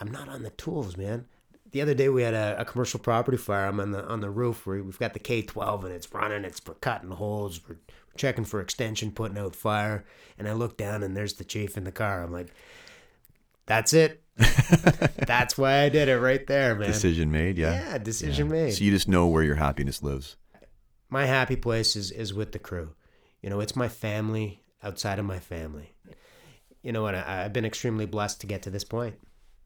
I'm 0.00 0.10
not 0.10 0.28
on 0.28 0.42
the 0.42 0.50
tools, 0.50 0.96
man. 0.96 1.26
The 1.70 1.80
other 1.80 1.94
day 1.94 2.08
we 2.10 2.22
had 2.22 2.34
a, 2.34 2.56
a 2.60 2.64
commercial 2.66 3.00
property 3.00 3.38
fire. 3.38 3.66
I'm 3.66 3.80
on 3.80 3.92
the 3.92 4.04
on 4.04 4.20
the 4.20 4.30
roof 4.30 4.66
where 4.66 4.82
we've 4.82 4.98
got 4.98 5.14
the 5.14 5.20
K12 5.20 5.84
and 5.84 5.92
it's 5.92 6.12
running. 6.12 6.44
It's 6.44 6.60
for 6.60 6.74
cutting 6.74 7.12
holes. 7.12 7.60
We're 7.66 7.76
checking 8.16 8.44
for 8.44 8.60
extension, 8.60 9.10
putting 9.12 9.38
out 9.38 9.56
fire. 9.56 10.04
And 10.38 10.48
I 10.48 10.52
look 10.52 10.76
down 10.76 11.02
and 11.02 11.16
there's 11.16 11.34
the 11.34 11.44
chief 11.44 11.78
in 11.78 11.84
the 11.84 11.92
car. 11.92 12.22
I'm 12.22 12.32
like, 12.32 12.52
that's 13.72 13.94
it. 13.94 14.22
that's 15.26 15.56
why 15.56 15.80
I 15.80 15.88
did 15.88 16.08
it 16.08 16.18
right 16.18 16.46
there, 16.46 16.74
man. 16.74 16.88
Decision 16.88 17.32
made, 17.32 17.56
yeah. 17.56 17.72
Yeah, 17.72 17.98
decision 17.98 18.48
made. 18.48 18.72
So 18.74 18.84
you 18.84 18.90
just 18.90 19.08
know 19.08 19.26
where 19.28 19.42
your 19.42 19.54
happiness 19.54 20.02
lives. 20.02 20.36
my 21.08 21.24
happy 21.24 21.56
place 21.56 21.96
is 21.96 22.10
is 22.10 22.34
with 22.34 22.52
the 22.52 22.58
crew. 22.58 22.90
You 23.40 23.48
know, 23.48 23.60
it's 23.60 23.74
my 23.74 23.88
family 23.88 24.60
outside 24.82 25.18
of 25.18 25.24
my 25.24 25.38
family. 25.38 25.94
You 26.82 26.92
know 26.92 27.02
what? 27.02 27.14
I, 27.14 27.44
I've 27.44 27.54
been 27.54 27.64
extremely 27.64 28.04
blessed 28.04 28.42
to 28.42 28.46
get 28.46 28.62
to 28.62 28.70
this 28.70 28.84
point. 28.84 29.14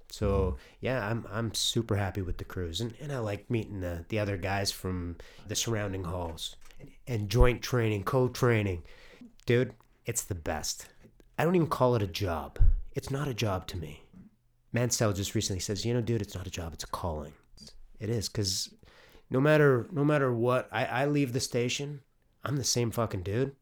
So 0.08 0.28
mm-hmm. 0.28 0.56
yeah, 0.80 1.04
I'm 1.04 1.26
I'm 1.28 1.52
super 1.52 1.96
happy 1.96 2.22
with 2.22 2.38
the 2.38 2.44
crews, 2.44 2.80
and, 2.80 2.94
and 3.00 3.10
I 3.10 3.18
like 3.18 3.50
meeting 3.50 3.80
the, 3.80 4.04
the 4.08 4.20
other 4.20 4.36
guys 4.36 4.70
from 4.70 5.16
the 5.48 5.56
surrounding 5.56 6.04
halls, 6.04 6.54
and, 6.78 6.90
and 7.08 7.28
joint 7.28 7.60
training, 7.60 8.04
co-training, 8.04 8.84
dude. 9.46 9.74
It's 10.04 10.22
the 10.22 10.36
best. 10.36 10.86
I 11.36 11.44
don't 11.44 11.56
even 11.56 11.66
call 11.66 11.96
it 11.96 12.02
a 12.02 12.06
job. 12.06 12.60
It's 12.96 13.10
not 13.10 13.28
a 13.28 13.34
job 13.34 13.66
to 13.68 13.76
me. 13.76 14.02
Mansell 14.72 15.12
just 15.12 15.34
recently 15.34 15.60
says, 15.60 15.84
you 15.84 15.92
know, 15.92 16.00
dude, 16.00 16.22
it's 16.22 16.34
not 16.34 16.46
a 16.46 16.50
job, 16.50 16.72
it's 16.72 16.82
a 16.84 16.88
calling. 16.88 17.34
It 18.00 18.08
is 18.08 18.28
because 18.28 18.72
no 19.30 19.38
matter 19.38 19.86
no 19.92 20.02
matter 20.02 20.32
what, 20.32 20.66
I, 20.72 20.86
I 20.86 21.06
leave 21.06 21.32
the 21.34 21.40
station, 21.40 22.00
I'm 22.42 22.56
the 22.56 22.64
same 22.64 22.90
fucking 22.90 23.22
dude. 23.22 23.54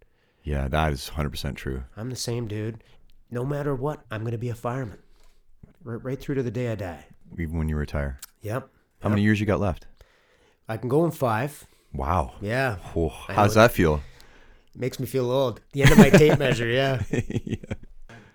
Yeah, 0.45 0.69
that 0.69 0.93
is 0.93 1.11
100% 1.17 1.57
true. 1.57 1.83
I'm 1.97 2.11
the 2.11 2.17
same 2.17 2.47
dude. 2.47 2.85
No 3.31 3.45
matter 3.45 3.75
what, 3.75 4.05
I'm 4.11 4.23
gonna 4.25 4.39
be 4.39 4.51
a 4.51 4.55
fireman, 4.55 4.99
right, 5.83 6.03
right 6.05 6.21
through 6.21 6.37
to 6.37 6.43
the 6.45 6.51
day 6.53 6.71
I 6.71 6.77
die. 6.77 7.07
Even 7.37 7.59
when 7.59 7.69
you 7.69 7.77
retire. 7.77 8.21
Yep. 8.43 8.69
How 9.01 9.09
many 9.09 9.23
years 9.23 9.41
you 9.41 9.47
got 9.47 9.59
left? 9.61 9.87
I 10.69 10.77
can 10.77 10.89
go 10.89 11.05
in 11.05 11.11
five. 11.11 11.67
Wow. 11.93 12.35
Yeah, 12.41 12.77
Oh, 12.95 13.13
I 13.29 13.33
how's 13.35 13.55
that 13.55 13.73
feel? 13.73 14.01
makes 14.77 15.01
me 15.01 15.07
feel 15.07 15.31
old. 15.31 15.61
The 15.73 15.83
end 15.83 15.93
of 15.93 15.99
my 15.99 16.11
tape 16.11 16.39
measure. 16.39 16.67
Yeah. 16.69 17.03
yeah. 17.11 17.57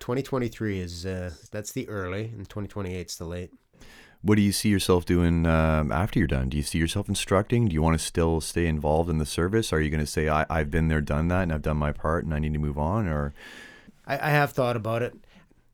2023 0.00 0.80
is 0.80 1.06
uh, 1.06 1.30
that's 1.50 1.72
the 1.72 1.88
early, 1.88 2.24
and 2.36 2.48
2028 2.48 3.06
is 3.06 3.16
the 3.16 3.24
late. 3.24 3.50
What 4.22 4.34
do 4.34 4.42
you 4.42 4.52
see 4.52 4.68
yourself 4.68 5.06
doing 5.06 5.46
um, 5.46 5.90
after 5.90 6.18
you're 6.18 6.28
done? 6.28 6.50
Do 6.50 6.56
you 6.58 6.62
see 6.62 6.78
yourself 6.78 7.08
instructing? 7.08 7.68
Do 7.68 7.74
you 7.74 7.80
want 7.80 7.98
to 7.98 8.04
still 8.04 8.40
stay 8.42 8.66
involved 8.66 9.08
in 9.08 9.16
the 9.16 9.24
service? 9.24 9.72
Are 9.72 9.80
you 9.80 9.88
going 9.88 10.04
to 10.04 10.10
say, 10.10 10.28
I, 10.28 10.44
I've 10.50 10.70
been 10.70 10.88
there, 10.88 11.00
done 11.00 11.28
that, 11.28 11.42
and 11.44 11.52
I've 11.52 11.62
done 11.62 11.78
my 11.78 11.92
part, 11.92 12.24
and 12.24 12.34
I 12.34 12.38
need 12.38 12.52
to 12.52 12.58
move 12.58 12.76
on? 12.76 13.08
Or 13.08 13.32
I, 14.06 14.14
I 14.18 14.30
have 14.30 14.52
thought 14.52 14.76
about 14.76 15.00
it. 15.02 15.14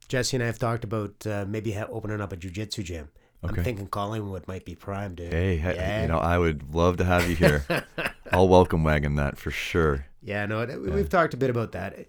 Jesse 0.08 0.36
and 0.36 0.44
I 0.44 0.46
have 0.46 0.60
talked 0.60 0.84
about 0.84 1.26
uh, 1.26 1.44
maybe 1.48 1.72
ha- 1.72 1.88
opening 1.90 2.20
up 2.20 2.32
a 2.32 2.36
jujitsu 2.36 2.84
gym. 2.84 3.08
Okay. 3.44 3.58
I'm 3.58 3.64
thinking 3.64 3.86
Collingwood 3.88 4.46
might 4.46 4.64
be 4.64 4.76
prime, 4.76 5.16
dude. 5.16 5.32
hey, 5.32 5.56
he- 5.56 5.62
Yeah. 5.64 6.02
you 6.02 6.08
know, 6.08 6.18
I 6.18 6.38
would 6.38 6.72
love 6.72 6.98
to 6.98 7.04
have 7.04 7.28
you 7.28 7.34
here. 7.34 7.64
I'll 8.32 8.48
welcome 8.48 8.84
wagon 8.84 9.16
that 9.16 9.38
for 9.38 9.50
sure. 9.50 10.06
Yeah, 10.22 10.46
no, 10.46 10.64
we've 10.64 11.08
talked 11.08 11.34
a 11.34 11.36
bit 11.36 11.50
about 11.50 11.72
that. 11.72 12.06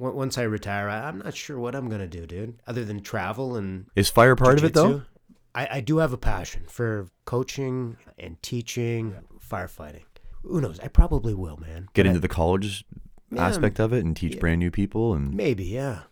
On- 0.00 0.14
Once 0.14 0.38
I 0.38 0.42
retire, 0.42 0.88
I- 0.88 1.08
I'm 1.08 1.18
not 1.18 1.34
sure 1.34 1.58
what 1.58 1.74
I'm 1.74 1.88
gonna 1.88 2.06
do, 2.06 2.26
dude. 2.26 2.60
Other 2.66 2.84
than 2.84 3.00
travel 3.02 3.56
and 3.56 3.86
Is 3.96 4.08
fire 4.10 4.36
part 4.36 4.58
of 4.58 4.64
it 4.64 4.74
though? 4.74 5.02
I, 5.54 5.68
I 5.72 5.80
do 5.80 5.98
have 5.98 6.12
a 6.12 6.18
passion 6.18 6.64
for 6.68 7.08
coaching 7.24 7.96
and 8.18 8.40
teaching, 8.42 9.16
firefighting. 9.46 10.04
Who 10.44 10.60
knows? 10.60 10.78
I 10.80 10.88
probably 10.88 11.34
will, 11.34 11.56
man. 11.56 11.88
Get 11.94 12.06
into 12.06 12.18
I- 12.18 12.22
the 12.22 12.28
college 12.28 12.84
Yeah, 13.32 13.46
aspect 13.46 13.78
of 13.80 13.92
it 13.92 14.04
and 14.04 14.16
teach 14.16 14.34
yeah. 14.34 14.40
brand 14.40 14.60
new 14.60 14.70
people 14.70 15.12
and 15.14 15.34
Maybe, 15.34 15.64
yeah. 15.64 16.02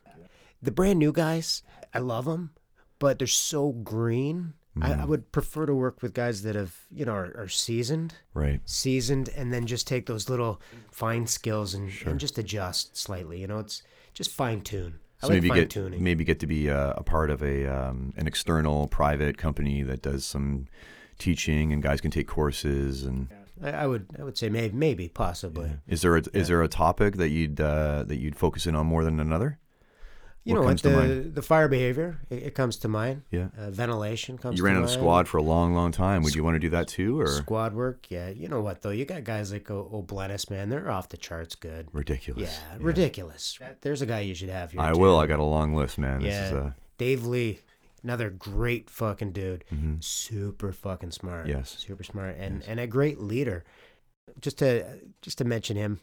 The 0.61 0.71
brand 0.73 0.99
new 0.99 1.13
guys, 1.13 1.63
I 1.95 2.01
love 2.01 2.25
them, 2.25 2.51
but 2.99 3.19
they're 3.19 3.27
so 3.29 3.71
green. 3.73 4.55
I, 4.83 4.91
Mm. 4.91 5.01
I 5.03 5.05
would 5.05 5.33
prefer 5.33 5.67
to 5.67 5.75
work 5.75 6.03
with 6.03 6.15
guys 6.15 6.43
that 6.43 6.55
have, 6.55 6.77
you 6.91 7.05
know, 7.05 7.13
are, 7.13 7.35
are 7.37 7.49
seasoned, 7.49 8.15
right. 8.35 8.61
seasoned, 8.65 9.29
and 9.37 9.53
then 9.53 9.67
just 9.67 9.87
take 9.87 10.07
those 10.07 10.29
little 10.29 10.61
fine 10.91 11.27
skills 11.27 11.75
and, 11.75 11.91
and 12.07 12.19
just 12.21 12.39
adjust 12.39 12.97
slightly. 12.97 13.41
You 13.41 13.47
know, 13.47 13.59
it's 13.59 13.83
just 14.15 14.31
fine 14.31 14.61
tune. 14.61 14.99
I 15.23 15.27
So 15.27 15.33
like 15.33 15.37
maybe 15.37 15.49
fine 15.49 15.59
get 15.59 15.71
tuning. 15.71 16.03
maybe 16.03 16.25
get 16.25 16.39
to 16.41 16.47
be 16.47 16.69
a, 16.69 16.91
a 16.93 17.03
part 17.03 17.31
of 17.31 17.43
a 17.43 17.67
um, 17.67 18.13
an 18.17 18.27
external 18.27 18.87
private 18.89 19.37
company 19.37 19.83
that 19.83 20.01
does 20.03 20.25
some 20.25 20.67
teaching 21.19 21.73
and 21.73 21.83
guys 21.83 22.01
can 22.01 22.11
take 22.13 22.29
courses 22.29 23.03
and 23.05 23.29
I, 23.61 23.71
I 23.71 23.87
would, 23.89 24.07
I 24.17 24.23
would 24.23 24.39
say 24.39 24.49
maybe, 24.49 24.73
maybe, 24.77 25.09
possibly. 25.09 25.73
is 25.89 26.03
there 26.03 26.17
a, 26.17 26.23
is 26.33 26.47
there 26.47 26.63
a 26.63 26.69
topic 26.69 27.17
that 27.17 27.31
you'd 27.31 27.61
uh, 27.61 28.05
that 28.05 28.19
you'd 28.19 28.37
focus 28.37 28.67
in 28.69 28.77
on 28.77 28.87
more 28.87 29.03
than 29.03 29.19
another? 29.19 29.59
You 30.49 30.55
What 30.55 30.61
know, 30.63 30.67
comes 30.69 30.83
what, 30.85 30.91
to 30.91 30.97
the 30.97 31.15
mind? 31.15 31.35
the 31.35 31.43
fire 31.43 31.69
behavior, 31.69 32.21
it, 32.31 32.43
it 32.43 32.55
comes 32.55 32.79
to 32.79 32.89
mind. 32.89 33.21
Yeah. 33.31 33.49
Uh, 33.59 33.69
ventilation 33.71 34.39
comes. 34.39 34.57
You 34.57 34.63
to 34.63 34.67
ran 34.67 34.77
on 34.77 34.83
a 34.85 34.87
mind. 34.87 34.99
squad 34.99 35.29
for 35.29 35.37
a 35.37 35.43
long, 35.43 35.75
long 35.75 35.93
time. 35.93 36.23
Would 36.23 36.35
you 36.35 36.43
want 36.43 36.55
to 36.55 36.59
do 36.59 36.71
that 36.71 36.89
too, 36.89 37.21
or 37.21 37.27
Squad 37.27 37.75
work, 37.75 38.07
yeah. 38.09 38.31
You 38.31 38.49
know 38.49 38.63
what 38.63 38.81
though? 38.81 38.89
You 38.91 39.05
got 39.05 39.25
guys 39.25 39.53
like 39.53 39.71
O- 39.71 39.91
O'Blennis, 39.93 40.49
man. 40.51 40.71
They're 40.71 40.91
off 40.91 41.11
the 41.11 41.19
charts 41.19 41.55
good. 41.55 41.89
ridiculous? 41.93 42.59
Yeah, 42.71 42.77
ridiculous. 42.81 43.59
There's 43.83 44.01
a 44.01 44.07
guy 44.07 44.21
you 44.21 44.35
should 44.35 44.49
have 44.49 44.73
here. 44.73 44.81
I 44.81 44.93
too. 44.95 44.99
will. 45.01 45.19
I 45.19 45.27
got 45.27 45.39
a 45.39 45.45
long 45.45 45.75
list, 45.75 45.99
man. 45.99 46.23
This 46.23 46.35
is 46.35 46.53
Yeah. 46.53 46.67
a 46.69 46.73
Dave 46.97 47.27
Lee, 47.27 47.61
another 48.03 48.31
great 48.31 48.89
fucking 48.89 49.33
dude. 49.33 49.65
Super 50.01 50.73
fucking 50.73 51.11
smart. 51.11 51.47
Mm-hmm. 51.47 51.59
Yes. 51.59 51.77
Super 51.79 52.05
smart 52.05 52.37
and 52.39 52.63
and 52.67 52.81
a 52.81 52.87
great 52.87 53.21
leader. 53.21 53.65
Just 54.41 54.59
to 54.61 54.85
just 55.21 55.37
to 55.39 55.45
mention 55.45 55.77
him, 55.77 56.01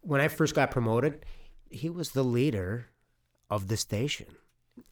when 0.00 0.20
I 0.22 0.28
first 0.28 0.54
got 0.54 0.70
promoted, 0.70 1.24
he 1.70 1.90
was 1.90 2.12
the 2.12 2.24
leader 2.24 2.86
of 3.50 3.68
the 3.68 3.76
station. 3.76 4.26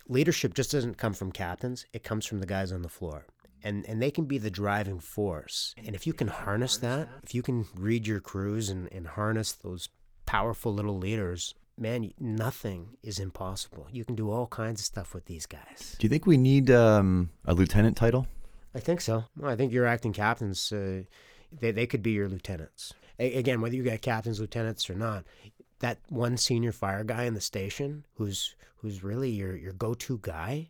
Leadership 0.09 0.55
just 0.55 0.73
doesn't 0.73 0.99
come 0.99 1.15
from 1.15 1.33
captains; 1.33 1.87
it 1.93 2.05
comes 2.05 2.27
from 2.27 2.41
the 2.41 2.47
guys 2.47 2.73
on 2.73 2.83
the 2.83 2.89
floor. 2.89 3.27
And, 3.65 3.89
and 3.89 4.03
they 4.03 4.11
can 4.11 4.25
be 4.25 4.39
the 4.39 4.51
driving 4.51 4.99
force. 4.99 5.75
And 5.77 5.95
if 5.95 6.05
you 6.05 6.13
can 6.13 6.27
harness 6.27 6.77
that, 6.79 7.09
if 7.23 7.33
you 7.33 7.43
can 7.43 7.67
read 7.77 8.09
your 8.09 8.19
crews 8.19 8.69
and, 8.69 8.93
and 8.93 9.07
harness 9.07 9.53
those 9.53 9.89
powerful 10.27 10.75
little 10.75 10.99
leaders, 10.99 11.55
man, 11.79 12.13
nothing 12.19 12.97
is 13.05 13.21
impossible. 13.21 13.87
You 13.93 14.05
can 14.05 14.17
do 14.17 14.31
all 14.33 14.49
kinds 14.49 14.81
of 14.81 14.87
stuff 14.87 15.15
with 15.15 15.27
these 15.27 15.47
guys. 15.47 15.95
Do 15.99 16.05
you 16.05 16.09
think 16.09 16.27
we 16.27 16.37
need 16.37 16.73
um, 16.73 17.31
a 17.45 17.55
lieutenant 17.55 17.97
title? 17.97 18.27
I 18.75 18.81
think 18.81 19.01
so. 19.01 19.25
Well, 19.37 19.53
I 19.53 19.57
think 19.57 19.73
your 19.73 19.87
acting 19.87 20.13
captains, 20.13 20.73
uh, 20.73 21.03
they, 21.53 21.71
they 21.71 21.87
could 21.87 22.03
be 22.03 22.13
your 22.13 22.29
lieutenants. 22.29 22.93
A- 23.19 23.35
again, 23.39 23.61
whether 23.61 23.77
you 23.77 23.85
got 23.85 24.01
captains, 24.01 24.41
lieutenants, 24.41 24.91
or 24.91 24.95
not, 24.95 25.25
that 25.83 25.99
one 26.09 26.37
senior 26.37 26.73
fire 26.73 27.03
guy 27.05 27.25
in 27.25 27.35
the 27.35 27.41
station 27.41 28.05
who's 28.15 28.55
who's 28.77 29.03
really 29.05 29.31
your, 29.31 29.57
your 29.57 29.73
go-to 29.73 30.19
guy, 30.23 30.69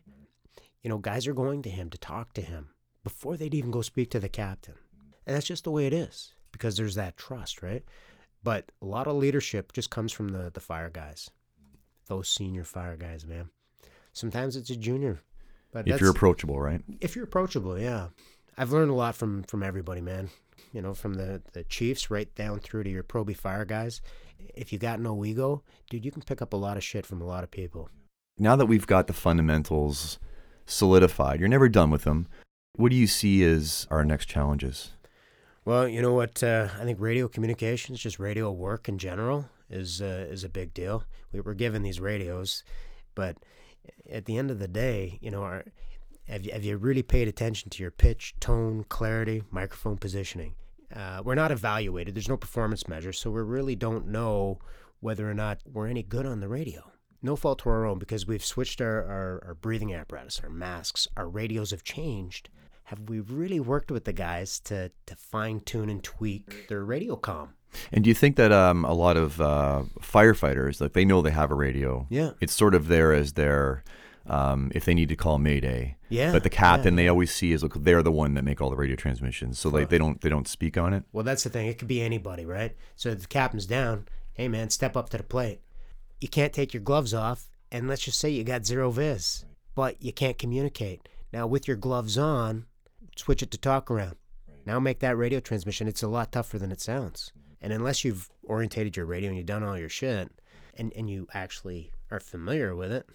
you 0.81 0.89
know, 0.89 0.97
guys 0.97 1.25
are 1.27 1.33
going 1.33 1.61
to 1.63 1.69
him 1.69 1.89
to 1.89 1.97
talk 1.97 2.33
to 2.33 2.41
him 2.41 2.69
before 3.03 3.37
they'd 3.37 3.55
even 3.55 3.71
go 3.71 3.81
speak 3.81 4.11
to 4.11 4.19
the 4.19 4.29
captain. 4.29 4.75
And 5.25 5.35
that's 5.35 5.47
just 5.47 5.63
the 5.63 5.71
way 5.71 5.87
it 5.87 5.93
is 5.93 6.33
because 6.51 6.77
there's 6.77 6.95
that 6.95 7.17
trust, 7.17 7.63
right? 7.63 7.83
But 8.43 8.71
a 8.81 8.85
lot 8.85 9.07
of 9.07 9.15
leadership 9.15 9.71
just 9.71 9.89
comes 9.89 10.11
from 10.11 10.29
the, 10.29 10.51
the 10.53 10.59
fire 10.59 10.89
guys, 10.89 11.29
those 12.07 12.27
senior 12.27 12.63
fire 12.63 12.97
guys, 12.97 13.25
man. 13.25 13.49
Sometimes 14.11 14.55
it's 14.55 14.69
a 14.69 14.75
junior. 14.75 15.21
But 15.71 15.87
If 15.87 16.01
you're 16.01 16.11
approachable, 16.11 16.59
right? 16.59 16.81
if 17.01 17.15
you're 17.15 17.25
approachable, 17.25 17.79
yeah. 17.79 18.09
I've 18.57 18.71
learned 18.71 18.91
a 18.91 18.95
lot 18.95 19.15
from 19.15 19.41
from 19.43 19.63
everybody, 19.63 20.01
man. 20.01 20.29
You 20.71 20.81
know, 20.83 20.93
from 20.93 21.15
the 21.15 21.41
the 21.53 21.63
chiefs 21.63 22.11
right 22.11 22.33
down 22.35 22.59
through 22.59 22.83
to 22.83 22.89
your 22.89 23.03
proby 23.03 23.35
fire 23.35 23.65
guys. 23.65 24.01
If 24.55 24.71
you 24.71 24.79
got 24.79 24.99
no 24.99 25.23
ego, 25.25 25.63
dude, 25.89 26.05
you 26.05 26.11
can 26.11 26.21
pick 26.21 26.41
up 26.41 26.53
a 26.53 26.57
lot 26.57 26.77
of 26.77 26.83
shit 26.83 27.05
from 27.05 27.21
a 27.21 27.25
lot 27.25 27.43
of 27.43 27.51
people. 27.51 27.89
Now 28.37 28.55
that 28.55 28.65
we've 28.65 28.87
got 28.87 29.07
the 29.07 29.13
fundamentals 29.13 30.19
solidified, 30.65 31.39
you're 31.39 31.49
never 31.49 31.69
done 31.69 31.89
with 31.89 32.03
them. 32.03 32.27
What 32.75 32.89
do 32.89 32.95
you 32.95 33.07
see 33.07 33.43
as 33.43 33.87
our 33.91 34.03
next 34.03 34.25
challenges? 34.25 34.91
Well, 35.65 35.87
you 35.87 36.01
know 36.01 36.13
what? 36.13 36.43
Uh, 36.43 36.69
I 36.79 36.83
think 36.83 36.99
radio 36.99 37.27
communications, 37.27 37.99
just 37.99 38.19
radio 38.19 38.51
work 38.51 38.89
in 38.89 38.97
general, 38.97 39.49
is 39.69 40.01
uh, 40.01 40.27
is 40.29 40.43
a 40.43 40.49
big 40.49 40.73
deal. 40.73 41.03
We 41.31 41.39
were 41.39 41.53
given 41.53 41.83
these 41.83 41.99
radios, 41.99 42.63
but 43.15 43.37
at 44.11 44.25
the 44.25 44.37
end 44.37 44.51
of 44.51 44.59
the 44.59 44.67
day, 44.67 45.19
you 45.21 45.31
know, 45.31 45.43
our, 45.43 45.65
have 46.27 46.45
you, 46.45 46.51
have 46.51 46.63
you 46.63 46.77
really 46.77 47.03
paid 47.03 47.27
attention 47.27 47.69
to 47.71 47.83
your 47.83 47.91
pitch, 47.91 48.35
tone, 48.39 48.85
clarity, 48.89 49.43
microphone 49.51 49.97
positioning? 49.97 50.55
Uh, 50.95 51.21
we're 51.23 51.35
not 51.35 51.51
evaluated. 51.51 52.15
There's 52.15 52.29
no 52.29 52.37
performance 52.37 52.87
measure, 52.87 53.13
so 53.13 53.31
we 53.31 53.41
really 53.41 53.75
don't 53.75 54.07
know 54.07 54.59
whether 54.99 55.29
or 55.29 55.33
not 55.33 55.59
we're 55.65 55.87
any 55.87 56.03
good 56.03 56.25
on 56.25 56.39
the 56.39 56.47
radio. 56.47 56.91
No 57.21 57.35
fault 57.35 57.59
to 57.59 57.69
our 57.69 57.85
own 57.85 57.99
because 57.99 58.27
we've 58.27 58.43
switched 58.45 58.81
our, 58.81 59.03
our, 59.05 59.43
our 59.47 59.55
breathing 59.55 59.93
apparatus, 59.93 60.41
our 60.43 60.49
masks, 60.49 61.07
our 61.17 61.27
radios 61.27 61.71
have 61.71 61.83
changed. 61.83 62.49
Have 62.85 62.99
we 63.09 63.21
really 63.21 63.59
worked 63.61 63.91
with 63.91 64.03
the 64.03 64.13
guys 64.13 64.59
to, 64.61 64.91
to 65.05 65.15
fine 65.15 65.61
tune 65.61 65.89
and 65.89 66.03
tweak 66.03 66.67
their 66.67 66.83
radio 66.83 67.15
comm? 67.15 67.49
And 67.91 68.03
do 68.03 68.09
you 68.09 68.13
think 68.13 68.35
that 68.35 68.51
um, 68.51 68.83
a 68.85 68.93
lot 68.93 69.17
of 69.17 69.39
uh, 69.41 69.83
firefighters, 70.01 70.79
like 70.79 70.93
they 70.93 71.05
know 71.05 71.21
they 71.21 71.31
have 71.31 71.49
a 71.49 71.55
radio, 71.55 72.05
Yeah. 72.09 72.31
it's 72.39 72.53
sort 72.53 72.75
of 72.75 72.87
there 72.87 73.13
as 73.13 73.33
their, 73.33 73.83
um, 74.27 74.71
if 74.73 74.85
they 74.85 74.93
need 74.93 75.09
to 75.09 75.15
call 75.15 75.37
Mayday. 75.37 75.97
Yeah. 76.09 76.31
But 76.31 76.43
the 76.43 76.49
captain 76.49 76.95
they 76.95 77.07
always 77.07 77.33
see 77.33 77.51
is 77.51 77.63
look, 77.63 77.83
they're 77.83 78.03
the 78.03 78.11
one 78.11 78.35
that 78.35 78.43
make 78.43 78.61
all 78.61 78.69
the 78.69 78.75
radio 78.75 78.95
transmissions, 78.95 79.59
so 79.59 79.69
like 79.69 79.89
they 79.89 79.97
don't 79.97 80.21
they 80.21 80.29
don't 80.29 80.47
speak 80.47 80.77
on 80.77 80.93
it. 80.93 81.03
Well, 81.11 81.23
that's 81.23 81.43
the 81.43 81.49
thing. 81.49 81.67
It 81.67 81.77
could 81.77 81.87
be 81.87 82.01
anybody, 82.01 82.45
right? 82.45 82.75
So 82.95 83.09
if 83.09 83.21
the 83.21 83.27
captain's 83.27 83.65
down, 83.65 84.07
hey 84.33 84.47
man, 84.47 84.69
step 84.69 84.95
up 84.95 85.09
to 85.09 85.17
the 85.17 85.23
plate. 85.23 85.61
You 86.21 86.27
can't 86.27 86.53
take 86.53 86.73
your 86.73 86.83
gloves 86.83 87.13
off, 87.13 87.49
and 87.71 87.87
let's 87.87 88.03
just 88.03 88.19
say 88.19 88.29
you 88.29 88.43
got 88.43 88.65
zero 88.65 88.91
vis, 88.91 89.45
but 89.75 90.01
you 90.01 90.13
can't 90.13 90.37
communicate. 90.37 91.09
Now 91.33 91.47
with 91.47 91.67
your 91.67 91.77
gloves 91.77 92.17
on, 92.17 92.65
switch 93.15 93.43
it 93.43 93.51
to 93.51 93.57
talk 93.57 93.91
around. 93.91 94.15
Now 94.65 94.79
make 94.79 94.99
that 94.99 95.17
radio 95.17 95.41
transmission. 95.41 95.87
It's 95.87 96.03
a 96.03 96.07
lot 96.07 96.31
tougher 96.31 96.57
than 96.57 96.71
it 96.71 96.79
sounds. 96.79 97.33
And 97.61 97.73
unless 97.73 98.05
you've 98.05 98.29
orientated 98.43 98.95
your 98.95 99.05
radio 99.05 99.29
and 99.29 99.37
you've 99.37 99.45
done 99.45 99.63
all 99.63 99.77
your 99.77 99.89
shit, 99.89 100.31
and 100.75 100.93
and 100.93 101.09
you 101.09 101.27
actually 101.33 101.91
are 102.09 102.19
familiar 102.19 102.75
with 102.75 102.91
it, 102.91 103.07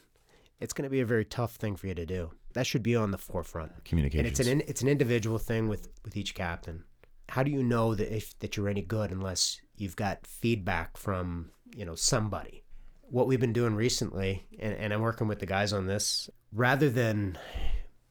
it's 0.60 0.72
going 0.72 0.84
to 0.84 0.90
be 0.90 1.00
a 1.00 1.06
very 1.06 1.24
tough 1.24 1.56
thing 1.56 1.76
for 1.76 1.86
you 1.86 1.94
to 1.94 2.06
do. 2.06 2.30
That 2.54 2.66
should 2.66 2.82
be 2.82 2.96
on 2.96 3.10
the 3.10 3.18
forefront. 3.18 3.84
Communication. 3.84 4.26
And 4.26 4.28
it's 4.28 4.40
an 4.40 4.62
it's 4.66 4.82
an 4.82 4.88
individual 4.88 5.38
thing 5.38 5.68
with 5.68 5.88
with 6.04 6.16
each 6.16 6.34
captain. 6.34 6.84
How 7.28 7.42
do 7.42 7.50
you 7.50 7.62
know 7.62 7.94
that 7.94 8.14
if 8.14 8.38
that 8.38 8.56
you're 8.56 8.68
any 8.68 8.82
good 8.82 9.10
unless 9.10 9.60
you've 9.76 9.96
got 9.96 10.26
feedback 10.26 10.96
from 10.96 11.50
you 11.74 11.84
know 11.84 11.94
somebody? 11.94 12.64
What 13.10 13.26
we've 13.26 13.40
been 13.40 13.54
doing 13.54 13.74
recently, 13.74 14.46
and, 14.58 14.74
and 14.74 14.92
I'm 14.92 15.00
working 15.00 15.28
with 15.28 15.38
the 15.38 15.46
guys 15.46 15.72
on 15.72 15.86
this, 15.86 16.28
rather 16.52 16.90
than 16.90 17.38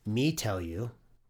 me 0.08 0.32
tell 0.32 0.60
you 0.60 0.90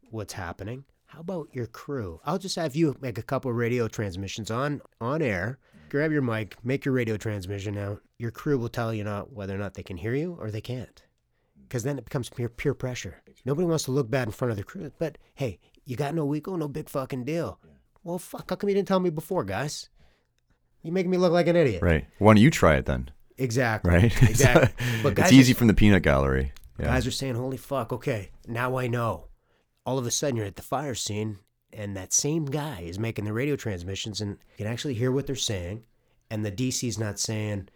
what's 0.10 0.34
happening. 0.34 0.86
How 1.08 1.20
about 1.20 1.50
your 1.52 1.66
crew? 1.66 2.22
I'll 2.26 2.38
just 2.38 2.56
have 2.56 2.76
you 2.76 2.96
make 3.02 3.18
a 3.18 3.24
couple 3.24 3.52
radio 3.52 3.88
transmissions 3.88 4.52
on 4.52 4.82
on 5.02 5.22
air. 5.22 5.60
Grab 5.90 6.12
your 6.12 6.22
mic, 6.22 6.58
make 6.66 6.84
your 6.84 6.94
radio 6.94 7.16
transmission 7.18 7.76
now. 7.76 8.00
Your 8.20 8.32
crew 8.32 8.58
will 8.58 8.70
tell 8.70 8.94
you 8.94 9.06
not 9.06 9.32
whether 9.32 9.56
or 9.56 9.58
not 9.58 9.74
they 9.74 9.84
can 9.84 9.98
hear 9.98 10.14
you 10.14 10.38
or 10.40 10.52
they 10.52 10.62
can't. 10.62 11.02
Because 11.68 11.84
then 11.84 11.98
it 11.98 12.06
becomes 12.06 12.30
peer, 12.30 12.50
peer 12.50 12.74
pressure. 12.74 13.22
Nobody 13.46 13.68
wants 13.68 13.84
to 13.86 13.92
look 13.92 14.10
bad 14.10 14.28
in 14.28 14.32
front 14.32 14.52
of 14.52 14.58
their 14.58 14.64
crew. 14.64 14.92
But 14.98 15.18
hey, 15.36 15.60
you 15.86 15.96
got 15.96 16.16
no 16.16 16.26
Wico, 16.26 16.54
oh, 16.54 16.56
no 16.56 16.68
big 16.68 16.90
fucking 16.90 17.26
deal. 17.26 17.60
Well, 18.04 18.20
fuck, 18.20 18.50
how 18.50 18.56
come 18.56 18.70
you 18.70 18.76
didn't 18.76 18.88
tell 18.88 19.00
me 19.02 19.10
before, 19.10 19.44
guys? 19.44 19.90
You 20.82 20.92
making 20.92 21.12
me 21.12 21.18
look 21.18 21.34
like 21.34 21.48
an 21.48 21.56
idiot. 21.58 21.82
Right. 21.82 22.08
Why 22.20 22.34
don't 22.34 22.42
you 22.42 22.50
try 22.50 22.76
it 22.76 22.86
then? 22.86 23.12
Exactly. 23.38 23.92
Right. 23.92 24.24
Exactly. 24.30 24.70
But 25.04 25.20
it's 25.20 25.32
easy 25.32 25.54
from 25.54 25.68
the 25.68 25.74
peanut 25.74 26.04
gallery. 26.04 26.54
Yeah. 26.80 26.86
Guys 26.86 27.08
are 27.08 27.12
saying, 27.12 27.36
holy 27.36 27.58
fuck, 27.58 27.92
okay, 27.92 28.30
now 28.48 28.78
I 28.78 28.88
know. 28.88 29.28
All 29.86 29.98
of 29.98 30.06
a 30.06 30.12
sudden, 30.12 30.36
you're 30.36 30.46
at 30.46 30.58
the 30.58 30.62
fire 30.62 30.96
scene, 30.96 31.40
and 31.74 31.98
that 31.98 32.14
same 32.14 32.46
guy 32.46 32.82
is 32.82 33.00
making 33.00 33.26
the 33.26 33.34
radio 33.34 33.56
transmissions, 33.56 34.22
and 34.22 34.32
you 34.32 34.66
can 34.66 34.68
actually 34.68 34.94
hear 34.94 35.12
what 35.12 35.26
they're 35.26 35.36
saying. 35.36 35.86
And 36.30 36.46
the 36.46 36.52
DC's 36.52 37.00
not 37.00 37.20
saying, 37.20 37.70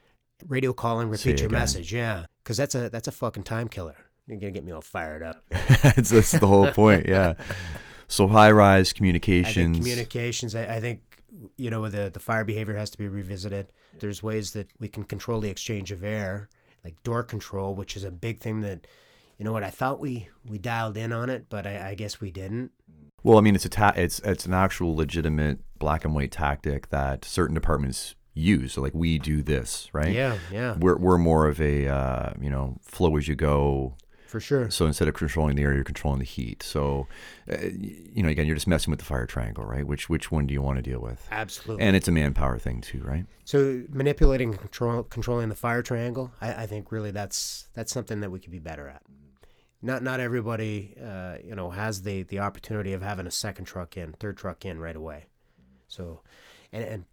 radio 0.47 0.73
calling, 0.73 1.09
repeat 1.09 1.39
your 1.39 1.47
again. 1.47 1.59
message. 1.59 1.93
Yeah. 1.93 2.25
Because 2.43 2.57
that's 2.57 2.75
a, 2.75 2.89
that's 2.89 3.07
a 3.07 3.11
fucking 3.11 3.43
time 3.43 3.67
killer. 3.67 3.95
You're 4.27 4.39
going 4.39 4.53
to 4.53 4.59
get 4.59 4.65
me 4.65 4.71
all 4.71 4.81
fired 4.81 5.23
up. 5.23 5.43
that's, 5.49 6.09
that's 6.09 6.31
the 6.31 6.47
whole 6.47 6.71
point. 6.71 7.07
Yeah. 7.07 7.33
So 8.07 8.27
high 8.27 8.51
rise 8.51 8.87
I 8.87 8.89
think 8.89 8.97
communications. 8.97 9.77
communications, 9.77 10.55
I, 10.55 10.75
I 10.75 10.79
think, 10.79 11.01
you 11.57 11.69
know, 11.69 11.87
the, 11.89 12.09
the 12.09 12.19
fire 12.19 12.43
behavior 12.43 12.75
has 12.75 12.89
to 12.91 12.97
be 12.97 13.07
revisited. 13.07 13.71
There's 13.99 14.21
ways 14.21 14.51
that 14.53 14.69
we 14.79 14.87
can 14.87 15.03
control 15.03 15.39
the 15.39 15.49
exchange 15.49 15.91
of 15.91 16.03
air, 16.03 16.49
like 16.83 17.01
door 17.03 17.23
control, 17.23 17.73
which 17.73 17.95
is 17.95 18.03
a 18.03 18.11
big 18.11 18.39
thing 18.39 18.61
that, 18.61 18.87
you 19.37 19.45
know 19.45 19.51
what, 19.51 19.63
I 19.63 19.69
thought 19.69 19.99
we, 19.99 20.29
we 20.47 20.57
dialed 20.57 20.97
in 20.97 21.11
on 21.11 21.29
it, 21.29 21.45
but 21.49 21.65
I, 21.65 21.89
I 21.89 21.95
guess 21.95 22.21
we 22.21 22.31
didn't. 22.31 22.71
Well, 23.23 23.37
I 23.37 23.41
mean, 23.41 23.55
it's 23.55 23.65
a 23.65 23.69
ta- 23.69 23.93
it's 23.95 24.19
it's 24.19 24.45
an 24.45 24.53
actual 24.53 24.95
legitimate 24.95 25.59
black 25.77 26.05
and 26.05 26.15
white 26.15 26.31
tactic 26.31 26.89
that 26.89 27.23
certain 27.23 27.53
departments 27.53 28.15
use. 28.33 28.73
So 28.73 28.81
like 28.81 28.93
we 28.93 29.19
do 29.19 29.41
this, 29.41 29.89
right? 29.93 30.13
Yeah, 30.13 30.37
yeah, 30.51 30.75
We're 30.79 30.97
we're 30.97 31.17
more 31.17 31.47
of 31.47 31.59
a 31.61 31.87
uh, 31.87 32.33
you 32.39 32.49
know 32.49 32.77
flow 32.81 33.15
as 33.17 33.27
you 33.27 33.35
go. 33.35 33.95
for 34.27 34.39
sure. 34.39 34.69
So 34.71 34.85
instead 34.85 35.07
of 35.09 35.13
controlling 35.13 35.55
the 35.57 35.63
air, 35.63 35.73
you're 35.73 35.83
controlling 35.83 36.19
the 36.19 36.25
heat. 36.25 36.63
So 36.63 37.07
uh, 37.51 37.57
you 37.61 38.23
know 38.23 38.29
again, 38.29 38.45
you're 38.47 38.55
just 38.55 38.67
messing 38.67 38.91
with 38.91 38.99
the 38.99 39.05
fire 39.05 39.25
triangle, 39.25 39.65
right? 39.65 39.85
Which 39.85 40.09
which 40.09 40.31
one 40.31 40.47
do 40.47 40.53
you 40.53 40.61
want 40.61 40.77
to 40.77 40.81
deal 40.81 40.99
with? 41.01 41.27
Absolutely. 41.31 41.83
And 41.85 41.95
it's 41.95 42.07
a 42.07 42.11
manpower 42.11 42.57
thing 42.57 42.81
too, 42.81 43.01
right? 43.03 43.25
so 43.43 43.83
manipulating, 43.89 44.53
control, 44.55 45.03
controlling 45.03 45.49
the 45.49 45.55
fire 45.55 45.81
triangle, 45.81 46.31
I, 46.39 46.63
I 46.63 46.65
think 46.67 46.89
really 46.91 47.11
that's 47.11 47.67
that's 47.73 47.91
something 47.91 48.21
that 48.21 48.31
we 48.31 48.39
could 48.39 48.51
be 48.51 48.59
better 48.59 48.87
at. 48.87 49.01
Not 49.81 50.03
not 50.03 50.19
everybody, 50.21 50.95
uh, 51.03 51.37
you 51.43 51.55
know, 51.55 51.69
has 51.71 52.03
the 52.03 52.23
the 52.23 52.39
opportunity 52.39 52.93
of 52.93 53.01
having 53.01 53.27
a 53.27 53.31
second 53.31 53.65
truck 53.65 53.97
in, 53.97 54.13
third 54.13 54.37
truck 54.37 54.63
in 54.63 54.79
right 54.79 54.95
away. 54.95 55.25
So, 55.89 56.21
and 56.71 56.83
and 56.85 57.05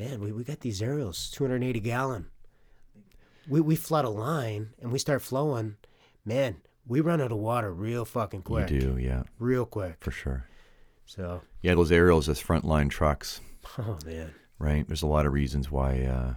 man, 0.00 0.20
we, 0.20 0.32
we 0.32 0.44
got 0.44 0.60
these 0.60 0.80
aerials, 0.80 1.30
280 1.30 1.78
gallon. 1.80 2.26
We 3.48 3.60
we 3.60 3.76
flood 3.76 4.04
a 4.04 4.10
line 4.10 4.70
and 4.80 4.90
we 4.92 4.98
start 4.98 5.22
flowing, 5.22 5.76
man. 6.24 6.56
We 6.86 7.00
run 7.00 7.20
out 7.20 7.30
of 7.32 7.38
water 7.38 7.72
real 7.72 8.04
fucking 8.04 8.42
quick. 8.42 8.70
You 8.70 8.80
do, 8.80 8.98
yeah, 8.98 9.24
real 9.38 9.66
quick. 9.66 9.96
for 10.00 10.10
sure. 10.10 10.46
So, 11.04 11.42
Yeah, 11.62 11.74
those 11.74 11.92
aerials 11.92 12.28
as 12.28 12.40
frontline 12.42 12.88
trucks, 12.88 13.40
oh 13.78 13.98
man, 14.06 14.32
right? 14.58 14.86
There's 14.86 15.02
a 15.02 15.06
lot 15.06 15.26
of 15.26 15.32
reasons 15.32 15.70
why. 15.70 16.02
Uh, 16.02 16.34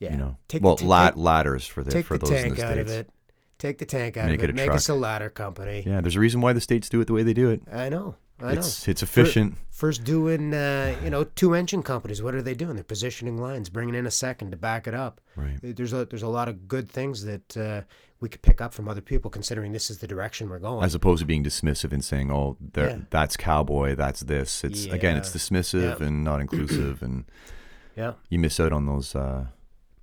yeah. 0.00 0.12
You 0.12 0.18
know, 0.18 0.36
Take 0.48 0.62
well, 0.62 0.76
the, 0.76 0.82
take, 0.84 1.16
ladders 1.16 1.66
for 1.66 1.82
the 1.82 1.90
take 1.90 2.04
for 2.04 2.18
the 2.18 2.26
those 2.26 2.36
in 2.36 2.42
tank 2.42 2.56
the 2.56 2.64
out 2.66 2.72
states. 2.72 2.90
of 2.90 2.98
it. 2.98 3.10
Take 3.58 3.78
the 3.78 3.86
tank 3.86 4.16
out 4.16 4.26
Make 4.28 4.40
of 4.40 4.44
it 4.44 4.50
it. 4.50 4.56
Make 4.56 4.70
us 4.70 4.88
a 4.88 4.94
ladder 4.94 5.30
company. 5.30 5.84
Yeah, 5.86 6.00
there's 6.00 6.16
a 6.16 6.20
reason 6.20 6.40
why 6.40 6.52
the 6.52 6.60
states 6.60 6.88
do 6.88 7.00
it 7.00 7.06
the 7.06 7.12
way 7.14 7.22
they 7.22 7.32
do 7.32 7.48
it. 7.50 7.62
I 7.72 7.88
know. 7.88 8.16
I 8.40 8.54
know. 8.54 8.58
It's 8.60 8.88
it's 8.88 9.02
efficient. 9.02 9.56
First 9.70 10.04
doing, 10.04 10.54
uh, 10.54 10.96
you 11.02 11.10
know, 11.10 11.24
two 11.24 11.54
engine 11.54 11.82
companies. 11.82 12.22
What 12.22 12.34
are 12.34 12.42
they 12.42 12.54
doing? 12.54 12.74
They're 12.74 12.84
positioning 12.84 13.38
lines, 13.38 13.68
bringing 13.68 13.94
in 13.94 14.06
a 14.06 14.10
second 14.10 14.50
to 14.52 14.56
back 14.56 14.86
it 14.86 14.94
up. 14.94 15.20
Right. 15.36 15.58
There's 15.62 15.92
a 15.92 16.04
there's 16.04 16.22
a 16.22 16.28
lot 16.28 16.48
of 16.48 16.66
good 16.68 16.88
things 16.90 17.24
that 17.24 17.56
uh, 17.56 17.82
we 18.20 18.28
could 18.28 18.42
pick 18.42 18.60
up 18.60 18.72
from 18.74 18.88
other 18.88 19.00
people, 19.00 19.30
considering 19.30 19.72
this 19.72 19.90
is 19.90 19.98
the 19.98 20.06
direction 20.06 20.48
we're 20.48 20.58
going. 20.58 20.84
As 20.84 20.94
opposed 20.94 21.20
to 21.20 21.26
being 21.26 21.44
dismissive 21.44 21.92
and 21.92 22.04
saying, 22.04 22.30
"Oh, 22.32 22.56
Yeah. 22.76 22.98
that's 23.10 23.36
cowboy, 23.36 23.94
that's 23.94 24.20
this." 24.20 24.64
It's 24.64 24.86
again, 24.86 25.16
it's 25.16 25.30
dismissive 25.30 26.00
Yeah. 26.00 26.06
and 26.06 26.24
not 26.24 26.40
inclusive, 26.40 27.02
and 27.02 27.24
yeah. 27.96 28.14
you 28.30 28.38
miss 28.38 28.58
out 28.58 28.72
on 28.72 28.86
those 28.86 29.14
uh, 29.14 29.46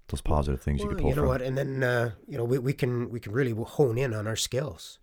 those 0.07 0.21
positive 0.21 0.61
things 0.61 0.79
you 0.81 0.87
Well, 0.87 0.95
could 0.95 1.01
pull 1.01 1.09
you 1.09 1.15
know 1.15 1.21
from. 1.23 1.29
what? 1.29 1.41
And 1.41 1.57
then 1.57 1.83
uh, 1.83 2.11
you 2.27 2.37
know 2.37 2.43
we, 2.45 2.59
we 2.59 2.73
can 2.73 3.09
we 3.09 3.19
can 3.19 3.33
really 3.33 3.51
hone 3.51 3.97
in 3.97 4.13
on 4.13 4.25
our 4.27 4.35
skills. 4.37 4.99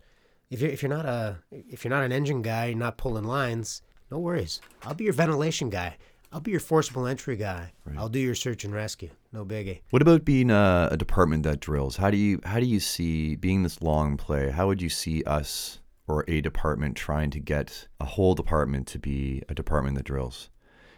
If 0.49 0.61
you're 0.61 0.71
if 0.71 0.81
you're 0.81 0.89
not 0.89 1.05
a 1.05 1.37
if 1.51 1.83
you're 1.83 1.89
not 1.93 2.03
an 2.03 2.11
engine 2.11 2.41
guy, 2.41 2.67
you're 2.67 2.77
not 2.77 2.97
pulling 2.97 3.23
lines. 3.25 3.81
No 4.11 4.17
worries. 4.19 4.59
I'll 4.83 4.95
be 4.95 5.03
your 5.03 5.13
ventilation 5.13 5.69
guy. 5.69 5.97
I'll 6.31 6.39
be 6.39 6.51
your 6.51 6.59
forcible 6.59 7.07
entry 7.07 7.35
guy. 7.35 7.71
Right. 7.85 7.97
I'll 7.97 8.09
do 8.09 8.19
your 8.19 8.35
search 8.35 8.63
and 8.63 8.73
rescue. 8.73 9.09
No 9.31 9.45
biggie. 9.45 9.81
What 9.89 10.01
about 10.01 10.25
being 10.25 10.49
a, 10.51 10.89
a 10.91 10.97
department 10.97 11.43
that 11.43 11.59
drills? 11.59 11.97
How 11.97 12.09
do 12.11 12.17
you 12.17 12.39
how 12.43 12.59
do 12.59 12.65
you 12.65 12.79
see 12.79 13.35
being 13.35 13.63
this 13.63 13.81
long 13.81 14.17
play? 14.17 14.49
How 14.49 14.67
would 14.67 14.81
you 14.81 14.89
see 14.89 15.23
us 15.23 15.79
or 16.07 16.25
a 16.27 16.41
department 16.41 16.95
trying 16.95 17.29
to 17.31 17.39
get 17.39 17.87
a 17.99 18.05
whole 18.05 18.33
department 18.33 18.87
to 18.87 18.99
be 18.99 19.43
a 19.49 19.53
department 19.53 19.95
that 19.97 20.05
drills? 20.05 20.49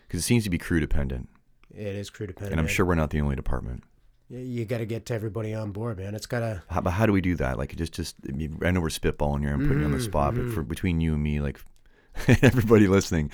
Because 0.07 0.21
it 0.21 0.23
seems 0.23 0.43
to 0.45 0.49
be 0.49 0.57
crew 0.57 0.79
dependent, 0.81 1.27
It 1.73 1.95
is 1.95 2.09
crew 2.09 2.27
dependent. 2.27 2.51
and 2.53 2.59
I'm 2.61 2.67
sure 2.67 2.85
we're 2.85 2.95
not 2.95 3.09
the 3.11 3.19
only 3.21 3.35
department. 3.35 3.83
You, 4.31 4.65
got 4.65 4.79
to 4.79 4.85
get 4.85 5.05
to 5.07 5.13
everybody 5.13 5.53
on 5.53 5.71
board, 5.71 5.97
man. 5.97 6.15
It's 6.15 6.25
gotta. 6.25 6.63
How, 6.69 6.81
but 6.81 6.91
how 6.91 7.05
do 7.05 7.11
we 7.13 7.21
do 7.21 7.35
that? 7.35 7.57
Like, 7.57 7.75
just, 7.75 7.93
just 7.93 8.15
I, 8.27 8.31
mean, 8.31 8.59
I 8.63 8.71
know 8.71 8.81
we're 8.81 8.87
spitballing 8.87 9.41
here 9.41 9.53
and 9.53 9.63
putting 9.63 9.79
you 9.79 9.85
on 9.85 9.91
the 9.91 9.97
Mhm, 9.97 10.03
spot, 10.03 10.35
but 10.35 10.45
mhm. 10.45 10.49
for 10.49 10.63
between 10.63 11.01
you 11.01 11.13
and 11.13 11.23
me, 11.23 11.39
like 11.41 11.59
everybody 12.41 12.87
listening, 12.87 13.31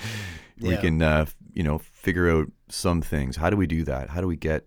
we 0.60 0.76
can, 0.76 1.00
uh, 1.02 1.26
you 1.52 1.62
know, 1.62 1.78
figure 1.78 2.30
out 2.30 2.50
some 2.68 3.00
things. 3.02 3.36
How 3.36 3.50
do 3.50 3.56
we 3.56 3.66
do 3.66 3.84
that? 3.84 4.10
How 4.10 4.20
do 4.20 4.26
we 4.26 4.36
get 4.36 4.66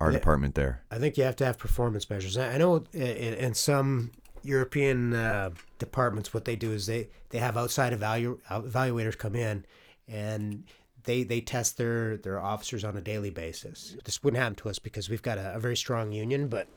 our 0.00 0.10
Yeah. 0.10 0.18
department 0.18 0.54
there? 0.54 0.82
I 0.90 0.98
think 0.98 1.16
you 1.16 1.24
have 1.24 1.36
to 1.36 1.44
have 1.46 1.58
performance 1.58 2.08
measures. 2.08 2.36
I 2.36 2.54
I 2.54 2.58
know 2.58 2.84
in, 2.92 3.00
in 3.34 3.54
some 3.54 4.12
European 4.42 5.12
uh, 5.14 5.50
departments, 5.78 6.32
what 6.32 6.44
they 6.44 6.56
do 6.56 6.72
is 6.72 6.86
they, 6.86 7.08
they 7.30 7.38
have 7.38 7.56
outside 7.56 7.92
evalu- 7.92 8.40
evaluators 8.50 9.16
come 9.18 9.36
in 9.36 9.64
and 10.08 10.64
they 11.04 11.22
they 11.22 11.40
test 11.40 11.76
their, 11.78 12.16
their 12.16 12.40
officers 12.40 12.84
on 12.84 12.96
a 12.96 13.00
daily 13.00 13.30
basis. 13.30 13.96
This 14.04 14.22
wouldn't 14.22 14.40
happen 14.42 14.56
to 14.56 14.68
us 14.68 14.78
because 14.78 15.08
we've 15.08 15.22
got 15.22 15.38
a, 15.38 15.54
a 15.54 15.58
very 15.58 15.76
strong 15.76 16.12
union, 16.12 16.48
but 16.48 16.68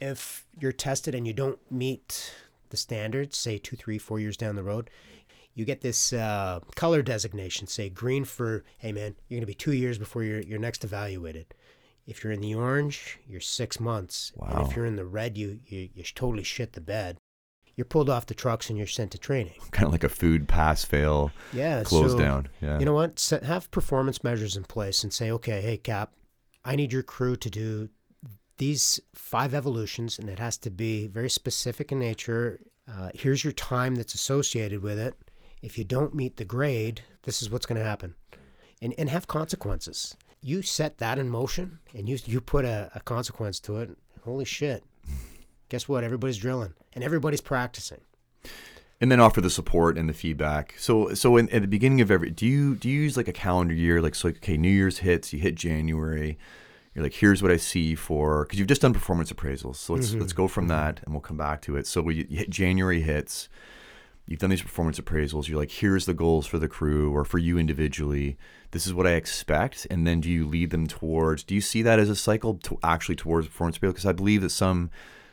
if 0.00 0.46
you're 0.58 0.72
tested 0.72 1.14
and 1.14 1.26
you 1.26 1.32
don't 1.32 1.58
meet 1.70 2.32
the 2.70 2.76
standards, 2.76 3.36
say 3.36 3.58
two, 3.58 3.76
three, 3.76 3.98
four 3.98 4.18
years 4.18 4.36
down 4.36 4.56
the 4.56 4.62
road, 4.62 4.88
you 5.54 5.64
get 5.64 5.80
this 5.80 6.12
uh, 6.12 6.60
color 6.76 7.02
designation, 7.02 7.66
say 7.66 7.90
green 7.90 8.24
for, 8.24 8.64
hey 8.78 8.92
man, 8.92 9.14
you're 9.28 9.36
going 9.36 9.42
to 9.42 9.46
be 9.46 9.54
two 9.54 9.72
years 9.72 9.98
before 9.98 10.22
you're, 10.22 10.40
you're 10.40 10.58
next 10.58 10.84
evaluated. 10.84 11.54
If 12.06 12.24
you're 12.24 12.32
in 12.32 12.40
the 12.40 12.54
orange, 12.54 13.18
you're 13.28 13.40
six 13.40 13.78
months. 13.78 14.32
And 14.40 14.54
Wow. 14.54 14.66
if 14.68 14.74
you're 14.76 14.86
in 14.86 14.96
the 14.96 15.04
red, 15.04 15.36
you, 15.36 15.60
you, 15.66 15.90
you 15.94 16.02
totally 16.02 16.44
shit 16.44 16.72
the 16.72 16.80
bed. 16.80 17.18
You're 17.76 17.84
pulled 17.84 18.10
off 18.10 18.26
the 18.26 18.34
trucks 18.34 18.68
and 18.68 18.76
you're 18.76 18.86
sent 18.86 19.12
to 19.12 19.18
training. 19.18 19.54
Kind 19.70 19.86
of 19.86 19.92
like 19.92 20.04
a 20.04 20.08
food 20.08 20.48
pass 20.48 20.84
fail, 20.84 21.30
Yeah. 21.52 21.82
close 21.84 22.12
so, 22.12 22.18
down. 22.18 22.48
Yeah. 22.60 22.78
You 22.78 22.84
know 22.84 22.94
what? 22.94 23.18
Set, 23.18 23.42
have 23.44 23.70
performance 23.70 24.22
measures 24.22 24.56
in 24.56 24.64
place 24.64 25.02
and 25.02 25.12
say, 25.12 25.30
okay, 25.30 25.60
hey, 25.60 25.76
Cap, 25.76 26.12
I 26.64 26.76
need 26.76 26.92
your 26.92 27.02
crew 27.02 27.36
to 27.36 27.50
do 27.50 27.88
these 28.58 29.00
five 29.14 29.54
evolutions, 29.54 30.18
and 30.18 30.28
it 30.28 30.38
has 30.38 30.58
to 30.58 30.70
be 30.70 31.06
very 31.06 31.30
specific 31.30 31.90
in 31.90 31.98
nature. 31.98 32.60
Uh, 32.86 33.08
here's 33.14 33.42
your 33.42 33.54
time 33.54 33.94
that's 33.94 34.12
associated 34.14 34.82
with 34.82 34.98
it. 34.98 35.14
If 35.62 35.78
you 35.78 35.84
don't 35.84 36.14
meet 36.14 36.36
the 36.36 36.44
grade, 36.44 37.02
this 37.22 37.40
is 37.40 37.48
what's 37.50 37.64
going 37.64 37.78
to 37.80 37.86
happen. 37.86 38.14
And, 38.82 38.94
and 38.98 39.08
have 39.08 39.26
consequences. 39.26 40.16
You 40.42 40.62
set 40.62 40.98
that 40.98 41.18
in 41.18 41.28
motion 41.28 41.78
and 41.94 42.08
you, 42.08 42.18
you 42.24 42.40
put 42.40 42.64
a, 42.64 42.90
a 42.94 43.00
consequence 43.00 43.60
to 43.60 43.76
it. 43.76 43.90
Holy 44.24 44.46
shit. 44.46 44.84
Guess 45.70 45.88
what? 45.88 46.04
Everybody's 46.04 46.36
drilling 46.36 46.74
and 46.92 47.02
everybody's 47.02 47.40
practicing. 47.40 48.00
and 49.00 49.10
then 49.10 49.18
offer 49.20 49.40
the 49.40 49.50
support 49.50 49.96
and 49.96 50.08
the 50.08 50.12
feedback. 50.12 50.74
So, 50.76 51.14
so 51.14 51.36
in, 51.36 51.48
at 51.50 51.62
the 51.62 51.68
beginning 51.68 52.00
of 52.02 52.10
every, 52.10 52.30
do 52.30 52.46
you 52.46 52.74
do 52.76 52.88
you 52.88 53.00
use 53.00 53.16
like 53.16 53.28
a 53.28 53.32
calendar 53.32 53.74
year? 53.74 54.02
Like, 54.02 54.14
so 54.14 54.28
like, 54.28 54.36
okay, 54.38 54.56
New 54.56 54.68
Year's 54.68 54.98
hits, 54.98 55.32
you 55.32 55.38
hit 55.38 55.54
January. 55.54 56.38
You're 56.94 57.04
like, 57.04 57.14
here's 57.14 57.42
what 57.42 57.52
I 57.52 57.56
see 57.56 57.94
for 57.94 58.44
because 58.44 58.58
you've 58.58 58.68
just 58.68 58.82
done 58.82 58.92
performance 58.92 59.32
appraisals. 59.32 59.76
So 59.76 59.94
let's 59.94 60.10
mm-hmm. 60.10 60.20
let's 60.20 60.32
go 60.32 60.48
from 60.48 60.68
that, 60.68 61.00
and 61.04 61.14
we'll 61.14 61.22
come 61.22 61.38
back 61.38 61.62
to 61.62 61.76
it. 61.76 61.86
So 61.86 62.02
we 62.02 62.26
you 62.28 62.36
hit 62.36 62.50
January 62.50 63.00
hits. 63.00 63.48
You've 64.26 64.40
done 64.40 64.50
these 64.50 64.62
performance 64.62 65.00
appraisals. 65.00 65.48
You're 65.48 65.58
like, 65.58 65.72
here's 65.72 66.06
the 66.06 66.14
goals 66.14 66.46
for 66.46 66.58
the 66.58 66.68
crew 66.68 67.12
or 67.12 67.24
for 67.24 67.38
you 67.38 67.58
individually. 67.58 68.36
This 68.70 68.86
is 68.86 68.94
what 68.94 69.06
I 69.06 69.12
expect, 69.12 69.86
and 69.90 70.06
then 70.06 70.20
do 70.20 70.30
you 70.30 70.46
lead 70.46 70.70
them 70.70 70.86
towards? 70.86 71.42
Do 71.42 71.54
you 71.54 71.60
see 71.60 71.82
that 71.82 71.98
as 71.98 72.08
a 72.10 72.14
cycle 72.14 72.54
to 72.54 72.78
actually 72.82 73.16
towards 73.16 73.46
performance 73.48 73.78
appraisal? 73.78 73.94
Because 73.94 74.06
I 74.06 74.12
believe 74.12 74.42
that 74.42 74.50
some 74.50 74.90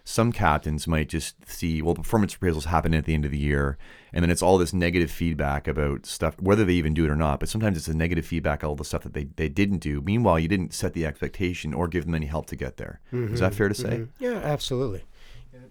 some 0.09 0.31
captains 0.31 0.87
might 0.87 1.09
just 1.09 1.35
see 1.49 1.81
well 1.81 1.93
performance 1.93 2.33
appraisals 2.33 2.63
happen 2.63 2.93
at 2.93 3.03
the 3.03 3.13
end 3.13 3.25
of 3.25 3.31
the 3.31 3.37
year 3.37 3.77
and 4.13 4.23
then 4.23 4.29
it's 4.29 4.41
all 4.41 4.57
this 4.57 4.71
negative 4.73 5.11
feedback 5.11 5.67
about 5.67 6.05
stuff 6.05 6.39
whether 6.39 6.63
they 6.63 6.73
even 6.73 6.93
do 6.93 7.03
it 7.03 7.09
or 7.11 7.15
not 7.17 7.41
but 7.41 7.49
sometimes 7.49 7.75
it's 7.77 7.89
a 7.89 7.93
negative 7.93 8.25
feedback 8.25 8.63
all 8.63 8.73
the 8.75 8.85
stuff 8.85 9.03
that 9.03 9.13
they, 9.13 9.25
they 9.35 9.49
didn't 9.49 9.79
do 9.79 9.99
meanwhile 10.01 10.39
you 10.39 10.47
didn't 10.47 10.73
set 10.73 10.93
the 10.93 11.05
expectation 11.05 11.73
or 11.73 11.89
give 11.89 12.05
them 12.05 12.15
any 12.15 12.25
help 12.25 12.45
to 12.45 12.55
get 12.55 12.77
there. 12.77 13.01
Is 13.11 13.41
that 13.41 13.53
fair 13.53 13.67
to 13.67 13.75
say 13.75 13.89
Mhm. 13.97 14.07
Yeah, 14.19 14.39
absolutely. 14.55 15.03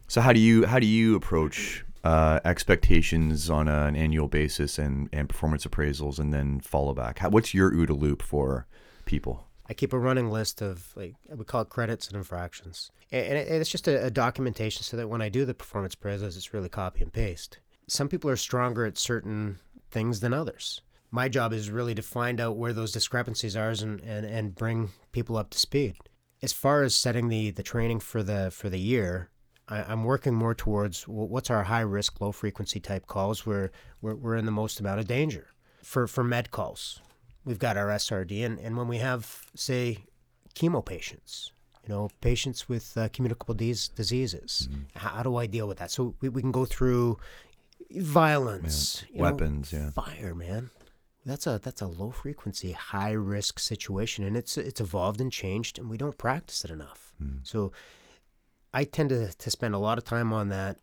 so 0.07 0.21
how 0.21 0.35
do 0.35 0.41
you 0.41 0.67
how 0.67 0.79
do 0.81 0.87
you 0.87 1.17
approach 1.17 1.85
uh, 2.05 2.39
expectations 2.45 3.49
on 3.49 3.69
a, 3.69 3.87
an 3.87 3.97
annual 3.97 4.29
basis 4.29 4.79
and, 4.79 5.09
and 5.13 5.29
performance 5.31 5.65
appraisals 5.67 6.19
and 6.19 6.33
then 6.33 6.61
follow 6.61 6.93
back? 6.95 7.19
How, 7.21 7.31
what's 7.31 7.55
your 7.55 7.73
OODA 7.73 7.99
loop 7.99 8.21
for 8.23 8.67
people? 9.07 9.46
I 9.69 9.75
keep 9.75 9.93
a 9.93 9.99
running 9.99 10.31
list 10.31 10.63
of 10.63 10.93
like 10.97 11.15
we 11.29 11.45
call 11.45 11.63
it 11.63 11.69
credits 11.69 12.09
and 12.09 12.17
infractions, 12.17 12.91
and, 13.11 13.37
it's 13.37 13.71
just 13.71 13.89
a, 13.89 14.07
a, 14.07 14.11
documentation 14.11 14.83
so 14.83 14.97
that 14.97 15.09
when 15.09 15.23
I 15.23 15.29
do 15.29 15.45
the 15.45 15.55
performance 15.55 15.95
appraisals, 15.95 16.37
it's 16.37 16.55
really 16.55 16.69
copy 16.69 17.03
and 17.03 17.13
paste. 17.13 17.59
Some 17.89 18.09
people 18.09 18.31
are 18.31 18.37
stronger 18.37 18.85
at 18.85 18.99
certain 18.99 19.59
things 19.91 20.21
than 20.21 20.33
others. 20.33 20.83
My 21.11 21.29
job 21.29 21.53
is 21.53 21.71
really 21.71 21.95
to 21.95 22.03
find 22.03 22.41
out 22.41 22.57
where 22.57 22.73
those 22.73 22.93
discrepancies 22.93 23.57
are 23.57 23.71
and, 23.71 24.01
and, 24.01 24.27
and 24.27 24.55
bring 24.55 24.91
people 25.13 25.37
up 25.37 25.51
to 25.51 25.59
speed. 25.59 25.97
As 26.43 26.53
far 26.53 26.83
as 26.83 26.95
setting 26.95 27.29
the, 27.29 27.51
the 27.51 27.63
training 27.63 28.01
for 28.01 28.23
the 28.23 28.51
for 28.51 28.69
the 28.69 28.81
year, 28.81 29.31
I, 29.69 29.93
am 29.93 30.05
working 30.05 30.35
more 30.35 30.55
towards 30.55 31.09
what's 31.09 31.51
our 31.51 31.65
high 31.65 31.81
risk, 31.81 32.21
low 32.21 32.33
frequency 32.33 32.81
type 32.81 33.07
calls 33.07 33.45
where 33.45 33.73
we're, 34.01 34.15
we're 34.15 34.37
in 34.37 34.47
the 34.47 34.53
most 34.53 34.79
amount 34.79 35.01
of 35.01 35.07
danger. 35.07 35.49
For, 35.83 36.07
for 36.07 36.25
med 36.25 36.51
calls, 36.51 37.01
we've 37.47 37.59
got 37.59 37.79
our 37.79 37.87
SRD. 37.87 38.45
And, 38.45 38.59
and 38.59 38.77
when 38.77 38.89
we 38.89 38.99
have, 38.99 39.47
say, 39.55 40.05
chemo 40.55 40.85
patients, 40.85 41.53
you 41.87 41.95
know, 41.95 42.11
patients 42.21 42.69
with 42.69 42.95
uh, 42.99 43.09
communicable 43.13 43.55
disease, 43.55 43.89
diseases, 43.89 44.69
mm-hmm. 44.71 44.83
how, 44.99 45.11
how, 45.11 45.23
do 45.23 45.37
I 45.37 45.47
deal 45.47 45.67
with 45.67 45.79
that? 45.79 45.91
So 45.91 46.15
we, 46.21 46.29
we 46.29 46.43
can 46.43 46.53
go 46.53 46.67
through 46.67 47.19
violence, 47.91 49.05
weapons, 49.15 49.73
know, 49.73 49.79
yeah, 49.79 49.91
fire, 49.91 50.35
man. 50.35 50.71
That's 51.25 51.47
a 51.47 51.59
that's 51.63 51.81
a 51.81 51.87
low 51.87 52.11
frequency, 52.11 52.71
high 52.73 53.13
risk 53.13 53.59
situation, 53.59 54.25
and 54.25 54.37
it's 54.37 54.57
it's 54.57 54.81
evolved 54.81 55.21
and 55.21 55.33
changed, 55.33 55.77
and 55.77 55.91
we 55.91 55.97
don't 55.97 56.17
practice 56.17 56.65
it 56.65 56.71
enough. 56.71 57.15
Mm. 57.21 57.41
So 57.43 57.73
I 58.73 58.85
tend 58.85 59.09
to, 59.09 59.33
to 59.33 59.51
spend 59.51 59.75
a 59.75 59.79
lot 59.79 59.99
of 59.99 60.05
time 60.05 60.33
on 60.33 60.51
that 60.51 60.79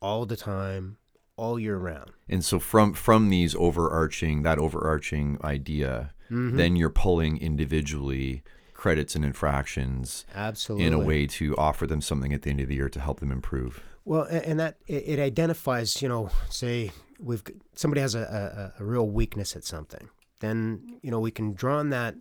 all 0.00 0.24
the 0.24 0.36
time, 0.36 0.96
all 1.36 1.58
year 1.58 1.76
round. 1.76 2.10
And 2.28 2.44
so 2.44 2.58
from 2.58 2.94
from 2.94 3.30
these 3.30 3.54
overarching 3.54 4.42
that 4.42 4.58
overarching 4.58 5.38
idea, 5.42 6.12
mm-hmm. 6.30 6.56
then 6.56 6.76
you're 6.76 6.90
pulling 6.90 7.38
individually 7.38 8.42
credits 8.74 9.14
and 9.14 9.24
infractions 9.24 10.26
absolutely 10.34 10.86
in 10.86 10.92
a 10.92 10.98
way 10.98 11.24
to 11.24 11.56
offer 11.56 11.86
them 11.86 12.00
something 12.00 12.32
at 12.32 12.42
the 12.42 12.50
end 12.50 12.60
of 12.60 12.68
the 12.68 12.74
year 12.74 12.88
to 12.88 13.00
help 13.00 13.20
them 13.20 13.30
improve. 13.30 13.80
Well, 14.04 14.24
and 14.24 14.58
that 14.58 14.78
it 14.88 15.20
identifies, 15.20 16.02
you 16.02 16.08
know, 16.08 16.30
say 16.50 16.90
we've 17.20 17.42
somebody 17.74 18.00
has 18.00 18.14
a, 18.16 18.72
a, 18.78 18.82
a 18.82 18.84
real 18.84 19.08
weakness 19.08 19.54
at 19.54 19.64
something, 19.64 20.08
then 20.40 20.98
you 21.02 21.10
know 21.10 21.20
we 21.20 21.30
can 21.30 21.52
draw 21.52 21.78
on 21.78 21.90
that 21.90 22.16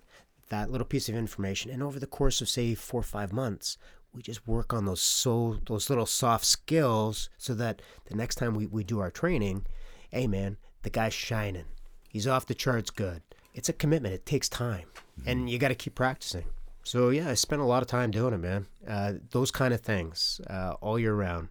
that 0.50 0.70
little 0.70 0.86
piece 0.86 1.10
of 1.10 1.16
information, 1.16 1.72
and 1.72 1.82
over 1.82 2.00
the 2.00 2.06
course 2.06 2.42
of 2.42 2.50
say 2.50 2.76
four 2.76 3.00
or 3.00 3.04
five 3.04 3.34
months, 3.34 3.78
we 4.14 4.22
just 4.22 4.48
work 4.48 4.74
on 4.74 4.86
those 4.86 5.02
so 5.02 5.58
those 5.68 5.90
little 5.90 6.06
soft 6.06 6.46
skills 6.46 7.30
so 7.38 7.54
that 7.54 7.82
the 8.06 8.16
next 8.16 8.36
time 8.36 8.56
we, 8.56 8.68
we 8.68 8.84
do 8.84 9.00
our 9.00 9.12
training, 9.12 9.66
hey 10.12 10.28
man, 10.28 10.58
the 10.84 10.90
guy's 10.90 11.14
shining. 11.14 11.66
He's 12.10 12.28
off 12.28 12.46
the 12.46 12.56
charts 12.56 12.90
good. 12.90 13.22
It's 13.54 13.70
a 13.70 13.74
commitment. 13.74 14.14
It 14.14 14.26
takes 14.26 14.50
time. 14.50 14.88
Mm-hmm. 15.20 15.30
And 15.30 15.50
you 15.50 15.58
got 15.58 15.70
to 15.70 15.76
keep 15.76 15.96
practicing. 15.96 16.46
So 16.84 17.10
yeah, 17.10 17.30
I 17.30 17.36
spent 17.36 17.62
a 17.62 17.66
lot 17.66 17.82
of 17.82 17.88
time 17.88 18.12
doing 18.12 18.34
it, 18.34 18.40
man. 18.40 18.68
Uh, 18.88 19.14
those 19.32 19.52
kind 19.52 19.74
of 19.74 19.82
things 19.82 20.42
uh, 20.50 20.76
all 20.82 21.00
year 21.00 21.14
round. 21.14 21.50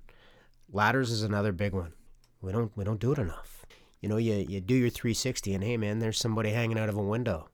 Ladders 0.73 1.11
is 1.11 1.23
another 1.23 1.53
big 1.53 1.73
one. 1.73 1.95
We 2.43 2.53
don't 2.53 2.77
we 2.77 2.85
don't 2.85 3.01
do 3.01 3.13
it 3.13 3.19
enough. 3.19 3.65
You 4.01 4.09
know, 4.09 4.17
you 4.17 4.47
you 4.49 4.61
do 4.61 4.75
your 4.75 4.91
360, 4.91 5.55
and 5.55 5.63
hey, 5.63 5.77
man, 5.77 5.99
there's 5.99 6.19
somebody 6.19 6.51
hanging 6.51 6.79
out 6.79 6.89
of 6.89 6.97
a 6.97 7.03
window. 7.03 7.51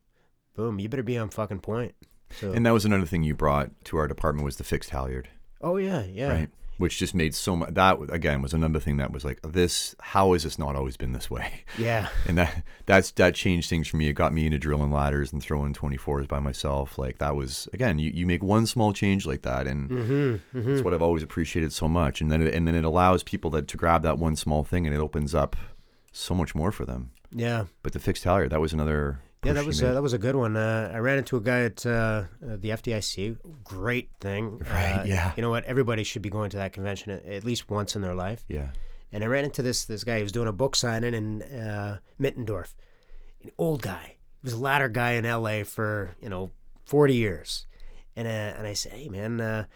Boom, 0.54 0.78
you 0.78 0.88
better 0.88 1.02
be 1.02 1.18
on 1.18 1.28
fucking 1.28 1.60
point. 1.60 1.94
So, 2.30 2.52
and 2.52 2.66
that 2.66 2.72
was 2.72 2.84
another 2.84 3.06
thing 3.06 3.22
you 3.22 3.34
brought 3.34 3.70
to 3.86 3.96
our 3.96 4.08
department 4.08 4.44
was 4.44 4.56
the 4.56 4.64
fixed 4.64 4.90
halyard. 4.90 5.28
Oh 5.60 5.76
yeah, 5.76 6.04
yeah. 6.04 6.32
Right. 6.32 6.50
Which 6.78 6.98
just 6.98 7.14
made 7.14 7.34
so 7.34 7.56
much. 7.56 7.72
That 7.72 7.98
again 8.10 8.42
was 8.42 8.52
another 8.52 8.80
thing 8.80 8.98
that 8.98 9.10
was 9.10 9.24
like 9.24 9.40
this. 9.40 9.94
How 9.98 10.34
has 10.34 10.42
this 10.42 10.58
not 10.58 10.76
always 10.76 10.98
been 10.98 11.12
this 11.12 11.30
way? 11.30 11.64
Yeah. 11.78 12.08
And 12.26 12.36
that 12.36 12.64
that's 12.84 13.10
that 13.12 13.34
changed 13.34 13.70
things 13.70 13.88
for 13.88 13.96
me. 13.96 14.08
It 14.08 14.12
got 14.12 14.34
me 14.34 14.44
into 14.44 14.58
drilling 14.58 14.90
ladders 14.90 15.32
and 15.32 15.42
throwing 15.42 15.72
twenty 15.72 15.96
fours 15.96 16.26
by 16.26 16.38
myself. 16.38 16.98
Like 16.98 17.18
that 17.18 17.34
was 17.34 17.68
again. 17.72 17.98
You, 17.98 18.10
you 18.12 18.26
make 18.26 18.42
one 18.42 18.66
small 18.66 18.92
change 18.92 19.24
like 19.24 19.42
that, 19.42 19.66
and 19.66 19.88
mm-hmm, 19.88 20.58
mm-hmm. 20.58 20.70
that's 20.70 20.84
what 20.84 20.92
I've 20.92 21.02
always 21.02 21.22
appreciated 21.22 21.72
so 21.72 21.88
much. 21.88 22.20
And 22.20 22.30
then 22.30 22.42
it, 22.42 22.52
and 22.54 22.68
then 22.68 22.74
it 22.74 22.84
allows 22.84 23.22
people 23.22 23.50
that 23.52 23.68
to 23.68 23.78
grab 23.78 24.02
that 24.02 24.18
one 24.18 24.36
small 24.36 24.62
thing, 24.62 24.86
and 24.86 24.94
it 24.94 24.98
opens 25.00 25.34
up 25.34 25.56
so 26.12 26.34
much 26.34 26.54
more 26.54 26.72
for 26.72 26.84
them. 26.84 27.10
Yeah. 27.30 27.64
But 27.82 27.92
the 27.92 27.98
fixed 27.98 28.24
halyard, 28.24 28.50
that 28.50 28.60
was 28.60 28.72
another 28.72 29.20
yeah, 29.46 29.52
that 29.52 29.64
was 29.64 29.82
uh, 29.82 29.94
that 29.94 30.02
was 30.02 30.12
a 30.12 30.18
good 30.18 30.36
one. 30.36 30.56
Uh, 30.56 30.90
I 30.92 30.98
ran 30.98 31.18
into 31.18 31.36
a 31.36 31.40
guy 31.40 31.62
at 31.62 31.84
uh, 31.86 32.24
the 32.40 32.70
FDIC. 32.70 33.38
Great 33.64 34.10
thing. 34.20 34.58
Right. 34.58 35.00
Uh, 35.00 35.04
yeah. 35.04 35.32
You 35.36 35.42
know 35.42 35.50
what? 35.50 35.64
Everybody 35.64 36.04
should 36.04 36.22
be 36.22 36.30
going 36.30 36.50
to 36.50 36.56
that 36.58 36.72
convention 36.72 37.12
at, 37.12 37.24
at, 37.24 37.44
least 37.44 37.70
once 37.70 37.96
in 37.96 38.02
their 38.02 38.14
life. 38.14 38.44
Yeah. 38.48 38.68
And 39.12 39.22
I 39.22 39.26
ran 39.28 39.44
into 39.44 39.62
this 39.62 39.84
this 39.84 40.04
guy. 40.04 40.16
He 40.18 40.22
was 40.22 40.32
doing 40.32 40.48
a 40.48 40.52
book 40.52 40.76
signing 40.76 41.14
in 41.14 41.42
uh, 41.42 41.98
Mittendorf. 42.20 42.74
An 43.42 43.50
old 43.58 43.82
guy. 43.82 44.16
He 44.42 44.46
was 44.46 44.54
a 44.54 44.58
ladder 44.58 44.88
guy 44.88 45.12
in 45.12 45.24
L.A. 45.24 45.62
for 45.62 46.16
you 46.20 46.28
know 46.28 46.50
forty 46.84 47.14
years. 47.14 47.66
And 48.14 48.26
uh, 48.26 48.58
and 48.58 48.66
I 48.66 48.72
said, 48.74 48.92
hey 48.92 49.08
man. 49.08 49.66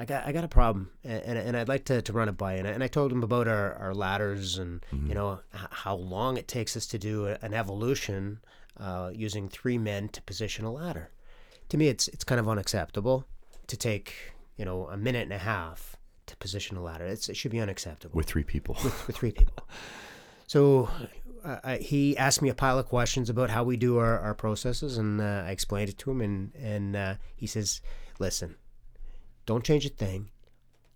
I 0.00 0.04
got 0.04 0.28
I 0.28 0.30
got 0.30 0.44
a 0.44 0.48
problem, 0.48 0.90
and, 1.02 1.36
and, 1.36 1.56
I'd 1.56 1.66
like 1.66 1.86
to, 1.86 2.00
to 2.00 2.12
run 2.12 2.28
it 2.28 2.36
by 2.36 2.54
you. 2.54 2.64
And 2.64 2.84
I 2.84 2.86
told 2.86 3.10
him 3.10 3.24
about 3.24 3.48
our, 3.48 3.74
our 3.74 3.92
ladders 3.92 4.56
and 4.56 4.80
mm-hmm. 4.94 5.08
you 5.08 5.14
know 5.14 5.40
how 5.50 5.96
long 5.96 6.36
it 6.36 6.46
takes 6.46 6.76
us 6.76 6.86
to 6.86 7.00
do 7.00 7.26
an 7.26 7.52
evolution 7.52 8.38
uh, 8.80 9.10
using 9.14 9.48
three 9.48 9.78
men 9.78 10.08
to 10.10 10.22
position 10.22 10.64
a 10.64 10.72
ladder. 10.72 11.10
To 11.70 11.76
me, 11.76 11.88
it's 11.88 12.08
it's 12.08 12.24
kind 12.24 12.40
of 12.40 12.48
unacceptable 12.48 13.26
to 13.66 13.76
take 13.76 14.34
you 14.56 14.64
know 14.64 14.88
a 14.88 14.96
minute 14.96 15.22
and 15.22 15.32
a 15.32 15.38
half 15.38 15.96
to 16.26 16.36
position 16.36 16.76
a 16.76 16.82
ladder. 16.82 17.06
It's, 17.06 17.28
it 17.28 17.36
should 17.36 17.50
be 17.50 17.60
unacceptable 17.60 18.16
with 18.16 18.26
three 18.26 18.44
people. 18.44 18.76
With, 18.82 19.06
with 19.06 19.16
three 19.16 19.32
people. 19.32 19.64
So 20.46 20.88
uh, 21.44 21.76
he 21.76 22.16
asked 22.16 22.40
me 22.40 22.48
a 22.48 22.54
pile 22.54 22.78
of 22.78 22.86
questions 22.86 23.28
about 23.28 23.50
how 23.50 23.64
we 23.64 23.76
do 23.76 23.98
our, 23.98 24.18
our 24.18 24.32
processes, 24.32 24.96
and 24.96 25.20
uh, 25.20 25.44
I 25.46 25.50
explained 25.50 25.90
it 25.90 25.98
to 25.98 26.10
him, 26.10 26.22
and 26.22 26.54
and 26.54 26.96
uh, 26.96 27.14
he 27.36 27.46
says, 27.46 27.82
"Listen, 28.18 28.56
don't 29.44 29.62
change 29.62 29.84
a 29.84 29.90
thing, 29.90 30.30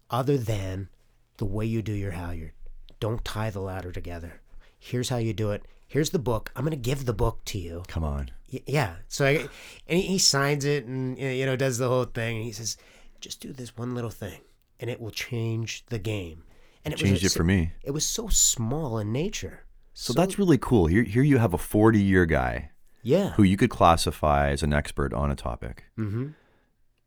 other 0.08 0.38
than 0.38 0.88
the 1.36 1.44
way 1.44 1.66
you 1.66 1.82
do 1.82 1.92
your 1.92 2.12
halyard. 2.12 2.52
Don't 3.00 3.24
tie 3.24 3.50
the 3.50 3.60
ladder 3.60 3.92
together. 3.92 4.40
Here's 4.78 5.08
how 5.08 5.16
you 5.16 5.32
do 5.32 5.50
it 5.50 5.64
here's 5.92 6.10
the 6.10 6.18
book. 6.18 6.50
I'm 6.56 6.64
going 6.64 6.70
to 6.70 6.76
give 6.76 7.04
the 7.04 7.12
book 7.12 7.44
to 7.46 7.58
you. 7.58 7.82
Come 7.86 8.02
on. 8.02 8.30
Y- 8.50 8.62
yeah. 8.66 8.94
So 9.08 9.26
I, 9.26 9.48
and 9.86 10.00
he, 10.00 10.02
he 10.02 10.18
signs 10.18 10.64
it 10.64 10.86
and, 10.86 11.18
you 11.18 11.44
know, 11.44 11.54
does 11.54 11.76
the 11.76 11.88
whole 11.88 12.04
thing. 12.04 12.36
And 12.36 12.44
he 12.44 12.52
says, 12.52 12.78
just 13.20 13.40
do 13.40 13.52
this 13.52 13.76
one 13.76 13.94
little 13.94 14.10
thing 14.10 14.40
and 14.80 14.88
it 14.88 15.00
will 15.00 15.10
change 15.10 15.84
the 15.86 15.98
game. 15.98 16.44
And 16.84 16.94
it, 16.94 16.96
changed 16.96 17.24
it 17.24 17.32
for 17.32 17.44
me. 17.44 17.72
It 17.82 17.90
was 17.92 18.06
so 18.06 18.28
small 18.28 18.98
in 18.98 19.12
nature. 19.12 19.64
So, 19.92 20.14
so 20.14 20.20
that's 20.20 20.38
really 20.38 20.58
cool. 20.58 20.86
Here, 20.86 21.02
here 21.02 21.22
you 21.22 21.36
have 21.38 21.52
a 21.52 21.58
40 21.58 22.00
year 22.00 22.24
guy. 22.24 22.70
Yeah. 23.02 23.30
Who 23.32 23.42
you 23.42 23.56
could 23.56 23.70
classify 23.70 24.50
as 24.50 24.62
an 24.62 24.72
expert 24.72 25.12
on 25.12 25.30
a 25.30 25.36
topic. 25.36 25.84
Mm-hmm 25.98 26.28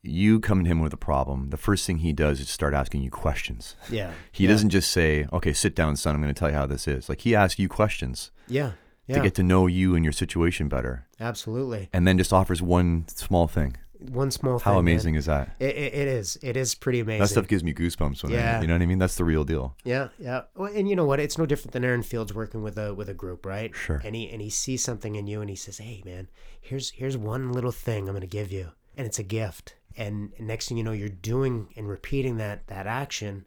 you 0.08 0.40
come 0.40 0.64
to 0.64 0.70
him 0.70 0.80
with 0.80 0.94
a 0.94 0.98
problem, 0.98 1.50
the 1.50 1.58
first 1.58 1.86
thing 1.86 2.00
he 2.00 2.14
does 2.14 2.40
is 2.40 2.50
start 2.50 2.74
asking 2.74 3.02
you 3.02 3.10
questions. 3.10 3.76
Yeah. 3.90 4.12
he 4.32 4.44
yeah. 4.44 4.52
doesn't 4.52 4.70
just 4.70 4.92
say, 4.92 5.28
"Okay, 5.34 5.54
sit 5.54 5.76
down, 5.76 5.96
son. 5.96 6.16
I'm 6.16 6.22
going 6.22 6.34
to 6.34 6.38
tell 6.38 6.50
you 6.50 6.56
how 6.56 6.66
this 6.66 6.88
is." 6.88 7.10
Like 7.10 7.22
he 7.22 7.36
asks 7.36 7.60
you 7.60 7.68
questions. 7.68 8.32
Yeah. 8.48 8.74
Yeah. 9.08 9.18
To 9.18 9.22
get 9.22 9.36
to 9.36 9.44
know 9.44 9.68
you 9.68 9.96
and 9.96 10.04
your 10.04 10.12
situation 10.12 10.68
better. 10.68 11.06
Absolutely. 11.20 11.90
And 11.94 12.08
then 12.08 12.18
just 12.18 12.34
offers 12.34 12.62
one 12.62 13.08
small 13.08 13.48
thing. 13.48 13.78
One 14.00 14.32
small 14.32 14.58
thing. 14.58 14.74
How 14.74 14.80
amazing 14.80 15.14
man. 15.14 15.20
is 15.20 15.26
that? 15.28 15.56
It, 15.60 15.76
it, 15.76 15.94
it 15.94 16.08
is. 16.08 16.38
It 16.42 16.58
is 16.58 16.74
pretty 16.76 17.00
amazing. 17.00 17.22
That 17.22 17.28
stuff 17.28 17.48
gives 17.48 17.64
me 17.64 17.74
goosebumps 17.74 18.24
when 18.24 18.32
yeah. 18.32 18.58
I, 18.58 18.62
you 18.62 18.68
know 18.68 18.74
what 18.74 18.82
I 18.82 18.88
mean? 18.88 18.98
That's 18.98 19.16
the 19.16 19.24
real 19.24 19.44
deal. 19.44 19.76
Yeah, 19.84 20.10
yeah. 20.18 20.42
Well, 20.56 20.74
and 20.74 20.90
you 20.90 20.96
know 20.96 21.06
what? 21.06 21.20
It's 21.20 21.38
no 21.38 21.46
different 21.46 21.74
than 21.74 21.86
Aaron 21.86 22.04
Fields 22.04 22.34
working 22.34 22.64
with 22.64 22.78
a 22.78 22.94
with 22.94 23.08
a 23.10 23.14
group, 23.14 23.46
right? 23.46 23.76
Sure. 23.76 24.02
And 24.04 24.16
he 24.16 24.30
and 24.30 24.42
he 24.42 24.50
sees 24.50 24.84
something 24.84 25.16
in 25.16 25.28
you 25.28 25.40
and 25.40 25.50
he 25.50 25.56
says, 25.56 25.78
"Hey, 25.78 26.02
man, 26.04 26.28
here's 26.60 26.90
here's 26.92 27.16
one 27.16 27.54
little 27.54 27.72
thing 27.72 28.08
I'm 28.08 28.16
going 28.16 28.22
to 28.22 28.28
give 28.28 28.52
you." 28.52 28.72
And 28.98 29.06
it's 29.06 29.20
a 29.20 29.24
gift 29.24 29.76
and 29.98 30.32
next 30.40 30.68
thing 30.68 30.78
you 30.78 30.84
know 30.84 30.92
you're 30.92 31.10
doing 31.10 31.70
and 31.76 31.88
repeating 31.88 32.38
that 32.38 32.68
that 32.68 32.88
action 32.88 33.46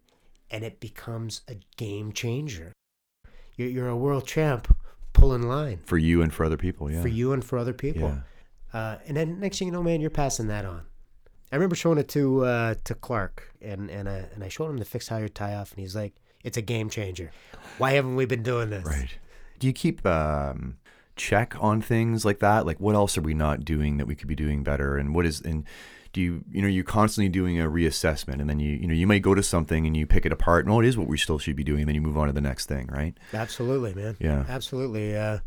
and 0.50 0.64
it 0.64 0.80
becomes 0.80 1.42
a 1.48 1.56
game 1.76 2.12
changer 2.12 2.72
you're, 3.56 3.68
you're 3.68 3.88
a 3.88 3.96
world 3.96 4.26
champ 4.26 4.74
pulling 5.18 5.42
line. 5.42 5.80
For 5.84 5.98
you 5.98 6.22
and 6.22 6.32
for 6.32 6.44
other 6.44 6.56
people 6.56 6.90
yeah. 6.90 7.02
For 7.02 7.08
you 7.08 7.32
and 7.32 7.44
for 7.44 7.58
other 7.58 7.72
people. 7.72 8.14
Yeah. 8.72 8.78
uh, 8.78 8.98
and 9.06 9.16
then 9.16 9.40
next 9.40 9.58
thing 9.58 9.68
you 9.68 9.72
know 9.72 9.82
man 9.82 10.00
you're 10.00 10.10
passing 10.10 10.46
that 10.48 10.64
on. 10.64 10.82
I 11.50 11.56
remember 11.56 11.76
showing 11.76 11.98
it 11.98 12.08
to 12.10 12.44
uh, 12.44 12.74
to 12.84 12.94
clark 12.94 13.54
and 13.62 13.90
and, 13.90 14.08
I, 14.08 14.26
and 14.34 14.44
i 14.44 14.48
showed 14.48 14.68
him 14.70 14.78
the 14.78 14.84
fixed 14.84 15.08
halyard 15.08 15.34
tie 15.34 15.54
off 15.54 15.72
and 15.72 15.80
he's 15.80 15.96
like 15.96 16.14
it's 16.44 16.56
a 16.56 16.62
game 16.62 16.88
changer. 16.88 17.30
Why 17.78 17.92
haven't 17.92 18.16
we 18.16 18.24
been 18.24 18.42
doing 18.42 18.70
this? 18.70 18.84
Right. 18.84 19.10
Do 19.58 19.66
you 19.66 19.72
keep 19.72 20.06
um, 20.06 20.78
check 21.16 21.56
on 21.58 21.82
things 21.82 22.24
like 22.24 22.38
that? 22.38 22.64
Like 22.64 22.78
what 22.78 22.94
else 22.94 23.18
are 23.18 23.22
we 23.22 23.34
not 23.34 23.64
doing 23.64 23.96
that 23.98 24.06
we 24.06 24.14
could 24.14 24.28
be 24.28 24.36
doing 24.36 24.62
better? 24.62 24.96
And 24.96 25.14
what 25.14 25.26
is 25.26 25.40
and 25.40 25.64
do 26.12 26.20
you 26.20 26.44
you 26.50 26.62
know 26.62 26.68
you're 26.68 26.84
constantly 26.84 27.28
doing 27.28 27.60
a 27.60 27.68
reassessment 27.68 28.40
and 28.40 28.48
then 28.48 28.58
you 28.58 28.76
you 28.76 28.86
know 28.86 28.94
you 28.94 29.06
might 29.06 29.22
go 29.22 29.34
to 29.34 29.42
something 29.42 29.86
and 29.86 29.96
you 29.96 30.06
pick 30.06 30.24
it 30.24 30.32
apart 30.32 30.64
and 30.64 30.72
oh 30.72 30.80
it 30.80 30.86
is 30.86 30.96
what 30.96 31.06
we 31.06 31.16
still 31.16 31.38
should 31.38 31.56
be 31.56 31.64
doing 31.64 31.80
and 31.80 31.88
then 31.88 31.94
you 31.94 32.00
move 32.00 32.16
on 32.16 32.26
to 32.26 32.32
the 32.32 32.40
next 32.40 32.66
thing 32.66 32.86
right? 32.90 33.16
Absolutely 33.32 33.94
man. 33.94 34.16
Yeah. 34.20 34.44
Absolutely. 34.48 35.16
Uh, 35.16 35.38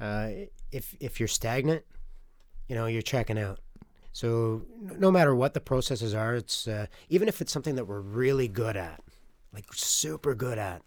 uh, 0.00 0.30
if 0.72 0.94
if 1.00 1.20
you're 1.20 1.28
stagnant 1.28 1.84
you 2.68 2.74
know 2.74 2.86
you're 2.86 3.02
checking 3.02 3.38
out. 3.38 3.60
So 4.12 4.62
no 4.98 5.10
matter 5.10 5.34
what 5.34 5.54
the 5.54 5.60
processes 5.60 6.14
are 6.14 6.34
it's 6.34 6.66
uh, 6.66 6.86
even 7.08 7.28
if 7.28 7.40
it's 7.40 7.52
something 7.52 7.76
that 7.76 7.84
we're 7.84 8.00
really 8.00 8.48
good 8.48 8.76
at 8.76 9.00
like 9.52 9.66
super 9.72 10.34
good 10.34 10.58
at 10.58 10.82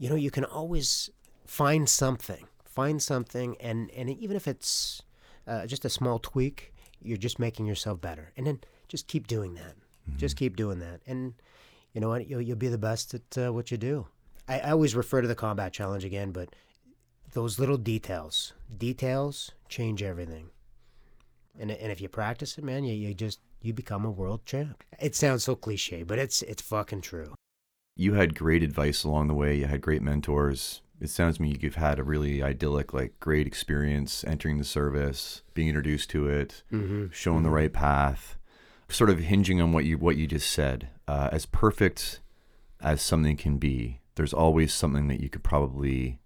you 0.00 0.08
know, 0.08 0.16
you 0.16 0.30
can 0.30 0.46
always 0.46 1.10
find 1.46 1.88
something, 1.88 2.46
find 2.64 3.00
something, 3.00 3.56
and 3.60 3.90
and 3.90 4.08
even 4.08 4.34
if 4.34 4.48
it's 4.48 5.02
uh, 5.46 5.66
just 5.66 5.84
a 5.84 5.90
small 5.90 6.18
tweak, 6.18 6.72
you're 7.02 7.16
just 7.16 7.38
making 7.38 7.66
yourself 7.66 8.00
better, 8.00 8.32
and 8.36 8.46
then 8.46 8.60
just 8.88 9.06
keep 9.06 9.26
doing 9.26 9.54
that. 9.54 9.74
Just 10.16 10.36
keep 10.36 10.56
doing 10.56 10.80
that, 10.80 11.00
and 11.06 11.34
you 11.92 12.00
know 12.00 12.08
what? 12.08 12.28
You'll 12.28 12.40
you'll 12.40 12.56
be 12.56 12.68
the 12.68 12.78
best 12.78 13.14
at 13.14 13.38
uh, 13.38 13.52
what 13.52 13.70
you 13.70 13.76
do. 13.76 14.06
I, 14.48 14.58
I 14.60 14.70
always 14.70 14.96
refer 14.96 15.20
to 15.20 15.28
the 15.28 15.34
combat 15.34 15.72
challenge 15.72 16.04
again, 16.04 16.32
but 16.32 16.54
those 17.32 17.58
little 17.58 17.76
details, 17.76 18.52
details 18.76 19.52
change 19.68 20.02
everything. 20.02 20.50
And 21.58 21.70
and 21.70 21.92
if 21.92 22.00
you 22.00 22.08
practice 22.08 22.58
it, 22.58 22.64
man, 22.64 22.84
you, 22.84 22.94
you 22.94 23.14
just 23.14 23.40
you 23.62 23.72
become 23.72 24.04
a 24.04 24.10
world 24.10 24.44
champ. 24.46 24.82
It 24.98 25.14
sounds 25.14 25.44
so 25.44 25.54
cliche, 25.54 26.02
but 26.02 26.18
it's 26.18 26.42
it's 26.42 26.62
fucking 26.62 27.02
true. 27.02 27.34
You 27.96 28.14
had 28.14 28.34
great 28.34 28.62
advice 28.62 29.04
along 29.04 29.28
the 29.28 29.34
way. 29.34 29.56
You 29.56 29.66
had 29.66 29.80
great 29.80 30.02
mentors. 30.02 30.80
It 31.00 31.08
sounds 31.10 31.36
to 31.36 31.42
me 31.42 31.56
you've 31.60 31.76
had 31.76 31.98
a 31.98 32.04
really 32.04 32.42
idyllic, 32.42 32.92
like 32.92 33.18
great 33.20 33.46
experience 33.46 34.22
entering 34.24 34.58
the 34.58 34.64
service, 34.64 35.42
being 35.54 35.68
introduced 35.68 36.10
to 36.10 36.28
it, 36.28 36.62
Mm-hmm. 36.72 37.06
shown 37.10 37.42
the 37.42 37.50
right 37.50 37.72
path, 37.72 38.36
sort 38.88 39.08
of 39.10 39.18
hinging 39.20 39.60
on 39.62 39.72
what 39.72 39.84
you 39.84 39.96
what 39.98 40.16
you 40.16 40.26
just 40.26 40.50
said. 40.50 40.88
Uh, 41.08 41.28
as 41.32 41.46
perfect 41.46 42.20
as 42.82 43.00
something 43.02 43.36
can 43.36 43.56
be, 43.58 44.00
there's 44.16 44.32
always 44.34 44.72
something 44.74 45.08
that 45.08 45.20
you 45.20 45.28
could 45.28 45.42
probably 45.42 46.20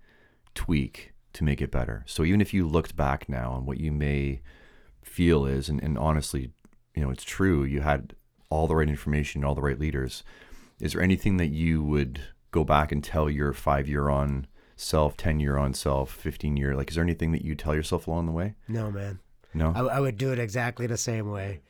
tweak 0.54 1.12
to 1.34 1.44
make 1.44 1.60
it 1.60 1.70
better. 1.70 2.02
So 2.06 2.24
even 2.24 2.40
if 2.40 2.52
you 2.54 2.66
looked 2.66 2.96
back 2.96 3.28
now 3.28 3.52
on 3.52 3.66
what 3.66 3.78
you 3.80 3.90
may 3.92 4.40
feel 5.02 5.46
is, 5.46 5.68
and, 5.68 5.82
and 5.82 5.98
honestly, 5.98 6.50
you 6.94 7.02
know, 7.02 7.10
it's 7.10 7.24
true, 7.24 7.64
you 7.64 7.80
had 7.80 8.14
all 8.50 8.66
the 8.68 8.76
right 8.76 8.88
information, 8.88 9.44
all 9.44 9.54
the 9.54 9.60
right 9.62 9.78
leaders. 9.78 10.22
Is 10.80 10.92
there 10.92 11.02
anything 11.02 11.36
that 11.38 11.48
you 11.48 11.82
would 11.82 12.20
go 12.50 12.62
back 12.64 12.92
and 12.92 13.02
tell 13.02 13.28
your 13.28 13.52
five 13.52 13.88
year 13.88 14.08
on 14.08 14.46
self, 14.76 15.16
10 15.16 15.40
year 15.40 15.56
on 15.56 15.74
self, 15.74 16.10
15 16.10 16.56
year? 16.56 16.74
Like, 16.74 16.90
is 16.90 16.96
there 16.96 17.04
anything 17.04 17.32
that 17.32 17.44
you 17.44 17.54
tell 17.54 17.74
yourself 17.74 18.06
along 18.06 18.26
the 18.26 18.32
way? 18.32 18.54
No, 18.68 18.90
man. 18.90 19.20
No? 19.52 19.72
I, 19.74 19.80
I 19.96 20.00
would 20.00 20.18
do 20.18 20.32
it 20.32 20.38
exactly 20.38 20.86
the 20.86 20.96
same 20.96 21.30
way. 21.30 21.60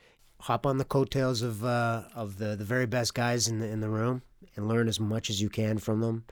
Hop 0.41 0.65
on 0.65 0.77
the 0.77 0.85
coattails 0.85 1.41
of 1.41 1.63
uh, 1.63 2.03
of 2.13 2.37
the, 2.37 2.55
the 2.55 2.65
very 2.65 2.85
best 2.85 3.13
guys 3.13 3.47
in 3.47 3.59
the 3.59 3.67
in 3.67 3.79
the 3.79 3.89
room 3.89 4.21
and 4.55 4.67
learn 4.67 4.87
as 4.87 4.99
much 4.99 5.29
as 5.29 5.41
you 5.41 5.49
can 5.49 5.77
from 5.77 6.01
them, 6.01 6.25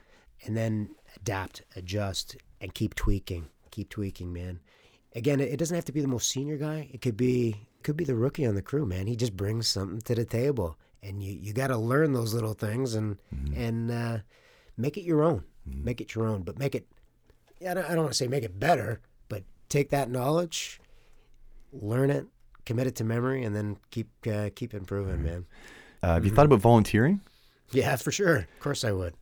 and 0.44 0.56
then 0.56 0.90
adapt, 1.16 1.62
adjust, 1.74 2.36
and 2.60 2.74
keep 2.74 2.94
tweaking. 2.94 3.46
Keep 3.70 3.88
tweaking, 3.90 4.32
man. 4.32 4.60
Again, 5.16 5.40
it, 5.40 5.52
it 5.52 5.56
doesn't 5.56 5.74
have 5.74 5.84
to 5.86 5.92
be 5.92 6.00
the 6.00 6.08
most 6.08 6.28
senior 6.28 6.56
guy. 6.56 6.88
It 6.92 7.00
could 7.00 7.16
be 7.16 7.66
could 7.82 7.96
be 7.96 8.04
the 8.04 8.14
rookie 8.14 8.46
on 8.46 8.54
the 8.54 8.62
crew, 8.62 8.86
man. 8.86 9.06
He 9.06 9.16
just 9.16 9.36
brings 9.36 9.68
something 9.68 10.00
to 10.02 10.14
the 10.14 10.24
table, 10.24 10.76
and 11.02 11.22
you 11.22 11.32
you 11.32 11.52
got 11.52 11.68
to 11.68 11.78
learn 11.78 12.12
those 12.12 12.34
little 12.34 12.54
things 12.54 12.94
and 12.94 13.18
and 13.56 13.90
uh, 13.90 14.18
make 14.76 14.96
it 14.96 15.04
your 15.04 15.22
own. 15.22 15.44
Make 15.66 16.00
it 16.00 16.14
your 16.14 16.26
own, 16.26 16.42
but 16.42 16.58
make 16.58 16.74
it. 16.74 16.86
Yeah, 17.60 17.70
I 17.72 17.74
don't, 17.74 17.84
I 17.84 17.88
don't 17.90 18.00
want 18.00 18.10
to 18.10 18.16
say 18.16 18.26
make 18.26 18.44
it 18.44 18.58
better, 18.58 19.00
but 19.28 19.44
take 19.68 19.90
that 19.90 20.10
knowledge 20.10 20.80
learn 21.80 22.10
it, 22.10 22.26
commit 22.64 22.86
it 22.86 22.96
to 22.96 23.04
memory, 23.04 23.44
and 23.44 23.54
then 23.54 23.76
keep 23.90 24.08
uh, 24.26 24.50
keep 24.54 24.74
improving, 24.74 25.22
man. 25.22 25.46
Uh, 26.02 26.14
have 26.14 26.24
you 26.24 26.30
thought 26.30 26.46
about 26.46 26.60
volunteering? 26.60 27.20
Yeah, 27.70 27.96
for 27.96 28.12
sure. 28.12 28.36
Of 28.36 28.60
course, 28.60 28.84
I 28.84 28.92
would. 28.92 29.14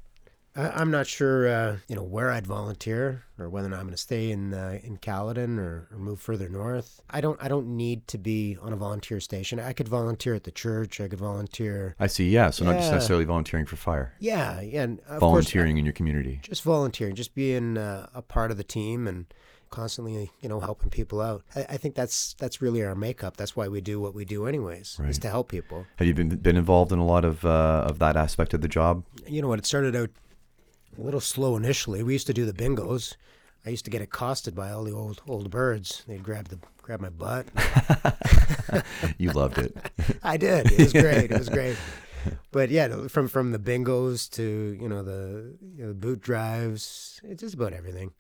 I, 0.54 0.68
I'm 0.68 0.90
not 0.90 1.06
sure, 1.06 1.48
uh, 1.48 1.76
you 1.88 1.96
know, 1.96 2.02
where 2.02 2.30
I'd 2.30 2.46
volunteer 2.46 3.24
or 3.38 3.48
whether 3.48 3.66
or 3.66 3.70
not 3.70 3.76
I'm 3.80 3.86
going 3.86 3.94
to 3.94 3.96
stay 3.96 4.30
in 4.30 4.54
uh, 4.54 4.78
in 4.82 4.98
Caledon 4.98 5.58
or, 5.58 5.88
or 5.90 5.98
move 5.98 6.20
further 6.20 6.48
north. 6.48 7.00
I 7.10 7.20
don't. 7.20 7.42
I 7.42 7.48
don't 7.48 7.76
need 7.76 8.06
to 8.08 8.18
be 8.18 8.56
on 8.60 8.72
a 8.72 8.76
volunteer 8.76 9.20
station. 9.20 9.58
I 9.58 9.72
could 9.72 9.88
volunteer 9.88 10.34
at 10.34 10.44
the 10.44 10.50
church. 10.50 11.00
I 11.00 11.08
could 11.08 11.18
volunteer. 11.18 11.96
I 11.98 12.06
see. 12.06 12.28
Yeah. 12.28 12.50
So 12.50 12.64
not 12.64 12.76
just 12.76 12.92
necessarily 12.92 13.24
volunteering 13.24 13.66
for 13.66 13.76
fire, 13.76 14.14
Yeah, 14.20 14.60
yeah. 14.60 14.82
And 14.82 15.00
of 15.00 15.06
course, 15.06 15.20
volunteering 15.20 15.78
in 15.78 15.84
your 15.84 15.94
community. 15.94 16.40
just 16.42 16.62
volunteering, 16.62 17.14
just 17.14 17.34
being 17.34 17.78
uh, 17.78 18.08
a 18.14 18.22
part 18.22 18.50
of 18.50 18.56
the 18.56 18.64
team 18.64 19.06
and 19.08 19.26
constantly, 19.70 20.30
you 20.42 20.48
know, 20.50 20.60
helping 20.60 20.90
people 20.90 21.20
out. 21.22 21.42
I, 21.56 21.60
I 21.70 21.76
think 21.78 21.94
that's 21.94 22.34
that's 22.34 22.60
really 22.60 22.84
our 22.84 22.94
makeup. 22.94 23.36
That's 23.38 23.56
why 23.56 23.68
we 23.68 23.80
do 23.80 24.00
what 24.00 24.14
we 24.14 24.24
do, 24.26 24.46
anyways, 24.46 25.00
is 25.08 25.18
to 25.20 25.30
help 25.30 25.48
people. 25.48 25.86
Have 25.96 26.06
you 26.06 26.14
been 26.14 26.28
been 26.28 26.56
involved 26.56 26.92
in 26.92 26.98
a 26.98 27.06
lot 27.06 27.24
of 27.24 27.44
uh, 27.44 27.86
of 27.88 27.98
that 28.00 28.16
aspect 28.16 28.52
of 28.54 28.60
the 28.60 28.68
job? 28.68 29.02
You 29.26 29.40
know 29.42 29.48
what? 29.48 29.58
It 29.58 29.66
started 29.66 29.96
out 29.96 30.10
a 30.98 31.00
little 31.00 31.20
slow 31.20 31.56
initially. 31.56 32.02
We 32.02 32.12
used 32.12 32.26
to 32.26 32.34
do 32.34 32.44
the 32.44 32.52
bingos. 32.52 33.16
I 33.64 33.70
used 33.70 33.84
to 33.84 33.90
get 33.90 34.02
accosted 34.02 34.54
by 34.54 34.70
all 34.70 34.84
the 34.84 34.92
old 34.92 35.22
old 35.28 35.50
birds. 35.50 36.04
They'd 36.06 36.22
grab 36.22 36.48
the 36.48 36.58
grab 36.82 37.00
my 37.00 37.10
butt. 37.10 37.46
You 39.18 39.30
loved 39.32 39.58
it. 39.58 39.76
I 40.22 40.36
did. 40.36 40.72
It 40.72 40.78
was 40.78 40.92
great. 40.92 41.30
It 41.30 41.38
was 41.38 41.48
great. 41.58 41.76
But 42.50 42.70
yeah, 42.70 43.08
from 43.08 43.28
from 43.28 43.52
the 43.52 43.58
bingos 43.58 44.30
to 44.32 44.78
you 44.80 44.88
know 44.88 45.02
the 45.02 45.56
you 45.76 45.82
know, 45.82 45.88
the 45.88 45.94
boot 45.94 46.20
drives, 46.20 47.20
it's 47.24 47.42
just 47.42 47.54
about 47.54 47.72
everything. 47.72 48.12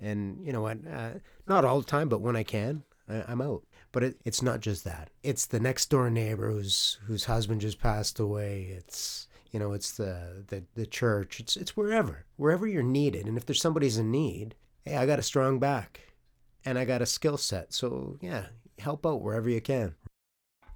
And 0.00 0.44
you 0.44 0.52
know 0.52 0.62
what? 0.62 0.78
Uh, 0.90 1.10
not 1.46 1.64
all 1.64 1.80
the 1.80 1.86
time, 1.86 2.08
but 2.08 2.20
when 2.20 2.36
I 2.36 2.42
can, 2.42 2.84
I, 3.08 3.24
I'm 3.28 3.42
out. 3.42 3.64
But 3.92 4.04
it, 4.04 4.20
it's 4.24 4.40
not 4.40 4.60
just 4.60 4.84
that. 4.84 5.10
It's 5.22 5.46
the 5.46 5.60
next 5.60 5.86
door 5.90 6.08
neighbor 6.10 6.50
whose 6.50 6.98
whose 7.06 7.24
husband 7.24 7.60
just 7.60 7.80
passed 7.80 8.18
away. 8.20 8.68
It's 8.76 9.26
you 9.50 9.58
know, 9.58 9.72
it's 9.72 9.92
the 9.92 10.44
the, 10.48 10.64
the 10.74 10.86
church. 10.86 11.40
It's 11.40 11.56
it's 11.56 11.76
wherever 11.76 12.24
wherever 12.36 12.66
you're 12.66 12.82
needed. 12.82 13.26
And 13.26 13.36
if 13.36 13.46
there's 13.46 13.60
somebody's 13.60 13.98
in 13.98 14.10
need, 14.10 14.54
hey, 14.84 14.96
I 14.96 15.06
got 15.06 15.18
a 15.18 15.22
strong 15.22 15.58
back, 15.58 16.00
and 16.64 16.78
I 16.78 16.84
got 16.84 17.02
a 17.02 17.06
skill 17.06 17.36
set. 17.36 17.72
So 17.72 18.18
yeah, 18.20 18.46
help 18.78 19.06
out 19.06 19.22
wherever 19.22 19.48
you 19.48 19.60
can. 19.60 19.94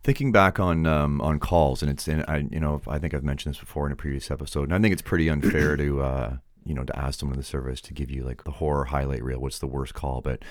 Thinking 0.02 0.32
back 0.32 0.60
on 0.60 0.86
um, 0.86 1.20
on 1.20 1.38
calls, 1.38 1.82
and 1.82 1.90
it's 1.90 2.08
and 2.08 2.24
I 2.28 2.46
you 2.50 2.60
know 2.60 2.82
I 2.86 2.98
think 2.98 3.14
I've 3.14 3.24
mentioned 3.24 3.54
this 3.54 3.60
before 3.60 3.86
in 3.86 3.92
a 3.92 3.96
previous 3.96 4.30
episode, 4.30 4.64
and 4.64 4.74
I 4.74 4.78
think 4.80 4.92
it's 4.92 5.02
pretty 5.02 5.28
unfair 5.28 5.76
to 5.76 6.02
uh, 6.02 6.36
you 6.64 6.74
know 6.74 6.84
to 6.84 6.98
ask 6.98 7.20
someone 7.20 7.34
in 7.34 7.40
the 7.40 7.46
service 7.46 7.80
to 7.82 7.94
give 7.94 8.10
you 8.10 8.24
like 8.24 8.44
the 8.44 8.52
horror 8.52 8.86
highlight 8.86 9.22
reel. 9.22 9.38
What's 9.38 9.60
the 9.60 9.66
worst 9.66 9.94
call? 9.94 10.20
But 10.20 10.42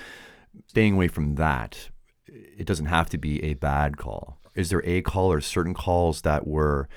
staying 0.67 0.93
away 0.93 1.07
from 1.07 1.35
that, 1.35 1.89
it 2.27 2.65
doesn't 2.65 2.87
have 2.87 3.09
to 3.11 3.17
be 3.17 3.43
a 3.43 3.53
bad 3.53 3.97
call. 3.97 4.39
Is 4.55 4.69
there 4.69 4.85
a 4.85 5.01
call 5.01 5.31
or 5.31 5.41
certain 5.41 5.73
calls 5.73 6.21
that 6.21 6.47
were 6.47 6.87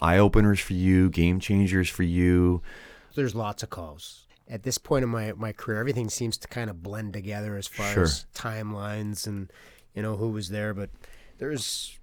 eye 0.00 0.18
openers 0.18 0.60
for 0.60 0.74
you, 0.74 1.10
game 1.10 1.40
changers 1.40 1.88
for 1.88 2.02
you? 2.02 2.62
there's 3.14 3.34
lots 3.34 3.64
of 3.64 3.70
calls. 3.70 4.26
At 4.48 4.62
this 4.62 4.78
point 4.78 5.02
in 5.02 5.08
my, 5.08 5.32
my 5.32 5.52
career, 5.52 5.80
everything 5.80 6.08
seems 6.08 6.38
to 6.38 6.46
kind 6.46 6.70
of 6.70 6.84
blend 6.84 7.12
together 7.14 7.56
as 7.56 7.66
far 7.66 7.92
Sure. 7.92 8.02
as 8.04 8.26
timelines 8.32 9.26
and 9.26 9.52
you 9.92 10.02
know 10.02 10.16
who 10.16 10.28
was 10.30 10.50
there, 10.50 10.72
but 10.72 10.90
there's 11.38 11.98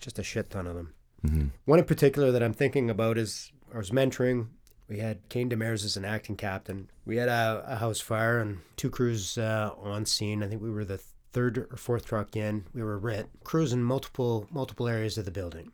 just 0.00 0.18
a 0.18 0.22
shit 0.22 0.50
ton 0.50 0.66
of 0.66 0.74
them. 0.74 0.92
Mm-hmm. 1.26 1.46
One 1.64 1.78
in 1.78 1.86
particular 1.86 2.30
that 2.30 2.42
I'm 2.42 2.52
thinking 2.52 2.90
about 2.90 3.16
is 3.16 3.52
I 3.74 3.78
was 3.78 3.90
mentoring. 3.90 4.48
We 4.86 4.98
had 4.98 5.26
Kane 5.30 5.48
Demers 5.48 5.84
as 5.84 5.96
an 5.96 6.04
acting 6.04 6.36
captain. 6.36 6.90
We 7.06 7.16
had 7.16 7.28
a, 7.30 7.64
a 7.66 7.76
house 7.76 8.00
fire 8.00 8.38
and 8.40 8.58
two 8.76 8.90
crews 8.90 9.38
uh, 9.38 9.70
on 9.80 10.04
scene. 10.04 10.42
I 10.42 10.48
think 10.48 10.60
we 10.60 10.70
were 10.70 10.84
the 10.84 11.00
third 11.32 11.56
or 11.70 11.76
fourth 11.76 12.04
truck 12.04 12.36
in. 12.36 12.64
We 12.74 12.82
were 12.82 12.98
RIT 12.98 13.28
crews 13.44 13.72
in 13.72 13.82
multiple 13.82 14.46
multiple 14.50 14.88
areas 14.88 15.16
of 15.16 15.24
the 15.24 15.30
building, 15.30 15.72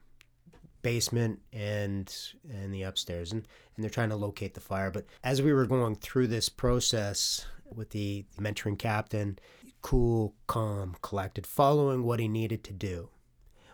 basement 0.86 1.40
and 1.52 2.16
and 2.48 2.72
the 2.72 2.84
upstairs, 2.84 3.32
and 3.32 3.44
and 3.74 3.82
they're 3.82 3.90
trying 3.90 4.10
to 4.10 4.16
locate 4.16 4.54
the 4.54 4.60
fire. 4.60 4.88
But 4.88 5.04
as 5.24 5.42
we 5.42 5.52
were 5.52 5.66
going 5.66 5.96
through 5.96 6.28
this 6.28 6.48
process 6.48 7.44
with 7.74 7.90
the 7.90 8.24
mentoring 8.40 8.78
captain, 8.78 9.36
cool, 9.82 10.32
calm, 10.46 10.94
collected, 11.02 11.44
following 11.44 12.04
what 12.04 12.20
he 12.20 12.28
needed 12.28 12.62
to 12.62 12.72
do. 12.72 13.08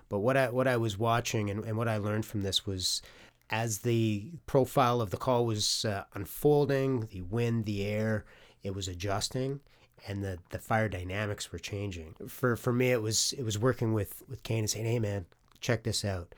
But 0.08 0.20
what 0.20 0.38
I 0.38 0.48
what 0.48 0.66
I 0.66 0.78
was 0.78 0.98
watching 0.98 1.50
and, 1.50 1.62
and 1.62 1.76
what 1.76 1.86
I 1.86 1.98
learned 1.98 2.24
from 2.24 2.40
this 2.40 2.64
was 2.66 3.02
as 3.50 3.80
the 3.80 4.30
profile 4.46 5.02
of 5.02 5.10
the 5.10 5.18
call 5.18 5.44
was 5.44 5.84
uh, 5.84 6.04
unfolding, 6.14 7.08
the 7.10 7.20
wind, 7.20 7.66
the 7.66 7.84
air, 7.84 8.24
it 8.62 8.74
was 8.74 8.88
adjusting 8.88 9.60
and 10.08 10.24
the, 10.24 10.38
the 10.48 10.58
fire 10.58 10.88
dynamics 10.88 11.52
were 11.52 11.58
changing. 11.58 12.14
For 12.26 12.56
for 12.56 12.72
me 12.72 12.90
it 12.90 13.02
was 13.02 13.34
it 13.36 13.42
was 13.42 13.58
working 13.58 13.92
with, 13.92 14.22
with 14.30 14.42
Kane 14.44 14.60
and 14.60 14.70
saying, 14.70 14.86
Hey 14.86 14.98
man, 14.98 15.26
check 15.60 15.82
this 15.82 16.06
out. 16.06 16.34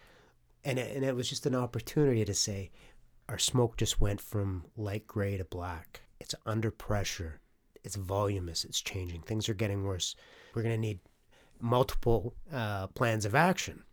And 0.65 0.79
it, 0.79 0.95
and 0.97 1.05
it 1.05 1.15
was 1.15 1.29
just 1.29 1.47
an 1.47 1.55
opportunity 1.55 2.25
to 2.25 2.35
say, 2.35 2.71
our 3.29 3.39
smoke 3.39 3.77
just 3.77 4.01
went 4.01 4.21
from 4.21 4.65
light 4.77 5.07
gray 5.07 5.37
to 5.37 5.45
black. 5.45 6.01
It's 6.21 6.35
under 6.47 6.71
pressure. 6.71 7.41
It's 7.83 7.97
voluminous. 7.97 8.65
It's 8.65 8.81
changing. 8.81 9.23
Things 9.23 9.49
are 9.49 9.55
getting 9.55 9.85
worse. 9.85 10.15
We're 10.55 10.63
going 10.63 10.75
to 10.75 10.81
need 10.81 11.01
multiple 11.61 12.35
uh, 12.53 12.87
plans 12.89 13.25
of 13.25 13.35
action. 13.35 13.85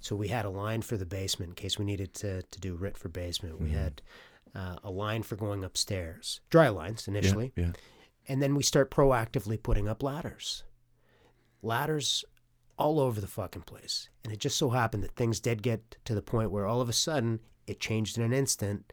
So 0.00 0.14
we 0.14 0.28
had 0.28 0.44
a 0.44 0.50
line 0.50 0.82
for 0.82 0.96
the 0.96 1.06
basement 1.06 1.50
in 1.50 1.54
case 1.56 1.78
we 1.78 1.84
needed 1.84 2.14
to, 2.14 2.42
to 2.42 2.60
do 2.60 2.76
RIT 2.76 2.96
for 2.96 3.08
basement. 3.08 3.60
We 3.60 3.70
had 3.70 4.00
uh, 4.54 4.76
a 4.84 4.90
line 4.90 5.22
for 5.22 5.36
going 5.36 5.64
upstairs, 5.64 6.40
dry 6.50 6.68
lines 6.68 7.08
initially. 7.08 7.52
Yeah. 7.56 7.72
And 8.28 8.42
then 8.42 8.54
we 8.54 8.62
start 8.62 8.90
proactively 8.90 9.60
putting 9.60 9.88
up 9.88 10.02
ladders. 10.02 10.62
Ladders 11.62 12.24
all 12.78 13.00
over 13.00 13.20
the 13.20 13.26
fucking 13.26 13.62
place. 13.62 14.08
And 14.28 14.34
it 14.34 14.40
just 14.40 14.58
so 14.58 14.68
happened 14.68 15.02
that 15.04 15.16
things 15.16 15.40
did 15.40 15.62
get 15.62 15.96
to 16.04 16.14
the 16.14 16.20
point 16.20 16.50
where 16.50 16.66
all 16.66 16.82
of 16.82 16.88
a 16.90 16.92
sudden 16.92 17.40
it 17.66 17.80
changed 17.80 18.18
in 18.18 18.24
an 18.24 18.34
instant 18.34 18.92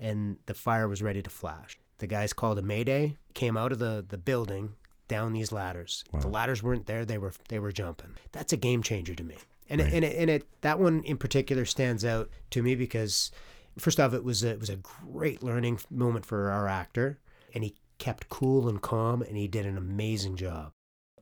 and 0.00 0.38
the 0.46 0.54
fire 0.54 0.88
was 0.88 1.02
ready 1.02 1.22
to 1.22 1.30
flash. 1.30 1.78
The 1.98 2.08
guys 2.08 2.32
called 2.32 2.58
a 2.58 2.62
mayday, 2.62 3.16
came 3.34 3.56
out 3.56 3.70
of 3.70 3.78
the, 3.78 4.04
the 4.06 4.18
building 4.18 4.74
down 5.06 5.32
these 5.32 5.52
ladders. 5.52 6.02
The 6.20 6.26
ladders 6.26 6.64
weren't 6.64 6.86
there, 6.86 7.04
they 7.04 7.18
were 7.18 7.32
they 7.48 7.60
were 7.60 7.70
jumping. 7.70 8.16
That's 8.32 8.52
a 8.52 8.56
game 8.56 8.82
changer 8.82 9.14
to 9.14 9.22
me. 9.22 9.36
And 9.68 9.80
it, 9.80 9.92
and 9.92 10.04
it, 10.04 10.16
and 10.16 10.28
it 10.28 10.48
that 10.62 10.80
one 10.80 11.04
in 11.04 11.16
particular 11.16 11.64
stands 11.64 12.04
out 12.04 12.28
to 12.50 12.62
me 12.62 12.74
because 12.74 13.30
First 13.78 13.98
off, 13.98 14.12
it 14.12 14.24
was 14.24 14.44
a, 14.44 14.50
it 14.50 14.60
was 14.60 14.68
a 14.68 14.76
great 14.76 15.42
learning 15.42 15.80
moment 15.90 16.26
for 16.26 16.50
our 16.50 16.68
actor, 16.68 17.18
and 17.54 17.64
he 17.64 17.76
kept 17.98 18.28
cool 18.28 18.68
and 18.68 18.82
calm, 18.82 19.22
and 19.22 19.36
he 19.36 19.48
did 19.48 19.64
an 19.64 19.78
amazing 19.78 20.36
job. 20.36 20.72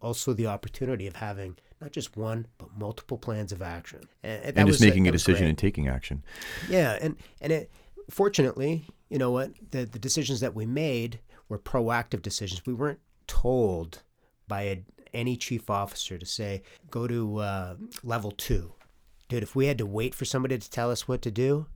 Also, 0.02 0.32
the 0.32 0.46
opportunity 0.46 1.06
of 1.06 1.16
having 1.16 1.56
not 1.80 1.92
just 1.92 2.16
one 2.16 2.46
but 2.58 2.68
multiple 2.78 3.18
plans 3.18 3.52
of 3.52 3.62
action, 3.62 4.00
and, 4.22 4.56
and 4.56 4.68
just 4.68 4.80
making 4.80 5.06
a, 5.06 5.10
a 5.10 5.12
decision 5.12 5.46
and 5.46 5.58
taking 5.58 5.88
action. 5.88 6.22
Yeah, 6.68 6.98
and 7.00 7.16
and 7.40 7.52
it 7.52 7.70
fortunately, 8.08 8.84
you 9.08 9.18
know 9.18 9.30
what, 9.30 9.52
the 9.70 9.84
the 9.84 9.98
decisions 9.98 10.40
that 10.40 10.54
we 10.54 10.66
made 10.66 11.20
were 11.48 11.58
proactive 11.58 12.22
decisions. 12.22 12.64
We 12.64 12.72
weren't 12.72 13.00
told 13.26 14.02
by 14.48 14.62
a, 14.62 14.82
any 15.12 15.36
chief 15.36 15.68
officer 15.68 16.18
to 16.18 16.26
say 16.26 16.62
go 16.90 17.06
to 17.06 17.38
uh, 17.38 17.74
level 18.02 18.30
two, 18.30 18.72
dude. 19.28 19.42
If 19.42 19.54
we 19.54 19.66
had 19.66 19.78
to 19.78 19.86
wait 19.86 20.14
for 20.14 20.24
somebody 20.24 20.58
to 20.58 20.70
tell 20.70 20.90
us 20.90 21.06
what 21.06 21.22
to 21.22 21.30
do, 21.30 21.66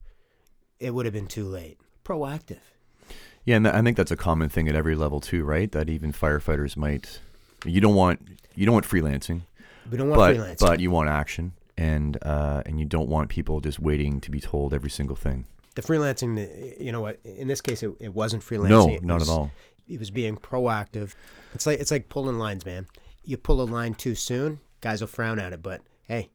it 0.79 0.95
would 0.95 1.07
have 1.07 1.13
been 1.13 1.27
too 1.27 1.47
late. 1.47 1.79
Proactive. 2.05 2.61
Yeah, 3.45 3.57
and 3.57 3.69
I 3.69 3.83
think 3.83 3.97
that's 3.97 4.11
a 4.11 4.17
common 4.17 4.49
thing 4.49 4.69
at 4.69 4.75
every 4.75 4.95
level 4.95 5.21
too, 5.21 5.45
right? 5.45 5.71
That 5.71 5.91
even 5.91 6.13
firefighters 6.13 6.77
might. 6.77 7.21
You 7.65 7.81
don't 7.81 7.95
want 7.95 8.21
you 8.55 8.67
don't 8.67 8.75
want 8.75 8.87
freelancing. 8.87 9.43
We 9.91 9.99
don't 9.99 10.09
want 10.09 10.19
but, 10.19 10.37
freelancing, 10.37 10.61
but 10.61 10.81
you 10.81 10.91
want 10.91 11.09
action, 11.09 11.53
and 11.77 12.19
uh, 12.23 12.63
and 12.67 12.79
you 12.79 12.87
don't 12.87 13.09
want 13.09 13.29
people 13.29 13.61
just 13.61 13.79
waiting 13.79 14.21
to 14.23 14.31
be 14.31 14.41
told 14.41 14.73
every 14.73 14.91
single 14.91 15.17
thing. 15.17 15.47
The 15.75 15.83
freelancing, 15.83 16.81
you 16.81 16.93
know 16.93 17.01
what? 17.01 17.19
In 17.25 17.49
this 17.49 17.61
case, 17.61 17.83
it, 17.83 17.93
it 18.01 18.15
wasn't 18.15 18.43
freelancing. 18.43 18.69
No, 18.69 18.89
it 18.89 19.05
not 19.05 19.21
was, 19.21 19.29
at 19.29 19.33
all. 19.33 19.51
He 19.87 19.99
was 19.99 20.11
being 20.11 20.37
proactive. 20.37 21.15
It's 21.53 21.67
like 21.67 21.81
it's 21.81 21.91
like 21.91 22.09
pulling 22.09 22.39
lines, 22.39 22.65
man. 22.65 22.87
You 23.25 23.37
pull 23.37 23.61
a 23.61 23.65
line 23.65 23.95
too 23.95 24.15
soon, 24.15 24.61
guys 24.81 25.01
will 25.01 25.09
frown 25.09 25.39
at 25.39 25.53
it. 25.53 25.63
But 25.63 25.83
hey, 26.05 26.31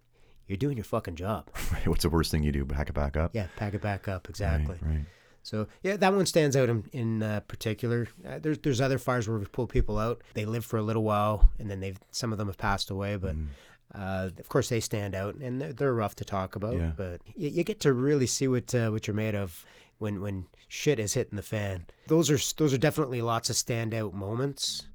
you're 0.47 0.57
doing 0.57 0.77
your 0.77 0.83
fucking 0.83 1.15
job. 1.15 1.49
Right. 1.71 1.87
What's 1.87 2.03
the 2.03 2.09
worst 2.09 2.31
thing 2.31 2.43
you 2.43 2.51
do? 2.51 2.65
Pack 2.65 2.89
it 2.89 2.93
back 2.93 3.15
up. 3.15 3.31
Yeah, 3.33 3.47
pack 3.55 3.73
it 3.73 3.81
back 3.81 4.07
up. 4.07 4.29
Exactly. 4.29 4.77
Right. 4.81 4.95
right. 4.95 5.05
So 5.49 5.67
yeah, 5.81 5.97
that 5.97 6.13
one 6.13 6.25
stands 6.27 6.55
out 6.55 6.69
in, 6.69 6.83
in 6.93 7.23
uh, 7.23 7.39
particular. 7.47 8.07
Uh, 8.27 8.37
there's 8.39 8.59
there's 8.59 8.81
other 8.81 8.99
fires 8.99 9.27
where 9.27 9.39
we 9.39 9.45
pull 9.45 9.65
people 9.65 9.97
out. 9.97 10.21
They 10.35 10.45
live 10.45 10.63
for 10.63 10.77
a 10.77 10.83
little 10.83 11.03
while, 11.03 11.49
and 11.57 11.69
then 11.71 11.79
they've 11.79 11.97
some 12.11 12.31
of 12.31 12.37
them 12.37 12.47
have 12.47 12.57
passed 12.57 12.89
away. 12.91 13.15
But 13.15 13.35
Mm. 13.35 13.47
uh, 13.95 14.29
of 14.37 14.47
course, 14.49 14.69
they 14.69 14.79
stand 14.79 15.15
out, 15.15 15.33
and 15.35 15.59
they're, 15.59 15.73
they're 15.73 15.93
rough 15.93 16.15
to 16.17 16.25
talk 16.25 16.55
about. 16.55 16.75
Yeah. 16.75 16.91
But 16.95 17.21
you, 17.35 17.49
you 17.49 17.63
get 17.63 17.79
to 17.81 17.93
really 17.93 18.27
see 18.27 18.47
what 18.47 18.75
uh, 18.75 18.89
what 18.91 19.07
you're 19.07 19.15
made 19.15 19.33
of 19.35 19.65
when 19.97 20.21
when 20.21 20.45
shit 20.67 20.99
is 20.99 21.13
hitting 21.13 21.35
the 21.35 21.41
fan. 21.41 21.85
Those 22.07 22.29
are 22.29 22.37
those 22.57 22.71
are 22.73 22.77
definitely 22.77 23.21
lots 23.23 23.49
of 23.49 23.55
standout 23.55 24.13
moments. 24.13 24.85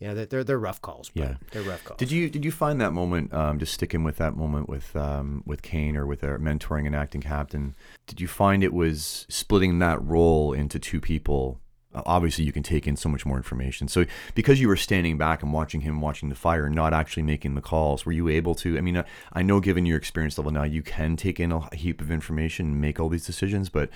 Yeah, 0.00 0.14
they're 0.14 0.26
they're, 0.26 0.44
they're 0.44 0.58
rough 0.58 0.80
calls. 0.80 1.10
But 1.14 1.20
Yeah. 1.22 1.34
they're 1.52 1.62
rough 1.62 1.84
calls. 1.84 1.98
Did 1.98 2.10
you 2.10 2.30
did 2.30 2.44
you 2.44 2.50
find 2.50 2.80
that 2.80 2.92
moment? 2.92 3.32
Um, 3.34 3.58
just 3.58 3.74
sticking 3.74 4.02
with 4.02 4.16
that 4.16 4.34
moment 4.34 4.68
with 4.68 4.96
um, 4.96 5.42
with 5.46 5.60
Kane 5.62 5.96
or 5.96 6.06
with 6.06 6.24
our 6.24 6.38
mentoring 6.38 6.86
and 6.86 6.96
acting 6.96 7.20
captain. 7.20 7.74
Did 8.06 8.20
you 8.20 8.26
find 8.26 8.64
it 8.64 8.72
was 8.72 9.26
splitting 9.28 9.78
that 9.80 10.02
role 10.02 10.52
into 10.54 10.78
two 10.78 11.00
people? 11.00 11.60
Obviously, 11.92 12.44
you 12.44 12.52
can 12.52 12.62
take 12.62 12.86
in 12.86 12.94
so 12.96 13.08
much 13.08 13.26
more 13.26 13.36
information. 13.36 13.88
So, 13.88 14.04
because 14.36 14.60
you 14.60 14.68
were 14.68 14.76
standing 14.76 15.18
back 15.18 15.42
and 15.42 15.52
watching 15.52 15.80
him 15.80 16.00
watching 16.00 16.28
the 16.28 16.36
fire, 16.36 16.66
and 16.66 16.74
not 16.74 16.94
actually 16.94 17.24
making 17.24 17.56
the 17.56 17.60
calls, 17.60 18.06
were 18.06 18.12
you 18.12 18.28
able 18.28 18.54
to? 18.56 18.78
I 18.78 18.80
mean, 18.80 18.96
uh, 18.96 19.02
I 19.32 19.42
know 19.42 19.58
given 19.58 19.84
your 19.86 19.98
experience 19.98 20.38
level 20.38 20.52
now, 20.52 20.62
you 20.62 20.82
can 20.82 21.16
take 21.16 21.40
in 21.40 21.50
a 21.50 21.74
heap 21.74 22.00
of 22.00 22.12
information 22.12 22.66
and 22.66 22.80
make 22.80 23.00
all 23.00 23.08
these 23.08 23.26
decisions. 23.26 23.68
But 23.70 23.90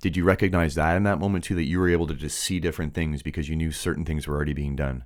did 0.00 0.16
you 0.16 0.22
recognize 0.22 0.76
that 0.76 0.96
in 0.96 1.02
that 1.02 1.18
moment 1.18 1.42
too, 1.42 1.56
that 1.56 1.64
you 1.64 1.80
were 1.80 1.88
able 1.88 2.06
to 2.06 2.14
just 2.14 2.38
see 2.38 2.60
different 2.60 2.94
things 2.94 3.22
because 3.22 3.48
you 3.48 3.56
knew 3.56 3.72
certain 3.72 4.04
things 4.04 4.28
were 4.28 4.36
already 4.36 4.54
being 4.54 4.76
done? 4.76 5.04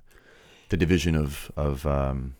The 0.69 0.77
division 0.77 1.15
of 1.15 1.51
of 1.55 1.85
um, 1.85 2.35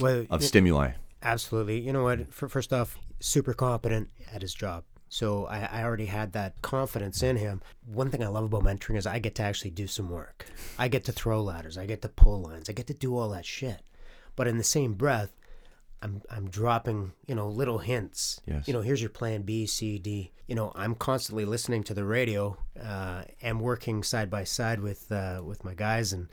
well, 0.00 0.26
of 0.30 0.44
stimuli. 0.44 0.92
Absolutely. 1.22 1.80
You 1.80 1.92
know 1.92 2.02
what? 2.02 2.20
F- 2.20 2.50
First 2.50 2.72
off, 2.72 2.98
super 3.20 3.54
competent 3.54 4.10
at 4.32 4.42
his 4.42 4.54
job. 4.54 4.84
So 5.08 5.46
I, 5.46 5.68
I 5.70 5.84
already 5.84 6.06
had 6.06 6.32
that 6.32 6.60
confidence 6.60 7.22
in 7.22 7.36
him. 7.36 7.62
One 7.86 8.10
thing 8.10 8.22
I 8.22 8.26
love 8.26 8.44
about 8.44 8.64
mentoring 8.64 8.96
is 8.96 9.06
I 9.06 9.20
get 9.20 9.36
to 9.36 9.42
actually 9.44 9.70
do 9.70 9.86
some 9.86 10.10
work. 10.10 10.44
I 10.78 10.88
get 10.88 11.04
to 11.04 11.12
throw 11.12 11.40
ladders. 11.42 11.78
I 11.78 11.86
get 11.86 12.02
to 12.02 12.08
pull 12.08 12.42
lines. 12.42 12.68
I 12.68 12.72
get 12.72 12.88
to 12.88 12.94
do 12.94 13.16
all 13.16 13.28
that 13.30 13.46
shit. 13.46 13.82
But 14.36 14.48
in 14.48 14.58
the 14.58 14.64
same 14.64 14.94
breath, 14.94 15.36
I'm 16.02 16.20
I'm 16.30 16.50
dropping 16.50 17.12
you 17.26 17.34
know 17.34 17.48
little 17.48 17.78
hints. 17.78 18.40
Yes. 18.46 18.66
You 18.66 18.74
know, 18.74 18.80
here's 18.82 19.00
your 19.00 19.10
plan 19.10 19.42
B, 19.42 19.66
C, 19.66 19.98
D. 19.98 20.32
You 20.48 20.54
know, 20.54 20.72
I'm 20.74 20.94
constantly 20.94 21.44
listening 21.44 21.84
to 21.84 21.94
the 21.94 22.04
radio 22.04 22.58
uh, 22.82 23.22
and 23.40 23.60
working 23.60 24.02
side 24.02 24.28
by 24.28 24.44
side 24.44 24.80
with 24.80 25.10
uh, 25.10 25.42
with 25.44 25.64
my 25.64 25.74
guys, 25.74 26.12
and 26.12 26.28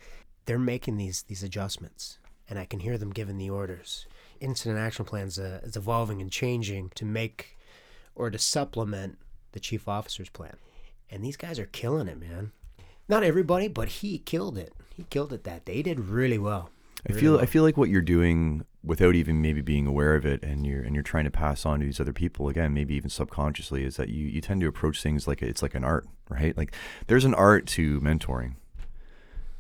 they're 0.52 0.60
making 0.60 0.98
these 0.98 1.24
these 1.24 1.44
adjustments, 1.44 2.20
and 2.50 2.60
I 2.60 2.66
can 2.66 2.82
hear 2.82 2.98
them 2.98 3.12
giving 3.12 3.38
the 3.38 3.50
orders. 3.50 4.06
Incident 4.42 4.78
action 4.78 5.06
plans 5.06 5.40
uh, 5.40 5.62
is 5.64 5.78
evolving 5.78 6.22
and 6.22 6.30
changing 6.30 6.92
to 6.96 7.06
make 7.06 7.58
or 8.16 8.30
to 8.30 8.38
supplement 8.38 9.18
the 9.54 9.62
chief 9.62 9.88
officer's 9.88 10.28
plan, 10.28 10.58
and 11.10 11.24
these 11.24 11.38
guys 11.38 11.58
are 11.58 11.68
killing 11.68 12.10
it, 12.10 12.20
man. 12.20 12.52
Not 13.08 13.24
everybody, 13.24 13.70
but 13.70 13.88
he 13.88 14.18
killed 14.18 14.58
it. 14.58 14.74
He 14.94 15.04
killed 15.04 15.32
it 15.32 15.46
that 15.46 15.64
day. 15.64 15.76
He 15.76 15.84
did 15.84 16.02
really 16.02 16.38
well. 16.38 16.70
I 17.10 17.14
feel 17.14 17.36
well. 17.36 17.42
I 17.42 17.46
feel 17.46 17.64
like 17.64 17.78
what 17.78 17.88
you're 17.88 18.02
doing 18.02 18.66
without 18.84 19.16
even 19.16 19.42
maybe 19.42 19.62
being 19.62 19.88
aware 19.88 20.16
of 20.16 20.26
it, 20.26 20.44
and 20.44 20.68
you're 20.68 20.84
and 20.84 20.94
you're 20.94 21.02
trying 21.02 21.24
to 21.24 21.32
pass 21.32 21.66
on 21.66 21.80
to 21.80 21.86
these 21.86 22.02
other 22.02 22.12
people 22.12 22.50
again, 22.50 22.74
maybe 22.74 22.94
even 22.96 23.10
subconsciously, 23.10 23.86
is 23.86 23.96
that 23.96 24.10
you 24.10 24.28
you 24.28 24.42
tend 24.42 24.60
to 24.60 24.68
approach 24.68 25.02
things 25.02 25.30
like 25.30 25.42
it's 25.42 25.62
like 25.62 25.76
an 25.76 25.86
art, 25.86 26.08
right? 26.28 26.58
Like 26.58 26.76
there's 27.08 27.24
an 27.24 27.36
art 27.36 27.68
to 27.68 28.02
mentoring. 28.02 28.56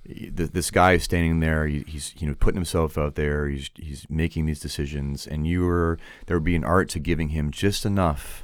This 0.06 0.72
guy 0.72 0.94
is 0.94 1.03
standing 1.03 1.40
there. 1.41 1.68
He's 1.68 2.14
you 2.18 2.28
know 2.28 2.34
putting 2.34 2.57
himself 2.57 2.98
out 2.98 3.15
there. 3.15 3.48
He's 3.48 3.69
he's 3.76 4.06
making 4.10 4.45
these 4.48 4.60
decisions, 4.60 5.28
and 5.28 5.45
you 5.45 5.64
were 5.65 5.99
there 6.26 6.38
would 6.38 6.44
be 6.44 6.56
an 6.56 6.64
art 6.64 6.90
to 6.90 6.99
giving 6.99 7.30
him 7.30 7.52
just 7.52 7.86
enough 7.86 8.44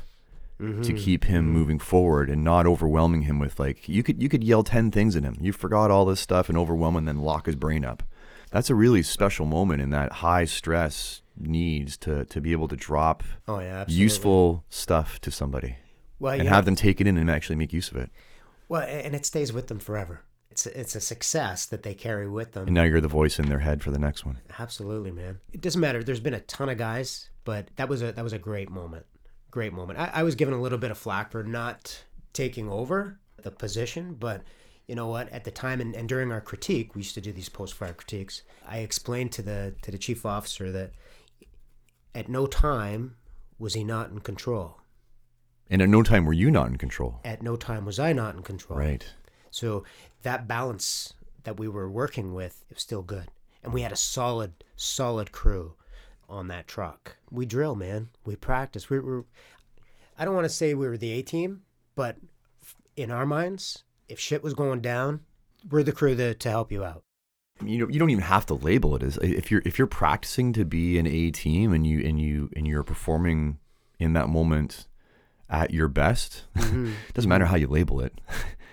to 0.59 0.63
Mhm. 0.63 0.97
keep 0.97 1.25
him 1.25 1.49
moving 1.51 1.77
forward 1.77 2.29
and 2.31 2.43
not 2.43 2.65
overwhelming 2.65 3.21
him 3.23 3.38
with 3.38 3.59
like 3.59 3.88
you 3.88 4.01
could 4.01 4.19
you 4.21 4.27
could 4.27 4.43
yell 4.43 4.63
10 4.63 4.89
things 4.89 5.15
at 5.15 5.21
him 5.21 5.38
you 5.39 5.53
forgot 5.53 5.91
all 5.91 6.03
this 6.03 6.19
stuff 6.19 6.49
and 6.49 6.57
overwhelm 6.57 6.95
him 6.95 7.07
and 7.07 7.19
then 7.19 7.23
lock 7.23 7.45
his 7.45 7.55
brain 7.55 7.85
up 7.85 8.01
that's 8.49 8.71
a 8.71 8.73
really 8.73 9.03
special 9.03 9.45
moment 9.45 9.84
in 9.84 9.91
that 9.91 10.13
high 10.13 10.45
stress 10.45 11.21
needs 11.39 11.95
to 11.95 12.25
to 12.25 12.41
be 12.41 12.53
able 12.53 12.67
to 12.67 12.75
drop 12.75 13.23
Oh 13.47 13.59
yeah, 13.59 13.81
absolutely. 13.81 14.01
useful 14.01 14.63
stuff 14.67 15.21
to 15.21 15.29
somebody 15.29 15.75
Well, 16.17 16.34
and 16.34 16.45
yeah. 16.45 16.49
have 16.55 16.65
them 16.65 16.75
take 16.75 16.99
it 16.99 17.05
in 17.05 17.17
and 17.17 17.29
actually 17.29 17.55
make 17.57 17.71
use 17.71 17.91
of 17.91 17.97
it 17.97 18.09
Well, 18.67 18.81
and 18.81 19.13
it 19.15 19.27
stays 19.27 19.53
with 19.53 19.67
them 19.67 19.77
forever. 19.77 20.21
It's 20.57 20.65
a, 20.65 20.79
it's 20.79 20.95
a 20.95 21.01
success 21.01 21.67
that 21.67 21.84
they 21.84 21.93
carry 21.93 22.27
with 22.27 22.53
them. 22.53 22.65
and 22.65 22.73
now 22.73 22.81
you're 22.81 22.99
the 22.99 23.07
voice 23.07 23.38
in 23.38 23.47
their 23.47 23.59
head 23.59 23.84
for 23.84 23.91
the 23.91 23.99
next 23.99 24.25
one 24.25 24.39
Absolutely, 24.57 25.11
man. 25.11 25.38
It 25.53 25.61
doesn't 25.61 25.79
matter. 25.79 26.03
There's 26.03 26.19
been 26.19 26.34
a 26.34 26.39
ton 26.39 26.67
of 26.67 26.79
guys, 26.79 27.29
but 27.45 27.67
that 27.75 27.88
was 27.88 28.01
a 28.01 28.11
that 28.13 28.23
was 28.23 28.34
a 28.34 28.39
great 28.39 28.71
moment. 28.71 29.05
Great 29.51 29.71
moment. 29.71 29.99
I, 29.99 30.09
I 30.15 30.23
was 30.23 30.34
given 30.34 30.55
a 30.55 30.59
little 30.61 30.79
bit 30.79 30.89
of 30.89 30.97
flack 30.97 31.31
for 31.31 31.43
not 31.43 32.03
taking 32.34 32.67
over 32.69 33.19
the 33.43 33.51
position, 33.51 34.15
but 34.15 34.41
you 34.88 34.95
know 34.95 35.05
what? 35.05 35.29
At 35.29 35.43
the 35.43 35.51
time 35.51 35.79
and, 35.79 35.93
and 35.95 36.09
during 36.09 36.31
our 36.31 36.41
critique, 36.41 36.95
we 36.95 37.01
used 37.01 37.13
to 37.13 37.21
do 37.21 37.31
these 37.31 37.49
post 37.49 37.75
fire 37.75 37.93
critiques. 37.93 38.41
I 38.67 38.79
explained 38.79 39.34
to 39.34 39.43
the 39.43 39.75
to 39.84 39.91
the 39.91 39.99
chief 39.99 40.25
officer 40.25 40.71
that 40.71 40.93
at 42.15 42.29
no 42.29 42.47
time 42.47 43.15
was 43.59 43.75
he 43.75 43.84
not 43.84 44.09
in 44.09 44.21
control. 44.21 44.79
and 45.69 45.84
at 45.84 45.89
no 45.89 46.01
time 46.01 46.25
were 46.25 46.34
you 46.34 46.49
not 46.49 46.67
in 46.67 46.77
control 46.77 47.19
At 47.23 47.43
no 47.43 47.55
time 47.57 47.85
was 47.85 47.99
I 47.99 48.11
not 48.13 48.34
in 48.35 48.41
control. 48.41 48.79
right 48.79 49.05
So 49.57 49.84
that 50.21 50.47
balance 50.47 51.13
that 51.43 51.57
we 51.57 51.67
were 51.67 51.89
working 51.89 52.35
with 52.35 52.63
it 52.69 52.75
was 52.75 52.84
still 52.84 53.01
good. 53.01 53.29
And 53.63 53.73
we 53.73 53.81
had 53.81 53.91
a 53.91 53.97
solid, 53.97 54.53
solid 54.75 55.31
crew 55.31 55.73
on 56.29 56.47
that 56.49 56.67
truck. 56.67 57.17
We 57.31 57.47
drill, 57.47 57.73
man. 57.73 58.09
We 58.23 58.35
practice. 58.35 58.89
We 58.89 58.99
were 58.99 59.25
I 60.19 60.25
don't 60.25 60.35
want 60.35 60.45
to 60.45 60.49
say 60.49 60.73
we 60.73 60.88
were 60.88 60.97
the 60.97 61.11
A 61.11 61.21
team, 61.23 61.63
but 61.95 62.17
in 62.95 63.09
our 63.11 63.25
minds, 63.25 63.84
if 64.07 64.19
shit 64.19 64.43
was 64.43 64.53
going 64.53 64.81
down, 64.81 65.21
we're 65.69 65.84
the 65.84 65.91
crew 65.91 66.15
to, 66.15 66.34
to 66.35 66.49
help 66.49 66.71
you 66.71 66.84
out. 66.84 67.03
you 67.63 67.79
know 67.79 67.89
you 67.89 67.97
don't 67.99 68.11
even 68.11 68.23
have 68.23 68.45
to 68.47 68.53
label 68.53 68.95
it 68.95 69.01
as 69.01 69.17
if 69.17 69.49
you're 69.49 69.63
if 69.65 69.79
you're 69.79 69.88
practicing 69.88 70.53
to 70.53 70.65
be 70.65 70.99
an 70.99 71.07
A 71.07 71.31
team 71.31 71.73
and 71.73 71.85
you 71.88 72.05
and 72.05 72.21
you 72.21 72.51
and 72.55 72.67
you're 72.67 72.84
performing 72.84 73.57
in 73.97 74.13
that 74.13 74.29
moment 74.29 74.85
at 75.49 75.71
your 75.71 75.88
best 75.88 76.43
it 76.55 76.61
mm-hmm. 76.61 76.91
doesn't 77.13 77.29
matter 77.29 77.45
how 77.45 77.55
you 77.55 77.67
label 77.67 78.01
it 78.01 78.19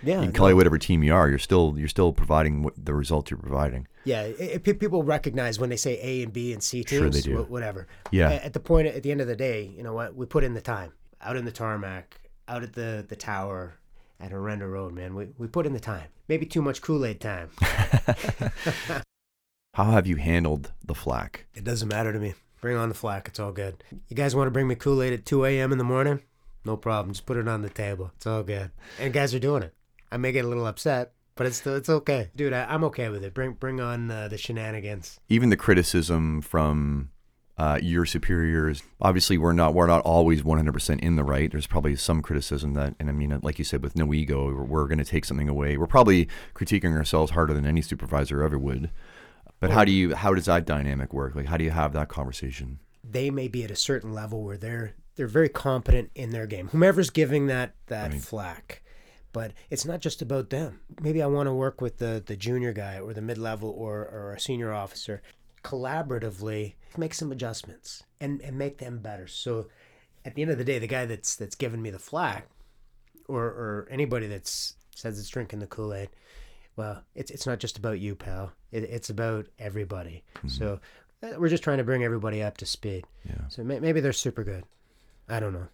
Yeah. 0.03 0.19
you 0.19 0.23
can 0.27 0.33
call 0.33 0.47
it 0.47 0.53
whatever 0.53 0.77
team 0.77 1.03
you 1.03 1.13
are 1.13 1.29
you're 1.29 1.39
still 1.39 1.73
you're 1.77 1.87
still 1.87 2.13
providing 2.13 2.63
what 2.63 2.73
the 2.77 2.93
results 2.93 3.31
you're 3.31 3.39
providing 3.39 3.87
Yeah, 4.03 4.23
it, 4.23 4.65
it- 4.65 4.79
people 4.79 5.03
recognize 5.03 5.59
when 5.59 5.69
they 5.69 5.77
say 5.77 5.99
A 6.01 6.23
and 6.23 6.31
B 6.33 6.53
and 6.53 6.61
C 6.61 6.83
teams, 6.83 6.99
Sure 7.01 7.09
they 7.09 7.21
do. 7.21 7.43
whatever. 7.43 7.87
Yeah. 8.11 8.29
A- 8.29 8.45
At 8.45 8.53
the 8.53 8.59
point, 8.59 8.87
at 8.87 9.01
the 9.03 9.11
end 9.11 9.21
of 9.21 9.27
the 9.27 9.35
day, 9.35 9.71
you 9.75 9.81
know 9.83 9.93
what? 9.93 10.15
We 10.15 10.25
put 10.27 10.43
in 10.43 10.53
the 10.53 10.61
time 10.61 10.91
out 11.21 11.35
in 11.37 11.45
the 11.45 11.51
tarmac, 11.51 12.19
out 12.47 12.61
at 12.61 12.73
the 12.73 13.03
the 13.07 13.15
tower, 13.15 13.75
at 14.19 14.31
Arenda 14.31 14.69
Road, 14.71 14.93
man. 14.93 15.15
We 15.15 15.29
we 15.39 15.47
put 15.47 15.65
in 15.65 15.73
the 15.73 15.79
time. 15.79 16.09
Maybe 16.27 16.45
too 16.45 16.61
much 16.61 16.81
Kool 16.81 17.03
Aid 17.05 17.19
time. 17.21 17.49
how 19.73 19.85
have 19.91 20.07
you 20.07 20.15
handled 20.17 20.71
the 20.83 20.95
flack 20.95 21.45
It 21.53 21.63
doesn't 21.63 21.87
matter 21.87 22.13
to 22.13 22.19
me. 22.19 22.33
Bring 22.61 22.77
on 22.77 22.89
the 22.89 22.95
flack. 22.95 23.27
It's 23.27 23.39
all 23.39 23.51
good. 23.51 23.83
You 24.07 24.15
guys 24.15 24.35
want 24.35 24.47
to 24.47 24.51
bring 24.51 24.67
me 24.67 24.75
Kool 24.75 25.01
Aid 25.01 25.13
at 25.13 25.25
2 25.25 25.45
a.m. 25.45 25.71
in 25.71 25.77
the 25.77 25.83
morning? 25.83 26.21
No 26.63 26.77
problem. 26.77 27.13
Just 27.13 27.25
put 27.27 27.37
it 27.37 27.47
on 27.47 27.61
the 27.61 27.69
table. 27.69 28.11
It's 28.15 28.25
all 28.25 28.41
good. 28.41 28.71
And 28.99 29.13
guys 29.13 29.35
are 29.35 29.39
doing 29.39 29.61
it. 29.63 29.73
I 30.15 30.17
may 30.17 30.31
get 30.31 30.45
a 30.45 30.47
little 30.47 30.65
upset, 30.65 31.11
but 31.35 31.45
it's 31.45 31.57
still, 31.57 31.75
it's 31.75 31.89
okay, 31.89 32.29
dude. 32.37 32.53
I, 32.53 32.63
I'm 32.63 32.85
okay 32.85 33.09
with 33.09 33.21
it. 33.25 33.33
Bring 33.33 33.51
bring 33.51 33.81
on 33.81 34.09
uh, 34.09 34.29
the 34.29 34.37
shenanigans. 34.37 35.19
even 35.27 35.49
the 35.49 35.57
criticism 35.57 36.39
from 36.41 37.09
uh, 37.57 37.79
your 37.81 38.05
superiors. 38.05 38.81
Obviously, 39.01 39.37
we're 39.37 39.51
not 39.51 39.73
we're 39.73 39.87
not 39.87 40.01
always 40.03 40.41
100% 40.41 40.99
in 41.01 41.17
the 41.17 41.23
right. 41.25 41.51
There's 41.51 41.67
probably 41.67 41.97
some 41.97 42.21
criticism 42.21 42.75
that, 42.75 42.95
and 42.97 43.09
I 43.09 43.11
mean, 43.11 43.37
like 43.43 43.59
you 43.59 43.65
said, 43.65 43.83
with 43.83 43.97
no 43.97 44.13
ego, 44.13 44.45
we're, 44.45 44.63
we're 44.63 44.87
going 44.87 44.99
to 44.99 45.03
take 45.03 45.25
something 45.25 45.49
away. 45.49 45.75
We're 45.75 45.85
probably 45.85 46.29
critiquing 46.53 46.95
ourselves 46.95 47.31
harder 47.31 47.53
than 47.53 47.65
any 47.65 47.81
supervisor 47.81 48.41
ever 48.41 48.57
would. 48.57 48.91
But 49.59 49.71
how 49.71 49.83
do 49.83 49.91
you 49.91 50.15
how 50.15 50.33
does 50.33 50.45
that 50.45 50.63
dynamic 50.65 51.13
work? 51.13 51.35
Like, 51.35 51.47
how 51.47 51.57
do 51.57 51.65
you 51.65 51.71
have 51.71 51.91
that 51.91 52.07
conversation? 52.07 52.79
They 53.03 53.29
may 53.31 53.49
be 53.49 53.65
at 53.65 53.71
a 53.71 53.75
certain 53.75 54.13
level 54.13 54.43
where 54.45 54.55
they're 54.57 54.93
they're 55.17 55.27
very 55.27 55.49
competent 55.49 56.11
in 56.15 56.29
their 56.29 56.47
game. 56.47 56.69
Whomever's 56.69 57.09
giving 57.09 57.47
that 57.47 57.75
that 57.87 58.11
Right. 58.13 58.21
flack. 58.21 58.81
But 59.35 59.51
it's 59.69 59.83
not 59.83 59.99
just 59.99 60.21
about 60.21 60.49
them. 60.49 60.79
Maybe 61.01 61.21
I 61.21 61.25
want 61.25 61.47
to 61.47 61.53
work 61.53 61.81
with 61.81 61.97
the, 61.97 62.23
the 62.25 62.37
junior 62.37 62.71
guy 62.71 62.99
or 62.99 63.13
the 63.13 63.21
mid 63.21 63.37
level 63.37 63.69
or, 63.69 63.95
or 63.99 64.33
a 64.33 64.39
senior 64.39 64.71
officer 64.71 65.21
collaboratively, 65.61 66.75
make 66.95 67.13
some 67.13 67.33
adjustments 67.33 68.03
and, 68.21 68.39
and 68.39 68.57
make 68.57 68.77
them 68.77 68.99
better. 68.99 69.27
So 69.27 69.67
at 70.23 70.35
the 70.35 70.41
end 70.41 70.51
of 70.51 70.57
the 70.57 70.63
day, 70.63 70.79
the 70.79 70.87
guy 70.87 71.05
that's 71.05 71.35
that's 71.35 71.55
giving 71.55 71.81
me 71.81 71.89
the 71.89 71.99
flack 71.99 72.47
or, 73.27 73.43
or 73.43 73.87
anybody 73.91 74.27
that's 74.27 74.77
says 74.95 75.19
it's 75.19 75.27
drinking 75.27 75.59
the 75.59 75.67
Kool-Aid, 75.67 76.11
well, 76.77 77.03
it's 77.13 77.29
it's 77.29 77.45
not 77.45 77.59
just 77.59 77.77
about 77.77 77.99
you, 77.99 78.15
pal. 78.15 78.53
It, 78.71 78.83
it's 78.83 79.09
about 79.09 79.47
everybody. 79.59 80.23
So 80.47 80.79
uh, 81.21 81.33
we're 81.37 81.49
just 81.49 81.63
trying 81.63 81.79
to 81.79 81.83
bring 81.83 82.05
everybody 82.05 82.41
up 82.41 82.55
to 82.59 82.65
speed. 82.65 83.03
Yeah. 83.25 83.49
So 83.49 83.65
may, 83.65 83.79
maybe 83.81 83.99
they're 83.99 84.13
super 84.13 84.45
good. 84.45 84.63
I 85.27 85.41
don't 85.41 85.51
know. 85.51 85.67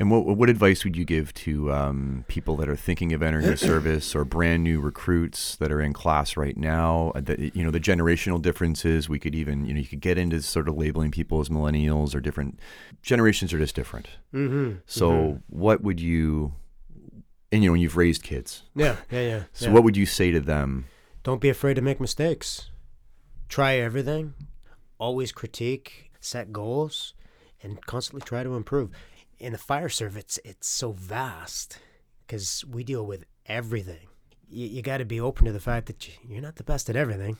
And 0.00 0.12
what 0.12 0.36
what 0.36 0.48
advice 0.48 0.84
would 0.84 0.96
you 0.96 1.04
give 1.04 1.34
to 1.34 1.72
um, 1.72 2.24
people 2.28 2.56
that 2.58 2.68
are 2.68 2.76
thinking 2.76 3.12
of 3.12 3.20
entering 3.20 3.46
the 3.46 3.56
service 3.72 4.14
or 4.14 4.24
brand 4.24 4.62
new 4.62 4.80
recruits 4.80 5.56
that 5.56 5.72
are 5.72 5.80
in 5.80 5.92
class 5.92 6.36
right 6.36 6.56
now? 6.56 7.10
Uh, 7.16 7.20
The, 7.20 7.50
you 7.52 7.64
know, 7.64 7.72
the 7.72 7.80
generational 7.80 8.40
differences. 8.40 9.08
We 9.08 9.18
could 9.18 9.34
even 9.34 9.66
you 9.66 9.74
know 9.74 9.80
you 9.80 9.86
could 9.86 10.00
get 10.00 10.16
into 10.16 10.40
sort 10.40 10.68
of 10.68 10.76
labeling 10.76 11.10
people 11.10 11.40
as 11.40 11.48
millennials 11.48 12.14
or 12.14 12.20
different 12.20 12.60
generations 13.02 13.52
are 13.52 13.58
just 13.58 13.74
different. 13.74 14.08
Mm-hmm. 14.32 14.78
So 14.86 15.40
what 15.48 15.82
would 15.82 15.98
you? 16.00 16.54
And 17.50 17.64
you 17.64 17.70
know, 17.70 17.74
you've 17.74 17.96
raised 17.96 18.22
kids. 18.22 18.62
Yeah, 18.76 18.96
yeah, 19.10 19.20
yeah. 19.20 19.42
So 19.52 19.66
yeah. 19.66 19.72
what 19.72 19.82
would 19.82 19.96
you 19.96 20.06
say 20.06 20.30
to 20.30 20.38
them? 20.40 20.86
Don't 21.24 21.40
be 21.40 21.48
afraid 21.48 21.74
to 21.74 21.82
make 21.82 22.00
mistakes. 22.00 22.70
Try 23.48 23.74
everything. 23.76 24.34
Always 24.98 25.32
critique, 25.32 26.12
set 26.20 26.52
goals, 26.52 27.14
and 27.62 27.84
constantly 27.84 28.24
try 28.24 28.44
to 28.44 28.54
improve. 28.54 28.90
In 29.38 29.52
the 29.52 29.58
fire 29.58 29.88
service, 29.88 30.38
it's 30.44 30.68
so 30.68 30.92
vast 30.92 31.78
because 32.26 32.64
we 32.68 32.82
deal 32.84 33.06
with 33.06 33.24
everything. 33.46 34.08
You, 34.50 34.66
you 34.66 34.82
got 34.82 34.98
to 34.98 35.04
be 35.04 35.20
open 35.20 35.46
to 35.46 35.52
the 35.52 35.60
fact 35.60 35.86
that 35.86 36.06
you- 36.08 36.14
you're 36.28 36.42
not 36.42 36.56
the 36.56 36.64
best 36.64 36.90
at 36.90 36.96
everything. 36.96 37.38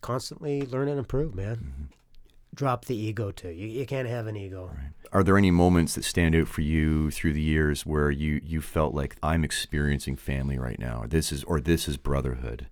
Constantly 0.00 0.62
learn 0.62 0.88
and 0.88 0.98
improve, 0.98 1.34
man. 1.34 1.88
Drop 2.54 2.84
the 2.86 2.96
ego 2.96 3.30
too. 3.30 3.48
You, 3.50 3.66
you 3.66 3.86
can't 3.86 4.08
have 4.08 4.26
an 4.26 4.36
ego. 4.36 4.70
Are 5.12 5.22
there 5.22 5.36
any 5.38 5.50
moments 5.50 5.94
that 5.94 6.04
stand 6.04 6.34
out 6.34 6.48
for 6.48 6.60
you 6.62 7.10
through 7.10 7.32
the 7.32 7.40
years 7.40 7.84
where 7.86 8.10
you 8.10 8.40
you 8.44 8.60
felt 8.60 8.94
like 8.94 9.16
I'm 9.22 9.44
experiencing 9.44 10.16
family 10.16 10.58
right 10.58 10.78
now? 10.78 11.04
This 11.08 11.32
is 11.32 11.44
or 11.44 11.60
this 11.60 11.86
is 11.88 11.96
brotherhood. 11.96 12.68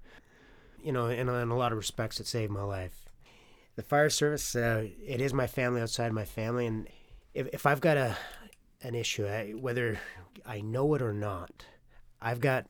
you 0.82 0.92
know, 0.92 1.06
in, 1.08 1.28
in 1.28 1.50
a 1.50 1.56
lot 1.56 1.72
of 1.72 1.78
respects, 1.78 2.18
it 2.20 2.26
saved 2.26 2.50
my 2.52 2.62
life. 2.62 3.04
The 3.76 3.82
fire 3.82 4.08
service, 4.10 4.54
uh, 4.56 4.86
it 5.06 5.20
is 5.20 5.34
my 5.34 5.46
family 5.46 5.80
outside 5.80 6.12
my 6.12 6.24
family, 6.24 6.66
and 6.66 6.88
if, 7.34 7.46
if 7.52 7.66
I've 7.66 7.80
got 7.80 7.96
a 7.96 8.16
an 8.82 8.94
issue, 8.94 9.26
I, 9.26 9.50
whether 9.52 9.98
I 10.46 10.60
know 10.60 10.94
it 10.94 11.02
or 11.02 11.12
not, 11.12 11.64
I've 12.20 12.40
got 12.40 12.66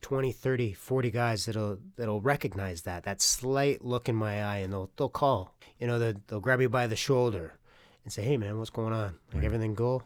20, 0.00 0.32
30, 0.32 0.72
40 0.72 1.10
guys 1.10 1.46
that'll 1.46 1.78
that'll 1.96 2.20
recognize 2.20 2.82
that 2.82 3.04
that 3.04 3.22
slight 3.22 3.84
look 3.84 4.08
in 4.08 4.14
my 4.16 4.42
eye, 4.44 4.58
and 4.58 4.72
they'll 4.72 4.90
they'll 4.96 5.08
call. 5.08 5.54
You 5.78 5.86
know, 5.86 5.98
they'll, 5.98 6.14
they'll 6.26 6.40
grab 6.40 6.60
you 6.60 6.68
by 6.68 6.86
the 6.86 6.96
shoulder 6.96 7.54
and 8.04 8.12
say, 8.12 8.22
"Hey, 8.22 8.36
man, 8.36 8.58
what's 8.58 8.70
going 8.70 8.92
on? 8.92 9.18
Like 9.28 9.36
Right. 9.36 9.44
everything 9.44 9.74
cool?" 9.74 10.02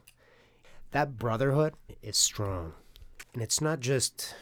That 0.93 1.19
brotherhood 1.19 1.75
is 2.03 2.17
strong, 2.17 2.73
and 3.35 3.43
it's 3.43 3.61
not 3.61 3.81
just 3.81 4.35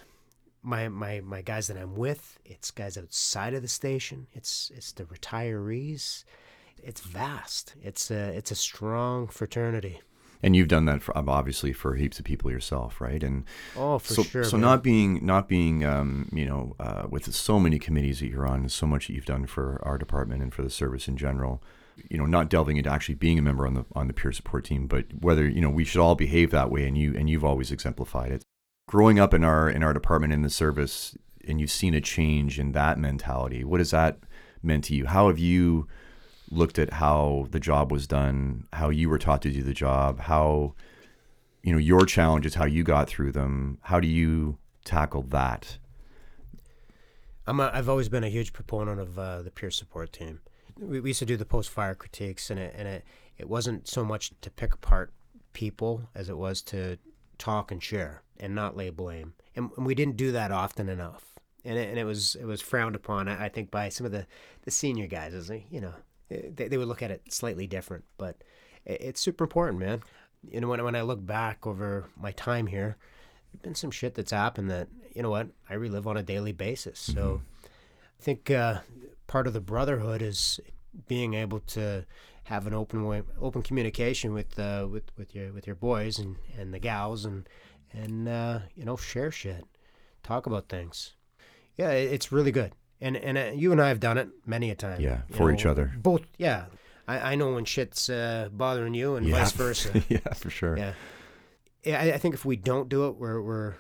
my 0.63 0.89
my 0.89 1.21
my 1.21 1.43
guys 1.43 1.67
that 1.69 1.77
I'm 1.77 1.95
with. 1.97 2.39
It's 2.45 2.71
guys 2.71 2.97
outside 2.99 3.55
of 3.55 3.63
the 3.63 3.69
station. 3.69 4.27
It's 4.33 4.71
it's 4.75 4.93
the 4.93 5.05
retirees. 5.05 6.25
It's 6.83 7.01
vast. 7.01 7.75
It's 7.83 8.11
a 8.11 8.29
it's 8.37 8.51
a 8.51 8.57
strong 8.57 9.27
fraternity. 9.29 10.01
And 10.47 10.55
you've 10.55 10.69
done 10.69 10.85
that 10.85 11.03
for 11.03 11.19
obviously 11.19 11.73
for 11.73 11.97
heaps 11.97 12.21
of 12.21 12.25
people 12.25 12.53
yourself, 12.53 13.01
right? 13.01 13.21
And 13.21 13.43
Oh, 13.77 13.99
for 13.99 14.15
so, 14.15 14.23
sure. 14.23 14.45
so 14.45 14.57
man. 14.57 14.61
not 14.61 14.83
being 14.85 15.27
not 15.27 15.49
being 15.49 15.85
um, 15.85 16.29
you 16.33 16.47
know 16.47 16.77
uh, 16.79 17.09
with 17.11 17.35
so 17.35 17.59
many 17.59 17.81
committees 17.81 18.21
that 18.21 18.29
you're 18.29 18.47
on, 18.47 18.61
and 18.61 18.71
so 18.71 18.87
much 18.87 19.09
that 19.09 19.15
you've 19.15 19.25
done 19.25 19.47
for 19.47 19.81
our 19.83 19.99
department 19.99 20.45
and 20.45 20.55
for 20.55 20.63
the 20.63 20.71
service 20.71 21.09
in 21.09 21.17
general. 21.17 21.61
You 22.09 22.19
know, 22.19 22.27
not 22.27 22.49
delving 22.49 22.77
into 22.77 22.89
actually 22.89 23.17
being 23.17 23.41
a 23.41 23.43
member 23.43 23.67
on 23.67 23.75
the 23.75 23.87
on 23.97 24.07
the 24.07 24.13
peer 24.13 24.31
support 24.31 24.65
team, 24.67 24.87
but 24.87 25.07
whether 25.21 25.49
you 25.49 25.61
know 25.61 25.69
we 25.71 25.83
should 25.85 26.01
all 26.01 26.15
behave 26.15 26.53
that 26.53 26.71
way, 26.71 26.87
and 26.87 26.97
you 26.97 27.13
and 27.17 27.29
you've 27.29 27.45
always 27.45 27.73
exemplified 27.73 28.31
it. 28.31 28.45
Growing 28.87 29.19
up 29.19 29.35
in 29.35 29.43
our 29.43 29.69
in 29.69 29.83
our 29.83 29.93
department 29.93 30.33
in 30.33 30.43
the 30.43 30.51
service, 30.51 31.17
and 31.49 31.61
you've 31.61 31.73
seen 31.73 31.93
a 31.93 32.01
change 32.01 32.61
in 32.61 32.71
that 32.71 33.01
mentality. 33.01 33.65
What 33.65 33.81
has 33.81 33.91
that 33.91 34.21
meant 34.63 34.85
to 34.85 34.95
you? 34.95 35.07
How 35.07 35.27
have 35.27 35.41
you 35.41 35.89
looked 36.51 36.79
at 36.79 36.95
how 36.95 37.47
the 37.51 37.61
job 37.61 37.91
was 37.91 38.07
done, 38.07 38.67
how 38.73 38.89
you 38.89 39.09
were 39.09 39.19
taught 39.19 39.43
to 39.43 39.51
do 39.51 39.63
the 39.63 39.75
job, 39.75 40.21
how 40.21 40.75
you 41.63 41.73
know 41.73 41.79
your 41.79 42.07
challenges, 42.07 42.55
how 42.55 42.65
you 42.65 42.85
got 42.85 43.09
through 43.09 43.33
them. 43.33 43.79
How 43.83 44.01
do 44.01 44.09
you 44.09 44.59
tackle 44.85 45.23
that? 45.23 45.79
I'm 47.47 47.61
a, 47.61 47.71
I've 47.73 47.89
always 47.89 48.09
been 48.09 48.25
a 48.25 48.29
huge 48.29 48.53
proponent 48.53 49.01
of 49.01 49.19
uh, 49.19 49.43
the 49.43 49.51
peer 49.51 49.71
support 49.71 50.13
team. 50.13 50.41
We, 50.79 51.01
we 51.01 51.11
used 51.11 51.21
to 51.21 51.27
do 51.27 51.37
the 51.37 51.45
post 51.45 51.71
fire 51.71 51.95
critiques, 51.95 52.51
and 52.51 52.59
it 52.61 52.75
and 52.77 52.87
it 52.89 53.05
it 53.39 53.49
wasn't 53.49 53.89
so 53.89 54.05
much 54.05 54.33
to 54.41 54.51
pick 54.51 54.75
apart 54.75 55.13
people 55.53 56.09
as 56.15 56.29
it 56.29 56.37
was 56.37 56.63
to 56.63 56.99
talk 57.39 57.71
and 57.71 57.83
share 57.83 58.23
and 58.39 58.55
not 58.55 58.77
lay 58.77 58.91
blame. 58.91 59.35
And, 59.55 59.71
and 59.77 59.87
we 59.87 59.95
didn't 59.95 60.17
do 60.17 60.33
that 60.33 60.53
often 60.53 60.89
enough. 60.89 61.25
And 61.65 61.79
it, 61.79 61.89
and 61.89 61.99
it 61.99 62.05
was 62.05 62.37
it 62.37 62.45
was 62.45 62.61
frowned 62.61 62.95
upon, 62.95 63.29
I 63.29 63.47
I 63.47 63.49
think, 63.49 63.71
by 63.71 63.89
some 63.89 64.07
of 64.07 64.13
the, 64.13 64.27
the 64.63 64.71
senior 64.71 65.07
guys. 65.07 65.35
As 65.35 65.51
you 65.71 65.81
know, 65.81 65.95
they, 66.29 66.69
they 66.69 66.77
would 66.77 66.89
look 66.89 67.03
at 67.03 67.11
it 67.11 67.23
slightly 67.33 67.67
different, 67.67 68.05
but 68.19 68.37
it, 68.85 69.01
it's 69.01 69.21
super 69.21 69.45
important, 69.45 69.81
man. 69.81 70.03
You 70.49 70.61
know, 70.61 70.69
when 70.69 70.83
when 70.85 70.97
I 70.97 71.03
look 71.03 71.25
back 71.25 71.67
over 71.67 72.09
my 72.17 72.33
time 72.33 72.67
here, 72.67 72.97
there's 73.53 73.63
been 73.63 73.75
some 73.75 73.91
shit 73.91 74.15
that's 74.15 74.31
happened 74.33 74.71
that 74.71 74.89
you 75.15 75.23
know 75.23 75.31
what 75.31 75.49
I 75.69 75.75
relive 75.75 76.07
on 76.07 76.17
a 76.17 76.23
daily 76.23 76.53
basis. 76.53 76.99
So 76.99 77.41
I 77.65 78.23
think 78.23 78.51
uh, 78.51 78.81
part 79.27 79.47
of 79.47 79.53
the 79.53 79.61
brotherhood 79.61 80.23
is 80.23 80.61
being 81.09 81.35
able 81.35 81.61
to 81.61 82.05
have 82.45 82.67
an 82.67 82.75
open 82.75 83.05
way, 83.05 83.23
open 83.41 83.63
communication 83.63 84.33
with 84.33 84.59
uh, 84.59 84.87
with 84.91 85.05
with 85.17 85.35
your 85.35 85.53
with 85.53 85.67
your 85.67 85.77
boys 85.77 86.19
and, 86.19 86.37
and 86.57 86.73
the 86.73 86.79
gals 86.79 87.25
and 87.25 87.49
and 87.93 88.29
uh, 88.29 88.61
you 88.75 88.85
know 88.85 88.97
share 88.97 89.31
shit, 89.31 89.65
talk 90.23 90.47
about 90.47 90.69
things. 90.69 91.15
Yeah, 91.77 91.91
it's 91.91 92.33
really 92.33 92.53
good. 92.53 92.73
And 93.07 93.17
and 93.17 93.39
uh, 93.39 93.51
you 93.55 93.73
and 93.73 93.81
I 93.81 93.89
have 93.89 94.01
done 94.01 94.19
it 94.19 94.29
many 94.47 94.71
a 94.71 94.75
time. 94.75 95.01
Yeah, 95.01 95.21
for 95.33 95.53
each 95.53 95.65
other. 95.67 95.93
Both. 95.97 96.23
Yeah, 96.39 96.65
I, 97.07 97.33
I 97.33 97.35
know 97.37 97.53
when 97.55 97.65
shit's 97.65 98.09
uh, 98.11 98.49
bothering 98.53 98.95
you 98.95 99.17
and 99.17 99.27
Yeah. 99.27 99.39
vice 99.39 99.53
versa. 99.63 100.03
yeah, 100.09 100.33
for 100.35 100.51
sure. 100.51 100.77
Yeah. 100.77 100.93
Yeah, 101.85 102.01
I, 102.03 102.13
I 102.15 102.19
think 102.19 102.35
if 102.35 102.45
we 102.45 102.57
don't 102.57 102.89
do 102.89 103.07
it, 103.07 103.17
we're 103.17 103.41
we're 103.41 103.75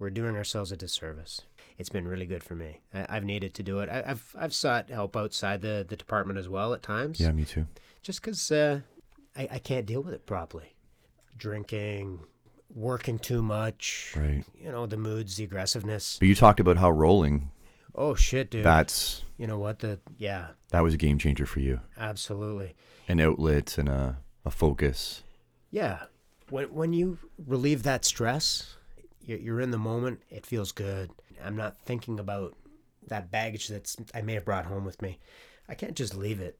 we're 0.00 0.10
doing 0.10 0.34
ourselves 0.36 0.72
a 0.72 0.76
disservice. 0.76 1.42
It's 1.78 1.88
been 1.90 2.08
really 2.08 2.26
good 2.26 2.42
for 2.42 2.54
me. 2.56 2.80
I, 2.92 3.06
I've 3.08 3.24
needed 3.24 3.54
to 3.54 3.62
do 3.62 3.78
it. 3.80 3.88
I, 3.88 4.02
I've 4.04 4.34
I've 4.36 4.52
sought 4.54 4.90
help 4.90 5.16
outside 5.16 5.60
the, 5.62 5.86
the 5.88 5.96
department 5.96 6.38
as 6.40 6.48
well 6.48 6.74
at 6.74 6.82
times. 6.82 7.20
Yeah, 7.20 7.30
me 7.30 7.44
too. 7.44 7.66
Just 8.02 8.20
because 8.20 8.50
uh, 8.50 8.80
I 9.36 9.48
I 9.52 9.58
can't 9.60 9.86
deal 9.86 10.02
with 10.02 10.14
it 10.14 10.26
properly. 10.26 10.74
Drinking, 11.38 12.18
working 12.74 13.18
too 13.20 13.42
much. 13.42 14.14
Right. 14.16 14.44
You 14.60 14.72
know 14.72 14.86
the 14.86 14.96
moods, 14.96 15.36
the 15.36 15.44
aggressiveness. 15.44 16.16
But 16.18 16.26
you 16.26 16.34
talked 16.34 16.58
about 16.58 16.78
how 16.78 16.90
rolling 16.90 17.51
Oh 17.94 18.14
shit, 18.14 18.50
dude. 18.50 18.64
that's 18.64 19.22
you 19.36 19.46
know 19.46 19.58
what? 19.58 19.80
The 19.80 20.00
yeah, 20.16 20.48
that 20.70 20.82
was 20.82 20.94
a 20.94 20.98
game 20.98 21.18
changer 21.18 21.46
for 21.46 21.60
you. 21.60 21.80
absolutely. 21.98 22.74
An 23.08 23.20
outlet 23.20 23.76
and 23.78 23.88
a, 23.88 24.18
a 24.44 24.50
focus. 24.50 25.22
Yeah. 25.70 26.04
When 26.48 26.72
when 26.72 26.92
you 26.92 27.18
relieve 27.46 27.82
that 27.82 28.04
stress, 28.04 28.76
you're, 29.24 29.60
in 29.60 29.70
the 29.70 29.78
moment. 29.78 30.22
It 30.30 30.46
feels 30.46 30.72
good. 30.72 31.10
I'm 31.44 31.56
not 31.56 31.76
thinking 31.84 32.18
about 32.18 32.56
that 33.08 33.30
baggage 33.30 33.68
that's 33.68 33.96
I 34.14 34.22
may 34.22 34.34
have 34.34 34.44
brought 34.44 34.66
home 34.66 34.84
with 34.84 35.02
me. 35.02 35.18
I 35.68 35.74
can't 35.74 35.96
just 35.96 36.14
leave 36.14 36.40
it. 36.40 36.58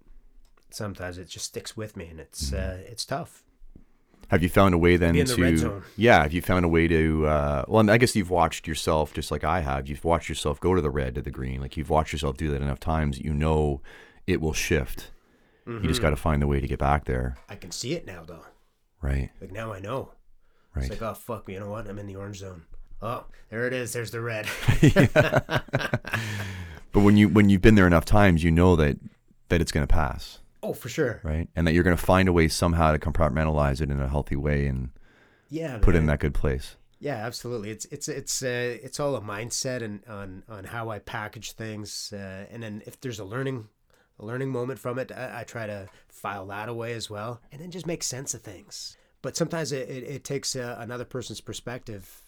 Sometimes 0.71 1.19
it 1.19 1.29
just 1.29 1.47
sticks 1.47 1.77
with 1.77 1.97
me, 1.97 2.07
and 2.07 2.19
it's 2.19 2.53
uh, 2.53 2.83
it's 2.87 3.05
tough. 3.05 3.43
Have 4.33 4.43
you 4.43 4.49
found 4.49 4.75
a 4.75 4.79
way 4.79 4.97
then 4.97 5.15
the 5.15 5.25
to 5.25 5.83
yeah? 5.97 6.23
Have 6.23 6.33
you 6.33 6.43
found 6.43 6.65
a 6.65 6.69
way 6.69 6.89
to 6.89 7.27
uh, 7.27 7.65
well? 7.69 7.89
I 7.89 7.99
guess 7.99 8.17
you've 8.17 8.31
watched 8.31 8.67
yourself 8.67 9.15
just 9.15 9.31
like 9.31 9.45
I 9.45 9.61
have. 9.61 9.87
You've 9.89 10.05
watched 10.05 10.29
yourself 10.29 10.59
go 10.59 10.75
to 10.75 10.81
the 10.81 10.91
red 10.91 11.15
to 11.15 11.23
the 11.23 11.31
green. 11.31 11.61
Like 11.61 11.77
you've 11.77 11.91
watched 11.91 12.13
yourself 12.13 12.37
do 12.37 12.49
that 12.51 12.61
enough 12.63 12.81
times. 12.81 13.21
You 13.21 13.33
know 13.35 13.81
it 14.27 14.41
will 14.41 14.53
shift. 14.55 15.11
You 15.67 15.75
Mm-hmm. 15.75 15.87
just 15.87 16.03
got 16.03 16.11
to 16.11 16.17
find 16.17 16.43
the 16.43 16.49
way 16.49 16.59
to 16.61 16.67
get 16.67 16.81
back 16.81 17.05
there. 17.05 17.37
I 17.49 17.55
can 17.55 17.71
see 17.71 17.93
it 17.93 18.05
now, 18.05 18.25
though. 18.27 18.45
Right. 19.01 19.31
Like 19.41 19.53
now 19.53 19.73
I 19.73 19.79
know. 19.79 20.11
Right. 20.75 20.87
It's 20.87 21.01
like 21.01 21.03
oh 21.03 21.15
fuck, 21.15 21.49
you 21.49 21.61
know 21.61 21.71
what? 21.71 21.87
I'm 21.87 21.99
in 22.01 22.07
the 22.09 22.17
orange 22.17 22.39
zone. 22.39 22.63
Oh, 23.01 23.27
there 23.51 23.67
it 23.69 23.73
is. 23.73 23.93
There's 23.93 24.11
the 24.11 24.21
red. 24.21 24.47
But 26.93 27.01
when 27.01 27.17
you 27.17 27.29
when 27.31 27.49
you've 27.49 27.63
been 27.63 27.75
there 27.75 27.87
enough 27.87 28.05
times, 28.05 28.45
you 28.45 28.51
know 28.51 28.77
that 28.77 28.99
that 29.49 29.61
it's 29.63 29.73
going 29.73 29.87
to 29.87 29.93
pass. 29.93 30.41
Oh, 30.63 30.73
for 30.73 30.89
sure. 30.89 31.21
right? 31.25 31.49
And 31.57 31.67
that 31.67 31.73
you're 31.75 31.83
going 31.83 31.97
to 31.97 32.03
find 32.03 32.29
a 32.29 32.33
way 32.33 32.49
somehow 32.49 32.93
to 32.93 32.99
compartmentalize 32.99 33.81
it 33.81 33.91
in 33.91 34.01
a 34.01 34.09
healthy 34.09 34.37
way 34.37 34.67
and 34.67 34.91
Yeah. 35.49 35.79
put 35.79 35.95
it 35.95 35.99
in 35.99 36.07
that 36.07 36.21
good 36.21 36.35
place. 36.35 36.77
Yeah, 37.01 37.17
absolutely. 37.17 37.71
It's 37.71 37.85
it's 37.87 38.07
it's 38.07 38.43
uh, 38.45 38.79
it's 38.81 39.01
all 39.01 39.17
a 39.17 39.21
mindset 39.21 39.83
and 39.83 40.05
on 40.07 40.45
on 40.49 40.63
how 40.63 40.89
I 40.91 41.01
package 41.01 41.51
things, 41.53 42.13
uh, 42.13 42.47
and 42.49 42.63
then 42.63 42.81
if 42.87 43.01
there's 43.01 43.19
a 43.19 43.25
learning 43.25 43.69
a 44.21 44.25
learning 44.25 44.51
moment 44.51 44.79
from 44.79 45.01
it, 45.01 45.11
I, 45.11 45.41
I 45.41 45.43
try 45.45 45.67
to 45.67 45.89
file 46.09 46.47
that 46.47 46.69
away 46.69 46.93
as 46.93 47.11
well, 47.11 47.41
and 47.51 47.61
then 47.61 47.73
just 47.73 47.89
make 47.89 48.05
sense 48.05 48.35
of 48.35 48.43
things. 48.43 48.97
But 49.21 49.37
sometimes 49.37 49.73
it, 49.73 49.89
it, 49.91 50.05
it 50.05 50.23
takes 50.25 50.55
uh, 50.55 50.77
another 50.79 51.05
person's 51.05 51.41
perspective 51.41 52.21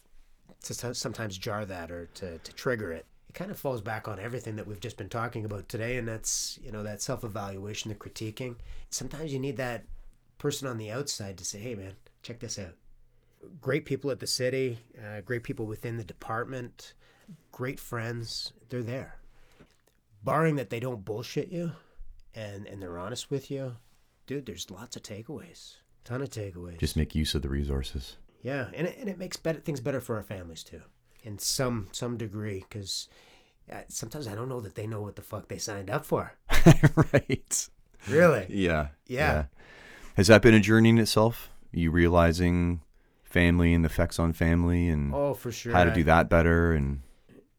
to 0.63 0.93
sometimes 0.93 1.37
jar 1.37 1.63
that 1.65 1.89
or 1.89 2.07
to, 2.15 2.37
to 2.39 2.53
trigger 2.53 2.91
it. 2.91 3.05
Kind 3.35 3.51
of 3.51 3.59
falls 3.59 3.81
back 3.81 4.07
on 4.07 4.19
everything 4.19 4.55
that 4.55 4.65
we've 4.65 4.79
just 4.79 4.97
been 4.97 5.09
talking 5.09 5.45
about 5.45 5.69
today, 5.69 5.97
and 5.97 6.07
that's 6.07 6.57
you 6.63 6.71
know 6.71 6.81
that 6.81 7.03
self 7.03 7.23
evaluation, 7.23 7.89
the 7.89 7.95
critiquing. 7.95 8.55
Sometimes 8.89 9.31
you 9.31 9.39
need 9.39 9.57
that 9.57 9.83
person 10.39 10.67
on 10.67 10.79
the 10.79 10.89
outside 10.89 11.37
to 11.37 11.45
say, 11.45 11.59
"Hey, 11.59 11.75
man, 11.75 11.93
check 12.23 12.39
this 12.39 12.57
out." 12.57 12.73
great 13.61 13.85
people 13.85 14.11
at 14.11 14.19
the 14.19 14.27
city, 14.27 14.79
uh, 14.99 15.21
great 15.21 15.43
people 15.43 15.65
within 15.65 15.97
the 15.97 16.03
department, 16.03 16.93
great 17.51 17.79
friends. 17.79 18.53
They're 18.69 18.83
there. 18.83 19.17
Barring 20.23 20.55
that 20.55 20.69
they 20.69 20.79
don't 20.79 21.05
bullshit 21.05 21.49
you 21.49 21.71
and, 22.33 22.67
and 22.67 22.81
they're 22.81 22.97
honest 22.97 23.29
with 23.29 23.51
you, 23.51 23.75
dude, 24.27 24.45
there's 24.45 24.71
lots 24.71 24.95
of 24.95 25.03
takeaways. 25.03 25.75
Ton 26.03 26.21
of 26.21 26.29
takeaways. 26.29 26.79
Just 26.79 26.97
make 26.97 27.15
use 27.15 27.35
of 27.35 27.41
the 27.41 27.49
resources. 27.49 28.17
yeah, 28.41 28.67
and 28.73 28.87
it, 28.87 28.97
and 28.99 29.09
it 29.09 29.17
makes 29.17 29.37
better, 29.37 29.59
things 29.59 29.81
better 29.81 30.01
for 30.01 30.15
our 30.15 30.23
families 30.23 30.63
too, 30.63 30.81
in 31.25 31.39
some 31.39 31.87
some 31.91 32.17
degree, 32.17 32.65
because 32.69 33.09
uh, 33.71 33.81
sometimes 33.87 34.27
I 34.27 34.35
don't 34.35 34.49
know 34.49 34.61
that 34.61 34.75
they 34.75 34.87
know 34.87 35.01
what 35.01 35.15
the 35.15 35.21
fuck 35.21 35.47
they 35.47 35.57
signed 35.57 35.89
up 35.89 36.05
for. 36.05 36.33
right. 37.13 37.69
Really? 38.07 38.45
Yeah. 38.49 38.89
Yeah. 39.07 39.45
Has 40.15 40.27
that 40.27 40.41
been 40.41 40.53
a 40.53 40.59
journey 40.59 40.89
in 40.89 40.97
itself? 40.97 41.49
You 41.71 41.91
realizing 41.91 42.81
family 43.23 43.73
and 43.73 43.83
the 43.83 43.89
effects 43.89 44.19
on 44.19 44.31
family 44.33 44.87
and 44.87 45.13
Oh, 45.13 45.33
for 45.33 45.51
sure. 45.51 45.73
how 45.73 45.83
to 45.83 45.91
do 45.91 46.03
that 46.05 46.29
better 46.29 46.71
and 46.73 47.01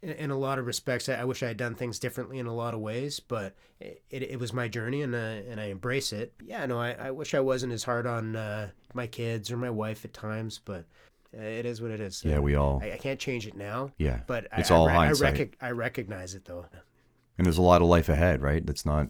in, 0.02 0.10
in 0.10 0.30
a 0.30 0.38
lot 0.38 0.59
of 0.59 0.66
respects, 0.66 1.09
I, 1.09 1.24
wish 1.24 1.43
I 1.43 1.48
had 1.48 1.56
done 1.56 1.74
things 1.74 1.98
differently 1.98 2.38
in 2.38 2.47
a 2.47 2.55
lot 2.55 2.74
of 2.74 2.80
ways, 2.80 3.20
but 3.20 3.55
it, 3.80 4.02
it, 4.10 4.22
it 4.22 4.40
was 4.40 4.52
my 4.52 4.68
journey 4.68 5.02
and, 5.02 5.14
uh, 5.14 5.18
and 5.18 5.60
I 5.60 5.64
embrace 5.64 6.12
it. 6.12 6.32
Yeah, 6.44 6.64
no, 6.66 6.78
I, 6.78 6.93
I 6.93 7.10
wish 7.10 7.34
I 7.34 7.40
wasn't 7.40 7.72
as 7.72 7.84
hard 7.84 8.06
on 8.06 8.36
uh, 8.36 8.70
my 8.94 9.06
kids 9.06 9.51
or 9.51 9.56
my 9.56 9.70
wife 9.70 10.05
at 10.05 10.12
times, 10.14 10.60
but 10.64 10.84
it 11.43 11.67
is 11.67 11.81
what 11.83 11.91
it 11.91 12.01
is. 12.01 12.23
yeah, 12.25 12.39
we 12.39 12.55
all 12.55 12.81
I, 12.83 12.93
I 12.93 12.97
can't 12.99 13.19
change 13.21 13.47
it 13.47 13.57
now, 13.57 13.93
yeah. 13.99 14.21
but 14.27 14.47
It's 14.57 14.71
I, 14.71 14.75
all 14.75 14.89
I, 14.89 14.93
re- 14.93 14.97
I, 14.99 15.05
hindsight. 15.07 15.55
I 15.61 15.71
recognize 15.71 16.35
it 16.35 16.45
though. 16.45 16.67
And 17.39 17.45
there's 17.47 17.59
a 17.59 17.63
lot 17.63 17.83
of 17.83 17.89
life 17.89 18.09
ahead, 18.09 18.41
right? 18.41 18.65
That's 18.65 18.87
not 18.87 19.09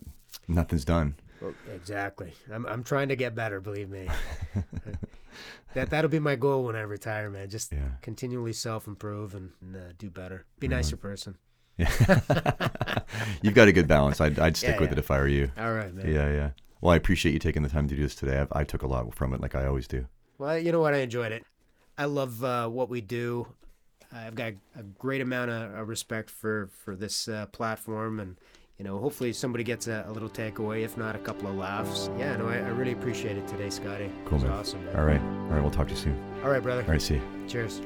nothing's 0.48 0.85
done. 0.85 1.15
Well, 1.40 1.55
exactly. 1.74 2.32
I'm, 2.53 2.66
I'm 2.66 2.82
trying 2.82 3.09
to 3.09 3.16
get 3.16 3.35
better, 3.35 3.61
believe 3.61 3.90
me. 3.90 4.09
that 5.74 5.90
that'll 5.90 6.11
be 6.11 6.19
my 6.19 6.35
goal 6.36 6.65
when 6.65 6.77
I 6.77 6.81
retire, 6.81 7.31
man. 7.31 7.48
Just 7.51 7.73
Yeah. 7.73 7.78
continually 8.03 8.53
self 8.53 8.86
improve 8.86 9.35
and, 9.35 9.51
and 9.61 9.77
uh, 9.77 9.81
do 9.98 10.11
better. 10.11 10.47
Be 10.59 10.66
a 10.66 10.70
nicer 10.70 10.97
person. 10.97 11.36
Yeah. 11.77 11.90
You've 13.43 13.55
got 13.55 13.69
a 13.69 13.73
good 13.73 13.86
balance. 13.86 14.20
I'd, 14.20 14.39
I'd 14.39 14.57
stick 14.57 14.77
Yeah, 14.77 14.81
with 14.81 14.93
it 14.93 14.98
if 14.98 15.11
I 15.11 15.19
were 15.19 15.28
you. 15.28 15.51
All 15.59 15.74
right, 15.74 15.93
man. 15.94 16.09
Yeah, 16.12 16.31
yeah. 16.32 16.51
Well, 16.81 16.93
I 16.93 16.97
appreciate 16.97 17.32
you 17.32 17.39
taking 17.39 17.62
the 17.62 17.69
time 17.69 17.86
to 17.89 17.94
do 17.94 18.03
this 18.03 18.15
today. 18.15 18.39
I've, 18.39 18.53
I 18.53 18.65
took 18.65 18.82
a 18.82 18.86
lot 18.86 19.15
from 19.15 19.35
it, 19.35 19.40
like 19.40 19.55
I 19.55 19.66
always 19.66 19.86
do. 19.86 20.07
Well, 20.39 20.59
you 20.59 20.73
know 20.73 20.81
what? 20.81 20.94
I 20.94 20.98
enjoyed 20.98 21.32
it. 21.32 21.44
I 21.98 22.05
love 22.05 22.44
uh, 22.44 22.68
what 22.68 22.89
we 22.89 23.01
do. 23.01 23.47
I've 24.12 24.35
got 24.35 24.52
a 24.78 24.82
great 24.82 25.20
amount 25.20 25.51
of 25.51 25.89
respect 25.89 26.31
for 26.31 26.70
for 26.85 26.94
this 26.94 27.28
uh, 27.28 27.47
platform, 27.47 28.20
and 28.20 28.36
you 28.78 28.85
know, 28.85 28.98
hopefully 28.98 29.32
somebody 29.32 29.64
gets 29.64 29.89
a, 29.89 30.05
a 30.06 30.12
little 30.12 30.28
takeaway, 30.28 30.85
if 30.85 30.97
not 30.97 31.16
a 31.16 31.18
couple 31.18 31.48
of 31.48 31.56
laughs. 31.56 32.10
Yeah, 32.18 32.36
no, 32.36 32.48
I, 32.48 32.56
I 32.56 32.68
really 32.68 32.93
appreciate 32.93 33.36
it 33.36 33.48
today, 33.48 33.70
Scotty. 33.70 34.10
Cool, 34.24 34.39
it 34.39 34.43
was 34.43 34.43
man. 34.44 34.52
awesome. 34.52 34.85
Man. 34.85 34.97
All 34.97 35.05
right. 35.05 35.20
All 35.20 35.55
right. 35.55 35.60
We'll 35.60 35.70
talk 35.70 35.89
to 35.89 35.94
you 35.94 36.01
soon. 36.01 36.40
All 36.44 36.51
right, 36.51 36.62
brother. 36.62 36.82
All 36.82 36.89
right. 36.89 37.02
See 37.02 37.14
you. 37.14 37.23
Cheers. 37.48 37.81